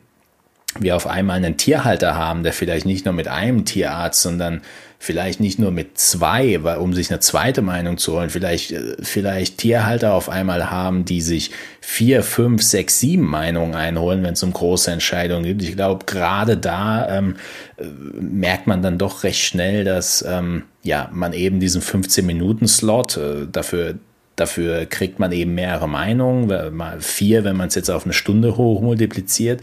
wir 0.78 0.96
auf 0.96 1.06
einmal 1.06 1.36
einen 1.36 1.56
Tierhalter 1.56 2.16
haben, 2.16 2.42
der 2.42 2.52
vielleicht 2.52 2.84
nicht 2.84 3.04
nur 3.04 3.14
mit 3.14 3.28
einem 3.28 3.64
Tierarzt, 3.64 4.22
sondern 4.22 4.62
vielleicht 5.04 5.38
nicht 5.38 5.58
nur 5.58 5.70
mit 5.70 5.98
zwei, 5.98 6.58
um 6.58 6.94
sich 6.94 7.10
eine 7.10 7.20
zweite 7.20 7.60
Meinung 7.60 7.98
zu 7.98 8.14
holen, 8.14 8.30
vielleicht, 8.30 8.72
äh, 8.72 8.96
vielleicht 9.02 9.58
Tierhalter 9.58 10.14
auf 10.14 10.30
einmal 10.30 10.70
haben, 10.70 11.04
die 11.04 11.20
sich 11.20 11.50
vier, 11.82 12.22
fünf, 12.22 12.62
sechs, 12.62 13.00
sieben 13.00 13.24
Meinungen 13.26 13.74
einholen, 13.74 14.22
wenn 14.22 14.32
es 14.32 14.42
um 14.42 14.52
große 14.52 14.90
Entscheidungen 14.90 15.44
geht. 15.44 15.62
Ich 15.62 15.76
glaube, 15.76 16.06
gerade 16.06 16.56
da 16.56 17.18
ähm, 17.18 17.36
äh, 17.76 17.84
merkt 18.18 18.66
man 18.66 18.80
dann 18.80 18.96
doch 18.96 19.24
recht 19.24 19.42
schnell, 19.42 19.84
dass 19.84 20.24
ähm, 20.26 20.64
ja, 20.82 21.10
man 21.12 21.34
eben 21.34 21.60
diesen 21.60 21.82
15-Minuten-Slot 21.82 23.16
äh, 23.18 23.46
dafür 23.50 23.96
Dafür 24.36 24.86
kriegt 24.86 25.18
man 25.18 25.30
eben 25.32 25.54
mehrere 25.54 25.88
Meinungen, 25.88 26.74
mal 26.74 27.00
vier, 27.00 27.44
wenn 27.44 27.56
man 27.56 27.68
es 27.68 27.76
jetzt 27.76 27.90
auf 27.90 28.04
eine 28.04 28.12
Stunde 28.12 28.56
hoch 28.56 28.80
multipliziert. 28.80 29.60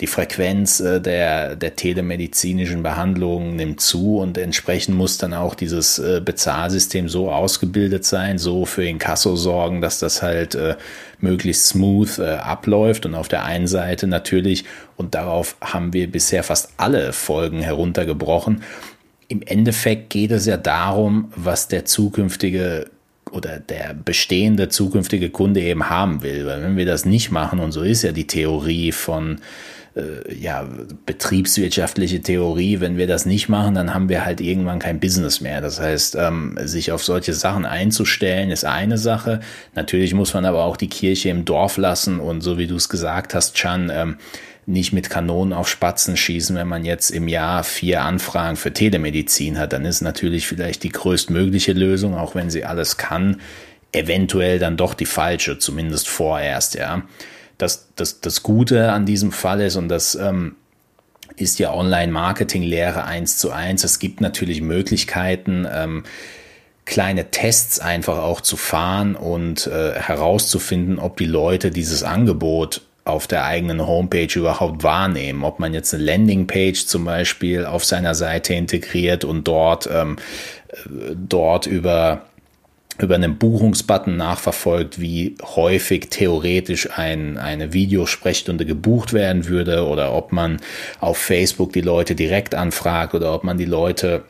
Die 0.00 0.06
Frequenz 0.06 0.80
äh, 0.80 1.00
der, 1.00 1.56
der 1.56 1.76
telemedizinischen 1.76 2.82
Behandlung 2.82 3.56
nimmt 3.56 3.80
zu 3.82 4.18
und 4.18 4.38
entsprechend 4.38 4.96
muss 4.96 5.18
dann 5.18 5.34
auch 5.34 5.54
dieses 5.54 5.98
äh, 5.98 6.22
Bezahlsystem 6.24 7.08
so 7.08 7.30
ausgebildet 7.30 8.06
sein, 8.06 8.38
so 8.38 8.64
für 8.64 8.84
Inkasso 8.84 9.36
sorgen, 9.36 9.82
dass 9.82 9.98
das 9.98 10.22
halt 10.22 10.54
äh, 10.54 10.76
möglichst 11.20 11.66
smooth 11.66 12.18
abläuft. 12.18 13.04
Und 13.04 13.14
auf 13.14 13.28
der 13.28 13.44
einen 13.44 13.66
Seite 13.66 14.06
natürlich, 14.06 14.64
und 14.96 15.14
darauf 15.14 15.56
haben 15.60 15.92
wir 15.92 16.10
bisher 16.10 16.42
fast 16.42 16.70
alle 16.78 17.12
Folgen 17.12 17.60
heruntergebrochen, 17.60 18.62
im 19.28 19.42
Endeffekt 19.42 20.10
geht 20.10 20.30
es 20.32 20.46
ja 20.46 20.56
darum, 20.56 21.30
was 21.36 21.68
der 21.68 21.84
zukünftige 21.84 22.86
oder 23.32 23.60
der 23.60 23.94
bestehende 23.94 24.68
zukünftige 24.68 25.30
Kunde 25.30 25.60
eben 25.60 25.88
haben 25.88 26.22
will. 26.22 26.46
Weil 26.46 26.62
wenn 26.62 26.76
wir 26.76 26.86
das 26.86 27.04
nicht 27.04 27.30
machen, 27.30 27.60
und 27.60 27.72
so 27.72 27.82
ist 27.82 28.02
ja 28.02 28.12
die 28.12 28.26
Theorie 28.26 28.92
von 28.92 29.40
äh, 29.96 30.34
ja, 30.34 30.68
betriebswirtschaftliche 31.06 32.20
Theorie. 32.20 32.80
Wenn 32.80 32.96
wir 32.96 33.06
das 33.06 33.26
nicht 33.26 33.48
machen, 33.48 33.74
dann 33.74 33.92
haben 33.92 34.08
wir 34.08 34.24
halt 34.24 34.40
irgendwann 34.40 34.78
kein 34.78 35.00
Business 35.00 35.40
mehr. 35.40 35.60
Das 35.60 35.80
heißt, 35.80 36.16
ähm, 36.16 36.56
sich 36.62 36.92
auf 36.92 37.02
solche 37.02 37.34
Sachen 37.34 37.66
einzustellen, 37.66 38.50
ist 38.50 38.64
eine 38.64 38.98
Sache. 38.98 39.40
Natürlich 39.74 40.14
muss 40.14 40.32
man 40.32 40.44
aber 40.44 40.64
auch 40.64 40.76
die 40.76 40.88
Kirche 40.88 41.30
im 41.30 41.44
Dorf 41.44 41.76
lassen 41.76 42.20
und 42.20 42.40
so 42.40 42.56
wie 42.58 42.66
du 42.66 42.76
es 42.76 42.88
gesagt 42.88 43.34
hast, 43.34 43.56
Chan, 43.56 43.90
ähm, 43.92 44.16
nicht 44.70 44.92
mit 44.92 45.10
Kanonen 45.10 45.52
auf 45.52 45.68
Spatzen 45.68 46.16
schießen, 46.16 46.56
wenn 46.56 46.68
man 46.68 46.84
jetzt 46.84 47.10
im 47.10 47.28
Jahr 47.28 47.64
vier 47.64 48.02
Anfragen 48.02 48.56
für 48.56 48.72
Telemedizin 48.72 49.58
hat, 49.58 49.72
dann 49.72 49.84
ist 49.84 50.00
natürlich 50.00 50.46
vielleicht 50.46 50.82
die 50.82 50.90
größtmögliche 50.90 51.72
Lösung, 51.72 52.16
auch 52.16 52.34
wenn 52.34 52.50
sie 52.50 52.64
alles 52.64 52.96
kann, 52.96 53.40
eventuell 53.92 54.58
dann 54.58 54.76
doch 54.76 54.94
die 54.94 55.06
falsche, 55.06 55.58
zumindest 55.58 56.08
vorerst, 56.08 56.74
ja. 56.74 57.02
Das, 57.58 57.88
das, 57.94 58.20
das 58.20 58.42
Gute 58.42 58.90
an 58.90 59.04
diesem 59.04 59.32
Fall 59.32 59.60
ist, 59.60 59.76
und 59.76 59.88
das 59.88 60.14
ähm, 60.14 60.56
ist 61.36 61.58
ja 61.58 61.74
Online-Marketing-Lehre 61.74 63.04
eins 63.04 63.36
zu 63.36 63.50
eins, 63.50 63.84
es 63.84 63.98
gibt 63.98 64.20
natürlich 64.20 64.62
Möglichkeiten, 64.62 65.66
ähm, 65.70 66.04
kleine 66.86 67.30
Tests 67.30 67.78
einfach 67.78 68.18
auch 68.18 68.40
zu 68.40 68.56
fahren 68.56 69.14
und 69.14 69.66
äh, 69.66 69.92
herauszufinden, 69.94 70.98
ob 70.98 71.18
die 71.18 71.26
Leute 71.26 71.70
dieses 71.70 72.02
Angebot 72.02 72.82
auf 73.04 73.26
der 73.26 73.44
eigenen 73.44 73.86
Homepage 73.86 74.28
überhaupt 74.34 74.82
wahrnehmen. 74.82 75.44
Ob 75.44 75.58
man 75.58 75.74
jetzt 75.74 75.94
eine 75.94 76.04
Landingpage 76.04 76.86
zum 76.86 77.04
Beispiel 77.04 77.64
auf 77.64 77.84
seiner 77.84 78.14
Seite 78.14 78.54
integriert 78.54 79.24
und 79.24 79.48
dort, 79.48 79.88
ähm, 79.92 80.16
äh, 80.68 81.14
dort 81.14 81.66
über 81.66 82.22
über 83.02 83.14
einen 83.14 83.38
Buchungsbutton 83.38 84.16
nachverfolgt, 84.16 85.00
wie 85.00 85.36
häufig 85.42 86.08
theoretisch 86.10 86.90
ein, 86.96 87.38
eine 87.38 87.72
Videosprechstunde 87.72 88.66
gebucht 88.66 89.12
werden 89.12 89.46
würde 89.46 89.86
oder 89.86 90.12
ob 90.12 90.32
man 90.32 90.60
auf 91.00 91.18
Facebook 91.18 91.72
die 91.72 91.80
Leute 91.80 92.14
direkt 92.14 92.54
anfragt 92.54 93.14
oder 93.14 93.34
ob 93.34 93.44
man 93.44 93.58
die 93.58 93.64
Leute 93.64 94.24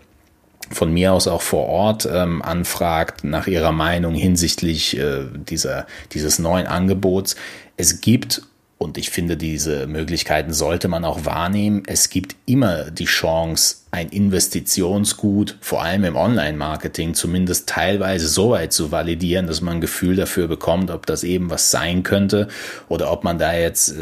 von 0.71 0.93
mir 0.93 1.13
aus 1.13 1.27
auch 1.27 1.43
vor 1.43 1.67
Ort 1.67 2.09
ähm, 2.11 2.43
anfragt 2.43 3.25
nach 3.25 3.47
ihrer 3.47 3.73
Meinung 3.73 4.15
hinsichtlich 4.15 4.97
äh, 4.97 5.25
dieser, 5.35 5.87
dieses 6.13 6.39
neuen 6.39 6.67
Angebots. 6.67 7.35
Es 7.77 8.01
gibt 8.01 8.43
und 8.83 8.97
ich 8.97 9.11
finde, 9.11 9.37
diese 9.37 9.87
Möglichkeiten 9.87 10.55
sollte 10.55 10.89
man 10.89 11.05
auch 11.05 11.27
wahrnehmen. 11.27 11.83
Es 11.87 12.09
gibt 12.09 12.35
immer 12.47 12.91
die 12.91 13.05
Chance, 13.05 13.77
ein 13.91 14.09
Investitionsgut, 14.09 15.59
vor 15.61 15.83
allem 15.83 16.05
im 16.05 16.17
Online-Marketing, 16.17 17.13
zumindest 17.13 17.69
teilweise 17.69 18.27
so 18.27 18.53
weit 18.53 18.73
zu 18.73 18.91
validieren, 18.91 19.47
dass 19.47 19.61
man 19.61 19.75
ein 19.75 19.81
Gefühl 19.83 20.17
dafür 20.17 20.49
bekommt, 20.49 20.91
ob 20.91 21.05
das 21.05 21.25
eben 21.25 21.51
was 21.51 21.71
sein 21.71 22.05
könnte 22.05 22.49
oder 22.89 23.13
ob 23.13 23.23
man 23.23 23.37
da 23.39 23.53
jetzt 23.53 23.95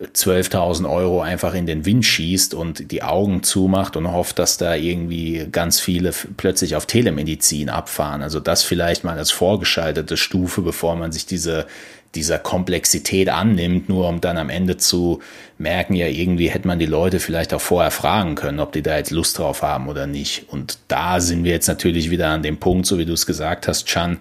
12.000 0.00 0.84
äh, 0.84 0.88
Euro 0.88 1.22
einfach 1.22 1.54
in 1.54 1.64
den 1.64 1.86
Wind 1.86 2.04
schießt 2.04 2.52
und 2.52 2.92
die 2.92 3.02
Augen 3.02 3.42
zumacht 3.42 3.96
und 3.96 4.12
hofft, 4.12 4.38
dass 4.38 4.58
da 4.58 4.74
irgendwie 4.74 5.48
ganz 5.50 5.80
viele 5.80 6.12
plötzlich 6.36 6.76
auf 6.76 6.84
Telemedizin 6.84 7.70
abfahren. 7.70 8.20
Also 8.20 8.40
das 8.40 8.62
vielleicht 8.62 9.04
mal 9.04 9.16
als 9.16 9.30
vorgeschaltete 9.30 10.18
Stufe, 10.18 10.60
bevor 10.60 10.96
man 10.96 11.12
sich 11.12 11.24
diese 11.24 11.66
dieser 12.14 12.38
Komplexität 12.38 13.28
annimmt, 13.28 13.88
nur 13.88 14.08
um 14.08 14.20
dann 14.20 14.38
am 14.38 14.50
Ende 14.50 14.76
zu 14.76 15.20
merken, 15.58 15.94
ja, 15.94 16.06
irgendwie 16.06 16.48
hätte 16.48 16.66
man 16.66 16.78
die 16.78 16.86
Leute 16.86 17.20
vielleicht 17.20 17.52
auch 17.52 17.60
vorher 17.60 17.90
fragen 17.90 18.34
können, 18.34 18.60
ob 18.60 18.72
die 18.72 18.82
da 18.82 18.96
jetzt 18.96 19.10
Lust 19.10 19.38
drauf 19.38 19.62
haben 19.62 19.88
oder 19.88 20.06
nicht. 20.06 20.46
Und 20.48 20.78
da 20.88 21.20
sind 21.20 21.44
wir 21.44 21.52
jetzt 21.52 21.68
natürlich 21.68 22.10
wieder 22.10 22.28
an 22.28 22.42
dem 22.42 22.58
Punkt, 22.58 22.86
so 22.86 22.98
wie 22.98 23.04
du 23.04 23.12
es 23.12 23.26
gesagt 23.26 23.68
hast, 23.68 23.86
Chan, 23.86 24.18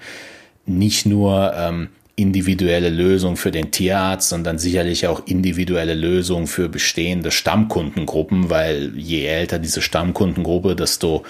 nicht 0.66 1.06
nur 1.06 1.54
ähm, 1.56 1.90
individuelle 2.18 2.90
Lösung 2.90 3.38
für 3.38 3.52
den 3.52 3.72
Tierarzt, 3.72 4.30
sondern 4.30 4.58
sicherlich 4.58 5.08
auch 5.08 5.28
individuelle 5.28 5.94
Lösung 5.94 6.48
für 6.48 6.68
bestehende 6.68 7.30
Stammkundengruppen, 7.30 8.50
weil 8.50 8.92
je 8.98 9.26
älter 9.26 9.60
diese 9.60 9.84
Stammkundengruppe, 9.84 10.76
desto 10.76 11.24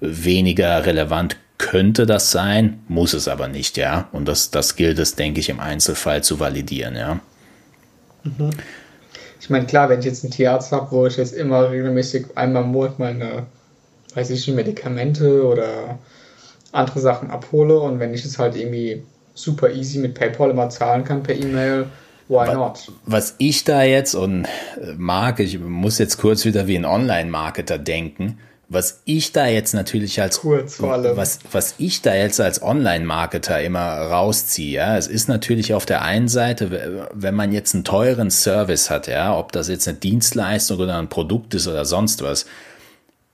weniger 0.00 0.84
relevant 0.84 1.36
könnte 1.62 2.06
das 2.06 2.32
sein, 2.32 2.80
muss 2.88 3.14
es 3.14 3.28
aber 3.28 3.46
nicht, 3.46 3.76
ja. 3.76 4.08
Und 4.12 4.26
das, 4.26 4.50
das 4.50 4.74
gilt 4.74 4.98
es, 4.98 5.14
denke 5.14 5.38
ich, 5.40 5.48
im 5.48 5.60
Einzelfall 5.60 6.22
zu 6.24 6.40
validieren, 6.40 6.96
ja. 6.96 7.20
Mhm. 8.24 8.50
Ich 9.40 9.48
meine, 9.48 9.66
klar, 9.66 9.88
wenn 9.88 10.00
ich 10.00 10.04
jetzt 10.04 10.24
einen 10.24 10.32
Tierarzt 10.32 10.72
habe, 10.72 10.90
wo 10.90 11.06
ich 11.06 11.16
jetzt 11.16 11.32
immer 11.32 11.70
regelmäßig 11.70 12.36
einmal 12.36 12.64
im 12.64 12.72
Monat 12.72 12.98
meine, 12.98 13.46
weiß 14.14 14.30
ich 14.30 14.46
nicht, 14.46 14.56
Medikamente 14.56 15.46
oder 15.46 15.98
andere 16.72 17.00
Sachen 17.00 17.30
abhole 17.30 17.78
und 17.78 18.00
wenn 18.00 18.12
ich 18.12 18.24
es 18.24 18.38
halt 18.38 18.56
irgendwie 18.56 19.04
super 19.34 19.70
easy 19.70 19.98
mit 19.98 20.14
PayPal 20.14 20.50
immer 20.50 20.68
zahlen 20.68 21.04
kann 21.04 21.22
per 21.22 21.34
E-Mail, 21.34 21.86
Why 22.28 22.54
not? 22.54 22.90
Was 23.04 23.34
ich 23.38 23.64
da 23.64 23.82
jetzt 23.82 24.14
und 24.14 24.44
äh, 24.44 24.94
mag, 24.96 25.38
ich 25.38 25.58
muss 25.58 25.98
jetzt 25.98 26.18
kurz 26.18 26.44
wieder 26.44 26.66
wie 26.66 26.76
ein 26.76 26.84
Online-Marketer 26.84 27.78
denken. 27.78 28.38
Was 28.72 29.02
ich 29.04 29.32
da 29.32 29.46
jetzt 29.46 29.74
natürlich 29.74 30.20
als 30.20 30.40
Kurz 30.40 30.76
vor 30.76 30.94
allem. 30.94 31.14
was 31.14 31.40
was 31.52 31.74
ich 31.76 32.00
da 32.00 32.14
jetzt 32.14 32.40
als 32.40 32.62
Online-Marketer 32.62 33.60
immer 33.60 33.82
rausziehe, 33.82 34.76
ja, 34.76 34.96
es 34.96 35.08
ist 35.08 35.28
natürlich 35.28 35.74
auf 35.74 35.84
der 35.84 36.02
einen 36.02 36.28
Seite, 36.28 37.08
wenn 37.12 37.34
man 37.34 37.52
jetzt 37.52 37.74
einen 37.74 37.84
teuren 37.84 38.30
Service 38.30 38.88
hat, 38.88 39.08
ja, 39.08 39.36
ob 39.36 39.52
das 39.52 39.68
jetzt 39.68 39.86
eine 39.88 39.98
Dienstleistung 39.98 40.78
oder 40.78 40.98
ein 40.98 41.08
Produkt 41.08 41.52
ist 41.54 41.68
oder 41.68 41.84
sonst 41.84 42.22
was, 42.22 42.46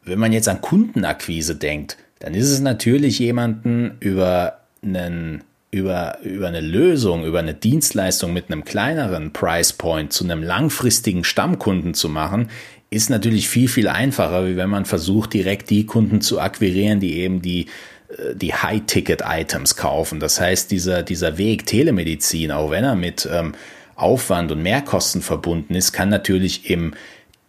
wenn 0.02 0.18
man 0.18 0.32
jetzt 0.32 0.48
an 0.48 0.60
Kundenakquise 0.60 1.54
denkt, 1.54 1.96
dann 2.18 2.34
ist 2.34 2.50
es 2.50 2.58
natürlich 2.58 3.20
jemanden 3.20 3.96
über 4.00 4.58
einen 4.82 5.44
über, 5.70 6.18
über 6.22 6.48
eine 6.48 6.62
Lösung, 6.62 7.26
über 7.26 7.40
eine 7.40 7.52
Dienstleistung 7.52 8.32
mit 8.32 8.50
einem 8.50 8.64
kleineren 8.64 9.32
Price 9.32 9.74
Point 9.74 10.12
zu 10.12 10.24
einem 10.24 10.42
langfristigen 10.42 11.24
Stammkunden 11.24 11.92
zu 11.92 12.08
machen, 12.08 12.48
ist 12.90 13.10
natürlich 13.10 13.48
viel, 13.48 13.68
viel 13.68 13.88
einfacher, 13.88 14.46
wie 14.46 14.56
wenn 14.56 14.70
man 14.70 14.84
versucht, 14.84 15.34
direkt 15.34 15.70
die 15.70 15.86
Kunden 15.86 16.20
zu 16.20 16.40
akquirieren, 16.40 17.00
die 17.00 17.18
eben 17.18 17.42
die, 17.42 17.66
äh, 18.08 18.34
die 18.34 18.54
High-Ticket-Items 18.54 19.76
kaufen. 19.76 20.20
Das 20.20 20.40
heißt, 20.40 20.70
dieser, 20.70 21.02
dieser 21.02 21.38
Weg 21.38 21.66
Telemedizin, 21.66 22.50
auch 22.50 22.70
wenn 22.70 22.84
er 22.84 22.94
mit 22.94 23.28
ähm, 23.30 23.54
Aufwand 23.94 24.52
und 24.52 24.62
Mehrkosten 24.62 25.22
verbunden 25.22 25.74
ist, 25.74 25.92
kann 25.92 26.08
natürlich 26.08 26.70
im 26.70 26.94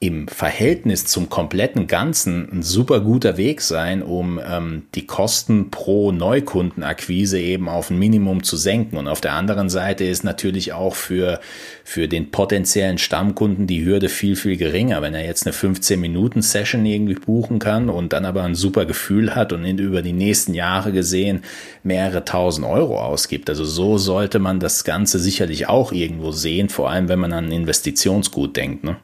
im 0.02 0.30
Verhältnis 0.30 1.04
zum 1.08 1.28
kompletten 1.28 1.88
Ganzen 1.88 2.50
ein 2.54 2.64
super 2.64 3.02
guter 3.02 3.36
Weg 3.36 3.60
sein, 3.60 4.02
um 4.02 4.40
ähm, 4.42 4.84
die 4.96 5.06
Kosten 5.06 5.72
pro 5.72 6.14
Neukundenakquise 6.14 7.38
eben 7.38 7.68
auf 7.68 7.90
ein 7.90 8.00
Minimum 8.00 8.44
zu 8.44 8.56
senken. 8.56 8.96
Und 8.96 9.10
auf 9.10 9.20
der 9.20 9.34
anderen 9.34 9.70
Seite 9.70 10.06
ist 10.06 10.24
natürlich 10.24 10.72
auch 10.72 10.96
für, 10.96 11.42
für 11.84 12.08
den 12.08 12.32
potenziellen 12.32 12.98
Stammkunden 12.98 13.68
die 13.68 13.84
Hürde 13.84 14.08
viel, 14.08 14.38
viel 14.38 14.56
geringer. 14.56 15.02
Wenn 15.02 15.14
er 15.14 15.26
jetzt 15.26 15.46
eine 15.46 15.54
15-Minuten-Session 15.54 16.86
irgendwie 16.86 17.16
buchen 17.16 17.60
kann 17.60 17.90
und 17.90 18.14
dann 18.14 18.24
aber 18.24 18.44
ein 18.44 18.56
super 18.56 18.86
Gefühl 18.86 19.36
hat 19.36 19.52
und 19.52 19.66
in, 19.66 19.80
über 19.80 20.02
die 20.02 20.14
nächsten 20.14 20.54
Jahre 20.54 20.94
gesehen 20.94 21.44
mehrere 21.84 22.24
tausend 22.24 22.66
Euro 22.66 23.02
ausgibt. 23.02 23.50
Also 23.50 23.66
so 23.66 23.98
sollte 23.98 24.40
man 24.40 24.62
das 24.62 24.86
Ganze 24.86 25.20
sicherlich 25.20 25.68
auch 25.68 25.92
irgendwo 25.92 26.32
sehen, 26.32 26.70
vor 26.70 26.90
allem 26.90 27.10
wenn 27.10 27.20
man 27.20 27.34
an 27.34 27.52
Investitionsgut 27.52 28.56
denkt. 28.56 28.86
Ne? 28.86 28.96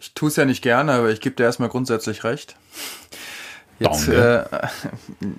Ich 0.00 0.14
tue 0.14 0.28
es 0.28 0.36
ja 0.36 0.44
nicht 0.44 0.62
gerne, 0.62 0.92
aber 0.92 1.10
ich 1.10 1.20
gebe 1.20 1.36
dir 1.36 1.44
erstmal 1.44 1.68
grundsätzlich 1.68 2.24
recht. 2.24 2.56
Jetzt, 3.80 4.08
äh, 4.08 4.44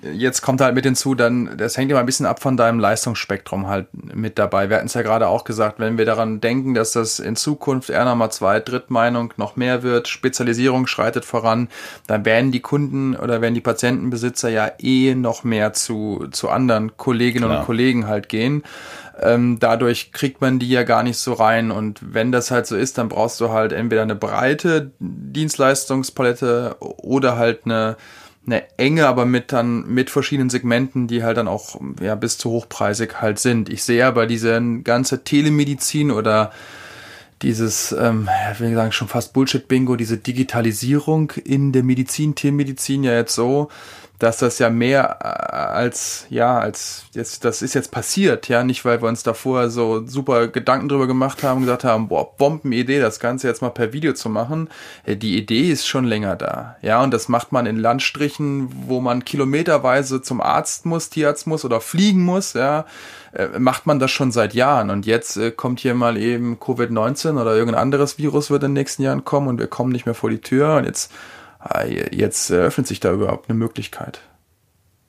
jetzt 0.14 0.40
kommt 0.40 0.62
halt 0.62 0.74
mit 0.74 0.84
hinzu, 0.84 1.14
dann, 1.14 1.58
das 1.58 1.76
hängt 1.76 1.90
immer 1.90 2.00
ein 2.00 2.06
bisschen 2.06 2.26
ab 2.26 2.40
von 2.40 2.56
deinem 2.56 2.78
Leistungsspektrum 2.78 3.66
halt 3.66 3.88
mit 3.92 4.38
dabei. 4.38 4.70
Wir 4.70 4.76
hatten 4.76 4.86
es 4.86 4.94
ja 4.94 5.02
gerade 5.02 5.28
auch 5.28 5.44
gesagt, 5.44 5.78
wenn 5.78 5.98
wir 5.98 6.06
daran 6.06 6.40
denken, 6.40 6.72
dass 6.72 6.92
das 6.92 7.18
in 7.18 7.36
Zukunft 7.36 7.90
eher 7.90 8.04
nochmal 8.04 8.32
zwei, 8.32 8.60
Drittmeinung 8.60 9.34
noch 9.36 9.56
mehr 9.56 9.82
wird, 9.82 10.08
Spezialisierung 10.08 10.86
schreitet 10.86 11.24
voran, 11.24 11.68
dann 12.06 12.24
werden 12.24 12.50
die 12.50 12.60
Kunden 12.60 13.14
oder 13.14 13.42
werden 13.42 13.54
die 13.54 13.60
Patientenbesitzer 13.60 14.48
ja 14.48 14.72
eh 14.78 15.14
noch 15.14 15.44
mehr 15.44 15.74
zu, 15.74 16.26
zu 16.30 16.48
anderen 16.48 16.96
Kolleginnen 16.96 17.46
Klar. 17.46 17.60
und 17.60 17.66
Kollegen 17.66 18.06
halt 18.06 18.30
gehen. 18.30 18.62
Ähm, 19.22 19.58
dadurch 19.60 20.12
kriegt 20.12 20.40
man 20.40 20.58
die 20.58 20.68
ja 20.68 20.82
gar 20.82 21.02
nicht 21.02 21.18
so 21.18 21.34
rein. 21.34 21.70
Und 21.70 22.00
wenn 22.02 22.32
das 22.32 22.50
halt 22.50 22.66
so 22.66 22.76
ist, 22.76 22.98
dann 22.98 23.08
brauchst 23.08 23.40
du 23.40 23.50
halt 23.50 23.72
entweder 23.72 24.02
eine 24.02 24.14
breite 24.14 24.92
Dienstleistungspalette 24.98 26.76
oder 26.80 27.36
halt 27.36 27.60
eine, 27.64 27.96
eine 28.46 28.78
enge, 28.78 29.06
aber 29.06 29.26
mit 29.26 29.52
dann 29.52 29.86
mit 29.86 30.10
verschiedenen 30.10 30.50
Segmenten, 30.50 31.06
die 31.06 31.22
halt 31.22 31.36
dann 31.36 31.48
auch 31.48 31.80
ja 32.00 32.14
bis 32.14 32.38
zu 32.38 32.50
hochpreisig 32.50 33.20
halt 33.20 33.38
sind. 33.38 33.68
Ich 33.68 33.84
sehe 33.84 34.06
aber 34.06 34.26
diese 34.26 34.60
ganze 34.82 35.22
Telemedizin 35.22 36.10
oder 36.10 36.52
dieses, 37.42 37.92
ähm, 37.92 38.28
will 38.58 38.74
sagen, 38.74 38.92
schon 38.92 39.08
fast 39.08 39.32
Bullshit-Bingo, 39.32 39.96
diese 39.96 40.18
Digitalisierung 40.18 41.32
in 41.44 41.72
der 41.72 41.82
Medizin, 41.82 42.34
Tiermedizin 42.34 43.02
ja 43.02 43.14
jetzt 43.14 43.34
so, 43.34 43.70
dass 44.20 44.36
das 44.36 44.58
ja 44.58 44.68
mehr 44.68 45.18
äh, 45.22 45.24
als, 45.24 46.26
ja, 46.28 46.58
als 46.58 47.04
jetzt, 47.14 47.44
das 47.44 47.62
ist 47.62 47.74
jetzt 47.74 47.90
passiert, 47.90 48.48
ja, 48.48 48.62
nicht 48.62 48.84
weil 48.84 49.00
wir 49.02 49.08
uns 49.08 49.22
davor 49.22 49.70
so 49.70 50.06
super 50.06 50.48
Gedanken 50.48 50.88
drüber 50.88 51.06
gemacht 51.06 51.42
haben, 51.42 51.62
gesagt 51.62 51.84
haben, 51.84 52.08
boah, 52.08 52.36
Bombenidee, 52.36 53.00
das 53.00 53.18
Ganze 53.18 53.48
jetzt 53.48 53.62
mal 53.62 53.70
per 53.70 53.94
Video 53.94 54.12
zu 54.12 54.28
machen. 54.28 54.68
Äh, 55.04 55.16
die 55.16 55.38
Idee 55.38 55.70
ist 55.70 55.88
schon 55.88 56.04
länger 56.04 56.36
da, 56.36 56.76
ja, 56.82 57.02
und 57.02 57.12
das 57.12 57.28
macht 57.28 57.50
man 57.50 57.64
in 57.64 57.76
Landstrichen, 57.76 58.68
wo 58.86 59.00
man 59.00 59.24
kilometerweise 59.24 60.20
zum 60.20 60.42
Arzt 60.42 60.84
muss, 60.84 61.08
Tierarzt 61.08 61.46
muss 61.46 61.64
oder 61.64 61.80
fliegen 61.80 62.22
muss, 62.22 62.52
ja, 62.52 62.84
äh, 63.32 63.58
macht 63.58 63.86
man 63.86 63.98
das 63.98 64.10
schon 64.10 64.32
seit 64.32 64.52
Jahren. 64.52 64.90
Und 64.90 65.06
jetzt 65.06 65.40
kommt 65.56 65.80
hier 65.80 65.94
mal 65.94 66.18
eben 66.18 66.58
Covid-19 66.58 67.40
oder 67.40 67.54
irgendein 67.54 67.80
anderes 67.80 68.18
Virus 68.18 68.50
wird 68.50 68.64
in 68.64 68.70
den 68.70 68.74
nächsten 68.74 69.02
Jahren 69.02 69.24
kommen 69.24 69.48
und 69.48 69.58
wir 69.58 69.66
kommen 69.66 69.92
nicht 69.92 70.04
mehr 70.04 70.14
vor 70.14 70.28
die 70.28 70.42
Tür 70.42 70.76
und 70.76 70.84
jetzt 70.84 71.10
jetzt 72.10 72.50
eröffnet 72.50 72.86
sich 72.86 73.00
da 73.00 73.12
überhaupt 73.12 73.48
eine 73.48 73.58
Möglichkeit. 73.58 74.20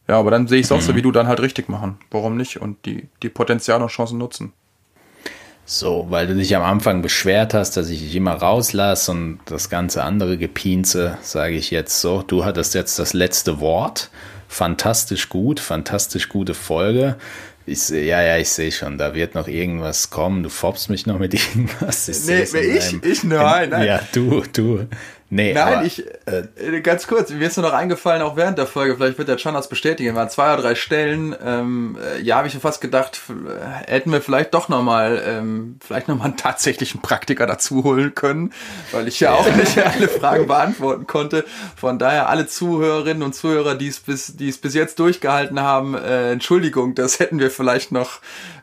Ja, 0.07 0.19
aber 0.19 0.32
dann 0.32 0.48
sehe 0.48 0.60
ich 0.60 0.65
es 0.65 0.72
auch 0.72 0.78
mhm. 0.78 0.82
so 0.82 0.95
wie 0.95 1.02
du 1.02 1.11
dann 1.11 1.28
halt 1.28 1.40
richtig 1.40 1.69
machen. 1.69 1.98
Warum 2.10 2.36
nicht? 2.36 2.60
Und 2.60 2.86
die, 2.86 3.07
die 3.23 3.30
Potenziale 3.30 3.84
und 3.84 3.90
Chancen 3.90 4.18
nutzen. 4.18 4.53
So, 5.65 6.07
weil 6.10 6.28
du 6.28 6.36
dich 6.36 6.56
am 6.56 6.64
Anfang 6.64 7.02
beschwert 7.02 7.53
hast, 7.53 7.78
dass 7.78 7.90
ich 7.90 7.99
dich 7.99 8.15
immer 8.15 8.34
rauslasse 8.34 9.11
und 9.11 9.40
das 9.45 9.69
ganze 9.69 10.03
andere 10.03 10.38
Gepinze, 10.38 11.18
sage 11.22 11.56
ich 11.56 11.72
jetzt 11.72 12.02
so. 12.02 12.23
Du 12.23 12.44
hattest 12.44 12.73
jetzt 12.73 12.99
das 12.99 13.14
letzte 13.14 13.61
Wort. 13.61 14.10
Fantastisch 14.49 15.30
gut, 15.30 15.61
fantastisch 15.61 16.28
gute 16.28 16.56
Folge. 16.56 17.15
Ich 17.65 17.84
sehe, 17.84 18.06
ja, 18.06 18.22
ja, 18.22 18.38
ich 18.38 18.49
sehe 18.49 18.72
schon, 18.72 18.98
da 18.98 19.14
wird 19.14 19.34
noch 19.34 19.48
irgendwas 19.48 20.10
kommen. 20.10 20.44
Du 20.44 20.49
foppst 20.49 20.90
mich 20.90 21.06
noch 21.06 21.19
mit 21.19 21.34
irgendwas. 21.56 22.10
Ich 22.10 22.26
nee, 22.26 22.41
ich, 22.41 23.03
ich, 23.03 23.23
nein, 23.23 23.69
nein. 23.69 23.88
Ja, 23.88 24.02
du, 24.11 24.44
du. 24.52 24.88
Nee, 25.34 25.53
Nein, 25.53 25.78
aber, 25.78 25.86
ich, 25.86 26.03
äh, 26.26 26.82
ganz 26.82 27.08
kurz, 27.08 27.30
mir 27.30 27.48
ist 27.48 27.56
nur 27.56 27.66
noch 27.66 27.74
eingefallen, 27.74 28.22
auch 28.22 28.36
während 28.36 28.58
der 28.58 28.68
Folge, 28.68 28.98
vielleicht 28.98 29.18
wird 29.18 29.30
der 29.30 29.38
Chan 29.38 29.53
das 29.53 29.70
bestätigen, 29.70 30.14
waren 30.14 30.30
zwei 30.30 30.53
oder 30.53 30.62
drei 30.62 30.76
Stellen, 30.76 31.34
ähm, 31.41 31.98
äh, 32.03 32.22
ja, 32.22 32.36
habe 32.36 32.49
ich 32.49 32.53
mir 32.53 32.60
fast 32.60 32.82
gedacht, 32.82 33.22
äh, 33.30 33.90
hätten 33.90 34.12
wir 34.12 34.22
vielleicht 34.22 34.53
doch 34.53 34.68
nochmal, 34.68 35.24
ähm, 35.26 35.80
vielleicht 35.82 36.10
nochmal 36.10 36.28
einen 36.28 36.36
tatsächlichen 36.36 37.02
Praktiker 37.02 37.48
dazu 37.48 37.86
holen 37.86 38.14
können, 38.14 38.52
weil 38.91 39.08
ich 39.08 39.22
ja 39.22 39.32
auch 39.32 39.49
nicht 39.56 39.78
alle 39.78 40.10
Fragen 40.10 40.48
beantworten 40.48 41.08
konnte. 41.08 41.45
Von 41.78 41.98
daher 41.98 42.28
alle 42.28 42.48
Zuhörerinnen 42.48 43.24
und 43.24 43.34
Zuhörer, 43.34 43.76
die 43.76 43.88
es 43.88 44.02
bis, 44.02 44.36
die 44.36 44.49
es 44.49 44.58
bis 44.58 44.74
jetzt 44.74 44.99
durchgehalten 44.99 45.62
haben, 45.62 45.95
äh, 45.95 46.34
Entschuldigung, 46.34 46.94
das 46.94 47.20
hätten 47.20 47.40
wir 47.40 47.52
vielleicht 47.52 47.94
noch 47.94 48.20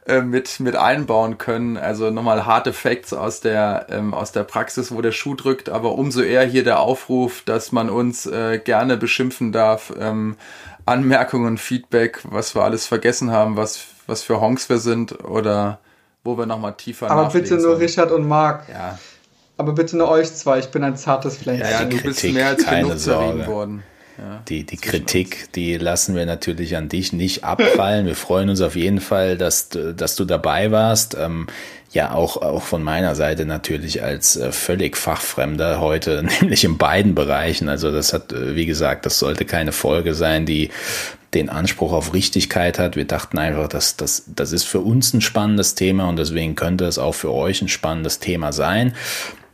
äh, 0.09 0.23
mit, 0.23 0.59
mit 0.61 0.75
einbauen 0.75 1.39
können. 1.39 1.77
Also 1.77 2.11
nochmal 2.11 2.47
harte 2.47 2.73
Facts 2.73 3.13
aus 3.13 3.41
der, 3.41 3.87
ähm, 3.91 4.15
aus 4.15 4.33
der 4.33 4.43
Praxis, 4.45 4.91
wo 4.91 5.03
der 5.03 5.13
Schuh 5.13 5.35
drückt, 5.35 5.69
aber 5.69 5.93
umso 5.93 6.23
eher 6.23 6.45
hier 6.45 6.65
der 6.65 6.81
Aufruf, 6.81 7.43
dass 7.45 7.73
man 7.73 7.91
uns 7.91 8.27
äh, 8.27 8.59
gerne 8.59 8.97
beschimpfen 8.97 9.53
darf. 9.53 9.93
Ähm, 9.99 10.37
Anmerkungen, 10.87 11.59
Feedback, 11.59 12.21
was 12.25 12.55
wir 12.55 12.63
alles 12.63 12.87
vergessen 12.87 13.31
haben, 13.31 13.57
was, 13.57 13.85
was 14.07 14.23
für 14.23 14.41
Honks 14.41 14.71
wir 14.71 14.79
sind 14.79 15.25
oder 15.25 15.79
wo 16.25 16.39
wir 16.39 16.47
nochmal 16.47 16.75
tiefer 16.75 17.11
Aber 17.11 17.29
bitte 17.29 17.55
nur 17.55 17.63
sollen. 17.63 17.79
Richard 17.79 18.11
und 18.11 18.27
Marc. 18.27 18.69
Ja. 18.69 18.99
Aber 19.59 19.73
bitte 19.73 19.97
nur 19.97 20.09
euch 20.09 20.33
zwei, 20.35 20.59
ich 20.59 20.71
bin 20.71 20.83
ein 20.85 20.97
zartes 20.97 21.37
Pflänzchen. 21.37 21.67
Ja, 21.67 21.81
ja, 21.81 21.85
du 21.85 21.97
Kritik, 21.99 22.05
bist 22.05 22.25
mehr 22.25 22.49
als 22.49 22.65
genug 22.65 22.99
zerrieben 22.99 23.47
worden 23.47 23.83
die, 24.49 24.65
die 24.65 24.77
Kritik, 24.77 25.53
die 25.53 25.77
lassen 25.77 26.15
wir 26.15 26.27
natürlich 26.27 26.77
an 26.77 26.89
dich 26.89 27.13
nicht 27.13 27.45
abfallen. 27.45 28.07
Wir 28.07 28.17
freuen 28.17 28.51
uns 28.51 28.61
auf 28.61 28.77
jeden 28.77 29.01
Fall, 29.01 29.37
dass, 29.37 29.69
dass 29.69 30.17
du 30.17 30.25
dabei 30.25 30.71
warst. 30.71 31.17
Ähm, 31.19 31.47
ja, 31.93 32.13
auch, 32.13 32.37
auch 32.39 32.63
von 32.63 32.83
meiner 32.83 33.15
Seite 33.15 33.47
natürlich 33.47 34.03
als 34.03 34.37
äh, 34.37 34.53
völlig 34.53 34.97
Fachfremder 34.97 35.81
heute, 35.81 36.23
nämlich 36.41 36.65
in 36.65 36.79
beiden 36.79 37.15
Bereichen. 37.15 37.69
Also 37.69 37.91
das 37.91 38.13
hat, 38.13 38.33
äh, 38.33 38.55
wie 38.55 38.67
gesagt, 38.67 39.07
das 39.07 39.19
sollte 39.19 39.45
keine 39.45 39.73
Folge 39.73 40.15
sein, 40.15 40.45
die 40.45 40.71
den 41.35 41.51
Anspruch 41.51 41.93
auf 41.93 42.15
Richtigkeit 42.15 42.79
hat. 42.79 42.97
Wir 42.97 43.05
dachten 43.05 43.39
einfach, 43.39 43.69
dass 43.69 43.97
das, 43.97 44.25
das 44.27 44.53
ist 44.53 44.65
für 44.65 44.81
uns 44.81 45.13
ein 45.13 45.21
spannendes 45.21 45.75
Thema 45.75 46.09
und 46.09 46.19
deswegen 46.19 46.55
könnte 46.55 46.87
es 46.87 46.99
auch 46.99 47.15
für 47.15 47.33
euch 47.33 47.61
ein 47.63 47.69
spannendes 47.69 48.19
Thema 48.19 48.53
sein. 48.53 48.95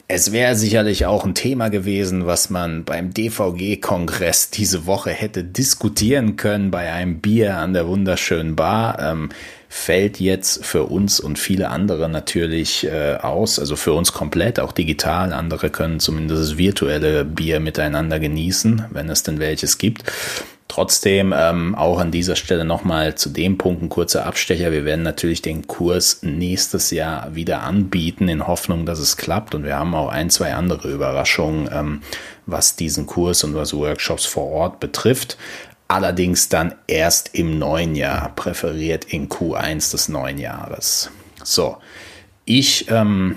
Es 0.07 0.33
wäre 0.33 0.55
sicherlich 0.55 1.07
auch 1.07 1.25
ein 1.25 1.35
Thema 1.35 1.71
gewesen, 1.71 2.27
was 2.27 2.51
man 2.51 2.85
beim 2.85 3.15
DVG-Kongress 3.15 4.51
diese 4.51 4.85
Woche 4.85 5.11
hätte 5.11 5.43
diskutieren 5.43 6.37
können 6.37 6.71
bei 6.71 6.93
einem 6.93 7.21
Bier 7.21 7.57
an 7.57 7.73
der 7.73 7.89
wunderschönen 7.89 8.55
Bar. 8.55 8.99
Ähm, 9.01 9.31
fällt 9.71 10.21
jetzt 10.21 10.65
für 10.65 10.85
uns 10.85 11.21
und 11.21 11.39
viele 11.39 11.71
andere 11.71 12.11
natürlich 12.11 12.85
äh, 12.85 13.15
aus, 13.15 13.59
also 13.59 13.77
für 13.77 13.95
uns 13.95 14.13
komplett, 14.13 14.61
auch 14.61 14.73
digital. 14.73 15.33
Andere 15.33 15.71
können 15.71 16.01
zumindest 16.01 16.43
das 16.43 16.59
virtuelle 16.59 17.25
Bier 17.25 17.59
miteinander 17.59 18.21
genießen, 18.21 18.85
wenn 18.91 19.09
es 19.09 19.23
denn 19.23 19.39
welches 19.39 19.79
gibt. 19.79 20.05
Trotzdem 20.67 21.35
ähm, 21.37 21.75
auch 21.75 21.99
an 21.99 22.11
dieser 22.11 22.37
Stelle 22.37 22.65
nochmal 22.65 23.15
zu 23.15 23.29
dem 23.29 23.59
Punkt 23.59 23.83
ein 23.83 23.89
kurzer 23.91 24.27
Abstecher. 24.27 24.73
Wir 24.73 24.85
werden 24.85 25.03
natürlich 25.03 25.43
den 25.43 25.67
Kurs 25.67 26.23
nächstes 26.23 26.91
Jahr 26.91 27.35
wieder 27.35 27.63
anbieten 27.63 28.29
in 28.29 28.47
Hoffnung, 28.47 28.87
dass 28.87 28.99
es 28.99 29.17
klappt. 29.17 29.55
Und 29.55 29.65
wir 29.65 29.77
haben 29.77 29.95
auch 29.95 30.09
ein, 30.09 30.31
zwei 30.31 30.55
andere 30.55 30.91
Überraschungen, 30.91 31.69
ähm, 31.73 32.03
was 32.47 32.77
diesen 32.77 33.07
Kurs 33.07 33.45
und 33.45 33.55
was 33.55 33.75
Workshops 33.75 34.25
vor 34.25 34.51
Ort 34.51 34.81
betrifft. 34.81 35.37
Allerdings 35.87 36.49
dann 36.49 36.75
erst 36.87 37.35
im 37.35 37.59
neuen 37.59 37.95
Jahr, 37.95 38.35
präferiert 38.35 39.05
in 39.05 39.29
Q1 39.29 39.93
des 39.93 40.09
neuen 40.09 40.39
Jahres. 40.39 41.11
So, 41.45 41.77
ich 42.47 42.91
ähm, 42.91 43.37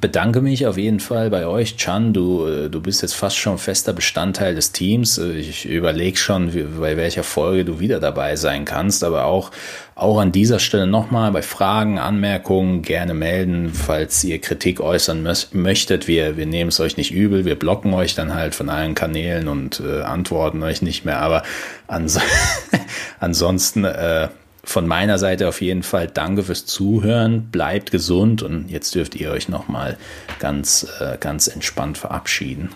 bedanke 0.00 0.40
mich 0.40 0.66
auf 0.66 0.76
jeden 0.76 1.00
Fall 1.00 1.30
bei 1.30 1.46
euch. 1.46 1.76
Chan, 1.76 2.12
du, 2.12 2.46
äh, 2.46 2.70
du 2.70 2.80
bist 2.80 3.02
jetzt 3.02 3.14
fast 3.14 3.36
schon 3.36 3.58
fester 3.58 3.92
Bestandteil 3.92 4.54
des 4.54 4.72
Teams. 4.72 5.18
Äh, 5.18 5.32
ich 5.32 5.66
überlege 5.66 6.16
schon, 6.16 6.54
wie, 6.54 6.62
bei 6.62 6.96
welcher 6.96 7.22
Folge 7.22 7.64
du 7.64 7.80
wieder 7.80 8.00
dabei 8.00 8.36
sein 8.36 8.64
kannst, 8.64 9.04
aber 9.04 9.24
auch, 9.24 9.50
auch 9.94 10.18
an 10.18 10.32
dieser 10.32 10.58
Stelle 10.58 10.86
nochmal 10.86 11.32
bei 11.32 11.42
Fragen, 11.42 11.98
Anmerkungen 11.98 12.82
gerne 12.82 13.14
melden, 13.14 13.72
falls 13.72 14.22
ihr 14.24 14.40
Kritik 14.40 14.80
äußern 14.80 15.26
möchtet. 15.52 16.08
Wir, 16.08 16.36
wir 16.36 16.46
nehmen 16.46 16.68
es 16.68 16.80
euch 16.80 16.96
nicht 16.96 17.10
übel, 17.10 17.44
wir 17.44 17.58
blocken 17.58 17.94
euch 17.94 18.14
dann 18.14 18.34
halt 18.34 18.54
von 18.54 18.68
allen 18.68 18.94
Kanälen 18.94 19.48
und 19.48 19.80
äh, 19.80 20.02
antworten 20.02 20.62
euch 20.62 20.82
nicht 20.82 21.04
mehr, 21.04 21.18
aber 21.18 21.42
ans 21.86 22.20
ansonsten 23.20 23.84
äh, 23.84 24.28
von 24.68 24.86
meiner 24.86 25.18
Seite 25.18 25.48
auf 25.48 25.62
jeden 25.62 25.82
Fall 25.82 26.08
danke 26.08 26.42
fürs 26.42 26.66
Zuhören, 26.66 27.50
bleibt 27.50 27.90
gesund 27.90 28.42
und 28.42 28.68
jetzt 28.68 28.94
dürft 28.94 29.14
ihr 29.14 29.30
euch 29.30 29.48
nochmal 29.48 29.96
ganz, 30.40 30.86
äh, 31.00 31.16
ganz 31.18 31.48
entspannt 31.48 31.96
verabschieden. 31.96 32.70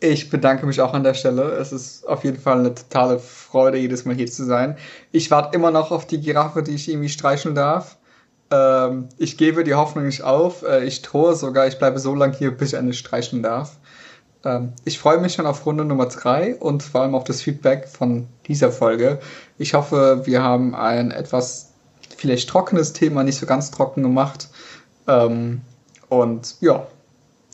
Ich 0.00 0.30
bedanke 0.30 0.66
mich 0.66 0.80
auch 0.80 0.92
an 0.92 1.04
der 1.04 1.14
Stelle. 1.14 1.44
Es 1.52 1.72
ist 1.72 2.06
auf 2.08 2.24
jeden 2.24 2.40
Fall 2.40 2.58
eine 2.58 2.74
totale 2.74 3.20
Freude, 3.20 3.78
jedes 3.78 4.04
Mal 4.04 4.16
hier 4.16 4.26
zu 4.26 4.44
sein. 4.44 4.76
Ich 5.12 5.30
warte 5.30 5.54
immer 5.54 5.70
noch 5.70 5.92
auf 5.92 6.08
die 6.08 6.20
Giraffe, 6.20 6.64
die 6.64 6.74
ich 6.74 6.88
irgendwie 6.88 7.08
streicheln 7.08 7.54
darf. 7.54 7.96
Ähm, 8.50 9.08
ich 9.16 9.38
gebe 9.38 9.62
die 9.62 9.74
Hoffnung 9.74 10.06
nicht 10.06 10.22
auf. 10.22 10.64
Äh, 10.64 10.84
ich 10.84 11.02
drohe 11.02 11.36
sogar, 11.36 11.68
ich 11.68 11.78
bleibe 11.78 12.00
so 12.00 12.16
lange 12.16 12.36
hier, 12.36 12.50
bis 12.50 12.72
ich 12.72 12.78
eine 12.78 12.92
streicheln 12.92 13.44
darf. 13.44 13.78
Ähm, 14.44 14.72
ich 14.84 14.98
freue 14.98 15.18
mich 15.18 15.34
schon 15.34 15.46
auf 15.46 15.64
Runde 15.64 15.84
Nummer 15.84 16.06
3 16.06 16.56
und 16.56 16.82
vor 16.82 17.02
allem 17.02 17.14
auf 17.14 17.24
das 17.24 17.40
Feedback 17.42 17.88
von 17.88 18.26
dieser 18.46 18.70
Folge. 18.70 19.20
Ich 19.58 19.74
hoffe, 19.74 20.22
wir 20.24 20.42
haben 20.42 20.74
ein 20.74 21.10
etwas 21.10 21.70
vielleicht 22.16 22.48
trockenes 22.48 22.92
Thema 22.92 23.22
nicht 23.22 23.38
so 23.38 23.46
ganz 23.46 23.70
trocken 23.70 24.02
gemacht. 24.02 24.48
Ähm, 25.06 25.60
und 26.08 26.56
ja, 26.60 26.86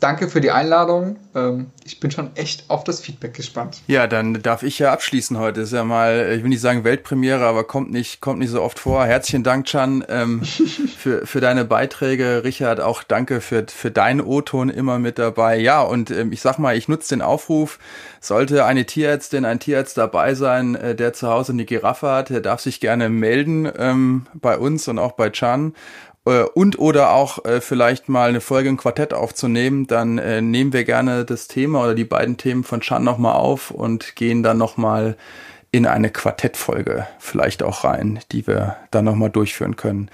danke 0.01 0.27
für 0.27 0.41
die 0.41 0.51
Einladung. 0.51 1.17
Ähm, 1.33 1.67
ich 1.85 1.99
bin 1.99 2.11
schon 2.11 2.35
echt 2.35 2.69
auf 2.69 2.83
das 2.83 2.99
Feedback 2.99 3.33
gespannt. 3.33 3.81
Ja, 3.87 4.07
dann 4.07 4.41
darf 4.41 4.63
ich 4.63 4.79
ja 4.79 4.91
abschließen 4.91 5.37
heute. 5.37 5.61
Ist 5.61 5.71
ja 5.71 5.83
mal, 5.83 6.33
ich 6.35 6.43
will 6.43 6.49
nicht 6.49 6.61
sagen 6.61 6.83
Weltpremiere, 6.83 7.45
aber 7.45 7.63
kommt 7.63 7.91
nicht, 7.91 8.19
kommt 8.19 8.39
nicht 8.39 8.49
so 8.49 8.61
oft 8.61 8.79
vor. 8.79 9.05
Herzlichen 9.05 9.43
Dank, 9.43 9.65
Chan, 9.67 10.03
ähm, 10.09 10.43
für, 10.97 11.25
für 11.25 11.39
deine 11.39 11.63
Beiträge. 11.63 12.43
Richard, 12.43 12.81
auch 12.81 13.03
danke 13.03 13.39
für, 13.39 13.65
für 13.69 13.91
deinen 13.91 14.21
O-Ton 14.21 14.69
immer 14.69 14.99
mit 14.99 15.19
dabei. 15.19 15.57
Ja, 15.57 15.81
und 15.81 16.11
ähm, 16.11 16.31
ich 16.31 16.41
sag 16.41 16.57
mal, 16.57 16.75
ich 16.75 16.87
nutze 16.87 17.15
den 17.15 17.21
Aufruf. 17.21 17.79
Sollte 18.19 18.65
eine 18.65 18.85
Tierärztin, 18.85 19.45
ein 19.45 19.59
Tierarzt 19.59 19.97
dabei 19.97 20.35
sein, 20.35 20.75
äh, 20.75 20.95
der 20.95 21.13
zu 21.13 21.27
Hause 21.27 21.53
eine 21.53 21.65
Giraffe 21.65 22.09
hat, 22.11 22.29
der 22.29 22.41
darf 22.41 22.59
sich 22.59 22.79
gerne 22.79 23.09
melden 23.09 23.71
bei 24.33 24.57
uns 24.57 24.87
und 24.87 24.99
auch 24.99 25.13
bei 25.13 25.29
Chan 25.29 25.73
äh, 26.25 26.43
und 26.43 26.79
oder 26.79 27.11
auch 27.11 27.45
äh, 27.45 27.61
vielleicht 27.61 28.09
mal 28.09 28.29
eine 28.29 28.41
Folge 28.41 28.69
im 28.69 28.77
Quartett 28.77 29.13
aufzunehmen, 29.13 29.87
dann 29.87 30.17
äh, 30.17 30.41
nehmen 30.41 30.73
wir 30.73 30.83
gerne 30.83 31.25
das 31.25 31.47
Thema 31.47 31.83
oder 31.83 31.95
die 31.95 32.05
beiden 32.05 32.37
Themen 32.37 32.63
von 32.63 32.81
Chan 32.81 33.03
nochmal 33.03 33.35
auf 33.35 33.71
und 33.71 34.15
gehen 34.15 34.43
dann 34.43 34.57
nochmal 34.57 35.17
in 35.71 35.85
eine 35.85 36.09
Quartettfolge 36.09 37.07
vielleicht 37.19 37.63
auch 37.63 37.83
rein, 37.83 38.19
die 38.31 38.45
wir 38.45 38.75
dann 38.91 39.05
nochmal 39.05 39.29
durchführen 39.29 39.77
können. 39.77 40.09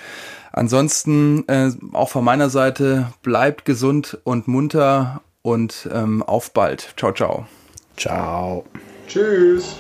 Ansonsten 0.52 1.48
äh, 1.48 1.72
auch 1.94 2.10
von 2.10 2.24
meiner 2.24 2.50
Seite 2.50 3.12
bleibt 3.22 3.66
gesund 3.66 4.20
und 4.24 4.48
munter 4.48 5.22
und 5.42 5.90
ähm, 5.94 6.24
auf 6.24 6.52
bald. 6.52 6.94
Ciao, 6.98 7.12
ciao. 7.12 7.48
Ciao. 7.96 8.66
Tschüss. 9.08 9.76